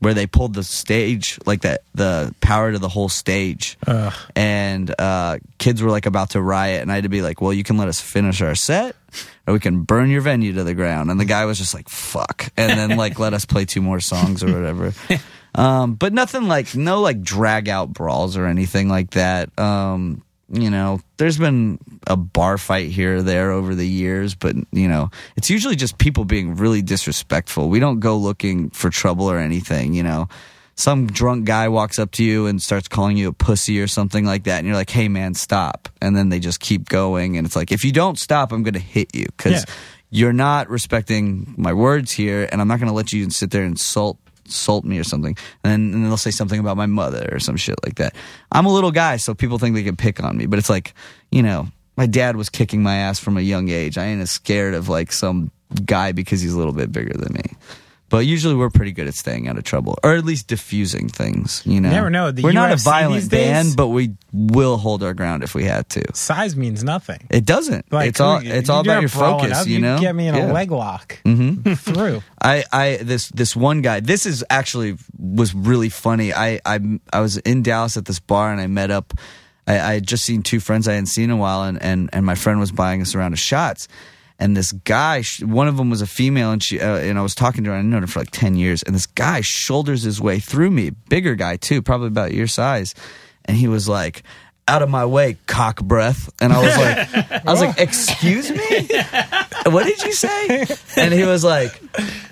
where 0.00 0.14
they 0.14 0.26
pulled 0.26 0.54
the 0.54 0.62
stage 0.62 1.38
like 1.46 1.62
that 1.62 1.82
the 1.94 2.34
power 2.40 2.72
to 2.72 2.78
the 2.78 2.88
whole 2.88 3.08
stage. 3.08 3.78
Ugh. 3.86 4.12
and 4.34 4.94
uh, 4.98 5.38
kids 5.58 5.82
were 5.82 5.90
like 5.90 6.06
about 6.06 6.30
to 6.30 6.40
riot 6.40 6.82
and 6.82 6.90
i 6.92 6.94
had 6.94 7.04
to 7.04 7.08
be 7.08 7.22
like 7.22 7.40
well 7.40 7.52
you 7.52 7.64
can 7.64 7.76
let 7.76 7.88
us 7.88 8.00
finish 8.00 8.40
our 8.42 8.54
set 8.54 8.96
or 9.46 9.54
we 9.54 9.60
can 9.60 9.82
burn 9.82 10.10
your 10.10 10.20
venue 10.20 10.52
to 10.54 10.64
the 10.64 10.74
ground. 10.74 11.10
And 11.10 11.20
the 11.20 11.24
guy 11.24 11.44
was 11.44 11.58
just 11.58 11.74
like 11.74 11.88
fuck. 11.88 12.50
And 12.56 12.78
then 12.78 12.96
like 12.98 13.18
let 13.18 13.32
us 13.32 13.44
play 13.44 13.64
two 13.64 13.80
more 13.80 14.00
songs 14.00 14.42
or 14.42 14.52
whatever. 14.52 14.92
Um, 15.54 15.94
but 15.94 16.12
nothing 16.12 16.48
like 16.48 16.74
no 16.74 17.00
like 17.00 17.22
drag 17.22 17.66
out 17.66 17.90
brawls 17.90 18.36
or 18.36 18.44
anything 18.44 18.90
like 18.90 19.12
that. 19.12 19.58
Um, 19.58 20.20
you 20.48 20.70
know 20.70 21.00
there's 21.16 21.38
been 21.38 21.78
a 22.06 22.16
bar 22.16 22.56
fight 22.56 22.88
here 22.90 23.16
or 23.16 23.22
there 23.22 23.50
over 23.50 23.74
the 23.74 23.86
years 23.86 24.36
but 24.36 24.54
you 24.70 24.86
know 24.86 25.10
it's 25.36 25.50
usually 25.50 25.74
just 25.74 25.98
people 25.98 26.24
being 26.24 26.54
really 26.56 26.82
disrespectful. 26.82 27.68
We 27.68 27.80
don't 27.80 27.98
go 28.00 28.16
looking 28.16 28.70
for 28.70 28.88
trouble 28.90 29.30
or 29.30 29.38
anything 29.38 29.92
you 29.94 30.02
know. 30.02 30.28
Some 30.78 31.06
drunk 31.06 31.46
guy 31.46 31.68
walks 31.68 31.98
up 31.98 32.10
to 32.12 32.22
you 32.22 32.46
and 32.46 32.60
starts 32.60 32.86
calling 32.86 33.16
you 33.16 33.28
a 33.28 33.32
pussy 33.32 33.80
or 33.80 33.86
something 33.86 34.26
like 34.26 34.44
that 34.44 34.58
and 34.58 34.66
you're 34.66 34.76
like 34.76 34.90
hey 34.90 35.08
man 35.08 35.34
stop. 35.34 35.88
And 36.02 36.14
then 36.16 36.28
they 36.28 36.38
just 36.38 36.60
keep 36.60 36.88
going 36.88 37.36
and 37.38 37.46
it's 37.46 37.56
like 37.56 37.72
if 37.72 37.84
you 37.84 37.92
don't 37.92 38.18
stop 38.18 38.52
i'm 38.52 38.62
gonna 38.62 38.78
hit 38.78 39.14
you 39.16 39.24
because 39.36 39.52
Yeah. 39.66 39.74
you're 40.10 40.32
not 40.34 40.68
respecting 40.68 41.54
my 41.56 41.72
words 41.72 42.12
here 42.12 42.46
and 42.52 42.60
i'm 42.60 42.68
not 42.68 42.78
gonna 42.78 42.92
let 42.92 43.12
you 43.12 43.30
sit 43.30 43.50
there 43.50 43.62
and 43.62 43.72
insult 43.72 44.18
insult 44.46 44.84
me 44.84 44.98
or 44.98 45.04
something. 45.04 45.36
And 45.62 45.72
then, 45.72 45.94
and 45.94 46.06
they'll 46.06 46.16
say 46.16 46.30
something 46.30 46.58
about 46.58 46.76
my 46.76 46.86
mother 46.86 47.28
or 47.30 47.38
some 47.38 47.56
shit 47.56 47.76
like 47.84 47.96
that. 47.96 48.14
I'm 48.50 48.66
a 48.66 48.72
little 48.72 48.92
guy 48.92 49.18
so 49.18 49.34
people 49.34 49.58
think 49.58 49.74
they 49.74 49.82
can 49.82 49.96
pick 49.96 50.22
on 50.22 50.36
me. 50.36 50.46
But 50.46 50.58
it's 50.58 50.70
like 50.70 50.94
you 51.30 51.42
know 51.42 51.68
my 51.96 52.06
dad 52.06 52.36
was 52.36 52.48
kicking 52.48 52.82
my 52.82 52.96
ass 52.96 53.18
from 53.18 53.36
a 53.36 53.42
young 53.42 53.68
age. 53.68 53.98
I 53.98 54.06
ain't 54.06 54.22
as 54.22 54.30
scared 54.30 54.74
of 54.74 54.88
like 54.88 55.12
some 55.12 55.50
guy 55.84 56.12
because 56.12 56.40
he's 56.40 56.54
a 56.54 56.58
little 56.58 56.72
bit 56.72 56.92
bigger 56.92 57.16
than 57.16 57.34
me 57.34 57.56
But 58.08 58.18
usually 58.18 58.54
we're 58.54 58.70
pretty 58.70 58.92
good 58.92 59.08
at 59.08 59.14
staying 59.14 59.48
out 59.48 59.58
of 59.58 59.64
trouble, 59.64 59.98
or 60.04 60.14
at 60.14 60.24
least 60.24 60.46
diffusing 60.46 61.08
things. 61.08 61.62
You 61.64 61.80
know, 61.80 61.90
Never 61.90 62.08
know. 62.08 62.30
The 62.30 62.42
we're 62.42 62.52
not 62.52 62.70
a 62.70 62.76
violent 62.76 63.28
band, 63.28 63.76
but 63.76 63.88
we 63.88 64.14
will 64.32 64.76
hold 64.76 65.02
our 65.02 65.12
ground 65.12 65.42
if 65.42 65.56
we 65.56 65.64
had 65.64 65.88
to. 65.90 66.04
Size 66.14 66.54
means 66.54 66.84
nothing. 66.84 67.26
It 67.30 67.44
doesn't. 67.44 67.92
Like 67.92 68.10
it's 68.10 68.20
all. 68.20 68.40
It's 68.42 68.68
all 68.68 68.80
about 68.80 69.00
your 69.00 69.08
focus. 69.08 69.52
up, 69.52 69.66
you 69.66 69.80
know. 69.80 69.98
get 69.98 70.14
me 70.14 70.28
in 70.28 70.36
Yeah. 70.36 70.50
a 70.50 70.52
leg 70.52 70.70
lock 70.70 71.18
mm-hmm. 71.24 71.72
through. 71.74 72.22
I, 72.40 72.64
I 72.72 72.98
this 73.02 73.28
this 73.30 73.56
one 73.56 73.82
guy. 73.82 73.98
This 73.98 74.24
is 74.24 74.44
actually 74.50 74.96
was 75.18 75.52
really 75.52 75.88
funny. 75.88 76.32
I 76.32 76.60
I 76.64 76.78
I 77.12 77.20
was 77.20 77.38
in 77.38 77.62
Dallas 77.62 77.96
at 77.96 78.04
this 78.04 78.20
bar 78.20 78.52
and 78.52 78.60
I 78.60 78.68
met 78.68 78.92
up. 78.92 79.14
I, 79.66 79.80
I 79.80 79.94
had 79.94 80.06
just 80.06 80.24
seen 80.24 80.42
two 80.42 80.60
friends 80.60 80.86
I 80.86 80.92
hadn't 80.92 81.06
seen 81.06 81.24
in 81.24 81.30
a 81.30 81.36
while, 81.36 81.64
and 81.64 81.82
and 81.82 82.08
and 82.12 82.24
my 82.24 82.36
friend 82.36 82.60
was 82.60 82.70
buying 82.70 83.02
us 83.02 83.14
a 83.16 83.18
round 83.18 83.34
of 83.34 83.40
shots. 83.40 83.88
And 84.38 84.56
this 84.56 84.72
guy, 84.72 85.22
one 85.40 85.66
of 85.66 85.76
them 85.76 85.88
was 85.88 86.02
a 86.02 86.06
female, 86.06 86.52
and 86.52 86.62
she 86.62 86.80
uh, 86.80 86.98
and 86.98 87.18
I 87.18 87.22
was 87.22 87.34
talking 87.34 87.64
to 87.64 87.70
her. 87.70 87.76
I'd 87.76 87.84
known 87.84 88.02
her 88.02 88.06
for 88.06 88.18
like 88.20 88.30
ten 88.30 88.54
years, 88.54 88.82
and 88.82 88.94
this 88.94 89.06
guy 89.06 89.40
shoulders 89.40 90.02
his 90.02 90.20
way 90.20 90.40
through 90.40 90.70
me, 90.70 90.90
bigger 90.90 91.34
guy 91.34 91.56
too, 91.56 91.80
probably 91.80 92.08
about 92.08 92.34
your 92.34 92.46
size, 92.46 92.94
and 93.44 93.56
he 93.56 93.68
was 93.68 93.88
like. 93.88 94.22
Out 94.68 94.82
of 94.82 94.90
my 94.90 95.06
way, 95.06 95.36
cock 95.46 95.80
breath, 95.80 96.28
and 96.40 96.52
I 96.52 96.60
was 96.60 96.76
like, 97.32 97.44
I 97.46 97.52
was 97.52 97.60
like, 97.60 97.78
"Excuse 97.78 98.50
me, 98.50 98.88
what 99.66 99.84
did 99.84 100.02
you 100.02 100.12
say?" 100.12 100.66
And 100.96 101.14
he 101.14 101.22
was 101.22 101.44
like, 101.44 101.80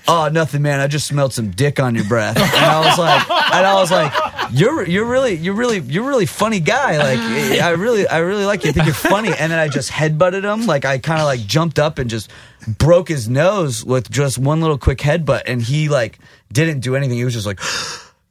"Oh, 0.08 0.28
nothing, 0.32 0.60
man. 0.62 0.80
I 0.80 0.88
just 0.88 1.06
smelled 1.06 1.32
some 1.32 1.50
dick 1.52 1.78
on 1.78 1.94
your 1.94 2.04
breath." 2.06 2.36
And 2.36 2.44
I 2.52 2.80
was 2.88 2.98
like, 2.98 3.30
and 3.30 3.64
I 3.66 3.74
was 3.74 3.90
like, 3.92 4.12
"You're 4.50 4.84
you're 4.84 5.04
really 5.04 5.34
you're 5.36 5.54
really 5.54 5.78
you're 5.78 6.04
a 6.04 6.08
really 6.08 6.26
funny 6.26 6.58
guy. 6.58 6.98
Like 6.98 7.20
I 7.62 7.70
really 7.70 8.08
I 8.08 8.18
really 8.18 8.44
like 8.44 8.64
you. 8.64 8.70
I 8.70 8.72
think 8.72 8.86
you're 8.86 8.94
funny." 8.96 9.28
And 9.28 9.52
then 9.52 9.58
I 9.60 9.68
just 9.68 9.92
headbutted 9.92 10.42
him. 10.42 10.66
Like 10.66 10.84
I 10.84 10.98
kind 10.98 11.20
of 11.20 11.26
like 11.26 11.38
jumped 11.46 11.78
up 11.78 12.00
and 12.00 12.10
just 12.10 12.32
broke 12.66 13.06
his 13.08 13.28
nose 13.28 13.84
with 13.84 14.10
just 14.10 14.38
one 14.38 14.60
little 14.60 14.78
quick 14.78 14.98
headbutt, 14.98 15.42
and 15.46 15.62
he 15.62 15.88
like 15.88 16.18
didn't 16.52 16.80
do 16.80 16.96
anything. 16.96 17.16
He 17.16 17.24
was 17.24 17.34
just 17.34 17.46
like. 17.46 17.60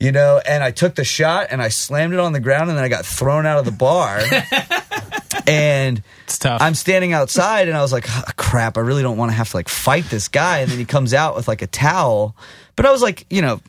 You 0.04 0.12
know, 0.12 0.42
and 0.46 0.62
I 0.62 0.72
took 0.72 0.96
the 0.96 1.06
shot 1.06 1.48
and 1.50 1.62
I 1.62 1.70
slammed 1.70 2.14
it 2.14 2.20
on 2.20 2.34
the 2.34 2.42
ground, 2.42 2.70
and 2.70 2.78
then 2.78 2.84
I 2.84 2.90
got 2.90 3.06
thrown 3.06 3.46
out 3.46 3.58
of 3.58 3.66
the 3.66 3.72
bar. 3.72 4.20
and 5.48 6.02
It's 6.26 6.38
tough. 6.38 6.62
I'm 6.62 6.76
standing 6.76 7.14
outside 7.14 7.68
and 7.68 7.78
I 7.78 7.82
was 7.82 7.92
like, 7.92 8.06
"Ah, 8.10 8.32
crap, 8.36 8.78
I 8.78 8.82
really 8.82 9.02
don't 9.02 9.18
want 9.18 9.32
to 9.32 9.36
have 9.36 9.50
to 9.52 9.58
like 9.58 9.70
fight 9.70 10.06
this 10.06 10.28
guy. 10.28 10.60
And 10.60 10.70
then 10.70 10.78
he 10.78 10.86
comes 10.86 11.14
out 11.14 11.36
with 11.36 11.48
like 11.48 11.62
a 11.62 11.68
towel. 11.68 12.36
But 12.76 12.86
I 12.86 12.92
was 12.92 13.02
like, 13.02 13.26
you 13.30 13.42
know, 13.42 13.62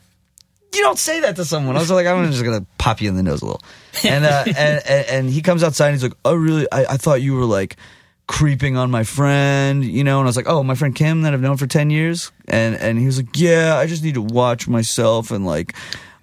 you 0.74 0.80
don't 0.80 0.98
say 0.98 1.20
that 1.20 1.36
to 1.36 1.44
someone. 1.44 1.76
I 1.76 1.80
was 1.80 1.90
like, 1.90 2.06
I'm 2.06 2.30
just 2.30 2.44
gonna 2.44 2.66
pop 2.78 3.00
you 3.00 3.08
in 3.08 3.16
the 3.16 3.22
nose 3.22 3.42
a 3.42 3.46
little. 3.46 3.62
And 4.04 4.24
uh, 4.24 4.44
and, 4.46 4.82
and 4.86 5.06
and 5.08 5.30
he 5.30 5.40
comes 5.42 5.62
outside 5.62 5.88
and 5.88 5.94
he's 5.94 6.02
like, 6.02 6.16
oh 6.24 6.34
really? 6.34 6.66
I, 6.72 6.84
I 6.84 6.96
thought 6.96 7.22
you 7.22 7.34
were 7.34 7.44
like 7.44 7.76
creeping 8.26 8.76
on 8.76 8.90
my 8.90 9.04
friend, 9.04 9.84
you 9.84 10.02
know. 10.04 10.18
And 10.18 10.26
I 10.26 10.28
was 10.28 10.36
like, 10.36 10.48
oh, 10.48 10.62
my 10.62 10.74
friend 10.74 10.94
Kim 10.94 11.22
that 11.22 11.32
I've 11.32 11.40
known 11.40 11.56
for 11.56 11.66
ten 11.66 11.90
years. 11.90 12.32
And 12.48 12.74
and 12.76 12.98
he 12.98 13.06
was 13.06 13.18
like, 13.18 13.38
yeah, 13.38 13.76
I 13.76 13.86
just 13.86 14.02
need 14.02 14.14
to 14.14 14.22
watch 14.22 14.66
myself 14.68 15.30
and 15.30 15.46
like. 15.46 15.74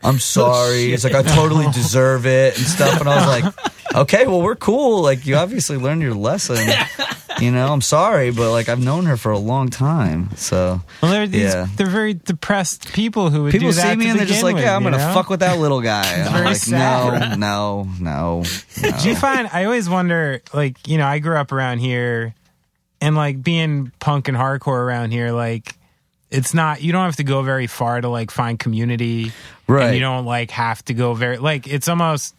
I'm 0.04 0.20
sorry. 0.20 0.90
He's 0.90 1.04
like, 1.04 1.14
I 1.14 1.24
totally 1.24 1.66
deserve 1.74 2.26
it 2.26 2.58
and 2.58 2.66
stuff. 2.66 3.00
And 3.00 3.10
I 3.10 3.16
was 3.16 3.42
like, 3.42 3.96
okay, 3.96 4.28
well, 4.28 4.42
we're 4.42 4.56
cool. 4.56 5.02
Like, 5.02 5.26
you 5.26 5.36
obviously 5.36 5.78
learned 5.78 6.02
your 6.02 6.14
lesson. 6.14 6.68
You 7.40 7.50
know, 7.50 7.74
I'm 7.74 7.82
sorry, 7.82 8.32
but 8.32 8.52
like, 8.52 8.70
I've 8.70 8.84
known 8.84 9.06
her 9.06 9.18
for 9.18 9.32
a 9.32 9.40
long 9.40 9.70
time. 9.70 10.30
So, 10.36 10.82
well, 11.02 11.12
they're 11.12 11.28
these, 11.28 11.54
yeah. 11.54 11.68
they're 11.76 11.88
very 11.88 12.14
depressed 12.14 12.94
people 12.94 13.32
who 13.32 13.44
would 13.44 13.52
people 13.52 13.70
do 13.70 13.76
that 13.76 13.94
see 13.94 13.96
me 13.96 14.10
and 14.10 14.20
they're 14.20 14.28
just 14.28 14.44
like, 14.44 14.58
yeah, 14.58 14.76
I'm 14.76 14.84
gonna 14.84 14.98
know? 14.98 15.14
fuck 15.14 15.30
with 15.30 15.40
that 15.40 15.58
little 15.58 15.82
guy. 15.82 16.24
I'm 16.24 16.34
very 16.34 16.46
like, 16.46 16.58
sad. 16.58 17.40
no, 17.40 17.84
no, 17.84 17.84
no, 18.00 18.44
no. 18.80 18.92
Do 19.02 19.10
you 19.10 19.16
find 19.16 19.50
I 19.52 19.66
always 19.66 19.90
wonder, 19.90 20.42
like, 20.54 20.88
you 20.88 21.00
know, 21.00 21.08
I 21.08 21.18
grew 21.18 21.36
up 21.36 21.52
around 21.52 21.80
here 21.80 22.36
and 23.00 23.16
like 23.16 23.42
being 23.42 23.92
punk 24.00 24.28
and 24.28 24.38
hardcore 24.38 24.80
around 24.80 25.12
here, 25.12 25.32
like 25.32 25.76
it's 26.32 26.54
not 26.54 26.82
you 26.82 26.92
don't 26.92 27.06
have 27.06 27.18
to 27.18 27.24
go 27.24 27.42
very 27.44 27.68
far 27.68 28.00
to 28.02 28.10
like 28.10 28.32
find 28.32 28.58
community. 28.58 29.32
Right. 29.68 29.88
And 29.88 29.96
you 29.96 30.02
don't 30.02 30.26
like 30.26 30.52
have 30.52 30.84
to 30.86 30.94
go 30.94 31.14
very 31.14 31.38
like 31.38 31.68
it's 31.68 31.88
almost 31.88 32.36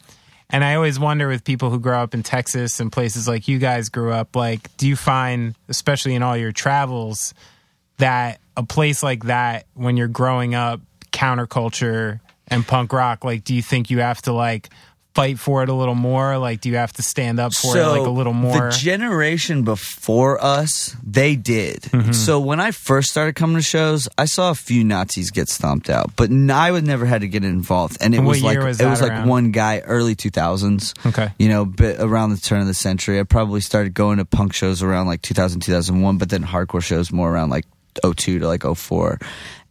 and 0.52 0.62
I 0.62 0.74
always 0.74 1.00
wonder 1.00 1.28
with 1.28 1.44
people 1.44 1.70
who 1.70 1.80
grow 1.80 2.02
up 2.02 2.12
in 2.12 2.22
Texas 2.22 2.78
and 2.78 2.92
places 2.92 3.26
like 3.26 3.48
you 3.48 3.58
guys 3.58 3.88
grew 3.88 4.12
up, 4.12 4.36
like, 4.36 4.76
do 4.76 4.86
you 4.86 4.96
find, 4.96 5.54
especially 5.70 6.14
in 6.14 6.22
all 6.22 6.36
your 6.36 6.52
travels, 6.52 7.32
that 7.96 8.38
a 8.54 8.62
place 8.62 9.02
like 9.02 9.24
that, 9.24 9.64
when 9.72 9.96
you're 9.96 10.08
growing 10.08 10.54
up, 10.54 10.82
counterculture 11.10 12.20
and 12.48 12.66
punk 12.66 12.92
rock, 12.92 13.24
like, 13.24 13.44
do 13.44 13.54
you 13.54 13.62
think 13.62 13.88
you 13.88 14.00
have 14.00 14.20
to 14.22 14.32
like 14.34 14.68
fight 15.14 15.38
for 15.38 15.62
it 15.62 15.68
a 15.68 15.74
little 15.74 15.94
more? 15.94 16.38
Like, 16.38 16.60
do 16.60 16.68
you 16.68 16.76
have 16.76 16.92
to 16.94 17.02
stand 17.02 17.38
up 17.38 17.52
for 17.52 17.76
it 17.76 17.86
like 17.86 18.06
a 18.06 18.10
little 18.10 18.32
more? 18.32 18.70
The 18.70 18.76
generation 18.76 19.62
before 19.62 20.42
us, 20.42 20.96
they 21.02 21.36
did. 21.36 21.82
Mm-hmm. 21.82 22.12
So 22.12 22.40
when 22.40 22.60
I 22.60 22.70
first 22.70 23.10
started 23.10 23.34
coming 23.34 23.56
to 23.56 23.62
shows, 23.62 24.08
I 24.16 24.24
saw 24.24 24.50
a 24.50 24.54
few 24.54 24.84
Nazis 24.84 25.30
get 25.30 25.48
stomped 25.48 25.90
out, 25.90 26.16
but 26.16 26.30
I 26.30 26.72
would 26.72 26.86
never 26.86 27.04
had 27.06 27.20
to 27.22 27.28
get 27.28 27.44
involved. 27.44 27.98
And 28.00 28.14
it 28.14 28.18
And 28.18 28.26
was 28.26 28.42
like 28.42 28.58
was 28.58 28.80
it 28.80 28.86
was 28.86 29.02
like 29.02 29.26
one 29.26 29.50
guy, 29.50 29.80
early 29.80 30.14
two 30.14 30.30
thousands. 30.30 30.94
Okay. 31.04 31.30
you 31.38 31.48
know, 31.48 31.64
bit 31.64 32.00
around 32.00 32.30
the 32.30 32.38
turn 32.38 32.60
of 32.60 32.66
the 32.66 32.74
century. 32.74 33.20
I 33.20 33.24
probably 33.24 33.60
started 33.60 33.94
going 33.94 34.18
to 34.18 34.24
punk 34.24 34.54
shows 34.54 34.82
around 34.82 35.06
like 35.06 35.22
2000, 35.22 35.60
2001, 35.60 36.18
but 36.18 36.30
then 36.30 36.42
hardcore 36.42 36.82
shows 36.82 37.12
more 37.12 37.32
around 37.32 37.50
like 37.50 37.64
02 38.02 38.38
to 38.40 38.46
like 38.46 38.62
04. 38.62 39.18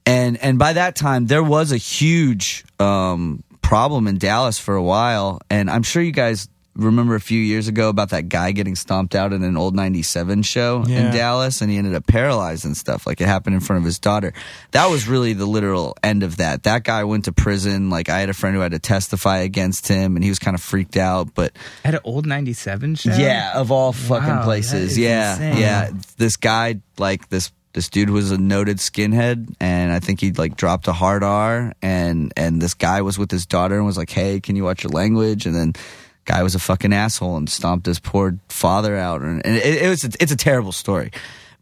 And 0.06 0.38
and 0.38 0.58
by 0.58 0.74
that 0.74 0.96
time 0.96 1.28
there 1.28 1.44
was 1.44 1.72
a 1.72 1.78
huge 1.78 2.66
um 2.80 3.44
problem 3.72 4.06
in 4.06 4.18
Dallas 4.18 4.60
for 4.60 4.76
a 4.76 4.84
while 4.84 5.40
and 5.50 5.70
I'm 5.70 5.84
sure 5.84 6.02
you 6.04 6.12
guys 6.12 6.50
remember 6.76 7.16
a 7.16 7.22
few 7.22 7.40
years 7.40 7.70
ago 7.70 7.88
about 7.88 8.10
that 8.10 8.28
guy 8.28 8.52
getting 8.52 8.76
stomped 8.76 9.16
out 9.16 9.32
in 9.32 9.44
an 9.44 9.56
old 9.56 9.76
97 9.76 10.44
show 10.44 10.84
Yeah. 10.86 11.08
in 11.08 11.16
Dallas 11.16 11.62
and 11.62 11.72
he 11.72 11.78
ended 11.78 11.96
up 11.96 12.06
paralyzed 12.06 12.66
and 12.66 12.76
stuff 12.76 13.08
like 13.08 13.22
it 13.22 13.28
happened 13.28 13.54
in 13.56 13.62
front 13.62 13.78
of 13.80 13.86
his 13.86 13.98
daughter. 13.98 14.34
That 14.72 14.88
was 14.90 15.08
really 15.08 15.32
the 15.32 15.46
literal 15.46 15.96
end 16.04 16.24
of 16.24 16.36
that. 16.38 16.64
That 16.64 16.84
guy 16.84 17.06
went 17.06 17.26
to 17.26 17.32
prison 17.32 17.90
like 17.90 18.10
I 18.10 18.20
had 18.20 18.28
a 18.30 18.34
friend 18.34 18.56
who 18.58 18.62
had 18.62 18.74
to 18.74 18.80
testify 18.80 19.38
against 19.40 19.88
him 19.88 20.18
and 20.18 20.24
he 20.24 20.30
was 20.30 20.40
kind 20.40 20.56
of 20.56 20.62
freaked 20.62 20.98
out 20.98 21.34
but 21.34 21.54
At 21.86 21.94
an 21.94 22.02
old 22.04 22.26
97 22.26 22.96
show? 22.96 23.12
yeah, 23.16 23.54
of 23.56 23.72
all 23.72 23.94
fucking 23.94 24.28
Wow, 24.28 24.44
places. 24.44 24.98
Yeah, 24.98 25.32
insane. 25.34 25.58
yeah. 25.58 25.92
This 26.18 26.36
guy, 26.36 26.82
like 26.98 27.30
this, 27.30 27.54
this 27.74 27.90
dude 27.90 28.10
was 28.10 28.32
a 28.32 28.38
noted 28.38 28.78
skinhead, 28.78 29.54
and 29.60 29.92
I 29.92 30.00
think 30.00 30.20
he 30.20 30.32
like 30.32 30.56
dropped 30.56 30.88
a 30.88 30.94
hard 30.94 31.24
R, 31.24 31.74
and 31.82 32.34
and 32.36 32.62
this 32.62 32.74
guy 32.74 33.02
was 33.02 33.18
with 33.18 33.32
his 33.32 33.46
daughter 33.46 33.78
and 33.78 33.86
was 33.86 33.98
like, 33.98 34.10
"Hey, 34.10 34.40
can 34.40 34.56
you 34.56 34.64
watch 34.64 34.84
your 34.84 34.92
language?" 34.92 35.46
And 35.46 35.56
then 35.56 35.74
guy 36.26 36.44
was 36.44 36.56
a 36.56 36.60
fucking 36.60 36.94
asshole 36.94 37.38
and 37.38 37.50
stomped 37.50 37.86
his 37.86 38.00
poor 38.00 38.38
father 38.50 38.96
out, 38.98 39.22
and, 39.22 39.46
and 39.46 39.56
it, 39.58 39.84
it 39.84 39.90
was 39.90 40.04
it's 40.04 40.32
a 40.32 40.38
terrible 40.38 40.72
story. 40.72 41.12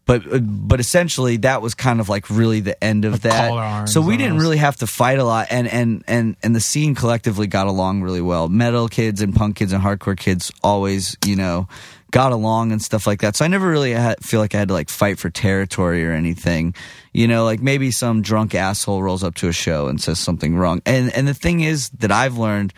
But 0.06 0.22
but 0.68 0.80
essentially 0.80 1.36
that 1.38 1.62
was 1.62 1.74
kind 1.74 2.00
of 2.00 2.08
like 2.08 2.30
really 2.30 2.58
the 2.58 2.82
end 2.82 3.04
of 3.04 3.12
Like 3.12 3.20
that. 3.22 3.48
call 3.48 3.58
to 3.58 3.62
arms 3.62 3.92
So 3.92 4.00
we 4.00 4.16
didn't 4.16 4.38
really 4.38 4.56
have 4.56 4.76
to 4.78 4.88
fight 4.88 5.20
a 5.20 5.24
lot, 5.24 5.46
and 5.50 5.68
and 5.68 6.02
and 6.08 6.36
and 6.42 6.56
the 6.56 6.60
scene 6.60 6.96
collectively 6.96 7.46
got 7.46 7.68
along 7.68 8.02
really 8.02 8.20
well. 8.20 8.48
Metal 8.48 8.88
kids 8.88 9.20
and 9.20 9.32
punk 9.34 9.56
kids 9.56 9.72
and 9.72 9.80
hardcore 9.82 10.16
kids 10.16 10.50
always, 10.64 11.16
you 11.24 11.36
know, 11.36 11.68
got 12.10 12.32
along 12.32 12.72
and 12.72 12.82
stuff 12.82 13.06
like 13.06 13.20
that. 13.20 13.36
So 13.36 13.44
I 13.44 13.48
never 13.48 13.68
really 13.68 13.92
had, 13.92 14.22
feel 14.24 14.40
like 14.40 14.54
I 14.54 14.58
had 14.58 14.68
to 14.68 14.74
like 14.74 14.88
fight 14.88 15.18
for 15.18 15.30
territory 15.30 16.06
or 16.06 16.12
anything. 16.12 16.74
You 17.12 17.28
know, 17.28 17.44
like 17.44 17.60
maybe 17.60 17.90
some 17.90 18.22
drunk 18.22 18.54
asshole 18.54 19.02
rolls 19.02 19.24
up 19.24 19.34
to 19.36 19.48
a 19.48 19.52
show 19.52 19.88
and 19.88 20.00
says 20.00 20.18
something 20.18 20.56
wrong. 20.56 20.82
And 20.86 21.12
and 21.14 21.26
the 21.26 21.34
thing 21.34 21.60
is 21.60 21.90
that 21.90 22.12
I've 22.12 22.38
learned 22.38 22.72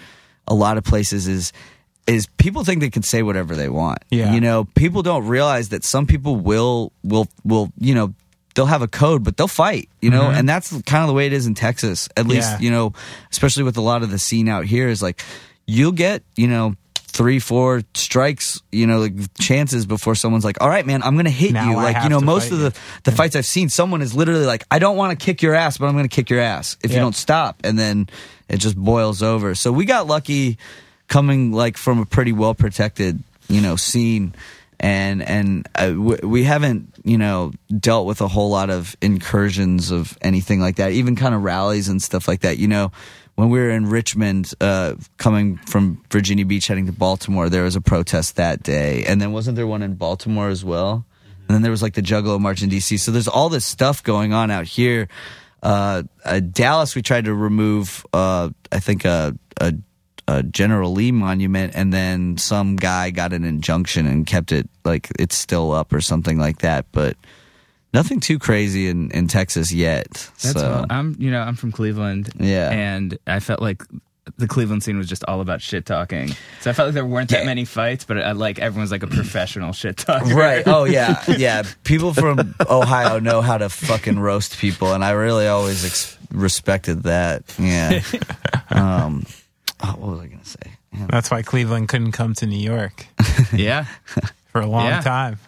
a 0.46 0.54
lot 0.54 0.78
of 0.78 0.84
places 0.84 1.28
is 1.28 1.52
is 2.06 2.26
people 2.36 2.64
think 2.64 2.80
they 2.80 2.90
can 2.90 3.02
say 3.02 3.22
whatever 3.22 3.54
they 3.54 3.68
want. 3.68 3.98
Yeah. 4.10 4.32
You 4.32 4.40
know, 4.40 4.64
people 4.74 5.02
don't 5.02 5.26
realize 5.26 5.68
that 5.70 5.84
some 5.84 6.06
people 6.06 6.36
will 6.36 6.92
will 7.04 7.28
will, 7.44 7.72
you 7.78 7.94
know, 7.94 8.14
they'll 8.54 8.66
have 8.66 8.82
a 8.82 8.88
code, 8.88 9.22
but 9.24 9.36
they'll 9.36 9.48
fight, 9.48 9.88
you 10.00 10.10
know, 10.10 10.22
mm-hmm. 10.22 10.38
and 10.38 10.48
that's 10.48 10.70
kind 10.82 11.02
of 11.02 11.08
the 11.08 11.14
way 11.14 11.26
it 11.26 11.32
is 11.32 11.46
in 11.46 11.54
Texas. 11.54 12.08
At 12.16 12.26
least, 12.26 12.50
Yeah. 12.52 12.58
you 12.58 12.70
know, 12.70 12.92
especially 13.30 13.62
with 13.62 13.76
a 13.76 13.80
lot 13.80 14.02
of 14.02 14.10
the 14.10 14.18
scene 14.18 14.48
out 14.48 14.64
here 14.64 14.88
is 14.88 15.02
like 15.02 15.22
you'll 15.66 15.92
get, 15.92 16.22
you 16.36 16.48
know, 16.48 16.74
three, 17.12 17.38
four 17.38 17.82
strikes, 17.94 18.60
you 18.72 18.86
know, 18.86 18.98
like 18.98 19.14
chances 19.38 19.84
before 19.86 20.14
someone's 20.14 20.44
like, 20.44 20.60
all 20.62 20.68
right, 20.68 20.86
man, 20.86 21.02
I'm 21.02 21.14
going 21.14 21.26
to 21.26 21.30
hit 21.30 21.52
Now 21.52 21.70
you. 21.70 21.76
I 21.76 21.92
Like, 21.92 22.02
you 22.04 22.08
know, 22.08 22.20
most 22.20 22.50
of 22.50 22.58
you. 22.58 22.70
the, 22.70 22.78
the 23.04 23.12
fights 23.12 23.36
I've 23.36 23.46
seen, 23.46 23.68
someone 23.68 24.00
is 24.00 24.14
literally 24.14 24.46
like, 24.46 24.64
I 24.70 24.78
don't 24.78 24.96
want 24.96 25.18
to 25.18 25.22
kick 25.24 25.42
your 25.42 25.54
ass, 25.54 25.76
but 25.76 25.86
I'm 25.86 25.92
going 25.92 26.08
to 26.08 26.14
kick 26.14 26.30
your 26.30 26.40
ass 26.40 26.76
if 26.82 26.90
you 26.90 26.98
don't 26.98 27.14
stop. 27.14 27.60
And 27.64 27.78
then 27.78 28.08
it 28.48 28.56
just 28.58 28.76
boils 28.76 29.22
over. 29.22 29.54
So 29.54 29.70
we 29.72 29.84
got 29.84 30.06
lucky 30.06 30.58
coming 31.08 31.52
like 31.52 31.76
from 31.76 31.98
a 31.98 32.06
pretty 32.06 32.32
well 32.32 32.54
protected, 32.54 33.22
you 33.48 33.60
know, 33.60 33.76
scene. 33.76 34.34
And 34.80 35.22
and 35.22 35.68
uh, 35.76 35.90
w- 35.90 36.26
we 36.26 36.42
haven't 36.42 36.92
you 37.04 37.16
know 37.16 37.52
dealt 37.78 38.04
with 38.04 38.20
a 38.20 38.26
whole 38.26 38.50
lot 38.50 38.68
of 38.68 38.96
incursions 39.00 39.92
of 39.92 40.18
anything 40.22 40.58
like 40.58 40.76
that, 40.76 40.90
even 40.90 41.14
kind 41.14 41.36
of 41.36 41.44
rallies 41.44 41.88
and 41.88 42.02
stuff 42.02 42.26
like 42.26 42.40
that. 42.40 42.58
You 42.58 42.66
know, 42.66 42.90
when 43.34 43.50
we 43.50 43.58
were 43.58 43.70
in 43.70 43.86
Richmond, 43.86 44.52
uh, 44.60 44.94
coming 45.16 45.56
from 45.56 46.02
Virginia 46.10 46.44
Beach 46.44 46.66
heading 46.66 46.86
to 46.86 46.92
Baltimore, 46.92 47.48
there 47.48 47.64
was 47.64 47.76
a 47.76 47.80
protest 47.80 48.36
that 48.36 48.62
day, 48.62 49.04
and 49.04 49.20
then 49.20 49.32
wasn't 49.32 49.56
there 49.56 49.66
one 49.66 49.82
in 49.82 49.94
Baltimore 49.94 50.48
as 50.48 50.64
well? 50.64 51.06
And 51.48 51.56
then 51.56 51.62
there 51.62 51.70
was 51.70 51.82
like 51.82 51.94
the 51.94 52.02
Juggalo 52.02 52.38
March 52.40 52.62
in 52.62 52.70
DC. 52.70 52.98
So 53.00 53.10
there's 53.10 53.28
all 53.28 53.48
this 53.48 53.66
stuff 53.66 54.02
going 54.02 54.32
on 54.32 54.50
out 54.50 54.66
here. 54.66 55.08
Uh, 55.62 56.02
uh, 56.24 56.40
Dallas, 56.40 56.94
we 56.94 57.02
tried 57.02 57.24
to 57.26 57.34
remove, 57.34 58.06
uh, 58.12 58.50
I 58.70 58.80
think, 58.80 59.04
a, 59.04 59.36
a, 59.60 59.74
a 60.28 60.42
General 60.42 60.92
Lee 60.92 61.12
monument, 61.12 61.72
and 61.74 61.92
then 61.92 62.36
some 62.36 62.76
guy 62.76 63.10
got 63.10 63.32
an 63.32 63.44
injunction 63.44 64.06
and 64.06 64.26
kept 64.26 64.52
it 64.52 64.68
like 64.84 65.10
it's 65.18 65.36
still 65.36 65.72
up 65.72 65.92
or 65.92 66.00
something 66.00 66.38
like 66.38 66.58
that. 66.58 66.86
But 66.92 67.16
nothing 67.94 68.20
too 68.20 68.38
crazy 68.38 68.88
in, 68.88 69.10
in 69.10 69.28
Texas 69.28 69.72
yet. 69.72 70.08
That's 70.42 70.52
so 70.52 70.72
all- 70.72 70.86
I'm 70.90 71.16
you 71.18 71.30
know 71.30 71.40
I'm 71.40 71.54
from 71.56 71.72
Cleveland. 71.72 72.30
Yeah. 72.38 72.70
and 72.70 73.18
I 73.26 73.40
felt 73.40 73.60
like 73.60 73.82
the 74.36 74.46
Cleveland 74.46 74.84
scene 74.84 74.96
was 74.96 75.08
just 75.08 75.24
all 75.26 75.40
about 75.40 75.60
shit 75.60 75.84
talking. 75.84 76.28
So 76.60 76.70
I 76.70 76.72
felt 76.74 76.86
like 76.88 76.94
there 76.94 77.04
weren't 77.04 77.30
that 77.30 77.40
Yeah. 77.40 77.44
many 77.46 77.64
fights, 77.64 78.04
but 78.04 78.18
I, 78.18 78.32
like 78.32 78.60
everyone's 78.60 78.92
like 78.92 79.02
a 79.02 79.08
professional 79.08 79.72
shit 79.72 79.96
talker. 79.96 80.34
Right. 80.34 80.62
Oh 80.66 80.84
yeah. 80.84 81.22
Yeah. 81.36 81.64
People 81.82 82.14
from 82.14 82.54
Ohio 82.70 83.18
know 83.18 83.40
how 83.40 83.58
to 83.58 83.68
fucking 83.68 84.18
roast 84.20 84.58
people, 84.58 84.92
and 84.94 85.04
I 85.04 85.10
really 85.10 85.48
always 85.48 85.84
ex- 85.84 86.16
respected 86.30 87.02
that. 87.04 87.42
Yeah. 87.58 88.00
Um. 88.70 89.26
Oh, 89.82 89.94
what 89.98 90.10
was 90.12 90.20
I 90.20 90.26
gonna 90.28 90.44
say? 90.44 90.72
Yeah. 90.92 91.06
That's 91.10 91.30
why 91.30 91.42
Cleveland 91.42 91.88
couldn't 91.88 92.12
come 92.12 92.32
to 92.34 92.46
New 92.46 92.58
York 92.58 93.06
yeah. 93.52 93.84
for 94.52 94.60
a 94.60 94.66
long 94.66 94.86
Yeah. 94.86 95.00
time. 95.00 95.38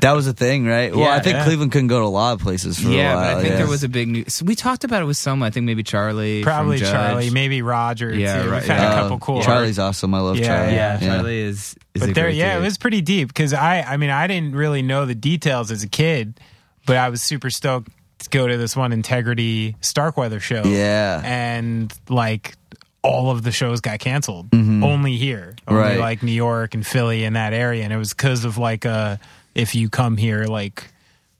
That 0.00 0.12
was 0.14 0.26
a 0.26 0.32
thing, 0.32 0.66
right? 0.66 0.90
Well, 0.94 1.04
Yeah, 1.06 1.14
I 1.14 1.20
think 1.20 1.34
yeah. 1.34 1.44
Cleveland 1.44 1.72
couldn't 1.72 1.88
go 1.88 2.00
to 2.00 2.04
a 2.04 2.08
lot 2.08 2.32
of 2.34 2.40
places 2.40 2.78
for 2.78 2.88
Yeah, 2.88 3.12
a 3.12 3.16
while. 3.16 3.24
but 3.24 3.36
I 3.36 3.40
think 3.40 3.50
yeah. 3.52 3.56
there 3.58 3.66
was 3.68 3.84
a 3.84 3.88
big 3.88 4.08
new. 4.08 4.24
So 4.28 4.44
we 4.44 4.54
talked 4.54 4.84
about 4.84 5.02
it 5.02 5.06
with 5.06 5.16
Soma. 5.16 5.46
I 5.46 5.50
think 5.50 5.66
maybe 5.66 5.82
Charlie. 5.82 6.42
from 6.42 6.50
Probably 6.52 6.78
Judge. 6.78 6.90
Charlie, 6.90 7.30
maybe 7.30 7.62
Roger. 7.62 8.14
Yeah, 8.14 8.42
too. 8.42 8.50
right, 8.50 8.60
We've 8.62 8.70
had 8.70 8.78
yeah. 8.82 8.90
a 8.92 8.94
couple 9.02 9.16
Oh, 9.16 9.18
cool. 9.20 9.42
Charlie's 9.42 9.78
awesome. 9.78 10.14
I 10.14 10.20
love 10.20 10.36
Yeah, 10.38 10.46
Charlie. 10.46 10.74
Yeah, 10.74 10.98
Charlie 11.00 11.38
is. 11.40 11.76
is 11.94 12.02
a 12.02 12.06
but 12.06 12.14
there, 12.14 12.24
great 12.24 12.36
yeah, 12.36 12.54
dude. 12.54 12.62
it 12.62 12.66
was 12.66 12.78
pretty 12.78 13.00
deep 13.00 13.28
because 13.28 13.52
I, 13.52 13.82
I 13.82 13.96
mean, 13.96 14.10
I 14.10 14.26
didn't 14.26 14.54
really 14.54 14.82
know 14.82 15.06
the 15.06 15.14
details 15.14 15.70
as 15.70 15.82
a 15.82 15.88
kid, 15.88 16.38
but 16.86 16.96
I 16.96 17.08
was 17.08 17.22
super 17.22 17.50
stoked 17.50 17.90
to 18.20 18.30
go 18.30 18.46
to 18.46 18.56
this 18.56 18.76
one 18.76 18.92
Integrity 18.92 19.76
Starkweather 19.80 20.40
show. 20.40 20.62
Yeah. 20.64 21.20
and 21.24 21.92
like 22.08 22.54
all 23.02 23.30
of 23.30 23.42
the 23.42 23.50
shows 23.50 23.80
got 23.80 23.98
canceled. 23.98 24.48
Only 24.52 25.16
here, 25.16 25.54
only 25.66 25.82
Mm-hmm. 25.82 25.90
Right. 25.92 25.98
like 25.98 26.22
New 26.22 26.32
York 26.32 26.74
and 26.74 26.86
Philly 26.86 27.24
in 27.24 27.32
that 27.32 27.52
area, 27.54 27.82
and 27.84 27.92
it 27.92 27.96
was 27.96 28.10
because 28.10 28.44
of 28.44 28.58
like 28.58 28.84
uh 28.84 29.16
if 29.54 29.74
you 29.74 29.88
come 29.88 30.16
here, 30.16 30.44
like 30.44 30.90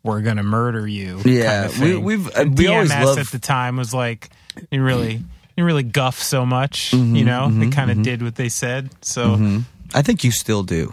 we're 0.03 0.23
gonna 0.23 0.43
murder 0.43 0.87
you. 0.87 1.21
Yeah, 1.25 1.63
kind 1.63 1.67
of 1.67 1.81
we- 1.81 1.93
thing. 1.93 2.05
we've- 2.05 2.31
uh, 2.35 2.41
And 2.43 2.59
we 2.59 2.67
always 2.69 2.91
DMS 2.91 3.05
love- 3.05 3.19
at 3.19 3.27
the 3.29 3.39
time 3.39 3.77
was 3.77 3.93
like 3.95 4.31
didn't 4.71 4.83
really 4.85 5.23
didn't 5.57 5.67
really 5.67 5.83
guff 5.83 6.19
so 6.23 6.47
much. 6.47 6.93
Mm-hmm, 6.93 7.17
you 7.17 7.25
know, 7.25 7.51
they 7.51 7.69
kind 7.69 7.91
of 7.91 8.03
did 8.03 8.23
what 8.23 8.35
they 8.37 8.49
said. 8.49 8.91
So 9.03 9.63
I 9.95 10.03
think 10.03 10.25
you 10.25 10.31
still 10.31 10.63
do. 10.63 10.93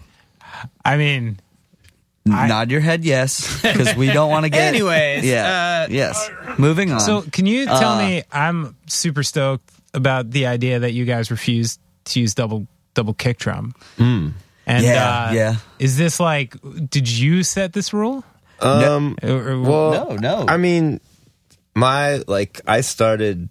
I 0.83 0.97
mean. 0.97 1.39
I- 2.29 2.47
Nod 2.49 2.71
your 2.71 2.81
head, 2.81 3.05
yes, 3.05 3.61
because 3.61 3.95
we 3.95 4.07
don't 4.07 4.29
want 4.29 4.43
to 4.43 4.49
get. 4.57 4.73
Anyways, 4.75 5.23
yeah, 5.23 5.85
uh, 5.85 5.87
yes. 5.89 6.29
Moving 6.57 6.91
on. 6.91 6.99
So, 6.99 7.21
can 7.21 7.45
you 7.45 7.63
tell 7.65 7.93
Uh, 7.93 7.99
me? 7.99 8.23
I'm 8.33 8.75
super 8.87 9.23
stoked 9.23 9.69
about 9.93 10.31
the 10.31 10.47
idea 10.47 10.79
that 10.79 10.91
you 10.91 11.05
guys 11.05 11.31
refused 11.31 11.79
to 12.05 12.19
use 12.19 12.33
double 12.33 12.67
double 12.95 13.13
kick 13.13 13.37
drum. 13.39 13.73
And 14.67 14.83
Yeah, 14.83 15.27
uh, 15.29 15.31
yeah. 15.33 15.55
is 15.79 15.97
this 15.97 16.19
like? 16.19 16.55
Did 16.89 17.09
you 17.09 17.41
set 17.43 17.71
this 17.73 17.93
rule? 17.93 18.23
Um, 18.59 19.15
Or- 19.23 19.51
or- 19.51 19.61
well, 19.61 19.91
No, 19.91 20.15
no. 20.17 20.45
I 20.47 20.57
mean, 20.57 20.99
my 21.73 22.21
like 22.27 22.59
I 22.67 22.81
started 22.81 23.47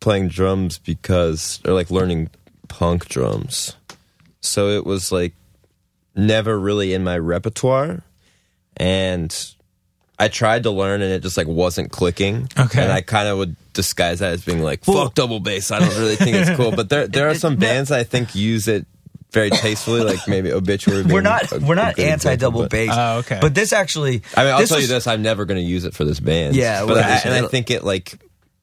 playing 0.00 0.28
drums 0.28 0.78
because 0.78 1.60
or 1.66 1.72
like 1.74 1.90
learning 1.90 2.30
punk 2.68 3.06
drums. 3.08 3.76
So 4.40 4.68
it 4.70 4.86
was 4.86 5.12
like 5.12 5.34
never 6.14 6.58
really 6.58 6.94
in 6.94 7.04
my 7.04 7.18
repertoire 7.18 8.02
and 8.76 9.34
I 10.18 10.28
tried 10.28 10.62
to 10.62 10.70
learn 10.70 11.02
and 11.02 11.12
it 11.12 11.22
just 11.22 11.36
like 11.36 11.46
wasn't 11.48 11.90
clicking. 11.92 12.48
Okay. 12.58 12.82
And 12.82 12.90
I 12.92 13.02
kind 13.02 13.28
of 13.28 13.36
would 13.38 13.56
disguise 13.74 14.20
that 14.20 14.32
as 14.32 14.44
being 14.44 14.62
like 14.62 14.84
fuck 14.84 15.14
double 15.14 15.40
bass. 15.40 15.70
I 15.70 15.80
don't 15.80 15.96
really 15.98 16.16
think 16.16 16.36
it's 16.36 16.50
cool, 16.56 16.70
but 16.72 16.88
there 16.88 17.06
there 17.06 17.28
are 17.28 17.34
some 17.46 17.56
bands 17.56 17.90
I 17.90 18.04
think 18.04 18.34
use 18.34 18.68
it 18.68 18.86
very 19.36 19.50
tastefully 19.50 20.00
like 20.02 20.26
maybe 20.26 20.50
Obituary 20.52 21.04
we're 21.04 21.20
not 21.20 21.52
a- 21.52 21.58
we're 21.60 21.74
not 21.76 21.98
anti 21.98 22.34
double 22.36 22.66
bass. 22.68 22.90
Oh, 22.92 23.18
okay. 23.18 23.38
But 23.40 23.54
this 23.54 23.72
actually, 23.72 24.22
I 24.36 24.44
mean, 24.44 24.52
I'll 24.54 24.58
this 24.58 24.70
tell 24.70 24.80
you 24.80 24.86
this: 24.88 25.06
I'm 25.06 25.22
never 25.22 25.44
going 25.44 25.60
to 25.60 25.66
use 25.66 25.84
it 25.84 25.94
for 25.94 26.04
this 26.04 26.18
band. 26.18 26.56
Yeah, 26.56 26.80
but 26.86 26.96
well, 26.96 27.04
I, 27.04 27.20
and 27.24 27.44
I 27.44 27.48
think 27.48 27.70
it 27.70 27.84
like 27.84 28.18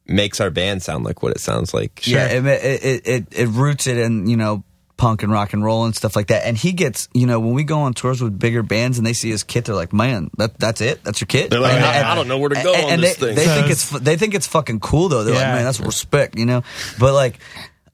makes 0.05 0.41
our 0.41 0.49
band 0.49 0.81
sound 0.83 1.05
like 1.05 1.21
what 1.23 1.31
it 1.31 1.39
sounds 1.39 1.73
like. 1.73 2.05
Yeah, 2.07 2.25
it, 2.27 2.45
it 2.45 3.07
it 3.07 3.27
it 3.31 3.47
roots 3.49 3.87
it 3.87 3.97
in 3.97 4.27
you 4.27 4.35
know 4.37 4.63
punk 4.95 5.23
and 5.23 5.31
rock 5.31 5.53
and 5.53 5.63
roll 5.63 5.85
and 5.85 5.95
stuff 5.95 6.15
like 6.15 6.27
that. 6.27 6.45
And 6.45 6.57
he 6.57 6.71
gets 6.71 7.09
you 7.13 7.25
know 7.27 7.39
when 7.39 7.53
we 7.53 7.63
go 7.63 7.79
on 7.81 7.93
tours 7.93 8.21
with 8.21 8.37
bigger 8.37 8.63
bands 8.63 8.97
and 8.97 9.05
they 9.07 9.13
see 9.13 9.29
his 9.29 9.43
kit, 9.43 9.65
they're 9.65 9.75
like, 9.75 9.93
man, 9.93 10.29
that 10.37 10.57
that's 10.59 10.81
it, 10.81 11.03
that's 11.03 11.19
your 11.21 11.27
kit. 11.27 11.49
They're 11.51 11.59
like, 11.59 11.73
And- 11.73 11.85
I- 11.85 11.95
and- 11.97 12.07
I 12.07 12.15
don't 12.15 12.27
know 12.27 12.37
where 12.39 12.49
to 12.49 12.61
go 12.63 12.73
and, 12.73 12.85
on 12.85 12.91
and 12.93 13.03
this 13.03 13.15
they, 13.17 13.27
thing. 13.27 13.35
They 13.35 13.45
think 13.45 13.69
it's 13.69 13.89
they 13.89 14.17
think 14.17 14.33
it's 14.33 14.47
fucking 14.47 14.79
cool 14.81 15.09
though. 15.09 15.23
They're 15.23 15.35
like, 15.35 15.43
man, 15.43 15.63
that's 15.63 15.79
respect, 15.79 16.37
you 16.37 16.45
know. 16.45 16.63
But 16.99 17.13
like. 17.13 17.39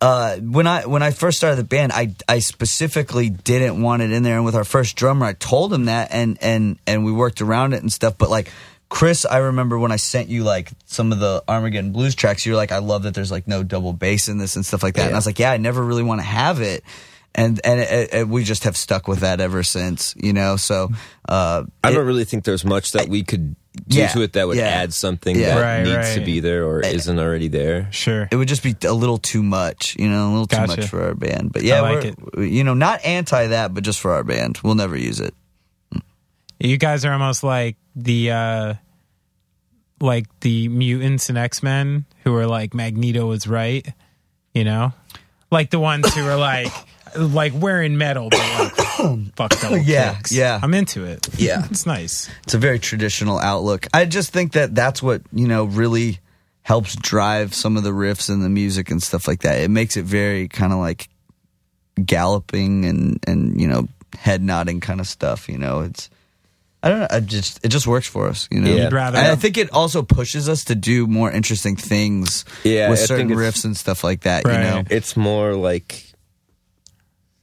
Uh, 0.01 0.37
when 0.37 0.65
I 0.65 0.85
when 0.85 1.03
I 1.03 1.11
first 1.11 1.37
started 1.37 1.57
the 1.57 1.65
band, 1.65 1.91
I 1.91 2.15
I 2.27 2.39
specifically 2.39 3.29
didn't 3.29 3.81
want 3.81 4.01
it 4.01 4.11
in 4.11 4.23
there, 4.23 4.37
and 4.37 4.45
with 4.45 4.55
our 4.55 4.63
first 4.63 4.95
drummer, 4.95 5.25
I 5.25 5.33
told 5.33 5.73
him 5.73 5.85
that, 5.85 6.09
and 6.11 6.37
and 6.41 6.79
and 6.87 7.03
we 7.03 7.11
worked 7.11 7.41
around 7.41 7.73
it 7.73 7.81
and 7.81 7.91
stuff. 7.91 8.17
But 8.17 8.29
like 8.29 8.49
Chris, 8.87 9.25
I 9.25 9.37
remember 9.37 9.77
when 9.77 9.91
I 9.91 9.97
sent 9.97 10.29
you 10.29 10.43
like 10.43 10.71
some 10.85 11.11
of 11.11 11.19
the 11.19 11.43
Armageddon 11.47 11.91
blues 11.91 12.15
tracks, 12.15 12.45
you're 12.45 12.55
like, 12.55 12.71
I 12.71 12.79
love 12.79 13.03
that 13.03 13.13
there's 13.13 13.31
like 13.31 13.47
no 13.47 13.61
double 13.61 13.93
bass 13.93 14.29
in 14.29 14.37
this 14.37 14.55
and 14.55 14.65
stuff 14.65 14.83
like 14.83 14.95
that. 14.95 15.05
And 15.05 15.13
I 15.13 15.17
was 15.17 15.25
like, 15.25 15.37
yeah, 15.37 15.51
I 15.51 15.57
never 15.57 15.83
really 15.83 16.03
want 16.03 16.21
to 16.21 16.25
have 16.25 16.59
it. 16.61 16.83
And 17.35 17.61
and 17.63 17.79
it, 17.79 18.13
it, 18.13 18.27
we 18.27 18.43
just 18.43 18.63
have 18.63 18.75
stuck 18.75 19.07
with 19.07 19.19
that 19.19 19.39
ever 19.39 19.61
since, 19.63 20.15
you 20.17 20.33
know. 20.33 20.55
So 20.57 20.89
uh, 21.27 21.63
I 21.83 21.89
it- 21.89 21.93
don't 21.93 22.05
really 22.05 22.25
think 22.25 22.43
there's 22.43 22.65
much 22.65 22.91
that 22.93 23.07
we 23.07 23.23
could 23.23 23.55
do 23.87 23.99
Yeah, 23.99 24.07
to 24.09 24.21
it 24.23 24.33
that 24.33 24.47
would 24.47 24.57
yeah. 24.57 24.63
add 24.67 24.93
something 24.93 25.37
Yeah. 25.39 25.55
that 25.55 25.61
Right, 25.61 25.83
needs 25.95 26.15
to 26.15 26.21
be 26.25 26.39
there 26.39 26.65
or 26.65 26.81
isn't 26.81 27.19
already 27.19 27.47
there. 27.47 27.87
sure. 27.91 28.27
it 28.31 28.35
would 28.35 28.47
just 28.47 28.63
be 28.63 28.75
a 28.85 28.91
little 28.93 29.19
too 29.19 29.43
much, 29.43 29.95
you 29.99 30.09
know, 30.09 30.27
a 30.27 30.31
little 30.31 30.47
too 30.47 30.65
much 30.67 30.85
for 30.87 31.03
our 31.03 31.13
band. 31.13 31.53
But 31.53 31.61
yeah, 31.63 31.81
I 31.83 31.93
like 31.99 32.15
we're, 32.35 32.43
you 32.45 32.63
know, 32.63 32.73
not 32.73 33.05
anti 33.05 33.47
that, 33.47 33.73
but 33.75 33.83
just 33.83 33.99
for 34.01 34.11
our 34.11 34.23
band, 34.23 34.59
we'll 34.63 34.75
never 34.75 34.97
use 34.97 35.19
it. 35.19 35.33
You 36.59 36.77
guys 36.77 37.05
are 37.05 37.13
almost 37.13 37.43
like 37.43 37.77
the 37.95 38.31
uh 38.31 38.73
like 40.01 40.25
the 40.41 40.67
mutants 40.67 41.29
and 41.29 41.37
X 41.37 41.61
Men 41.61 42.05
who 42.23 42.35
are 42.35 42.47
like 42.47 42.73
Magneto 42.73 43.27
was 43.27 43.47
right, 43.47 43.87
you 44.53 44.63
know, 44.63 44.93
like 45.51 45.69
the 45.69 45.79
ones 45.79 46.11
who 46.13 46.25
are 46.25 46.37
like 46.37 46.71
like 47.17 47.53
wearing 47.55 47.97
metal, 47.97 48.29
but 48.29 48.39
like 48.39 48.75
fuck 49.35 49.59
double 49.61 49.77
Yeah, 49.77 50.15
kicks. 50.15 50.31
yeah. 50.31 50.59
I'm 50.61 50.73
into 50.73 51.05
it. 51.05 51.27
Yeah. 51.39 51.65
it's 51.69 51.85
nice. 51.85 52.29
It's 52.43 52.53
a 52.53 52.57
very 52.57 52.79
traditional 52.79 53.39
outlook. 53.39 53.87
I 53.93 54.05
just 54.05 54.31
think 54.31 54.53
that 54.53 54.75
that's 54.75 55.01
what 55.03 55.21
you 55.33 55.47
know 55.47 55.65
really 55.65 56.19
helps 56.61 56.95
drive 56.95 57.53
some 57.55 57.77
of 57.77 57.83
the 57.83 57.91
riffs 57.91 58.29
and 58.29 58.43
the 58.43 58.49
music 58.49 58.91
and 58.91 59.01
stuff 59.01 59.27
like 59.27 59.41
that. 59.41 59.59
It 59.61 59.69
makes 59.69 59.97
it 59.97 60.05
very 60.05 60.47
kind 60.47 60.71
of 60.73 60.79
like 60.79 61.09
galloping 62.03 62.85
and 62.85 63.19
and 63.27 63.59
you 63.59 63.67
know 63.67 63.87
head 64.17 64.41
nodding 64.41 64.79
kind 64.79 64.99
of 64.99 65.07
stuff. 65.07 65.49
You 65.49 65.57
know, 65.57 65.81
it's 65.81 66.09
I 66.81 66.89
don't 66.89 66.99
know. 66.99 67.07
I 67.09 67.19
just 67.19 67.63
it 67.65 67.69
just 67.69 67.87
works 67.87 68.07
for 68.07 68.27
us. 68.27 68.47
You 68.51 68.61
know, 68.61 68.73
Yeah. 68.73 68.89
Rather 68.91 69.17
and 69.17 69.27
I 69.27 69.35
think 69.35 69.57
it 69.57 69.71
also 69.73 70.01
pushes 70.01 70.47
us 70.47 70.65
to 70.65 70.75
do 70.75 71.07
more 71.07 71.31
interesting 71.31 71.75
things. 71.75 72.45
Yeah, 72.63 72.89
with 72.89 72.99
I 72.99 73.05
certain 73.05 73.29
riffs 73.29 73.65
and 73.65 73.75
stuff 73.75 74.03
like 74.03 74.21
that. 74.21 74.45
You 74.45 74.51
know, 74.51 74.83
It's 74.89 75.17
more 75.17 75.53
like 75.55 76.05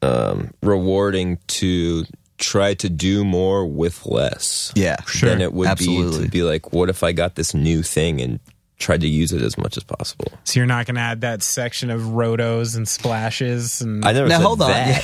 um, 0.03 0.53
rewarding 0.63 1.39
to 1.49 2.05
try 2.39 2.75
to 2.75 2.89
do 2.89 3.25
more 3.25 3.67
with 3.67 4.05
less 4.07 4.73
yeah, 4.75 4.97
than 5.23 5.41
it 5.41 5.53
would 5.53 5.65
be 5.65 5.71
Absolutely. 5.71 6.25
to 6.25 6.31
be 6.31 6.43
like, 6.43 6.73
what 6.73 6.91
if 6.91 7.03
I 7.03 7.13
got 7.13 7.35
this 7.35 7.55
new 7.55 7.83
thing 7.83 8.21
and 8.21 8.41
tried 8.79 9.01
to 9.01 9.09
use 9.09 9.33
it 9.33 9.43
as 9.43 9.57
much 9.57 9.77
as 9.77 9.85
possible? 9.85 10.33
So 10.45 10.61
you're 10.61 10.67
not 10.67 10.87
going 10.87 10.97
to 10.97 11.01
add 11.01 11.23
that 11.23 11.43
section 11.43 11.91
of 11.91 12.01
rotos 12.03 12.77
and 12.77 12.87
splashes 12.87 13.81
and 13.81 14.05
I 14.05 14.13
never 14.13 14.29
Now 14.29 14.39
said 14.39 14.45
hold 14.45 14.63
on. 14.63 14.71
that. 14.71 15.03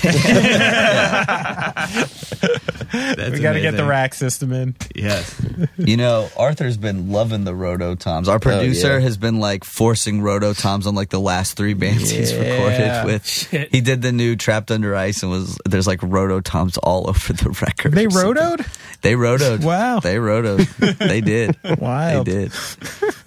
we 2.93 3.41
got 3.41 3.55
to 3.55 3.61
get 3.61 3.77
the 3.77 3.85
rack 3.85 4.15
system 4.15 4.53
in. 4.53 4.75
Yes. 4.95 5.41
You 5.79 5.97
know, 5.97 6.29
Arthur's 6.37 6.77
been 6.77 7.11
loving 7.11 7.45
the 7.45 7.55
roto 7.55 7.95
toms. 7.95 8.29
Our 8.29 8.37
oh, 8.37 8.41
producer 8.41 8.99
yeah. 8.99 9.01
has 9.01 9.17
been 9.17 9.41
like 9.41 9.65
forcing 9.65 10.21
roto 10.21 10.53
toms 10.53 10.87
on 10.87 10.95
like 10.95 11.09
the 11.09 11.21
last 11.21 11.57
three 11.57 11.75
bands 11.75 12.11
he's 12.11 12.35
recorded 12.35 13.05
with. 13.07 13.27
Shit. 13.27 13.71
He 13.73 13.81
did 13.81 14.03
the 14.03 14.13
new 14.13 14.37
Trapped 14.37 14.71
Under 14.71 14.95
Ice 14.95 15.23
and 15.23 15.33
was 15.33 15.59
there's 15.65 15.87
like 15.87 16.01
roto 16.03 16.41
toms 16.41 16.77
all 16.79 17.09
over 17.09 17.33
the 17.33 17.51
record. 17.63 17.93
They 17.93 18.07
or 18.07 18.11
something. 18.11 18.35
rotoed? 18.35 19.01
They 19.01 19.15
rotoed. 19.15 19.65
Wow. 19.65 20.01
They 20.01 20.17
rotoed. 20.17 20.99
they 20.99 21.21
did. 21.21 21.57
Wild. 21.79 22.27
They 22.27 22.49
did. 22.49 22.53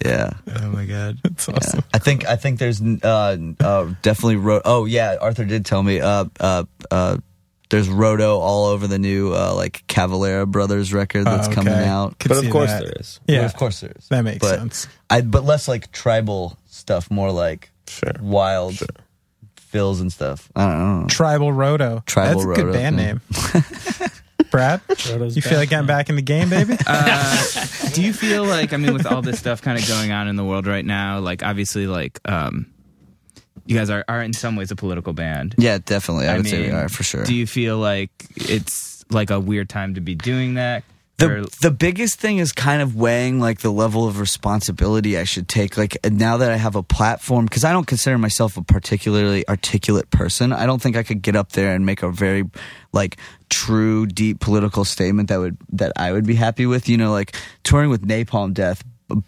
Yeah. 0.04 0.34
Oh 0.62 0.68
my 0.70 0.84
god. 0.84 1.18
That's 1.24 1.48
awesome. 1.48 1.84
I 1.92 1.98
think 1.98 2.26
I 2.26 2.36
think 2.36 2.58
there's 2.58 2.80
uh, 2.82 3.36
uh, 3.60 3.94
definitely 4.02 4.36
ro- 4.36 4.62
oh 4.64 4.84
yeah 4.84 5.16
Arthur 5.20 5.44
did 5.44 5.64
tell 5.66 5.82
me 5.82 6.00
uh, 6.00 6.26
uh, 6.40 6.64
uh, 6.90 7.16
there's 7.68 7.88
roto 7.88 8.38
all 8.38 8.66
over 8.66 8.86
the 8.86 8.98
new 8.98 9.32
uh, 9.34 9.52
like 9.54 9.84
Cavalera 9.88 10.46
Brothers 10.46 10.92
record 10.94 11.24
that's 11.24 11.48
Oh, 11.48 11.52
coming 11.52 11.74
out. 11.74 12.18
Could 12.18 12.28
But 12.28 12.44
of 12.44 12.50
course 12.50 12.70
that. 12.70 12.84
there 12.84 12.92
is. 13.00 13.20
Yeah, 13.26 13.38
Well, 13.38 13.46
of 13.46 13.56
course 13.56 13.80
there 13.80 13.92
is. 13.96 14.06
That 14.08 14.22
makes 14.22 14.38
But 14.38 14.58
sense. 14.58 14.86
I 15.10 15.20
but 15.22 15.44
less 15.44 15.66
like 15.68 15.90
tribal 15.92 16.56
stuff, 16.66 17.10
more 17.10 17.32
like 17.32 17.70
Sure. 17.88 18.12
wild 18.20 18.78
fills 19.56 20.00
and 20.00 20.12
stuff. 20.12 20.48
I 20.56 20.66
don't 20.66 21.00
know. 21.02 21.06
Tribal 21.08 21.52
Roto. 21.52 22.02
Tribal 22.06 22.46
That's 22.46 22.58
a 22.60 22.62
good 22.64 22.72
band 22.72 22.98
yeah. 22.98 23.04
name. 23.04 23.20
Brad, 24.50 24.80
Roto's 24.88 25.36
you 25.36 25.42
feel 25.42 25.52
back. 25.52 25.58
like 25.58 25.68
getting 25.70 25.86
back 25.86 26.08
in 26.08 26.16
the 26.16 26.22
game, 26.22 26.48
baby? 26.50 26.76
Uh, 26.86 27.44
do 27.92 28.02
you 28.02 28.12
feel 28.12 28.44
like 28.44 28.72
I 28.72 28.76
mean, 28.76 28.92
with 28.92 29.06
all 29.06 29.22
this 29.22 29.38
stuff 29.38 29.60
kind 29.62 29.78
of 29.78 29.86
going 29.88 30.12
on 30.12 30.28
in 30.28 30.36
the 30.36 30.44
world 30.44 30.66
right 30.66 30.84
now, 30.84 31.18
like 31.18 31.42
obviously, 31.42 31.86
like 31.86 32.20
um, 32.24 32.66
you 33.66 33.76
guys 33.76 33.90
are 33.90 34.04
are 34.08 34.22
in 34.22 34.32
some 34.32 34.56
ways 34.56 34.70
a 34.70 34.76
political 34.76 35.12
band. 35.12 35.54
Yeah, 35.58 35.78
definitely. 35.78 36.28
I, 36.28 36.34
I 36.34 36.36
would 36.38 36.46
say 36.46 36.60
we 36.62 36.66
mean, 36.68 36.76
are 36.76 36.88
for 36.88 37.02
sure. 37.02 37.24
Do 37.24 37.34
you 37.34 37.46
feel 37.46 37.78
like 37.78 38.10
it's 38.36 39.04
like 39.10 39.30
a 39.30 39.40
weird 39.40 39.68
time 39.68 39.94
to 39.94 40.00
be 40.00 40.14
doing 40.14 40.54
that? 40.54 40.84
The 41.18 41.30
Or- 41.30 41.44
the 41.62 41.70
biggest 41.70 42.20
thing 42.20 42.38
is 42.38 42.52
kind 42.52 42.82
of 42.82 42.94
weighing 42.94 43.40
like 43.40 43.60
the 43.60 43.72
level 43.72 44.06
of 44.06 44.20
responsibility 44.20 45.16
I 45.16 45.24
should 45.24 45.48
take. 45.48 45.78
Like 45.78 45.96
now 46.04 46.36
that 46.36 46.50
I 46.52 46.56
have 46.56 46.76
a 46.76 46.82
platform, 46.82 47.46
because 47.46 47.64
I 47.64 47.72
don't 47.72 47.86
consider 47.86 48.18
myself 48.18 48.58
a 48.58 48.62
particularly 48.62 49.48
articulate 49.48 50.10
person. 50.10 50.52
I 50.52 50.66
don't 50.66 50.82
think 50.82 50.94
I 50.94 51.02
could 51.02 51.22
get 51.22 51.34
up 51.34 51.52
there 51.52 51.74
and 51.74 51.86
make 51.86 52.02
a 52.02 52.10
very 52.10 52.44
like 52.92 53.16
true, 53.48 54.06
deep 54.06 54.40
political 54.40 54.84
statement 54.84 55.30
that 55.30 55.38
would 55.38 55.56
that 55.72 55.92
I 55.96 56.12
would 56.12 56.26
be 56.26 56.34
happy 56.34 56.66
with. 56.66 56.86
You 56.86 56.98
know, 56.98 57.12
like 57.12 57.34
touring 57.64 57.88
with 57.88 58.06
Napalm 58.06 58.52
Death. 58.52 58.84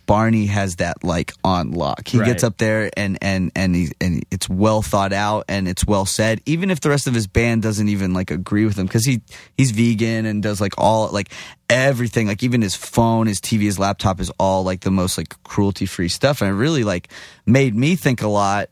Barney 0.07 0.47
has 0.47 0.76
that 0.76 1.05
like 1.05 1.33
on 1.45 1.70
lock. 1.70 2.09
He 2.09 2.18
gets 2.18 2.43
up 2.43 2.59
there 2.59 2.91
and 2.97 3.16
and 3.22 3.53
and 3.55 3.76
he, 3.76 3.93
and 4.01 4.24
it's 4.31 4.49
well 4.49 4.83
thought 4.83 5.12
out 5.12 5.45
and 5.49 5.68
it's 5.68 5.87
well 5.87 6.05
said. 6.05 6.41
Even 6.47 6.70
if 6.70 6.81
the 6.81 6.89
rest 6.89 7.07
of 7.07 7.14
his 7.14 7.29
band 7.29 7.62
doesn't 7.62 7.89
even 7.89 8.12
like 8.12 8.31
agree 8.31 8.64
with 8.64 8.76
him 8.76 8.87
because 8.87 9.05
he 9.05 9.20
he's 9.57 9.70
vegan 9.70 10.26
and 10.26 10.43
does 10.43 10.61
like 10.61 10.74
all 10.79 11.11
like 11.11 11.33
everything 11.70 12.26
like 12.26 12.43
even 12.43 12.61
his 12.61 12.74
phone, 12.74 13.29
his 13.29 13.41
TV, 13.41 13.62
his 13.62 13.79
laptop 13.79 14.18
is 14.20 14.33
all 14.39 14.64
like 14.64 14.81
the 14.81 14.91
most 14.91 15.16
like 15.16 15.41
cruelty 15.45 15.87
free 15.87 16.09
stuff 16.09 16.41
and 16.41 16.51
it 16.51 16.55
really 16.55 16.83
like 16.83 17.09
made 17.47 17.74
me 17.74 17.95
think 17.95 18.20
a 18.20 18.29
lot 18.29 18.70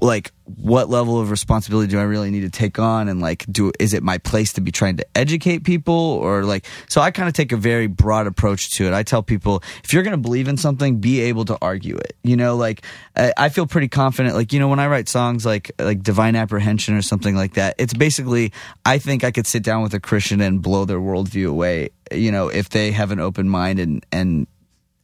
like 0.00 0.30
what 0.44 0.88
level 0.88 1.20
of 1.20 1.30
responsibility 1.30 1.88
do 1.88 1.98
I 1.98 2.04
really 2.04 2.30
need 2.30 2.42
to 2.42 2.50
take 2.50 2.78
on 2.78 3.08
and 3.08 3.20
like 3.20 3.44
do 3.50 3.72
is 3.80 3.94
it 3.94 4.02
my 4.02 4.18
place 4.18 4.52
to 4.52 4.60
be 4.60 4.70
trying 4.70 4.96
to 4.98 5.06
educate 5.16 5.64
people 5.64 5.92
or 5.94 6.44
like 6.44 6.66
so 6.88 7.00
I 7.00 7.10
kind 7.10 7.28
of 7.28 7.34
take 7.34 7.50
a 7.50 7.56
very 7.56 7.88
broad 7.88 8.28
approach 8.28 8.70
to 8.76 8.86
it. 8.86 8.92
I 8.92 9.02
tell 9.02 9.24
people 9.24 9.64
if 9.82 9.92
you're 9.92 10.04
going 10.04 10.12
to 10.12 10.22
believe 10.22 10.46
in 10.46 10.56
something 10.56 11.00
be 11.00 11.20
able 11.22 11.44
to 11.46 11.58
argue 11.60 11.96
it. 11.96 12.16
You 12.22 12.36
know 12.36 12.54
like 12.54 12.84
I, 13.16 13.32
I 13.36 13.48
feel 13.48 13.66
pretty 13.66 13.88
confident 13.88 14.36
like 14.36 14.52
you 14.52 14.60
know 14.60 14.68
when 14.68 14.78
I 14.78 14.86
write 14.86 15.08
songs 15.08 15.44
like 15.44 15.72
like 15.80 16.00
Divine 16.00 16.36
Apprehension 16.36 16.94
or 16.94 17.02
something 17.02 17.34
like 17.34 17.54
that 17.54 17.74
it's 17.78 17.94
basically 17.94 18.52
I 18.84 18.98
think 18.98 19.24
I 19.24 19.32
could 19.32 19.48
sit 19.48 19.64
down 19.64 19.82
with 19.82 19.94
a 19.94 20.00
Christian 20.00 20.40
and 20.40 20.62
blow 20.62 20.84
their 20.84 21.00
worldview 21.00 21.50
away 21.50 21.90
you 22.12 22.30
know 22.30 22.48
if 22.48 22.68
they 22.68 22.92
have 22.92 23.10
an 23.10 23.18
open 23.18 23.48
mind 23.48 23.80
and 23.80 24.06
and 24.12 24.46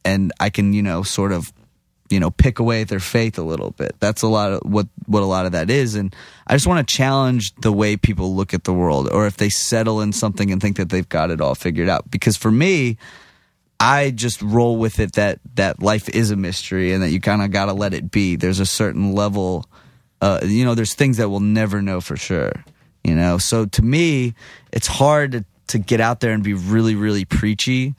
and 0.04 0.32
I 0.38 0.50
can 0.50 0.72
you 0.72 0.82
know 0.82 1.02
sort 1.02 1.32
of 1.32 1.52
you 2.12 2.20
know 2.20 2.30
pick 2.30 2.58
away 2.58 2.82
at 2.82 2.88
their 2.88 3.00
faith 3.00 3.38
a 3.38 3.42
little 3.42 3.70
bit. 3.70 3.96
That's 3.98 4.20
a 4.20 4.28
lot 4.28 4.52
of 4.52 4.70
what 4.70 4.86
what 5.06 5.22
a 5.22 5.26
lot 5.26 5.46
of 5.46 5.52
that 5.52 5.70
is. 5.70 5.94
And 5.94 6.14
i 6.46 6.54
just 6.54 6.66
want 6.66 6.86
to 6.86 6.94
challenge 6.94 7.54
the 7.56 7.72
way 7.72 7.96
people 7.96 8.36
look 8.36 8.52
at 8.52 8.64
the 8.64 8.72
world 8.74 9.08
or 9.10 9.26
if 9.26 9.38
they 9.38 9.48
settle 9.48 10.02
in 10.02 10.12
something 10.12 10.52
and 10.52 10.60
think 10.60 10.76
that 10.76 10.90
they've 10.90 11.08
got 11.08 11.30
it 11.30 11.40
all 11.40 11.54
figured 11.54 11.88
out. 11.88 12.10
Because 12.10 12.36
for 12.36 12.50
me 12.50 12.98
i 13.80 14.10
just 14.10 14.40
roll 14.42 14.76
with 14.76 15.00
it 15.00 15.14
that 15.14 15.40
that 15.54 15.82
life 15.82 16.08
is 16.10 16.30
a 16.30 16.36
mystery 16.36 16.92
and 16.92 17.02
that 17.02 17.10
you 17.10 17.20
kind 17.20 17.42
of 17.42 17.50
got 17.50 17.66
to 17.66 17.72
let 17.72 17.94
it 17.94 18.10
be. 18.10 18.36
There's 18.36 18.60
a 18.60 18.66
certain 18.66 19.14
level 19.14 19.64
uh, 20.20 20.40
you 20.44 20.66
know 20.66 20.74
there's 20.74 20.94
things 20.94 21.16
that 21.16 21.30
we'll 21.30 21.40
never 21.40 21.80
know 21.80 22.00
for 22.02 22.16
sure 22.16 22.52
you 23.02 23.14
know? 23.14 23.38
So 23.38 23.64
to 23.64 23.82
me 23.82 24.34
it's 24.70 24.86
hard 24.86 25.32
to, 25.32 25.44
to 25.68 25.78
get 25.78 26.00
out 26.00 26.20
there 26.20 26.32
and 26.32 26.44
be 26.44 26.52
really 26.52 26.94
really 26.94 27.24
preachy. 27.24 27.94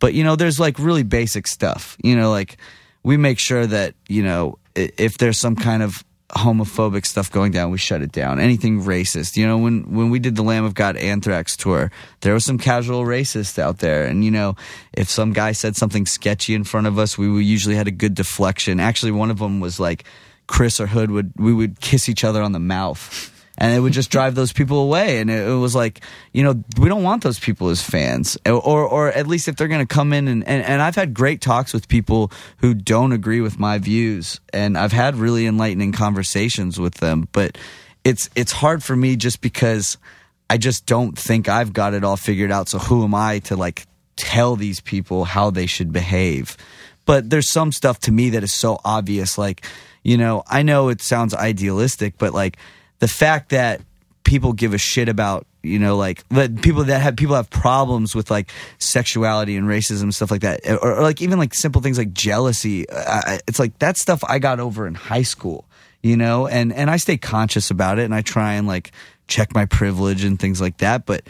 But 0.00 0.14
you 0.14 0.24
know 0.24 0.34
there's 0.34 0.58
like 0.58 0.80
really 0.80 1.04
basic 1.04 1.46
stuff. 1.46 1.96
You 2.02 2.16
know 2.16 2.32
like 2.32 2.58
we 3.02 3.16
make 3.16 3.38
sure 3.38 3.66
that 3.66 3.94
you 4.08 4.22
know 4.22 4.58
if 4.74 5.18
there's 5.18 5.38
some 5.38 5.56
kind 5.56 5.82
of 5.82 6.04
homophobic 6.30 7.04
stuff 7.04 7.30
going 7.30 7.52
down 7.52 7.70
we 7.70 7.78
shut 7.78 8.00
it 8.00 8.12
down. 8.12 8.40
Anything 8.40 8.82
racist. 8.82 9.36
You 9.36 9.46
know 9.46 9.58
when 9.58 9.94
when 9.94 10.10
we 10.10 10.18
did 10.18 10.34
the 10.34 10.42
lamb 10.42 10.64
of 10.64 10.74
god 10.74 10.96
anthrax 10.96 11.56
tour 11.56 11.90
there 12.20 12.32
was 12.32 12.44
some 12.44 12.58
casual 12.58 13.04
racists 13.04 13.58
out 13.58 13.78
there. 13.78 14.04
And 14.06 14.24
you 14.24 14.30
know 14.30 14.56
if 14.92 15.10
some 15.10 15.32
guy 15.32 15.52
said 15.52 15.76
something 15.76 16.06
sketchy 16.06 16.54
in 16.54 16.64
front 16.64 16.86
of 16.86 16.98
us 16.98 17.18
we 17.18 17.26
usually 17.44 17.76
had 17.76 17.88
a 17.88 17.92
good 17.92 18.14
deflection. 18.14 18.80
Actually 18.80 19.12
one 19.12 19.30
of 19.30 19.38
them 19.38 19.60
was 19.60 19.78
like 19.78 20.04
chris 20.46 20.80
or 20.80 20.86
hood 20.86 21.10
would 21.10 21.32
we 21.36 21.52
would 21.52 21.80
kiss 21.80 22.08
each 22.08 22.24
other 22.24 22.42
on 22.42 22.52
the 22.52 22.58
mouth 22.58 23.31
and 23.58 23.74
it 23.74 23.80
would 23.80 23.92
just 23.92 24.10
drive 24.10 24.34
those 24.34 24.52
people 24.52 24.78
away. 24.78 25.18
And 25.18 25.30
it, 25.30 25.46
it 25.46 25.54
was 25.54 25.74
like, 25.74 26.00
you 26.32 26.42
know, 26.42 26.62
we 26.78 26.88
don't 26.88 27.02
want 27.02 27.22
those 27.22 27.38
people 27.38 27.68
as 27.68 27.82
fans, 27.82 28.38
or 28.46 28.60
or 28.60 29.08
at 29.08 29.26
least 29.26 29.48
if 29.48 29.56
they're 29.56 29.68
going 29.68 29.86
to 29.86 29.94
come 29.94 30.12
in 30.12 30.28
and, 30.28 30.46
and 30.46 30.64
and 30.64 30.82
I've 30.82 30.96
had 30.96 31.14
great 31.14 31.40
talks 31.40 31.72
with 31.72 31.88
people 31.88 32.32
who 32.58 32.74
don't 32.74 33.12
agree 33.12 33.40
with 33.40 33.58
my 33.58 33.78
views, 33.78 34.40
and 34.52 34.78
I've 34.78 34.92
had 34.92 35.16
really 35.16 35.46
enlightening 35.46 35.92
conversations 35.92 36.80
with 36.80 36.94
them. 36.94 37.28
But 37.32 37.58
it's 38.04 38.30
it's 38.34 38.52
hard 38.52 38.82
for 38.82 38.96
me 38.96 39.16
just 39.16 39.40
because 39.40 39.98
I 40.48 40.58
just 40.58 40.86
don't 40.86 41.18
think 41.18 41.48
I've 41.48 41.72
got 41.72 41.94
it 41.94 42.04
all 42.04 42.16
figured 42.16 42.50
out. 42.50 42.68
So 42.68 42.78
who 42.78 43.04
am 43.04 43.14
I 43.14 43.38
to 43.40 43.56
like 43.56 43.86
tell 44.16 44.56
these 44.56 44.80
people 44.80 45.24
how 45.24 45.50
they 45.50 45.66
should 45.66 45.92
behave? 45.92 46.56
But 47.04 47.30
there's 47.30 47.48
some 47.48 47.72
stuff 47.72 47.98
to 48.00 48.12
me 48.12 48.30
that 48.30 48.44
is 48.44 48.52
so 48.52 48.78
obvious. 48.84 49.36
Like, 49.36 49.64
you 50.02 50.16
know, 50.16 50.42
I 50.46 50.62
know 50.62 50.88
it 50.88 51.02
sounds 51.02 51.34
idealistic, 51.34 52.14
but 52.18 52.32
like 52.32 52.58
the 53.02 53.08
fact 53.08 53.48
that 53.50 53.80
people 54.22 54.52
give 54.52 54.72
a 54.74 54.78
shit 54.78 55.08
about 55.08 55.44
you 55.64 55.76
know 55.76 55.96
like 55.96 56.22
people 56.62 56.84
that 56.84 57.02
have 57.02 57.16
people 57.16 57.34
have 57.34 57.50
problems 57.50 58.14
with 58.14 58.30
like 58.30 58.48
sexuality 58.78 59.56
and 59.56 59.66
racism 59.66 60.14
stuff 60.14 60.30
like 60.30 60.42
that 60.42 60.60
or, 60.68 60.98
or 60.98 61.02
like 61.02 61.20
even 61.20 61.36
like 61.36 61.52
simple 61.52 61.82
things 61.82 61.98
like 61.98 62.12
jealousy 62.12 62.88
I- 62.90 63.40
it's 63.48 63.58
like 63.58 63.76
that 63.80 63.96
stuff 63.96 64.22
i 64.28 64.38
got 64.38 64.60
over 64.60 64.86
in 64.86 64.94
high 64.94 65.22
school 65.22 65.64
you 66.00 66.16
know 66.16 66.46
and 66.46 66.72
and 66.72 66.88
i 66.90 66.96
stay 66.96 67.16
conscious 67.16 67.70
about 67.72 67.98
it 67.98 68.04
and 68.04 68.14
i 68.14 68.22
try 68.22 68.54
and 68.54 68.68
like 68.68 68.92
check 69.26 69.52
my 69.52 69.66
privilege 69.66 70.22
and 70.22 70.38
things 70.38 70.60
like 70.60 70.78
that 70.78 71.04
but 71.04 71.22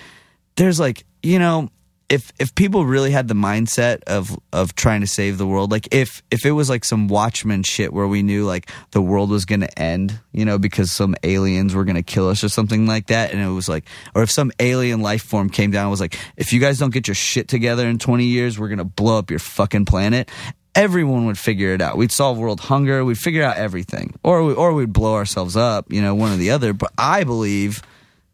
there's 0.56 0.78
like 0.78 1.04
you 1.22 1.38
know 1.38 1.70
if 2.12 2.30
if 2.38 2.54
people 2.54 2.84
really 2.84 3.10
had 3.10 3.26
the 3.26 3.34
mindset 3.34 4.02
of 4.04 4.38
of 4.52 4.74
trying 4.74 5.00
to 5.00 5.06
save 5.06 5.38
the 5.38 5.46
world 5.46 5.70
like 5.70 5.88
if 5.94 6.22
if 6.30 6.44
it 6.44 6.50
was 6.50 6.68
like 6.68 6.84
some 6.84 7.08
Watchmen 7.08 7.62
shit 7.62 7.90
where 7.90 8.06
we 8.06 8.22
knew 8.22 8.44
like 8.44 8.70
the 8.90 9.00
world 9.00 9.30
was 9.30 9.46
to 9.60 9.78
end 9.78 10.20
you 10.30 10.44
know 10.44 10.58
because 10.58 10.92
some 10.92 11.14
aliens 11.22 11.74
were 11.74 11.86
to 11.96 12.02
kill 12.02 12.28
us 12.28 12.44
or 12.44 12.50
something 12.50 12.86
like 12.86 13.06
that 13.06 13.32
and 13.32 13.40
it 13.40 13.48
was 13.48 13.66
like 13.66 13.86
or 14.14 14.22
if 14.22 14.30
some 14.30 14.52
alien 14.60 15.00
life 15.00 15.22
form 15.22 15.48
came 15.48 15.70
down 15.70 15.84
and 15.84 15.90
was 15.90 16.02
like 16.02 16.18
if 16.36 16.52
you 16.52 16.60
guys 16.60 16.78
don't 16.78 16.92
get 16.92 17.08
your 17.08 17.14
shit 17.14 17.48
together 17.48 17.88
in 17.88 17.98
20 17.98 18.24
years 18.24 18.58
we're 18.58 18.68
to 18.76 18.84
blow 18.84 19.16
up 19.16 19.30
your 19.30 19.38
fucking 19.38 19.86
planet 19.86 20.30
everyone 20.74 21.26
would 21.26 21.36
figure 21.36 21.74
it 21.74 21.82
out. 21.82 21.98
We'd 21.98 22.10
solve 22.10 22.38
world 22.38 22.58
hunger 22.58 23.04
we'd 23.04 23.18
figure 23.18 23.42
out 23.42 23.58
everything. 23.58 24.14
Or 24.22 24.42
we, 24.42 24.54
or 24.54 24.72
we'd 24.72 24.90
blow 24.90 25.14
ourselves 25.14 25.56
up 25.56 25.92
you 25.92 26.02
know 26.02 26.14
one 26.14 26.32
or 26.32 26.36
the 26.36 26.50
other. 26.50 26.72
But 26.72 26.92
i 26.98 27.24
believe 27.24 27.82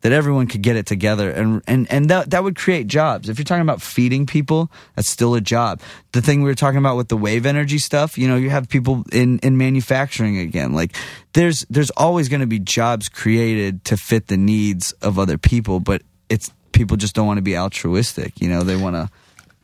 that 0.01 0.12
everyone 0.12 0.46
could 0.46 0.62
get 0.62 0.76
it 0.76 0.86
together 0.86 1.30
and 1.30 1.62
and 1.66 1.90
and 1.90 2.09
that 2.11 2.30
that 2.30 2.44
would 2.44 2.57
create 2.57 2.86
jobs. 2.86 3.28
If 3.28 3.38
you're 3.38 3.44
talking 3.44 3.62
about 3.62 3.82
feeding 3.82 4.26
people, 4.26 4.70
that's 4.94 5.09
still 5.09 5.34
a 5.34 5.40
job. 5.40 5.80
The 6.12 6.22
thing 6.22 6.42
we 6.42 6.49
were 6.49 6.55
talking 6.55 6.78
about 6.78 6.96
with 6.96 7.09
the 7.09 7.16
wave 7.16 7.46
energy 7.46 7.78
stuff, 7.78 8.16
you 8.16 8.28
know, 8.28 8.36
you 8.36 8.51
have 8.51 8.68
people 8.68 9.05
in 9.12 9.38
in 9.40 9.57
manufacturing 9.57 10.38
again. 10.38 10.72
Like 10.72 10.94
there's 11.32 11.66
there's 11.68 11.90
always 11.90 12.28
going 12.28 12.40
to 12.40 12.46
be 12.46 12.59
jobs 12.59 13.09
created 13.09 13.84
to 13.86 13.96
fit 13.96 14.28
the 14.28 14.36
needs 14.36 14.92
of 15.03 15.18
other 15.18 15.38
people, 15.38 15.80
but 15.80 16.03
it's 16.28 16.53
people 16.72 16.96
just 16.96 17.14
don't 17.14 17.26
want 17.26 17.38
to 17.38 17.42
be 17.42 17.57
altruistic, 17.57 18.40
you 18.40 18.49
know, 18.49 18.62
they 18.62 18.76
want 18.76 18.94
to 18.96 19.11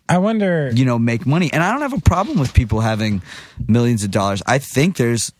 I 0.09 0.18
wonder. 0.18 0.70
you 0.74 0.85
know 0.85 0.99
make 0.99 1.24
money 1.24 1.51
and 1.51 1.62
i 1.62 1.72
don't 1.72 1.80
have 1.80 1.95
a 1.95 2.01
problem 2.01 2.39
with 2.39 2.53
people 2.53 2.80
having 2.80 3.22
millions 3.66 4.05
of 4.05 4.11
dollars 4.11 4.43
i 4.47 4.59
think 4.59 4.97
there's 4.99 5.32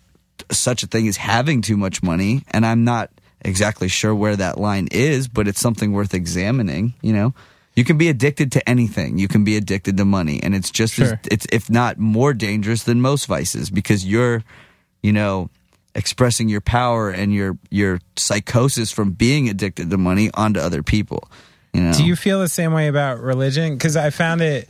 such 0.51 0.83
a 0.83 0.87
thing 0.87 1.07
as 1.07 1.19
having 1.19 1.61
too 1.61 1.77
much 1.77 2.03
money 2.03 2.45
and 2.51 2.65
i'm 2.65 2.83
not 2.83 3.11
exactly 3.45 3.89
sure 3.89 4.15
where 4.15 4.37
that 4.37 4.59
line 4.59 4.89
is 4.91 5.29
but 5.29 5.47
it's 5.49 5.61
something 5.61 5.93
worth 5.93 6.15
examining 6.15 6.95
you 7.03 7.13
know? 7.13 7.35
You 7.77 7.83
can 7.83 7.99
be 7.99 8.09
addicted 8.09 8.53
to 8.53 8.69
anything. 8.69 9.19
You 9.19 9.27
can 9.27 9.43
be 9.43 9.57
addicted 9.57 9.97
to 9.97 10.05
money 10.05 10.41
and 10.41 10.55
it's 10.55 10.71
just 10.71 10.97
as, 11.01 11.15
it's 11.29 11.45
if 11.51 11.69
not 11.69 11.99
more 11.99 12.33
dangerous 12.33 12.85
than 12.85 13.01
most 13.01 13.27
vices 13.27 13.69
because 13.69 14.07
you're 14.07 14.45
you 15.03 15.13
know 15.13 15.51
expressing 15.97 16.49
your 16.49 16.61
power 16.61 17.11
and 17.11 17.35
your 17.35 17.59
your 17.71 18.01
psychosis 18.17 18.93
from 18.93 19.11
being 19.11 19.49
addicted 19.49 19.91
to 19.91 19.99
money 19.99 20.31
onto 20.35 20.61
other 20.61 20.83
people 20.83 21.29
you 21.75 21.83
know? 21.83 21.93
Do 21.93 22.05
you 22.05 22.17
feel 22.17 22.41
the 22.41 22.49
same 22.49 22.73
way 22.73 22.87
about 22.87 23.21
religion? 23.21 23.75
Because 23.75 23.97
I 23.97 24.11
found 24.11 24.41
it, 24.41 24.69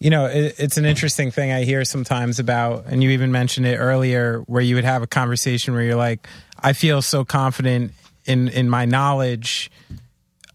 you 0.00 0.10
know, 0.10 0.26
it, 0.26 0.56
it's 0.58 0.76
an 0.76 0.84
interesting 0.84 1.30
thing 1.30 1.52
I 1.52 1.62
hear 1.62 1.84
sometimes 1.84 2.40
about, 2.40 2.86
and 2.86 3.02
you 3.02 3.10
even 3.10 3.30
mentioned 3.30 3.66
it 3.66 3.76
earlier, 3.76 4.40
where 4.40 4.60
you 4.60 4.74
would 4.74 4.84
have 4.84 5.02
a 5.02 5.06
conversation 5.06 5.72
where 5.72 5.84
you're 5.84 5.94
like, 5.94 6.26
I 6.66 6.72
feel 6.72 7.00
so 7.00 7.24
confident 7.24 7.92
in 8.24 8.48
in 8.48 8.68
my 8.68 8.84
knowledge 8.86 9.70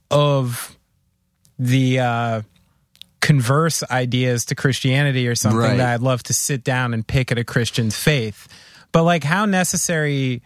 of 0.10 0.76
the 1.58 2.00
uh, 2.00 2.42
converse 3.22 3.84
ideas 3.90 4.46
to 4.46 4.56
Christianity 4.56 5.28
or 5.28 5.36
something 5.36 5.60
Right. 5.60 5.78
that 5.78 5.94
I'd 5.94 6.02
love 6.02 6.24
to 6.24 6.34
sit 6.34 6.64
down 6.64 6.94
and 6.94 7.06
pick 7.08 7.32
at 7.32 7.38
a 7.38 7.44
Christian's 7.44 7.96
faith. 7.96 8.48
But 8.92 9.04
like, 9.04 9.24
how 9.24 9.46
necessary 9.46 10.42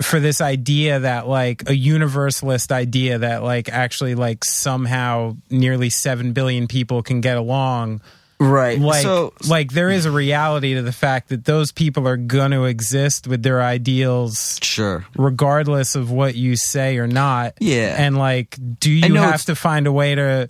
for 0.00 0.18
this 0.18 0.40
idea 0.40 1.00
that 1.00 1.28
like 1.28 1.68
a 1.68 1.76
universalist 1.76 2.72
idea 2.72 3.18
that 3.18 3.42
like 3.42 3.68
actually 3.68 4.14
like 4.14 4.44
somehow 4.44 5.36
nearly 5.50 5.90
7 5.90 6.32
billion 6.32 6.66
people 6.68 7.02
can 7.02 7.20
get 7.20 7.36
along 7.36 8.00
right. 8.38 8.78
Like 8.78 9.02
so 9.02 9.32
like 9.48 9.72
there 9.72 9.90
is 9.90 10.06
a 10.06 10.10
reality 10.10 10.74
to 10.74 10.82
the 10.82 10.92
fact 10.92 11.28
that 11.28 11.44
those 11.44 11.72
people 11.72 12.06
are 12.08 12.16
going 12.16 12.50
to 12.50 12.64
exist 12.64 13.26
with 13.26 13.42
their 13.42 13.62
ideals 13.62 14.58
sure. 14.62 15.04
regardless 15.16 15.94
of 15.94 16.10
what 16.10 16.34
you 16.34 16.56
say 16.56 16.98
or 16.98 17.06
not. 17.06 17.54
Yeah. 17.60 17.94
and 17.98 18.18
like 18.18 18.58
do 18.78 18.90
you 18.90 19.14
have 19.16 19.44
to 19.44 19.54
find 19.54 19.86
a 19.86 19.92
way 19.92 20.14
to 20.14 20.48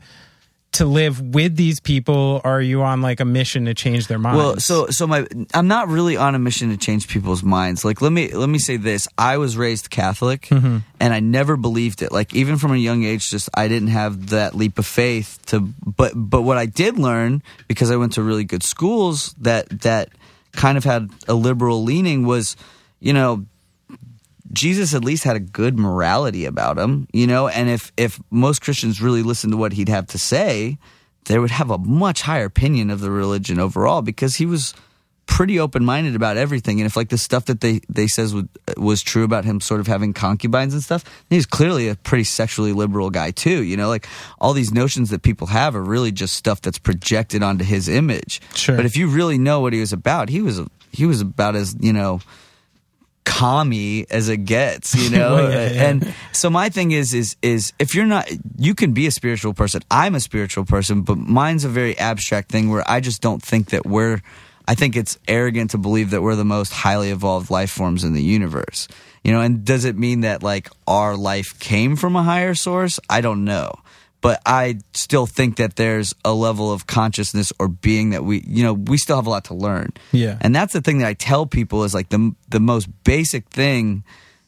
to 0.74 0.84
live 0.86 1.20
with 1.20 1.56
these 1.56 1.80
people 1.80 2.40
or 2.44 2.54
are 2.58 2.60
you 2.60 2.82
on 2.82 3.00
like 3.00 3.20
a 3.20 3.24
mission 3.24 3.64
to 3.64 3.74
change 3.74 4.06
their 4.06 4.18
minds 4.18 4.38
Well, 4.38 4.56
so 4.58 4.86
so 4.88 5.06
my 5.06 5.26
I'm 5.52 5.68
not 5.68 5.88
really 5.88 6.16
on 6.16 6.34
a 6.34 6.38
mission 6.38 6.70
to 6.70 6.76
change 6.76 7.08
people's 7.08 7.42
minds. 7.42 7.84
Like 7.84 8.02
let 8.02 8.12
me 8.12 8.32
let 8.32 8.48
me 8.48 8.58
say 8.58 8.76
this: 8.76 9.08
I 9.16 9.38
was 9.38 9.56
raised 9.56 9.90
Catholic, 9.90 10.42
mm-hmm. 10.42 10.78
and 11.00 11.14
I 11.14 11.20
never 11.20 11.56
believed 11.56 12.02
it. 12.02 12.12
Like 12.12 12.34
even 12.34 12.58
from 12.58 12.72
a 12.72 12.76
young 12.76 13.04
age, 13.04 13.30
just 13.30 13.48
I 13.54 13.68
didn't 13.68 13.88
have 13.88 14.30
that 14.30 14.54
leap 14.54 14.78
of 14.78 14.86
faith 14.86 15.38
to. 15.46 15.60
But 15.60 16.12
but 16.14 16.42
what 16.42 16.58
I 16.58 16.66
did 16.66 16.98
learn 16.98 17.42
because 17.68 17.90
I 17.90 17.96
went 17.96 18.12
to 18.14 18.22
really 18.22 18.44
good 18.44 18.62
schools 18.62 19.34
that 19.40 19.68
that 19.82 20.10
kind 20.52 20.78
of 20.78 20.84
had 20.84 21.10
a 21.28 21.34
liberal 21.34 21.82
leaning 21.82 22.26
was, 22.26 22.56
you 23.00 23.12
know, 23.12 23.46
Jesus 24.54 24.94
at 24.94 25.04
least 25.04 25.24
had 25.24 25.36
a 25.36 25.40
good 25.40 25.78
morality 25.78 26.44
about 26.44 26.78
him, 26.78 27.08
you 27.12 27.26
know, 27.26 27.48
and 27.48 27.68
if 27.68 27.92
if 27.96 28.20
most 28.30 28.62
Christians 28.62 29.02
really 29.02 29.22
listened 29.22 29.52
to 29.52 29.56
what 29.56 29.72
he'd 29.72 29.88
have 29.88 30.06
to 30.08 30.18
say, 30.18 30.78
they 31.26 31.38
would 31.38 31.50
have 31.50 31.70
a 31.70 31.78
much 31.78 32.22
higher 32.22 32.44
opinion 32.46 32.90
of 32.90 33.00
the 33.00 33.10
religion 33.10 33.58
overall 33.58 34.02
because 34.02 34.36
he 34.36 34.46
was 34.46 34.74
pretty 35.26 35.58
open-minded 35.58 36.14
about 36.14 36.36
everything. 36.36 36.80
And 36.80 36.86
if 36.86 36.96
like 36.96 37.08
the 37.08 37.18
stuff 37.18 37.46
that 37.46 37.60
they 37.60 37.80
they 37.88 38.06
says 38.06 38.34
was, 38.34 38.44
was 38.76 39.02
true 39.02 39.24
about 39.24 39.44
him 39.44 39.60
sort 39.60 39.80
of 39.80 39.86
having 39.86 40.12
concubines 40.12 40.74
and 40.74 40.82
stuff 40.82 41.04
he's 41.30 41.46
clearly 41.46 41.88
a 41.88 41.94
pretty 41.96 42.24
sexually 42.24 42.72
liberal 42.72 43.10
guy 43.10 43.30
too 43.30 43.62
you 43.62 43.76
know? 43.76 43.88
Like 43.88 44.06
all 44.40 44.52
these 44.52 44.72
notions 44.72 45.10
that 45.10 45.22
people 45.22 45.48
have 45.48 45.74
are 45.74 45.82
really 45.82 46.12
just 46.12 46.34
stuff 46.34 46.60
that's 46.60 46.78
projected 46.78 47.42
onto 47.42 47.64
his 47.64 47.88
image. 47.88 48.40
Sure. 48.54 48.76
but 48.76 48.84
if 48.84 48.96
you 48.96 49.08
really 49.08 49.38
know 49.38 49.60
what 49.60 49.72
he 49.72 49.80
was 49.80 49.92
about 49.92 50.28
he 50.28 50.42
was 50.42 50.60
he 50.92 51.06
was 51.06 51.20
about 51.20 51.56
as 51.56 51.74
you 51.80 51.92
know 51.92 52.20
commie 53.24 54.06
as 54.10 54.28
it 54.28 54.44
gets, 54.44 54.94
you 54.94 55.10
know. 55.16 55.34
Well, 55.34 55.50
yeah, 55.50 55.70
yeah. 55.70 55.88
And 55.88 56.14
so 56.32 56.50
my 56.50 56.68
thing 56.68 56.92
is, 56.92 57.14
is, 57.14 57.36
is 57.42 57.72
if 57.78 57.94
you're 57.94 58.06
not, 58.06 58.28
you 58.58 58.74
can 58.74 58.92
be 58.92 59.06
a 59.06 59.10
spiritual 59.10 59.54
person. 59.54 59.82
I'm 59.90 60.14
a 60.14 60.20
spiritual 60.20 60.64
person, 60.64 61.02
but 61.02 61.18
mine's 61.18 61.64
a 61.64 61.68
very 61.68 61.98
abstract 61.98 62.50
thing 62.50 62.70
where 62.70 62.88
I 62.88 63.00
just 63.00 63.20
don't 63.20 63.42
think 63.42 63.70
that 63.70 63.86
we're. 63.86 64.20
I 64.66 64.74
think 64.74 64.96
it's 64.96 65.18
arrogant 65.28 65.72
to 65.72 65.78
believe 65.78 66.10
that 66.10 66.22
we're 66.22 66.36
the 66.36 66.44
most 66.44 66.72
highly 66.72 67.10
evolved 67.10 67.50
life 67.50 67.70
forms 67.70 68.02
in 68.02 68.14
the 68.14 68.22
universe. 68.22 68.88
You 69.22 69.32
know, 69.32 69.42
and 69.42 69.62
does 69.62 69.84
it 69.84 69.96
mean 69.96 70.20
that 70.20 70.42
like 70.42 70.70
our 70.86 71.16
life 71.16 71.58
came 71.58 71.96
from 71.96 72.16
a 72.16 72.22
higher 72.22 72.54
source? 72.54 72.98
I 73.10 73.20
don't 73.20 73.44
know. 73.44 73.74
But 74.24 74.40
I 74.46 74.78
still 74.94 75.26
think 75.26 75.56
that 75.56 75.76
there's 75.76 76.14
a 76.24 76.32
level 76.32 76.72
of 76.72 76.86
consciousness 76.86 77.52
or 77.58 77.68
being 77.68 78.08
that 78.10 78.24
we, 78.24 78.42
you 78.46 78.62
know, 78.64 78.72
we 78.72 78.96
still 78.96 79.16
have 79.16 79.26
a 79.26 79.30
lot 79.30 79.44
to 79.44 79.54
learn. 79.54 79.92
Yeah. 80.12 80.38
And 80.40 80.56
that's 80.56 80.72
the 80.72 80.80
thing 80.80 81.00
that 81.00 81.08
I 81.08 81.12
tell 81.12 81.44
people 81.44 81.84
is 81.84 81.92
like 81.92 82.08
the 82.08 82.34
the 82.48 82.58
most 82.58 82.88
basic 83.04 83.50
thing 83.50 84.02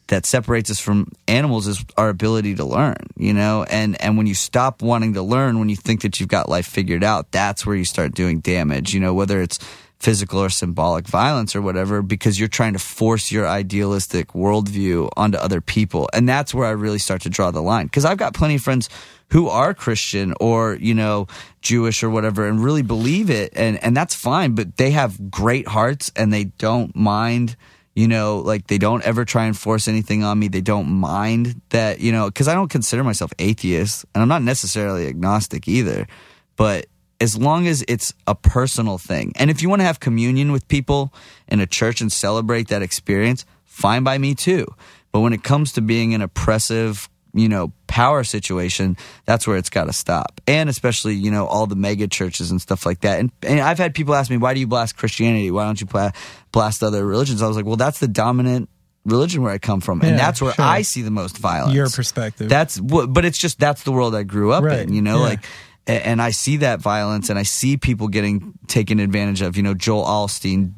that 0.06 0.24
separates 0.24 0.70
us 0.70 0.80
from 0.80 1.12
animals 1.28 1.66
is 1.66 1.84
our 1.98 2.08
ability 2.08 2.54
to 2.54 2.64
learn, 2.64 2.96
you 3.18 3.34
know? 3.34 3.64
And 3.64 4.00
and 4.00 4.16
when 4.16 4.26
you 4.26 4.34
stop 4.34 4.80
wanting 4.80 5.12
to 5.12 5.22
learn, 5.22 5.58
when 5.58 5.68
you 5.68 5.76
think 5.76 6.00
that 6.00 6.20
you've 6.20 6.30
got 6.30 6.48
life 6.48 6.66
figured 6.66 7.04
out, 7.04 7.30
that's 7.30 7.66
where 7.66 7.76
you 7.76 7.84
start 7.84 8.14
doing 8.14 8.40
damage, 8.40 8.94
you 8.94 9.00
know, 9.00 9.12
whether 9.12 9.42
it's 9.42 9.58
physical 9.98 10.40
or 10.40 10.50
symbolic 10.50 11.06
violence 11.06 11.56
or 11.56 11.62
whatever, 11.62 12.02
because 12.02 12.38
you're 12.38 12.48
trying 12.48 12.74
to 12.74 12.78
force 12.78 13.32
your 13.32 13.46
idealistic 13.46 14.28
worldview 14.28 15.08
onto 15.16 15.38
other 15.38 15.60
people. 15.60 16.08
And 16.12 16.28
that's 16.28 16.54
where 16.54 16.66
I 16.66 16.72
really 16.72 16.98
start 16.98 17.22
to 17.22 17.30
draw 17.30 17.50
the 17.50 17.62
line. 17.62 17.86
Because 17.86 18.04
I've 18.04 18.18
got 18.18 18.34
plenty 18.34 18.56
of 18.56 18.62
friends 18.62 18.88
who 19.30 19.48
are 19.48 19.74
Christian 19.74 20.34
or, 20.40 20.74
you 20.74 20.94
know, 20.94 21.26
Jewish 21.60 22.02
or 22.02 22.10
whatever 22.10 22.46
and 22.46 22.62
really 22.62 22.82
believe 22.82 23.30
it. 23.30 23.52
And, 23.56 23.82
and 23.82 23.96
that's 23.96 24.14
fine, 24.14 24.54
but 24.54 24.76
they 24.76 24.90
have 24.92 25.30
great 25.30 25.66
hearts 25.66 26.12
and 26.14 26.32
they 26.32 26.44
don't 26.44 26.94
mind, 26.94 27.56
you 27.94 28.06
know, 28.06 28.38
like 28.38 28.68
they 28.68 28.78
don't 28.78 29.02
ever 29.04 29.24
try 29.24 29.46
and 29.46 29.56
force 29.56 29.88
anything 29.88 30.22
on 30.22 30.38
me. 30.38 30.48
They 30.48 30.60
don't 30.60 30.88
mind 30.88 31.60
that, 31.70 32.00
you 32.00 32.12
know, 32.12 32.26
because 32.26 32.46
I 32.46 32.54
don't 32.54 32.70
consider 32.70 33.02
myself 33.02 33.32
atheist 33.38 34.04
and 34.14 34.22
I'm 34.22 34.28
not 34.28 34.42
necessarily 34.42 35.08
agnostic 35.08 35.66
either. 35.66 36.06
But 36.54 36.86
as 37.20 37.36
long 37.36 37.66
as 37.66 37.84
it's 37.88 38.12
a 38.26 38.34
personal 38.34 38.98
thing, 38.98 39.32
and 39.36 39.50
if 39.50 39.62
you 39.62 39.68
want 39.68 39.80
to 39.80 39.84
have 39.86 40.00
communion 40.00 40.52
with 40.52 40.68
people 40.68 41.12
in 41.48 41.60
a 41.60 41.66
church 41.66 42.00
and 42.00 42.12
celebrate 42.12 42.68
that 42.68 42.82
experience, 42.82 43.44
fine 43.64 44.04
by 44.04 44.18
me 44.18 44.34
too. 44.34 44.66
But 45.12 45.20
when 45.20 45.32
it 45.32 45.42
comes 45.42 45.72
to 45.72 45.80
being 45.80 46.14
an 46.14 46.20
oppressive, 46.20 47.08
you 47.32 47.48
know, 47.48 47.72
power 47.86 48.24
situation, 48.24 48.96
that's 49.24 49.46
where 49.46 49.56
it's 49.56 49.70
got 49.70 49.84
to 49.84 49.92
stop. 49.92 50.40
And 50.46 50.68
especially, 50.68 51.14
you 51.14 51.30
know, 51.30 51.46
all 51.46 51.66
the 51.66 51.76
mega 51.76 52.06
churches 52.06 52.50
and 52.50 52.60
stuff 52.60 52.84
like 52.84 53.00
that. 53.00 53.20
And, 53.20 53.30
and 53.42 53.60
I've 53.60 53.78
had 53.78 53.94
people 53.94 54.14
ask 54.14 54.30
me, 54.30 54.36
why 54.36 54.54
do 54.54 54.60
you 54.60 54.66
blast 54.66 54.96
Christianity? 54.96 55.50
Why 55.50 55.64
don't 55.64 55.80
you 55.80 55.86
pla- 55.86 56.12
blast 56.52 56.82
other 56.82 57.04
religions? 57.06 57.42
I 57.42 57.48
was 57.48 57.56
like, 57.56 57.66
well, 57.66 57.76
that's 57.76 57.98
the 57.98 58.08
dominant 58.08 58.68
religion 59.04 59.42
where 59.42 59.52
I 59.52 59.58
come 59.58 59.80
from. 59.80 60.00
And 60.00 60.10
Yeah, 60.10 60.16
that's 60.16 60.42
where 60.42 60.52
sure. 60.52 60.64
I 60.64 60.82
see 60.82 61.02
the 61.02 61.10
most 61.10 61.38
violence. 61.38 61.74
Your 61.74 61.88
perspective. 61.88 62.48
That's 62.48 62.80
what, 62.80 63.12
but 63.12 63.24
it's 63.24 63.38
just, 63.38 63.58
that's 63.58 63.84
the 63.84 63.92
world 63.92 64.14
I 64.14 64.22
grew 64.22 64.52
up 64.52 64.64
Right, 64.64 64.80
in, 64.80 64.92
you 64.92 65.00
know, 65.02 65.16
yeah. 65.16 65.22
like, 65.22 65.44
and 65.86 66.20
I 66.20 66.30
see 66.30 66.58
that 66.58 66.80
violence 66.80 67.30
and 67.30 67.38
I 67.38 67.44
see 67.44 67.76
people 67.76 68.08
getting 68.08 68.54
taken 68.66 68.98
advantage 68.98 69.40
of, 69.42 69.56
you 69.56 69.62
know, 69.62 69.74
Joel 69.74 70.04
Osteen 70.04 70.72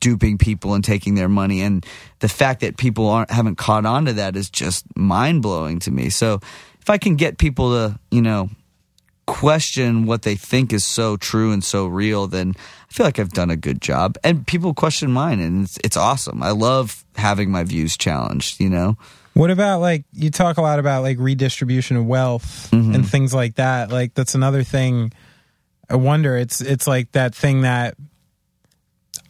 duping 0.00 0.38
people 0.38 0.74
and 0.74 0.84
taking 0.84 1.14
their 1.14 1.28
money. 1.28 1.60
And 1.60 1.84
the 2.20 2.28
fact 2.28 2.60
that 2.60 2.76
people 2.76 3.08
aren't, 3.08 3.30
haven't 3.30 3.56
caught 3.56 3.84
on 3.84 4.06
to 4.06 4.12
that 4.14 4.36
is 4.36 4.48
just 4.48 4.84
mind 4.96 5.42
blowing 5.42 5.80
to 5.80 5.90
me. 5.90 6.08
So 6.08 6.40
if 6.80 6.88
I 6.88 6.98
can 6.98 7.16
get 7.16 7.38
people 7.38 7.72
to, 7.72 7.98
you 8.10 8.22
know, 8.22 8.48
question 9.26 10.06
what 10.06 10.22
they 10.22 10.34
think 10.34 10.72
is 10.72 10.86
so 10.86 11.18
true 11.18 11.52
and 11.52 11.62
so 11.62 11.86
real, 11.86 12.26
then 12.26 12.54
I 12.56 12.92
feel 12.92 13.04
like 13.04 13.18
I've 13.18 13.32
done 13.32 13.50
a 13.50 13.56
good 13.56 13.82
job. 13.82 14.16
And 14.24 14.46
people 14.46 14.72
question 14.72 15.12
mine 15.12 15.40
and 15.40 15.64
it's, 15.64 15.78
it's 15.84 15.96
awesome. 15.98 16.42
I 16.42 16.52
love 16.52 17.04
having 17.16 17.50
my 17.50 17.64
views 17.64 17.98
challenged, 17.98 18.60
you 18.60 18.70
know? 18.70 18.96
What 19.38 19.52
about 19.52 19.80
like 19.80 20.04
you 20.12 20.32
talk 20.32 20.56
a 20.58 20.62
lot 20.62 20.80
about 20.80 21.04
like 21.04 21.16
redistribution 21.20 21.96
of 21.96 22.04
wealth 22.06 22.70
mm-hmm. 22.72 22.92
and 22.92 23.08
things 23.08 23.32
like 23.32 23.54
that? 23.54 23.88
Like 23.88 24.12
that's 24.14 24.34
another 24.34 24.64
thing. 24.64 25.12
I 25.88 25.94
wonder. 25.94 26.36
It's 26.36 26.60
it's 26.60 26.88
like 26.88 27.12
that 27.12 27.36
thing 27.36 27.60
that 27.60 27.94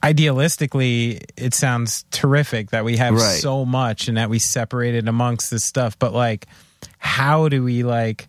idealistically 0.03 1.23
it 1.37 1.53
sounds 1.53 2.07
terrific 2.11 2.71
that 2.71 2.87
we 2.87 2.97
have 2.97 3.13
Right. 3.13 3.21
so 3.39 3.67
much 3.67 4.09
and 4.09 4.17
that 4.17 4.31
we 4.31 4.39
separated 4.39 5.09
amongst 5.09 5.51
this 5.51 5.67
stuff. 5.67 5.99
But 5.99 6.15
like, 6.15 6.47
how 6.97 7.51
do 7.51 7.63
we 7.63 7.83
like 7.83 8.29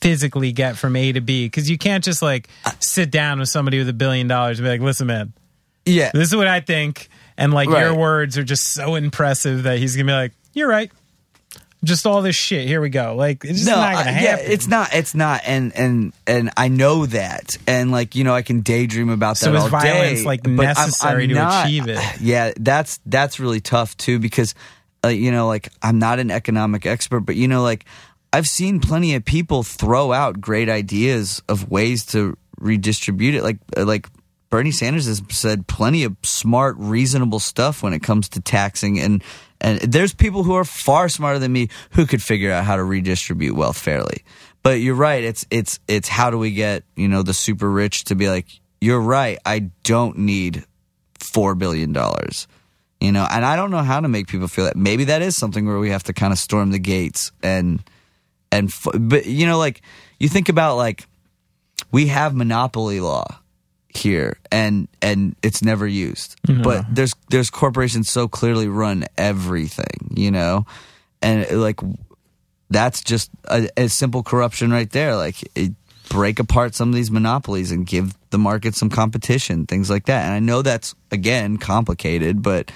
physically 0.00 0.50
get 0.50 0.76
from 0.76 0.96
A 0.96 1.12
to 1.12 1.20
B? 1.20 1.46
Because 1.46 1.70
you 1.70 1.78
can't 1.78 2.02
just 2.02 2.22
like 2.22 2.48
sit 2.80 3.12
down 3.12 3.38
with 3.38 3.48
somebody 3.48 3.78
with 3.78 3.88
a 3.88 3.92
billion 3.92 4.26
dollars 4.26 4.58
and 4.58 4.66
be 4.66 4.70
like, 4.70 4.80
"Listen, 4.80 5.06
man, 5.06 5.32
Yeah. 5.86 6.10
this 6.12 6.26
is 6.26 6.34
what 6.34 6.48
I 6.48 6.58
think," 6.58 7.08
and 7.38 7.54
like 7.54 7.68
your 7.68 7.94
words 7.94 8.36
are 8.36 8.42
just 8.42 8.70
so 8.70 8.96
impressive 8.96 9.62
that 9.62 9.78
he's 9.78 9.94
gonna 9.94 10.08
be 10.08 10.12
like, 10.12 10.32
"You're 10.54 10.68
right." 10.68 10.90
Just 11.82 12.06
all 12.06 12.20
this 12.20 12.36
shit. 12.36 12.68
Here 12.68 12.80
we 12.80 12.90
go. 12.90 13.14
Like 13.16 13.42
it's 13.42 13.60
just 13.60 13.66
not 13.66 13.94
gonna 13.94 14.10
yeah, 14.10 14.18
happen. 14.36 14.46
it's 14.50 14.66
not. 14.66 14.92
It's 14.92 15.14
not. 15.14 15.40
And 15.46 15.74
and 15.74 16.12
and 16.26 16.50
I 16.56 16.68
know 16.68 17.06
that. 17.06 17.56
And 17.66 17.90
like 17.90 18.14
you 18.14 18.22
know, 18.24 18.34
I 18.34 18.42
can 18.42 18.60
daydream 18.60 19.08
about 19.08 19.36
that 19.36 19.44
So 19.46 19.54
is 19.54 19.62
all 19.62 19.68
violence, 19.70 20.20
day, 20.20 20.24
like, 20.26 20.42
but 20.42 20.50
I'm- 20.50 20.56
necessary 20.56 21.22
I'm 21.24 21.28
to 21.30 21.34
not- 21.36 21.64
achieve 21.66 21.88
it? 21.88 22.20
Yeah, 22.20 22.52
that's 22.60 23.00
that's 23.06 23.40
really 23.40 23.60
tough 23.62 23.96
too 23.96 24.18
because, 24.18 24.54
uh, 25.04 25.08
you 25.08 25.32
know, 25.32 25.46
like 25.48 25.70
I'm 25.82 25.98
not 25.98 26.18
an 26.18 26.30
economic 26.30 26.84
expert, 26.84 27.20
but 27.20 27.36
you 27.36 27.48
know, 27.48 27.62
like 27.62 27.86
I've 28.30 28.46
seen 28.46 28.80
plenty 28.80 29.14
of 29.14 29.24
people 29.24 29.62
throw 29.62 30.12
out 30.12 30.38
great 30.38 30.68
ideas 30.68 31.42
of 31.48 31.70
ways 31.70 32.04
to 32.06 32.36
redistribute 32.58 33.34
it. 33.36 33.42
Like 33.42 33.56
uh, 33.74 33.86
like 33.86 34.06
Bernie 34.50 34.70
Sanders 34.70 35.06
has 35.06 35.22
said 35.30 35.66
plenty 35.66 36.04
of 36.04 36.14
smart, 36.24 36.76
reasonable 36.78 37.38
stuff 37.40 37.82
when 37.82 37.94
it 37.94 38.02
comes 38.02 38.28
to 38.30 38.40
taxing 38.42 38.98
and. 39.00 39.24
And 39.60 39.80
there's 39.80 40.14
people 40.14 40.42
who 40.42 40.54
are 40.54 40.64
far 40.64 41.08
smarter 41.08 41.38
than 41.38 41.52
me 41.52 41.68
who 41.90 42.06
could 42.06 42.22
figure 42.22 42.50
out 42.50 42.64
how 42.64 42.76
to 42.76 42.84
redistribute 42.84 43.54
wealth 43.54 43.78
fairly. 43.78 44.24
But 44.62 44.80
you're 44.80 44.94
right. 44.94 45.22
It's 45.22 45.46
it's 45.50 45.80
it's 45.88 46.08
how 46.08 46.30
do 46.30 46.38
we 46.38 46.52
get 46.52 46.84
you 46.96 47.08
know 47.08 47.22
the 47.22 47.34
super 47.34 47.70
rich 47.70 48.04
to 48.04 48.14
be 48.14 48.28
like 48.28 48.46
you're 48.80 49.00
right. 49.00 49.38
I 49.44 49.70
don't 49.84 50.18
need 50.18 50.64
four 51.18 51.54
billion 51.54 51.92
dollars. 51.92 52.46
You 53.00 53.12
know, 53.12 53.26
and 53.30 53.46
I 53.46 53.56
don't 53.56 53.70
know 53.70 53.78
how 53.78 54.00
to 54.00 54.08
make 54.08 54.28
people 54.28 54.48
feel 54.48 54.66
that. 54.66 54.76
Maybe 54.76 55.04
that 55.04 55.22
is 55.22 55.34
something 55.34 55.66
where 55.66 55.78
we 55.78 55.88
have 55.90 56.02
to 56.04 56.12
kind 56.12 56.32
of 56.32 56.38
storm 56.38 56.70
the 56.70 56.78
gates 56.78 57.32
and 57.42 57.82
and 58.52 58.70
but 58.94 59.26
you 59.26 59.46
know, 59.46 59.58
like 59.58 59.80
you 60.18 60.28
think 60.28 60.48
about 60.48 60.76
like 60.76 61.06
we 61.90 62.08
have 62.08 62.34
monopoly 62.34 63.00
law 63.00 63.39
here 63.92 64.38
and 64.52 64.86
and 65.02 65.34
it's 65.42 65.62
never 65.62 65.86
used. 65.86 66.36
But 66.46 66.84
there's 66.94 67.14
there's 67.30 67.50
corporations 67.50 68.08
so 68.10 68.28
clearly 68.28 68.68
run 68.68 69.04
everything 69.18 70.12
you 70.14 70.30
know? 70.30 70.64
And 71.22 71.48
like 71.60 71.80
that's 72.70 73.02
just 73.02 73.30
a, 73.44 73.68
a 73.76 73.88
simple 73.88 74.22
corruption 74.22 74.70
right 74.70 74.90
there. 74.90 75.16
Like 75.16 75.36
it, 75.56 75.72
break 76.08 76.38
apart 76.40 76.74
some 76.74 76.88
of 76.88 76.94
these 76.94 77.10
monopolies 77.10 77.70
and 77.70 77.86
give 77.86 78.14
the 78.30 78.38
market 78.38 78.74
some 78.74 78.90
competition 78.90 79.66
things 79.66 79.88
like 79.90 80.06
that. 80.06 80.24
And 80.24 80.34
i 80.34 80.38
know 80.40 80.62
that's 80.62 80.94
again 81.12 81.56
complicated 81.56 82.42
but 82.42 82.70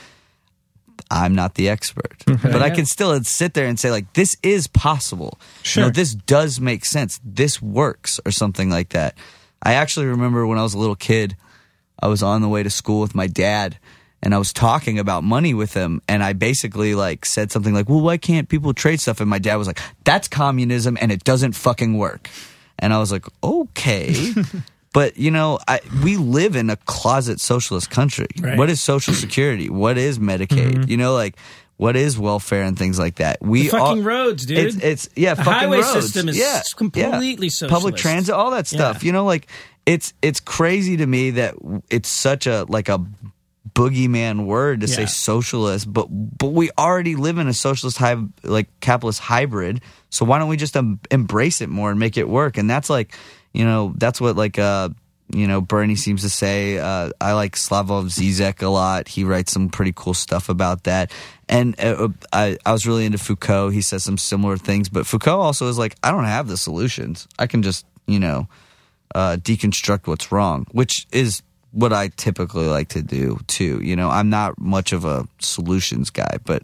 i'm 1.10 1.34
not 1.34 1.54
the 1.54 1.68
expert. 1.68 2.22
But 2.42 2.62
i 2.62 2.70
can 2.70 2.86
still 2.86 3.22
sit 3.24 3.54
there 3.54 3.66
and 3.66 3.78
say 3.78 3.90
like 3.90 4.12
this 4.14 4.36
is 4.42 4.66
possible. 4.68 5.38
You 5.40 5.80
know 5.82 5.86
Sure. 5.86 5.90
this 5.90 6.14
does 6.14 6.60
make 6.60 6.84
sense. 6.84 7.20
This 7.24 7.60
works 7.62 8.20
or 8.24 8.30
something 8.30 8.70
like 8.70 8.90
that 8.90 9.16
i 9.64 9.74
actually 9.74 10.06
remember 10.06 10.46
when 10.46 10.58
i 10.58 10.62
was 10.62 10.74
a 10.74 10.78
little 10.78 10.96
kid 10.96 11.36
i 12.00 12.06
was 12.06 12.22
on 12.22 12.42
the 12.42 12.48
way 12.48 12.62
to 12.62 12.70
school 12.70 13.00
with 13.00 13.14
my 13.14 13.26
dad 13.26 13.78
and 14.22 14.34
I 14.34 14.38
was 14.38 14.54
talking 14.54 14.98
about 14.98 15.22
money 15.22 15.52
with 15.52 15.74
him, 15.74 16.00
and 16.08 16.24
I 16.24 16.32
basically 16.32 16.94
like 16.94 17.26
said 17.26 17.52
something 17.52 17.74
like, 17.74 17.90
"Well, 17.90 18.00
why 18.00 18.16
can't 18.16 18.48
people 18.48 18.72
trade 18.72 18.98
stuff?" 18.98 19.20
And 19.20 19.28
my 19.28 19.38
dad 19.38 19.56
was 19.56 19.66
like, 19.66 19.78
"That's 20.04 20.28
communism, 20.28 20.96
and 20.98 21.12
it 21.12 21.24
doesn't 21.24 21.52
fucking 21.52 21.98
work." 21.98 22.30
and 22.78 22.92
I 22.92 22.98
was 22.98 23.12
like, 23.12 23.26
okay. 23.42 24.32
But 24.92 25.16
you 25.16 25.32
know, 25.32 25.58
I, 25.66 25.80
we 26.04 26.16
live 26.16 26.54
in 26.54 26.70
a 26.70 26.76
closet 26.76 27.40
socialist 27.40 27.90
country. 27.90 28.28
Right. 28.38 28.56
What 28.56 28.70
is 28.70 28.80
Social 28.80 29.12
Security? 29.12 29.68
What 29.68 29.98
is 29.98 30.20
Medicaid? 30.20 30.74
Mm-hmm. 30.74 30.88
You 30.88 30.96
know, 30.96 31.14
like 31.14 31.34
what 31.76 31.96
is 31.96 32.18
welfare 32.18 32.62
and 32.62 32.78
things 32.78 32.98
like 32.98 33.16
that. 33.16 33.38
We 33.42 33.64
The 33.64 33.68
fucking 33.70 33.98
all- 33.98 34.02
roads, 34.02 34.46
dude. 34.46 34.58
It's, 34.58 34.76
it's 34.76 35.08
yeah, 35.16 35.34
The 35.34 35.44
fucking 35.44 35.52
highway 35.60 35.78
roads. 35.78 35.90
system 35.92 36.28
is 36.28 36.38
yeah, 36.38 36.62
completely 36.76 37.50
yeah. 37.60 37.68
Public 37.68 37.96
transit, 37.96 38.34
all 38.34 38.52
that 38.52 38.66
stuff. 38.66 39.02
Yeah. 39.02 39.06
You 39.06 39.12
know, 39.12 39.24
like 39.24 39.48
it's 39.86 40.14
it's 40.22 40.40
crazy 40.40 40.96
to 40.98 41.06
me 41.06 41.30
that 41.30 41.54
it's 41.90 42.08
such 42.08 42.46
a 42.46 42.64
like 42.68 42.88
a 42.88 43.04
boogeyman 43.74 44.46
word 44.46 44.82
to 44.82 44.88
say 44.88 45.06
socialist, 45.06 45.92
but 45.92 46.06
but 46.10 46.48
we 46.52 46.70
already 46.78 47.16
live 47.16 47.38
in 47.38 47.48
a 47.48 47.54
socialist 47.54 47.98
hy- 47.98 48.22
like 48.42 48.68
capitalist 48.80 49.20
hybrid. 49.20 49.80
So 50.10 50.24
why 50.24 50.38
don't 50.38 50.48
we 50.48 50.56
just 50.56 50.76
um, 50.76 51.00
embrace 51.10 51.60
it 51.60 51.68
more 51.68 51.90
and 51.90 51.98
make 51.98 52.16
it 52.16 52.28
work? 52.28 52.56
And 52.56 52.70
that's 52.70 52.88
like, 52.88 53.16
you 53.52 53.64
know, 53.64 53.92
that's 53.96 54.20
what 54.20 54.36
like 54.36 54.58
uh 54.58 54.90
you 55.30 55.46
know 55.46 55.60
Bernie 55.60 55.96
seems 55.96 56.22
to 56.22 56.28
say. 56.28 56.78
Uh, 56.78 57.10
I 57.20 57.32
like 57.32 57.56
Slavoj 57.56 58.06
Zizek 58.06 58.62
a 58.62 58.68
lot. 58.68 59.08
He 59.08 59.24
writes 59.24 59.52
some 59.52 59.68
pretty 59.68 59.92
cool 59.94 60.14
stuff 60.14 60.48
about 60.48 60.84
that. 60.84 61.12
And 61.48 61.78
uh, 61.80 62.08
I 62.32 62.58
I 62.64 62.72
was 62.72 62.86
really 62.86 63.04
into 63.04 63.18
Foucault. 63.18 63.70
He 63.70 63.82
says 63.82 64.04
some 64.04 64.18
similar 64.18 64.56
things, 64.56 64.88
but 64.88 65.06
Foucault 65.06 65.40
also 65.40 65.68
is 65.68 65.78
like, 65.78 65.96
I 66.02 66.10
don't 66.10 66.24
have 66.24 66.48
the 66.48 66.56
solutions. 66.56 67.26
I 67.38 67.46
can 67.46 67.62
just 67.62 67.86
you 68.06 68.20
know 68.20 68.48
uh, 69.14 69.36
deconstruct 69.40 70.06
what's 70.06 70.30
wrong, 70.32 70.66
which 70.72 71.06
is 71.12 71.42
what 71.72 71.92
I 71.92 72.08
typically 72.08 72.66
like 72.66 72.88
to 72.90 73.02
do 73.02 73.40
too. 73.46 73.80
You 73.82 73.96
know, 73.96 74.08
I'm 74.08 74.30
not 74.30 74.58
much 74.58 74.92
of 74.92 75.04
a 75.04 75.26
solutions 75.40 76.10
guy, 76.10 76.38
but 76.44 76.62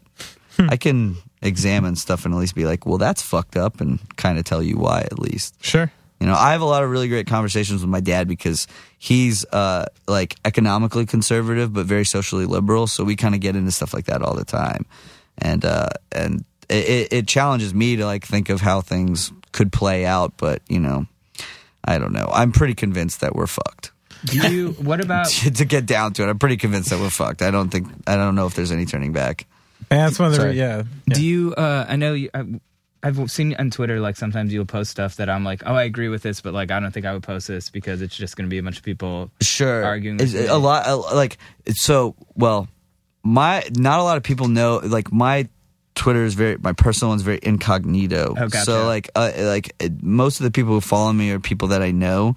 I 0.58 0.76
can 0.76 1.16
examine 1.42 1.96
stuff 1.96 2.24
and 2.24 2.34
at 2.34 2.38
least 2.38 2.54
be 2.54 2.66
like, 2.66 2.86
well, 2.86 2.98
that's 2.98 3.22
fucked 3.22 3.56
up, 3.56 3.80
and 3.80 3.98
kind 4.16 4.38
of 4.38 4.44
tell 4.44 4.62
you 4.62 4.76
why 4.76 5.00
at 5.00 5.18
least. 5.18 5.54
Sure. 5.64 5.90
You 6.20 6.26
know, 6.26 6.34
I 6.34 6.52
have 6.52 6.60
a 6.60 6.66
lot 6.66 6.84
of 6.84 6.90
really 6.90 7.08
great 7.08 7.26
conversations 7.26 7.80
with 7.80 7.88
my 7.88 8.00
dad 8.00 8.28
because 8.28 8.66
he's 8.98 9.46
uh, 9.46 9.86
like 10.06 10.36
economically 10.44 11.06
conservative 11.06 11.72
but 11.72 11.86
very 11.86 12.04
socially 12.04 12.44
liberal. 12.44 12.86
So 12.86 13.04
we 13.04 13.16
kind 13.16 13.34
of 13.34 13.40
get 13.40 13.56
into 13.56 13.70
stuff 13.70 13.94
like 13.94 14.04
that 14.04 14.20
all 14.20 14.34
the 14.34 14.44
time, 14.44 14.84
and 15.38 15.64
uh, 15.64 15.88
and 16.12 16.44
it, 16.68 17.08
it 17.10 17.26
challenges 17.26 17.72
me 17.72 17.96
to 17.96 18.04
like 18.04 18.24
think 18.26 18.50
of 18.50 18.60
how 18.60 18.82
things 18.82 19.32
could 19.52 19.72
play 19.72 20.04
out. 20.04 20.34
But 20.36 20.60
you 20.68 20.78
know, 20.78 21.06
I 21.84 21.98
don't 21.98 22.12
know. 22.12 22.28
I'm 22.32 22.52
pretty 22.52 22.74
convinced 22.74 23.22
that 23.22 23.34
we're 23.34 23.46
fucked. 23.46 23.92
Do 24.26 24.52
you? 24.52 24.72
What 24.72 25.00
about? 25.00 25.28
to 25.54 25.64
get 25.64 25.86
down 25.86 26.12
to 26.14 26.22
it, 26.22 26.28
I'm 26.28 26.38
pretty 26.38 26.58
convinced 26.58 26.90
that 26.90 27.00
we're 27.00 27.08
fucked. 27.08 27.40
I 27.40 27.50
don't 27.50 27.70
think 27.70 27.88
I 28.06 28.16
don't 28.16 28.34
know 28.34 28.46
if 28.46 28.54
there's 28.54 28.72
any 28.72 28.84
turning 28.84 29.14
back. 29.14 29.46
And 29.90 30.00
that's 30.00 30.18
one 30.18 30.26
of 30.26 30.32
the 30.34 30.40
Sorry. 30.40 30.58
yeah. 30.58 30.82
Do 31.08 31.24
you? 31.24 31.54
Uh, 31.54 31.86
I 31.88 31.96
know 31.96 32.12
you. 32.12 32.28
I've 33.02 33.30
seen 33.30 33.54
on 33.58 33.70
Twitter 33.70 33.98
like 34.00 34.16
sometimes 34.16 34.52
you'll 34.52 34.66
post 34.66 34.90
stuff 34.90 35.16
that 35.16 35.30
I'm 35.30 35.42
like, 35.44 35.62
oh, 35.64 35.74
I 35.74 35.84
agree 35.84 36.08
with 36.08 36.22
this, 36.22 36.40
but 36.40 36.52
like 36.52 36.70
I 36.70 36.80
don't 36.80 36.92
think 36.92 37.06
I 37.06 37.12
would 37.14 37.22
post 37.22 37.48
this 37.48 37.70
because 37.70 38.02
it's 38.02 38.16
just 38.16 38.36
going 38.36 38.46
to 38.48 38.50
be 38.50 38.58
a 38.58 38.62
bunch 38.62 38.76
of 38.78 38.82
people. 38.84 39.30
sure 39.40 39.84
arguing 39.84 40.20
a 40.20 40.58
lot 40.58 40.86
uh, 40.86 41.14
like 41.14 41.38
so 41.70 42.14
well 42.34 42.68
my 43.22 43.64
not 43.72 44.00
a 44.00 44.02
lot 44.02 44.16
of 44.16 44.22
people 44.22 44.48
know 44.48 44.80
like 44.82 45.12
my 45.12 45.48
twitter 45.94 46.24
is 46.24 46.32
very 46.34 46.56
my 46.58 46.72
personal 46.72 47.10
one's 47.10 47.20
very 47.22 47.38
incognito 47.42 48.30
Oh, 48.30 48.48
gotcha. 48.48 48.64
so 48.64 48.86
like 48.86 49.10
uh, 49.14 49.32
like 49.36 49.74
uh, 49.82 49.88
most 50.00 50.40
of 50.40 50.44
the 50.44 50.50
people 50.50 50.72
who 50.72 50.80
follow 50.80 51.12
me 51.12 51.30
are 51.30 51.38
people 51.40 51.68
that 51.68 51.82
i 51.82 51.90
know 51.90 52.34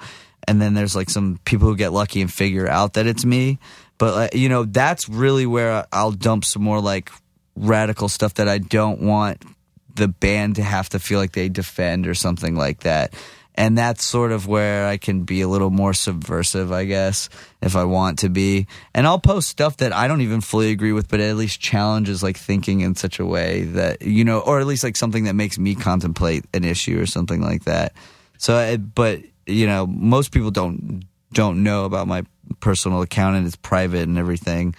and 0.47 0.61
then 0.61 0.73
there's 0.73 0.95
like 0.95 1.09
some 1.09 1.39
people 1.45 1.67
who 1.69 1.75
get 1.77 1.93
lucky 1.93 2.19
and 2.21 2.31
figure 2.33 2.67
out 2.67 2.93
that 2.95 3.05
it's 3.07 3.23
me 3.23 3.59
but 3.97 4.13
like, 4.15 4.35
you 4.35 4.49
know 4.49 4.65
that's 4.65 5.07
really 5.07 5.45
where 5.45 5.85
i'll 5.93 6.11
dump 6.11 6.43
some 6.43 6.63
more 6.63 6.81
like 6.81 7.09
radical 7.55 8.09
stuff 8.09 8.33
that 8.33 8.49
i 8.49 8.57
don't 8.57 8.99
want 8.99 9.41
the 9.95 10.07
band 10.07 10.55
to 10.55 10.63
have 10.63 10.89
to 10.89 10.99
feel 10.99 11.19
like 11.19 11.33
they 11.33 11.49
defend 11.49 12.07
or 12.07 12.13
something 12.13 12.55
like 12.55 12.81
that. 12.81 13.13
And 13.55 13.77
that's 13.77 14.03
sort 14.03 14.31
of 14.31 14.47
where 14.47 14.87
I 14.87 14.97
can 14.97 15.23
be 15.23 15.41
a 15.41 15.47
little 15.47 15.69
more 15.69 15.93
subversive, 15.93 16.71
I 16.71 16.85
guess, 16.85 17.29
if 17.61 17.75
I 17.75 17.83
want 17.83 18.19
to 18.19 18.29
be. 18.29 18.65
And 18.95 19.05
I'll 19.05 19.19
post 19.19 19.47
stuff 19.47 19.77
that 19.77 19.93
I 19.93 20.07
don't 20.07 20.21
even 20.21 20.41
fully 20.41 20.71
agree 20.71 20.91
with, 20.91 21.07
but 21.07 21.19
at 21.19 21.35
least 21.35 21.59
challenges 21.59 22.23
like 22.23 22.35
thinking 22.35 22.81
in 22.81 22.95
such 22.95 23.19
a 23.19 23.25
way 23.25 23.63
that, 23.65 24.01
you 24.01 24.23
know, 24.23 24.39
or 24.39 24.59
at 24.59 24.65
least 24.65 24.83
like 24.83 24.95
something 24.95 25.25
that 25.25 25.35
makes 25.35 25.59
me 25.59 25.75
contemplate 25.75 26.45
an 26.53 26.63
issue 26.63 26.99
or 26.99 27.05
something 27.05 27.41
like 27.41 27.65
that. 27.65 27.93
So, 28.39 28.75
but, 28.77 29.21
you 29.45 29.67
know, 29.67 29.85
most 29.85 30.31
people 30.31 30.49
don't, 30.49 31.03
don't 31.31 31.61
know 31.61 31.85
about 31.85 32.07
my 32.07 32.25
personal 32.59 33.03
account 33.03 33.35
and 33.35 33.45
it's 33.45 33.55
private 33.55 34.03
and 34.03 34.17
everything 34.17 34.73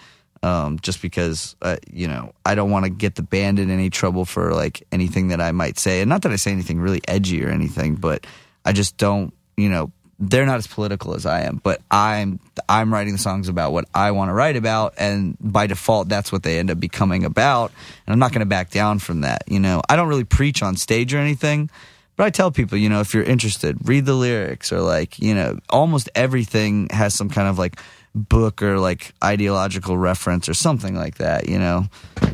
um, 0.45 0.79
just 0.81 1.01
because 1.01 1.57
uh, 1.63 1.79
you 1.91 2.07
know 2.07 2.35
I 2.45 2.55
don't 2.55 2.71
want 2.71 2.85
to 2.85 2.91
get 2.91 3.15
the 3.15 3.23
band 3.23 3.59
in 3.59 3.71
any 3.71 3.89
trouble 3.89 4.27
for 4.27 4.53
like 4.53 4.87
anything 4.93 5.29
that 5.29 5.41
I 5.41 5.53
might 5.53 5.79
say, 5.79 6.03
and 6.03 6.09
not 6.11 6.23
that 6.23 6.33
I 6.33 6.37
say 6.37 6.53
anything 6.53 6.79
really 6.79 7.01
edgy 7.09 7.43
or 7.43 7.49
anything, 7.49 7.95
but 7.95 8.27
I 8.63 8.73
just 8.73 8.99
don't, 8.99 9.33
you 9.57 9.71
know, 9.71 9.91
they're 10.19 10.45
not 10.45 10.59
as 10.59 10.67
political 10.67 11.15
as 11.15 11.25
I 11.25 11.43
am, 11.45 11.63
but 11.65 11.81
I'm 11.91 12.41
I'm 12.69 12.93
writing 12.93 13.15
the 13.15 13.19
songs 13.19 13.49
about 13.49 13.73
what 13.73 13.87
I 13.95 14.11
want 14.11 14.29
to 14.29 14.35
write 14.35 14.57
about, 14.57 14.93
and 14.99 15.35
by 15.41 15.67
default, 15.67 16.11
that's 16.11 16.31
what 16.31 16.43
they 16.43 16.59
end 16.59 16.71
up 16.71 16.79
becoming 16.79 17.25
about, 17.25 17.73
and 18.07 18.13
I'm 18.13 18.19
not 18.19 18.33
going 18.33 18.41
to 18.41 18.47
back 18.47 18.69
down 18.69 18.99
from 18.99 19.23
that. 19.23 19.45
You 19.47 19.61
know, 19.61 19.81
I 19.89 19.97
don't 19.97 20.09
really 20.09 20.25
preach 20.25 20.63
on 20.63 20.77
stage 20.77 21.15
or 21.15 21.19
anything. 21.19 21.71
But 22.17 22.27
I 22.27 22.31
tell 22.31 22.53
people, 22.53 22.79
you 22.79 22.89
know, 22.89 23.01
if 23.01 23.13
you're 23.13 23.25
interested, 23.25 23.77
read 23.89 24.07
the 24.07 24.15
lyrics 24.15 24.73
or 24.73 24.81
like, 24.81 25.19
you 25.19 25.35
know, 25.35 25.59
almost 25.69 26.09
everything 26.15 26.89
has 26.91 27.13
some 27.13 27.29
kind 27.29 27.49
of 27.49 27.59
like 27.59 27.77
book 28.15 28.63
or 28.63 28.79
like 28.79 29.13
ideological 29.23 29.99
reference 29.99 30.49
or 30.49 30.55
something 30.55 30.95
like 30.95 31.17
that, 31.17 31.49
you 31.49 31.59
know. 31.59 31.87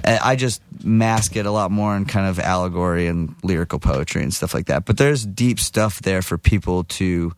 And 0.04 0.18
I 0.22 0.36
just 0.36 0.62
mask 0.84 1.36
it 1.36 1.46
a 1.46 1.50
lot 1.50 1.70
more 1.70 1.96
in 1.96 2.04
kind 2.04 2.26
of 2.26 2.38
allegory 2.38 3.06
and 3.06 3.34
lyrical 3.42 3.78
poetry 3.78 4.22
and 4.22 4.32
stuff 4.32 4.54
like 4.54 4.66
that. 4.66 4.84
But 4.84 4.98
there's 4.98 5.24
deep 5.24 5.58
stuff 5.58 6.00
there 6.02 6.22
for 6.22 6.38
people 6.38 6.84
to 6.84 7.32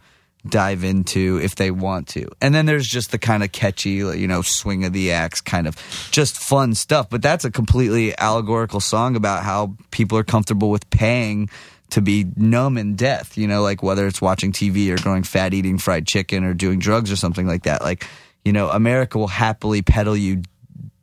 dive 0.47 0.83
into 0.83 1.39
if 1.43 1.55
they 1.55 1.71
want 1.71 2.09
to. 2.09 2.29
And 2.41 2.53
then 2.55 2.67
there's 2.67 2.89
just 2.89 3.13
the 3.13 3.19
kind 3.19 3.45
of 3.45 3.53
catchy, 3.53 3.91
you 3.91 4.27
know, 4.27 4.43
swing 4.43 4.85
of 4.85 4.93
the 4.93 5.13
axe 5.13 5.41
kind 5.41 5.69
of 5.69 5.77
just 6.11 6.37
fun 6.37 6.75
stuff. 6.75 7.09
But 7.09 7.23
that's 7.23 7.45
a 7.45 7.51
completely 7.51 8.17
allegorical 8.19 8.81
song 8.81 9.15
about 9.15 9.45
how 9.45 9.77
people 9.93 10.19
are 10.19 10.25
comfortable 10.25 10.71
with 10.71 10.91
paying 10.91 11.49
to 11.91 12.01
be 12.01 12.27
numb 12.37 12.79
in 12.79 12.97
death, 12.97 13.37
you 13.37 13.47
know, 13.47 13.63
like 13.63 13.83
whether 13.83 14.07
it's 14.07 14.21
watching 14.21 14.51
TV 14.51 14.89
or 14.91 15.03
going 15.03 15.23
fat 15.23 15.53
eating 15.53 15.79
fried 15.79 16.07
chicken 16.07 16.43
or 16.43 16.55
doing 16.55 16.79
drugs 16.79 17.13
or 17.13 17.17
something 17.17 17.47
like 17.47 17.65
that. 17.65 17.83
Like, 17.83 18.07
you 18.45 18.53
know, 18.53 18.69
America 18.71 19.19
will 19.19 19.29
happily 19.29 19.83
peddle 19.83 20.17
you 20.17 20.43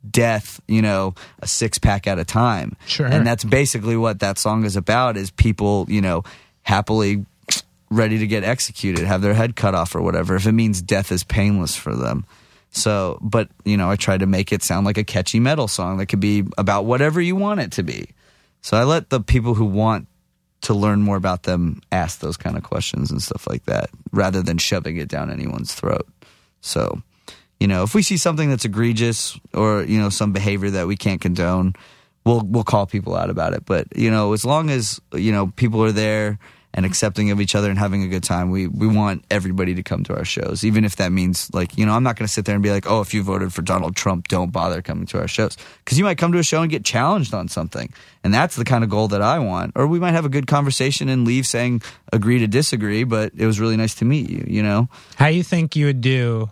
death, 0.08 0.60
you 0.66 0.82
know, 0.82 1.14
a 1.40 1.46
six 1.46 1.78
pack 1.78 2.06
at 2.06 2.18
a 2.18 2.24
time. 2.24 2.76
Sure. 2.86 3.06
And 3.06 3.26
that's 3.26 3.44
basically 3.44 3.96
what 3.96 4.20
that 4.20 4.38
song 4.38 4.64
is 4.64 4.76
about 4.76 5.16
is 5.16 5.30
people, 5.30 5.86
you 5.88 6.00
know, 6.00 6.24
happily 6.62 7.24
ready 7.90 8.18
to 8.18 8.26
get 8.26 8.44
executed, 8.44 9.04
have 9.04 9.22
their 9.22 9.34
head 9.34 9.56
cut 9.56 9.74
off 9.74 9.94
or 9.94 10.02
whatever, 10.02 10.36
if 10.36 10.46
it 10.46 10.52
means 10.52 10.80
death 10.80 11.10
is 11.12 11.24
painless 11.24 11.74
for 11.74 11.94
them. 11.94 12.24
So, 12.70 13.18
but, 13.20 13.48
you 13.64 13.76
know, 13.76 13.90
I 13.90 13.96
try 13.96 14.16
to 14.16 14.26
make 14.26 14.52
it 14.52 14.62
sound 14.62 14.86
like 14.86 14.96
a 14.96 15.04
catchy 15.04 15.40
metal 15.40 15.66
song 15.66 15.96
that 15.98 16.06
could 16.06 16.20
be 16.20 16.44
about 16.56 16.84
whatever 16.84 17.20
you 17.20 17.34
want 17.34 17.60
it 17.60 17.72
to 17.72 17.82
be. 17.82 18.10
So 18.62 18.76
I 18.76 18.84
let 18.84 19.10
the 19.10 19.20
people 19.20 19.54
who 19.54 19.64
want 19.64 20.06
to 20.62 20.74
learn 20.74 21.02
more 21.02 21.16
about 21.16 21.44
them 21.44 21.80
ask 21.90 22.20
those 22.20 22.36
kind 22.36 22.56
of 22.56 22.62
questions 22.62 23.10
and 23.10 23.20
stuff 23.20 23.48
like 23.48 23.64
that 23.64 23.90
rather 24.12 24.42
than 24.42 24.58
shoving 24.58 24.98
it 24.98 25.08
down 25.08 25.30
anyone's 25.30 25.74
throat. 25.74 26.06
So, 26.60 27.02
you 27.60 27.68
know, 27.68 27.82
if 27.82 27.94
we 27.94 28.02
see 28.02 28.16
something 28.16 28.48
that's 28.48 28.64
egregious 28.64 29.38
or, 29.52 29.84
you 29.84 30.00
know, 30.00 30.08
some 30.08 30.32
behavior 30.32 30.70
that 30.70 30.86
we 30.86 30.96
can't 30.96 31.20
condone, 31.20 31.74
we'll 32.24 32.40
we'll 32.44 32.64
call 32.64 32.86
people 32.86 33.14
out 33.14 33.30
about 33.30 33.52
it. 33.52 33.64
But, 33.66 33.86
you 33.94 34.10
know, 34.10 34.32
as 34.32 34.44
long 34.44 34.70
as, 34.70 35.00
you 35.14 35.30
know, 35.30 35.48
people 35.56 35.84
are 35.84 35.92
there 35.92 36.38
and 36.72 36.86
accepting 36.86 37.32
of 37.32 37.40
each 37.40 37.56
other 37.56 37.68
and 37.68 37.78
having 37.78 38.02
a 38.04 38.08
good 38.08 38.22
time, 38.22 38.50
we 38.50 38.66
we 38.66 38.86
want 38.86 39.24
everybody 39.30 39.74
to 39.74 39.82
come 39.82 40.04
to 40.04 40.16
our 40.16 40.24
shows, 40.24 40.64
even 40.64 40.84
if 40.84 40.96
that 40.96 41.10
means 41.12 41.52
like, 41.52 41.76
you 41.76 41.84
know, 41.84 41.92
I'm 41.92 42.02
not 42.02 42.16
going 42.16 42.26
to 42.26 42.32
sit 42.32 42.44
there 42.44 42.54
and 42.54 42.62
be 42.62 42.70
like, 42.70 42.88
"Oh, 42.88 43.00
if 43.00 43.12
you 43.12 43.22
voted 43.22 43.52
for 43.52 43.60
Donald 43.60 43.96
Trump, 43.96 44.28
don't 44.28 44.52
bother 44.52 44.80
coming 44.80 45.04
to 45.06 45.18
our 45.18 45.28
shows." 45.28 45.56
Cuz 45.84 45.98
you 45.98 46.04
might 46.04 46.16
come 46.16 46.32
to 46.32 46.38
a 46.38 46.44
show 46.44 46.62
and 46.62 46.70
get 46.70 46.84
challenged 46.84 47.34
on 47.34 47.48
something. 47.48 47.92
And 48.22 48.32
that's 48.32 48.54
the 48.54 48.64
kind 48.64 48.84
of 48.84 48.90
goal 48.90 49.08
that 49.08 49.20
I 49.20 49.40
want. 49.40 49.72
Or 49.74 49.86
we 49.86 49.98
might 49.98 50.12
have 50.12 50.24
a 50.24 50.28
good 50.28 50.46
conversation 50.46 51.08
and 51.08 51.26
leave 51.26 51.44
saying 51.44 51.82
agree 52.12 52.38
to 52.38 52.46
disagree, 52.46 53.02
but 53.04 53.32
it 53.36 53.46
was 53.46 53.58
really 53.58 53.76
nice 53.76 53.94
to 53.96 54.04
meet 54.04 54.30
you, 54.30 54.44
you 54.46 54.62
know? 54.62 54.88
How 55.16 55.26
you 55.26 55.42
think 55.42 55.74
you 55.74 55.86
would 55.86 56.00
do, 56.00 56.50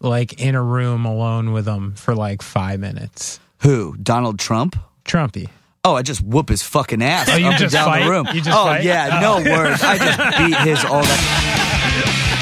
like 0.00 0.40
in 0.40 0.54
a 0.54 0.62
room 0.62 1.04
alone 1.04 1.52
with 1.52 1.66
him 1.66 1.94
for 1.94 2.14
like 2.14 2.42
five 2.42 2.80
minutes? 2.80 3.38
Who? 3.62 3.96
Donald 3.96 4.38
Trump? 4.38 4.76
Trumpy. 5.04 5.48
Oh, 5.84 5.94
I 5.94 6.02
just 6.02 6.20
whoop 6.22 6.50
his 6.50 6.62
fucking 6.62 7.02
ass 7.02 7.28
Oh, 7.30 7.36
you 7.36 7.46
up 7.46 7.58
and 7.58 7.70
down 7.70 7.86
fight? 7.86 8.04
the 8.04 8.10
room. 8.10 8.26
You 8.34 8.40
just 8.42 8.56
oh 8.56 8.64
fight? 8.64 8.84
yeah, 8.84 9.20
oh. 9.22 9.40
no 9.42 9.50
words. 9.50 9.82
I 9.82 9.96
just 9.98 10.18
beat 10.38 10.56
his 10.68 10.84
all 10.84 11.02
that. 11.02 12.36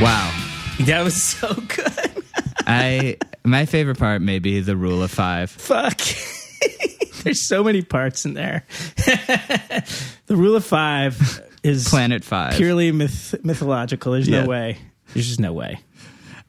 Wow. 0.00 0.30
That 0.80 1.02
was 1.04 1.22
so 1.22 1.54
good. 1.54 2.24
I 2.66 3.16
my 3.44 3.64
favorite 3.64 3.98
part 3.98 4.20
may 4.22 4.38
be 4.40 4.60
the 4.60 4.76
rule 4.76 5.02
of 5.02 5.10
five. 5.10 5.50
Fuck. 5.50 6.00
There's 7.22 7.46
so 7.46 7.62
many 7.64 7.82
parts 7.82 8.24
in 8.24 8.34
there. 8.34 8.64
the 10.26 10.36
rule 10.36 10.56
of 10.56 10.64
five 10.64 11.40
is 11.64 11.88
Planet 11.88 12.22
Five. 12.24 12.54
purely 12.54 12.92
myth- 12.92 13.34
mythological. 13.42 14.12
There's 14.12 14.28
Yeah. 14.28 14.42
no 14.42 14.48
way. 14.48 14.78
There's 15.12 15.26
just 15.26 15.40
no 15.40 15.52
way. 15.52 15.78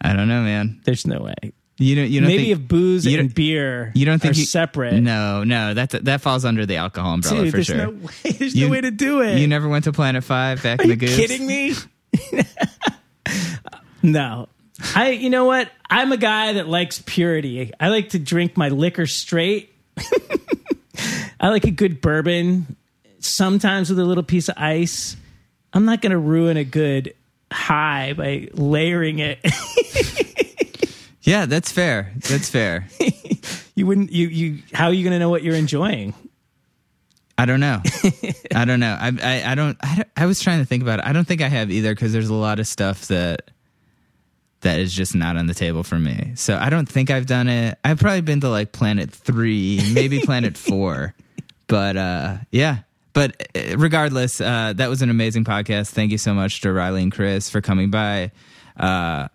I 0.02 0.14
don't 0.14 0.28
know, 0.28 0.44
man. 0.44 0.82
There's 0.86 1.08
no 1.08 1.20
way. 1.22 1.34
You 1.78 1.96
don't. 1.96 2.10
You 2.10 2.22
don't 2.22 2.30
Maybe 2.30 2.46
think, 2.54 2.62
if 2.62 2.68
booze 2.70 3.06
you 3.06 3.20
and 3.20 3.28
don't- 3.30 3.36
beer 3.36 3.92
you 3.96 4.06
don't 4.06 4.22
think 4.22 4.36
are 4.36 4.38
you, 4.40 4.46
separate. 4.46 4.94
No, 5.02 5.44
no. 5.44 5.74
That 5.74 5.90
that 6.06 6.22
falls 6.22 6.46
under 6.46 6.66
the 6.66 6.78
alcohol 6.78 7.14
umbrella 7.16 7.42
Dude, 7.44 7.52
for 7.52 7.58
there's 7.58 7.66
sure. 7.68 7.78
no 7.78 7.90
way. 8.24 8.32
There's 8.32 8.56
You- 8.56 8.68
no 8.68 8.72
way 8.72 8.82
to 8.82 8.92
do 8.92 9.22
it. 9.22 9.40
You 9.40 9.48
never 9.48 9.68
went 9.68 9.84
to 9.86 9.92
Planet 9.92 10.24
Five 10.24 10.64
back 10.64 10.80
Are 10.80 10.84
in 10.84 10.90
the 10.90 10.96
you 10.96 11.00
goose. 11.02 11.16
kidding 11.16 11.46
me? 11.48 11.74
no. 14.04 14.48
I 14.96 15.12
you 15.12 15.30
know 15.30 15.46
what? 15.46 15.70
I'm 15.90 16.12
a 16.12 16.18
guy 16.18 16.54
that 16.54 16.68
likes 16.68 17.02
purity. 17.06 17.72
I 17.80 17.90
like 17.90 18.10
to 18.10 18.20
drink 18.20 18.58
my 18.58 18.70
liquor 18.70 19.06
straight. 19.06 19.74
I 21.40 21.50
like 21.50 21.66
a 21.66 21.72
good 21.72 22.02
bourbon, 22.02 22.76
sometimes 23.26 23.90
with 23.90 24.00
a 24.00 24.06
little 24.06 24.24
piece 24.24 24.50
of 24.50 24.56
ice. 24.58 25.18
I'm 25.74 25.86
not 25.86 26.02
going 26.02 26.12
to 26.12 26.18
ruin 26.18 26.58
a 26.58 26.64
good 26.64 27.14
high 27.52 28.14
by 28.14 28.50
layering 28.54 29.20
it. 29.20 29.40
Yeah, 31.26 31.48
that's 31.48 31.72
fair. 31.72 32.12
That's 32.18 32.50
fair. 32.50 32.88
you 33.76 33.88
wouldn't 33.88 34.12
you 34.12 34.28
you 34.28 34.60
how 34.74 34.86
are 34.86 34.94
you 34.94 35.04
going 35.04 35.14
to 35.14 35.20
know 35.20 35.30
what 35.30 35.42
you're 35.42 35.56
enjoying? 35.56 36.14
I 37.38 37.46
don't 37.46 37.60
know. 37.60 37.82
I 38.56 38.64
don't 38.64 38.80
know. 38.80 38.96
I, 38.98 39.12
I 39.22 39.52
I 39.52 39.56
don't. 39.56 39.76
I 39.82 40.06
I 40.16 40.26
was 40.28 40.40
trying 40.40 40.60
to 40.60 40.66
think 40.66 40.84
about 40.84 41.00
it. 41.00 41.06
I 41.06 41.14
don't 41.14 41.28
think 41.28 41.42
I 41.42 41.50
have 41.50 41.72
either 41.72 41.94
because 41.94 42.14
there's 42.14 42.30
a 42.30 42.34
lot 42.34 42.60
of 42.60 42.68
stuff 42.68 43.08
that 43.08 43.50
that 44.62 44.80
is 44.80 44.94
just 44.94 45.16
not 45.16 45.36
on 45.36 45.48
the 45.48 45.56
table 45.56 45.84
for 45.84 45.98
me. 45.98 46.34
So 46.36 46.58
I 46.58 46.70
don't 46.70 46.88
think 46.88 47.10
I've 47.10 47.26
done 47.26 47.50
it. 47.50 47.78
I've 47.84 48.00
probably 48.00 48.22
been 48.22 48.42
to 48.42 48.50
like 48.50 48.72
Planet 48.72 49.12
Three, 49.12 49.82
maybe 49.94 50.20
Planet 50.20 50.56
Four, 50.58 51.16
but 51.66 51.98
uh, 51.98 52.38
yeah. 52.52 52.80
But 53.16 53.48
uh, 53.56 53.78
regardless, 53.78 54.40
uh, 54.42 54.74
that 54.76 54.90
was 54.90 55.02
an 55.02 55.10
amazing 55.10 55.46
podcast. 55.46 55.92
Thank 55.92 56.12
you 56.12 56.20
so 56.20 56.36
much 56.36 56.62
to 56.62 56.72
Riley 56.72 57.02
and 57.02 57.12
Chris 57.12 57.50
for 57.50 57.62
coming 57.62 57.90
by. 57.90 58.32
Uh, 58.78 59.30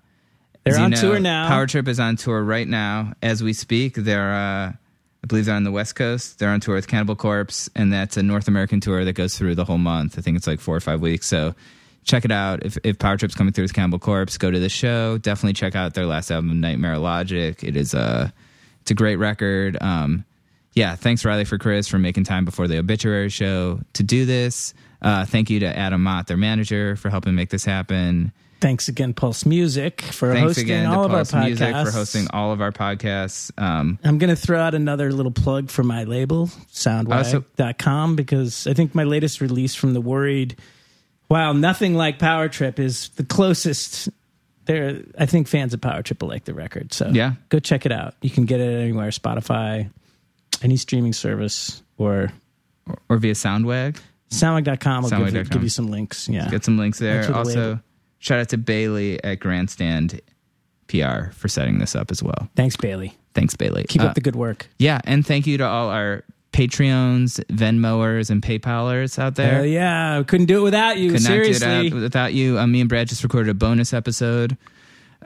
They're 0.64 0.78
on 0.78 0.90
know, 0.90 1.00
tour 1.00 1.18
now. 1.18 1.48
Power 1.48 1.66
Trip 1.66 1.88
is 1.88 1.98
on 1.98 2.16
tour 2.16 2.44
right 2.44 2.68
now 2.68 3.14
as 3.22 3.42
we 3.42 3.54
speak. 3.54 3.94
They're, 3.94 4.32
uh, 4.34 4.72
I 4.72 5.26
believe, 5.26 5.46
they're 5.46 5.54
on 5.54 5.64
the 5.64 5.72
West 5.72 5.94
Coast. 5.94 6.38
They're 6.38 6.50
on 6.50 6.60
tour 6.60 6.74
with 6.74 6.88
Cannibal 6.88 7.16
Corpse, 7.16 7.70
and 7.74 7.90
that's 7.90 8.18
a 8.18 8.22
North 8.22 8.48
American 8.48 8.80
tour 8.80 9.02
that 9.04 9.14
goes 9.14 9.36
through 9.36 9.54
the 9.54 9.64
whole 9.64 9.78
month. 9.78 10.18
I 10.18 10.20
think 10.20 10.36
it's 10.36 10.46
like 10.46 10.60
four 10.60 10.76
or 10.76 10.80
five 10.80 11.00
weeks. 11.00 11.26
So 11.26 11.54
check 12.04 12.26
it 12.26 12.30
out. 12.30 12.62
If, 12.62 12.76
if 12.84 12.98
Power 12.98 13.16
Trip's 13.16 13.34
coming 13.34 13.54
through 13.54 13.64
with 13.64 13.72
Cannibal 13.72 13.98
Corpse, 13.98 14.36
go 14.36 14.50
to 14.50 14.60
the 14.60 14.68
show. 14.68 15.16
Definitely 15.16 15.54
check 15.54 15.74
out 15.74 15.94
their 15.94 16.06
last 16.06 16.30
album, 16.30 16.60
Nightmare 16.60 16.98
Logic. 16.98 17.64
It 17.64 17.76
is 17.76 17.94
a, 17.94 18.30
it's 18.82 18.90
a 18.90 18.94
great 18.94 19.16
record. 19.16 19.78
Um, 19.80 20.26
yeah, 20.74 20.94
thanks 20.96 21.24
Riley 21.24 21.44
for 21.44 21.58
Chris 21.58 21.88
for 21.88 21.98
making 21.98 22.24
time 22.24 22.44
before 22.44 22.68
the 22.68 22.78
obituary 22.78 23.28
show 23.28 23.80
to 23.94 24.02
do 24.02 24.24
this. 24.26 24.74
Uh, 25.02 25.24
thank 25.24 25.50
you 25.50 25.60
to 25.60 25.66
Adam 25.66 26.02
Mott, 26.02 26.26
their 26.26 26.36
manager, 26.36 26.96
for 26.96 27.08
helping 27.10 27.34
make 27.34 27.50
this 27.50 27.64
happen. 27.64 28.32
Thanks 28.60 28.88
again, 28.88 29.14
Pulse 29.14 29.46
Music, 29.46 30.02
for 30.02 30.34
Thanks 30.34 30.58
hosting 30.58 30.84
all 30.84 31.06
of 31.06 31.12
our 31.14 31.22
podcasts. 31.22 31.44
Music 31.46 31.74
for 31.74 31.90
hosting 31.90 32.26
all 32.30 32.52
of 32.52 32.60
our 32.60 32.72
podcasts. 32.72 33.50
Um, 33.58 33.98
I'm 34.04 34.18
going 34.18 34.28
to 34.28 34.36
throw 34.36 34.60
out 34.60 34.74
another 34.74 35.10
little 35.12 35.32
plug 35.32 35.70
for 35.70 35.82
my 35.82 36.04
label, 36.04 36.48
soundwag.com, 36.70 38.16
because 38.16 38.66
I 38.66 38.74
think 38.74 38.94
my 38.94 39.04
latest 39.04 39.40
release 39.40 39.74
from 39.74 39.94
The 39.94 40.00
Worried, 40.00 40.56
while 41.28 41.54
nothing 41.54 41.94
like 41.94 42.18
Power 42.18 42.48
Trip, 42.48 42.78
is 42.78 43.08
the 43.10 43.24
closest. 43.24 44.08
There, 44.66 45.02
I 45.18 45.26
think 45.26 45.48
fans 45.48 45.72
of 45.74 45.80
Power 45.80 46.02
Trip 46.02 46.20
will 46.20 46.28
like 46.28 46.44
the 46.44 46.54
record. 46.54 46.92
So 46.92 47.08
Yeah. 47.12 47.32
go 47.48 47.58
check 47.60 47.86
it 47.86 47.92
out. 47.92 48.14
You 48.20 48.30
can 48.30 48.44
get 48.44 48.60
it 48.60 48.80
anywhere 48.82 49.08
Spotify, 49.08 49.90
any 50.62 50.76
streaming 50.76 51.12
service, 51.12 51.82
or 51.98 52.32
or 53.08 53.18
via 53.18 53.34
Soundwag. 53.34 53.98
soundwag.com 54.30 55.02
will 55.04 55.10
give, 55.10 55.34
you- 55.34 55.44
give 55.44 55.62
you 55.62 55.68
some 55.68 55.88
links. 55.88 56.28
Yeah. 56.28 56.48
Get 56.50 56.64
some 56.64 56.78
links 56.78 56.98
there. 56.98 57.22
To 57.22 57.28
the 57.28 57.34
Also, 57.36 57.80
shout 58.18 58.40
out 58.40 58.48
to 58.50 58.58
Bailey 58.58 59.22
at 59.22 59.40
Grandstand 59.40 60.20
PR 60.88 61.30
for 61.32 61.48
setting 61.48 61.78
this 61.78 61.94
up 61.94 62.10
as 62.10 62.22
well. 62.22 62.48
Thanks, 62.56 62.76
Bailey. 62.76 63.14
Thanks, 63.34 63.54
Bailey. 63.56 63.84
Keep 63.88 64.02
Uh, 64.02 64.06
up 64.06 64.14
the 64.14 64.20
good 64.20 64.34
work. 64.36 64.68
yeah, 64.78 65.00
and 65.04 65.24
thank 65.26 65.46
you 65.46 65.56
to 65.58 65.64
all 65.66 65.88
our 65.88 66.24
Patreons, 66.52 67.40
Venmoers, 67.46 68.28
and 68.28 68.42
PayPalers 68.42 69.18
out 69.20 69.36
there. 69.36 69.54
Hell 69.56 69.66
yeah. 69.66 70.20
Couldn't 70.26 70.46
do 70.46 70.58
it 70.58 70.62
without 70.62 70.98
you. 70.98 71.12
Could 71.12 71.22
Seriously. 71.22 71.86
it 71.88 71.94
without 71.94 72.34
you. 72.34 72.58
Um, 72.58 72.72
me 72.72 72.80
and 72.80 72.88
Brad 72.88 73.08
just 73.08 73.22
recorded 73.22 73.50
a 73.50 73.54
bonus 73.54 73.92
episode. 73.92 74.56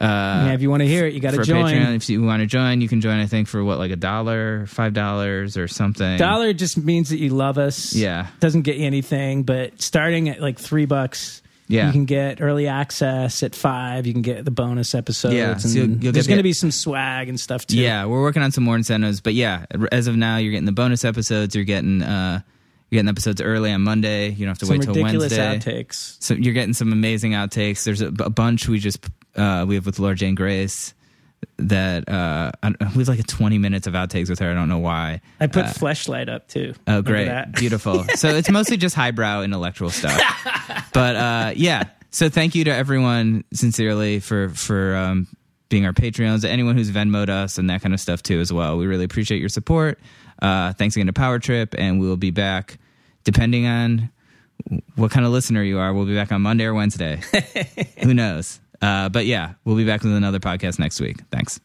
Uh, 0.01 0.05
yeah, 0.49 0.53
if 0.55 0.61
you 0.63 0.71
want 0.71 0.81
to 0.81 0.89
hear 0.89 1.07
it, 1.07 1.15
you 1.15 1.21
got 1.21 1.35
to 1.35 1.43
join. 1.45 1.67
Patreon, 1.67 1.95
if 1.95 2.09
you 2.09 2.23
want 2.23 2.41
to 2.41 2.47
join, 2.47 2.81
you 2.81 2.89
can 2.89 3.01
join. 3.01 3.21
I 3.21 3.27
think 3.27 3.47
for 3.47 3.63
what, 3.63 3.79
like 3.79 3.93
a 3.93 3.97
dollar, 3.97 4.67
five 4.67 4.93
dollars, 4.93 5.57
or 5.57 5.69
something. 5.69 6.19
Dollar 6.19 6.53
just 6.53 6.77
means 6.77 7.11
that 7.11 7.19
you 7.19 7.31
love 7.31 7.59
us. 7.59 7.95
Yeah. 7.95 8.27
Doesn't 8.41 8.63
get 8.63 8.77
you 8.77 8.87
anything, 8.87 9.45
but 9.45 9.81
starting 9.81 10.29
at 10.29 10.41
like 10.41 10.59
three 10.59 10.85
bucks, 10.87 11.43
Yeah. 11.69 11.87
you 11.87 11.93
can 11.93 12.07
get 12.07 12.41
early 12.43 12.67
access. 12.67 13.43
At 13.45 13.55
five, 13.55 14.07
you 14.09 14.13
can 14.13 14.23
get 14.23 14.45
the 14.45 14.51
bonus 14.51 14.97
episodes. 14.97 15.35
Yeah, 15.37 15.57
so 15.59 15.69
you'll- 15.69 15.91
you'll 15.99 16.13
there's 16.13 16.27
going 16.27 16.39
to 16.39 16.43
be 16.43 16.53
some 16.53 16.73
swag 16.73 17.29
and 17.29 17.39
stuff 17.39 17.65
too. 17.65 17.79
Yeah, 17.79 18.07
we're 18.07 18.21
working 18.23 18.43
on 18.43 18.51
some 18.51 18.65
more 18.65 18.75
incentives, 18.77 19.21
but 19.21 19.35
yeah, 19.35 19.65
as 19.93 20.09
of 20.09 20.17
now, 20.17 20.39
you're 20.39 20.51
getting 20.51 20.67
the 20.67 20.73
bonus 20.73 21.05
episodes. 21.05 21.55
You're 21.55 21.65
getting 21.65 22.03
uh, 22.03 22.41
you're 22.91 22.99
getting 22.99 23.09
episodes 23.09 23.41
early 23.41 23.71
on 23.71 23.83
Monday. 23.83 24.31
You 24.31 24.39
don't 24.45 24.49
have 24.49 24.59
to 24.59 24.67
Some 24.67 24.79
wait 24.79 24.83
till 24.85 24.95
ridiculous 24.95 25.37
Wednesday. 25.39 25.85
outtakes. 25.85 26.17
So 26.21 26.35
you're 26.35 26.53
getting 26.53 26.75
some 26.75 26.93
amazing 26.93 27.31
outtakes. 27.33 27.85
There's 27.85 28.01
a, 28.03 28.09
a 28.09 28.31
bunch 28.31 28.69
we 28.69 28.79
just 28.81 29.07
uh, 29.37 29.65
we 29.67 29.75
have 29.77 29.87
with 29.87 29.99
Laura 29.99 30.15
Jane 30.15 30.35
Grace 30.35 30.95
that 31.59 32.09
uh, 32.09 32.51
we 32.63 33.01
have 33.01 33.09
like 33.09 33.19
a 33.19 33.23
20 33.23 33.59
minutes 33.59 33.87
of 33.87 33.93
outtakes 33.95 34.31
with 34.31 34.39
her. 34.39 34.51
I 34.51 34.55
don't 34.55 34.69
know 34.69 34.79
why. 34.79 35.21
I 35.41 35.47
put 35.47 35.67
Uh, 35.67 35.69
fleshlight 35.73 36.29
up 36.29 36.49
too. 36.49 36.75
Oh, 36.87 37.03
great. 37.03 37.29
Beautiful. 37.57 38.05
So 38.15 38.29
it's 38.31 38.51
mostly 38.51 38.77
just 38.79 38.95
highbrow 38.95 39.43
intellectual 39.43 39.91
stuff. 39.91 40.21
but 40.93 41.17
uh, 41.17 41.53
yeah. 41.55 41.85
So 42.11 42.29
thank 42.31 42.55
you 42.55 42.65
to 42.65 42.71
everyone 42.75 43.45
sincerely 43.53 44.21
for 44.21 44.49
for 44.51 44.95
um, 44.97 45.27
being 45.69 45.85
our 45.85 45.93
Patreons, 45.93 46.45
anyone 46.45 46.77
who's 46.77 46.91
Venmoed 46.91 47.29
us 47.29 47.59
and 47.59 47.69
that 47.71 47.83
kind 47.83 47.93
of 47.93 48.01
stuff 48.01 48.23
too 48.23 48.41
as 48.41 48.53
well. 48.53 48.79
We 48.79 48.87
really 48.87 49.05
appreciate 49.05 49.41
your 49.41 49.49
support. 49.51 49.99
Uh, 50.41 50.73
thanks 50.73 50.97
again 50.97 51.07
to 51.09 51.13
Power 51.13 51.39
Trip, 51.39 51.75
and 51.77 52.01
we 52.01 52.07
will 52.07 52.17
be 52.17 52.31
back 52.31 52.79
depending 53.25 53.67
on 53.67 54.11
what 54.97 55.11
kind 55.11 55.27
of 55.27 55.33
listener 55.33 55.63
you 55.63 55.79
are. 55.79 55.93
We'll 55.93 56.07
be 56.07 56.15
back 56.15 56.33
on 56.33 56.41
Monday 56.43 56.65
or 56.65 56.75
Wednesday. 56.75 57.21
Who 58.03 58.15
knows? 58.15 58.61
Uh, 58.85 59.09
but 59.09 59.25
yeah, 59.25 59.55
we'll 59.65 59.77
be 59.77 59.87
back 59.87 60.03
with 60.03 60.13
another 60.13 60.39
podcast 60.41 60.79
next 60.79 61.01
week. 61.01 61.17
Thanks. 61.31 61.59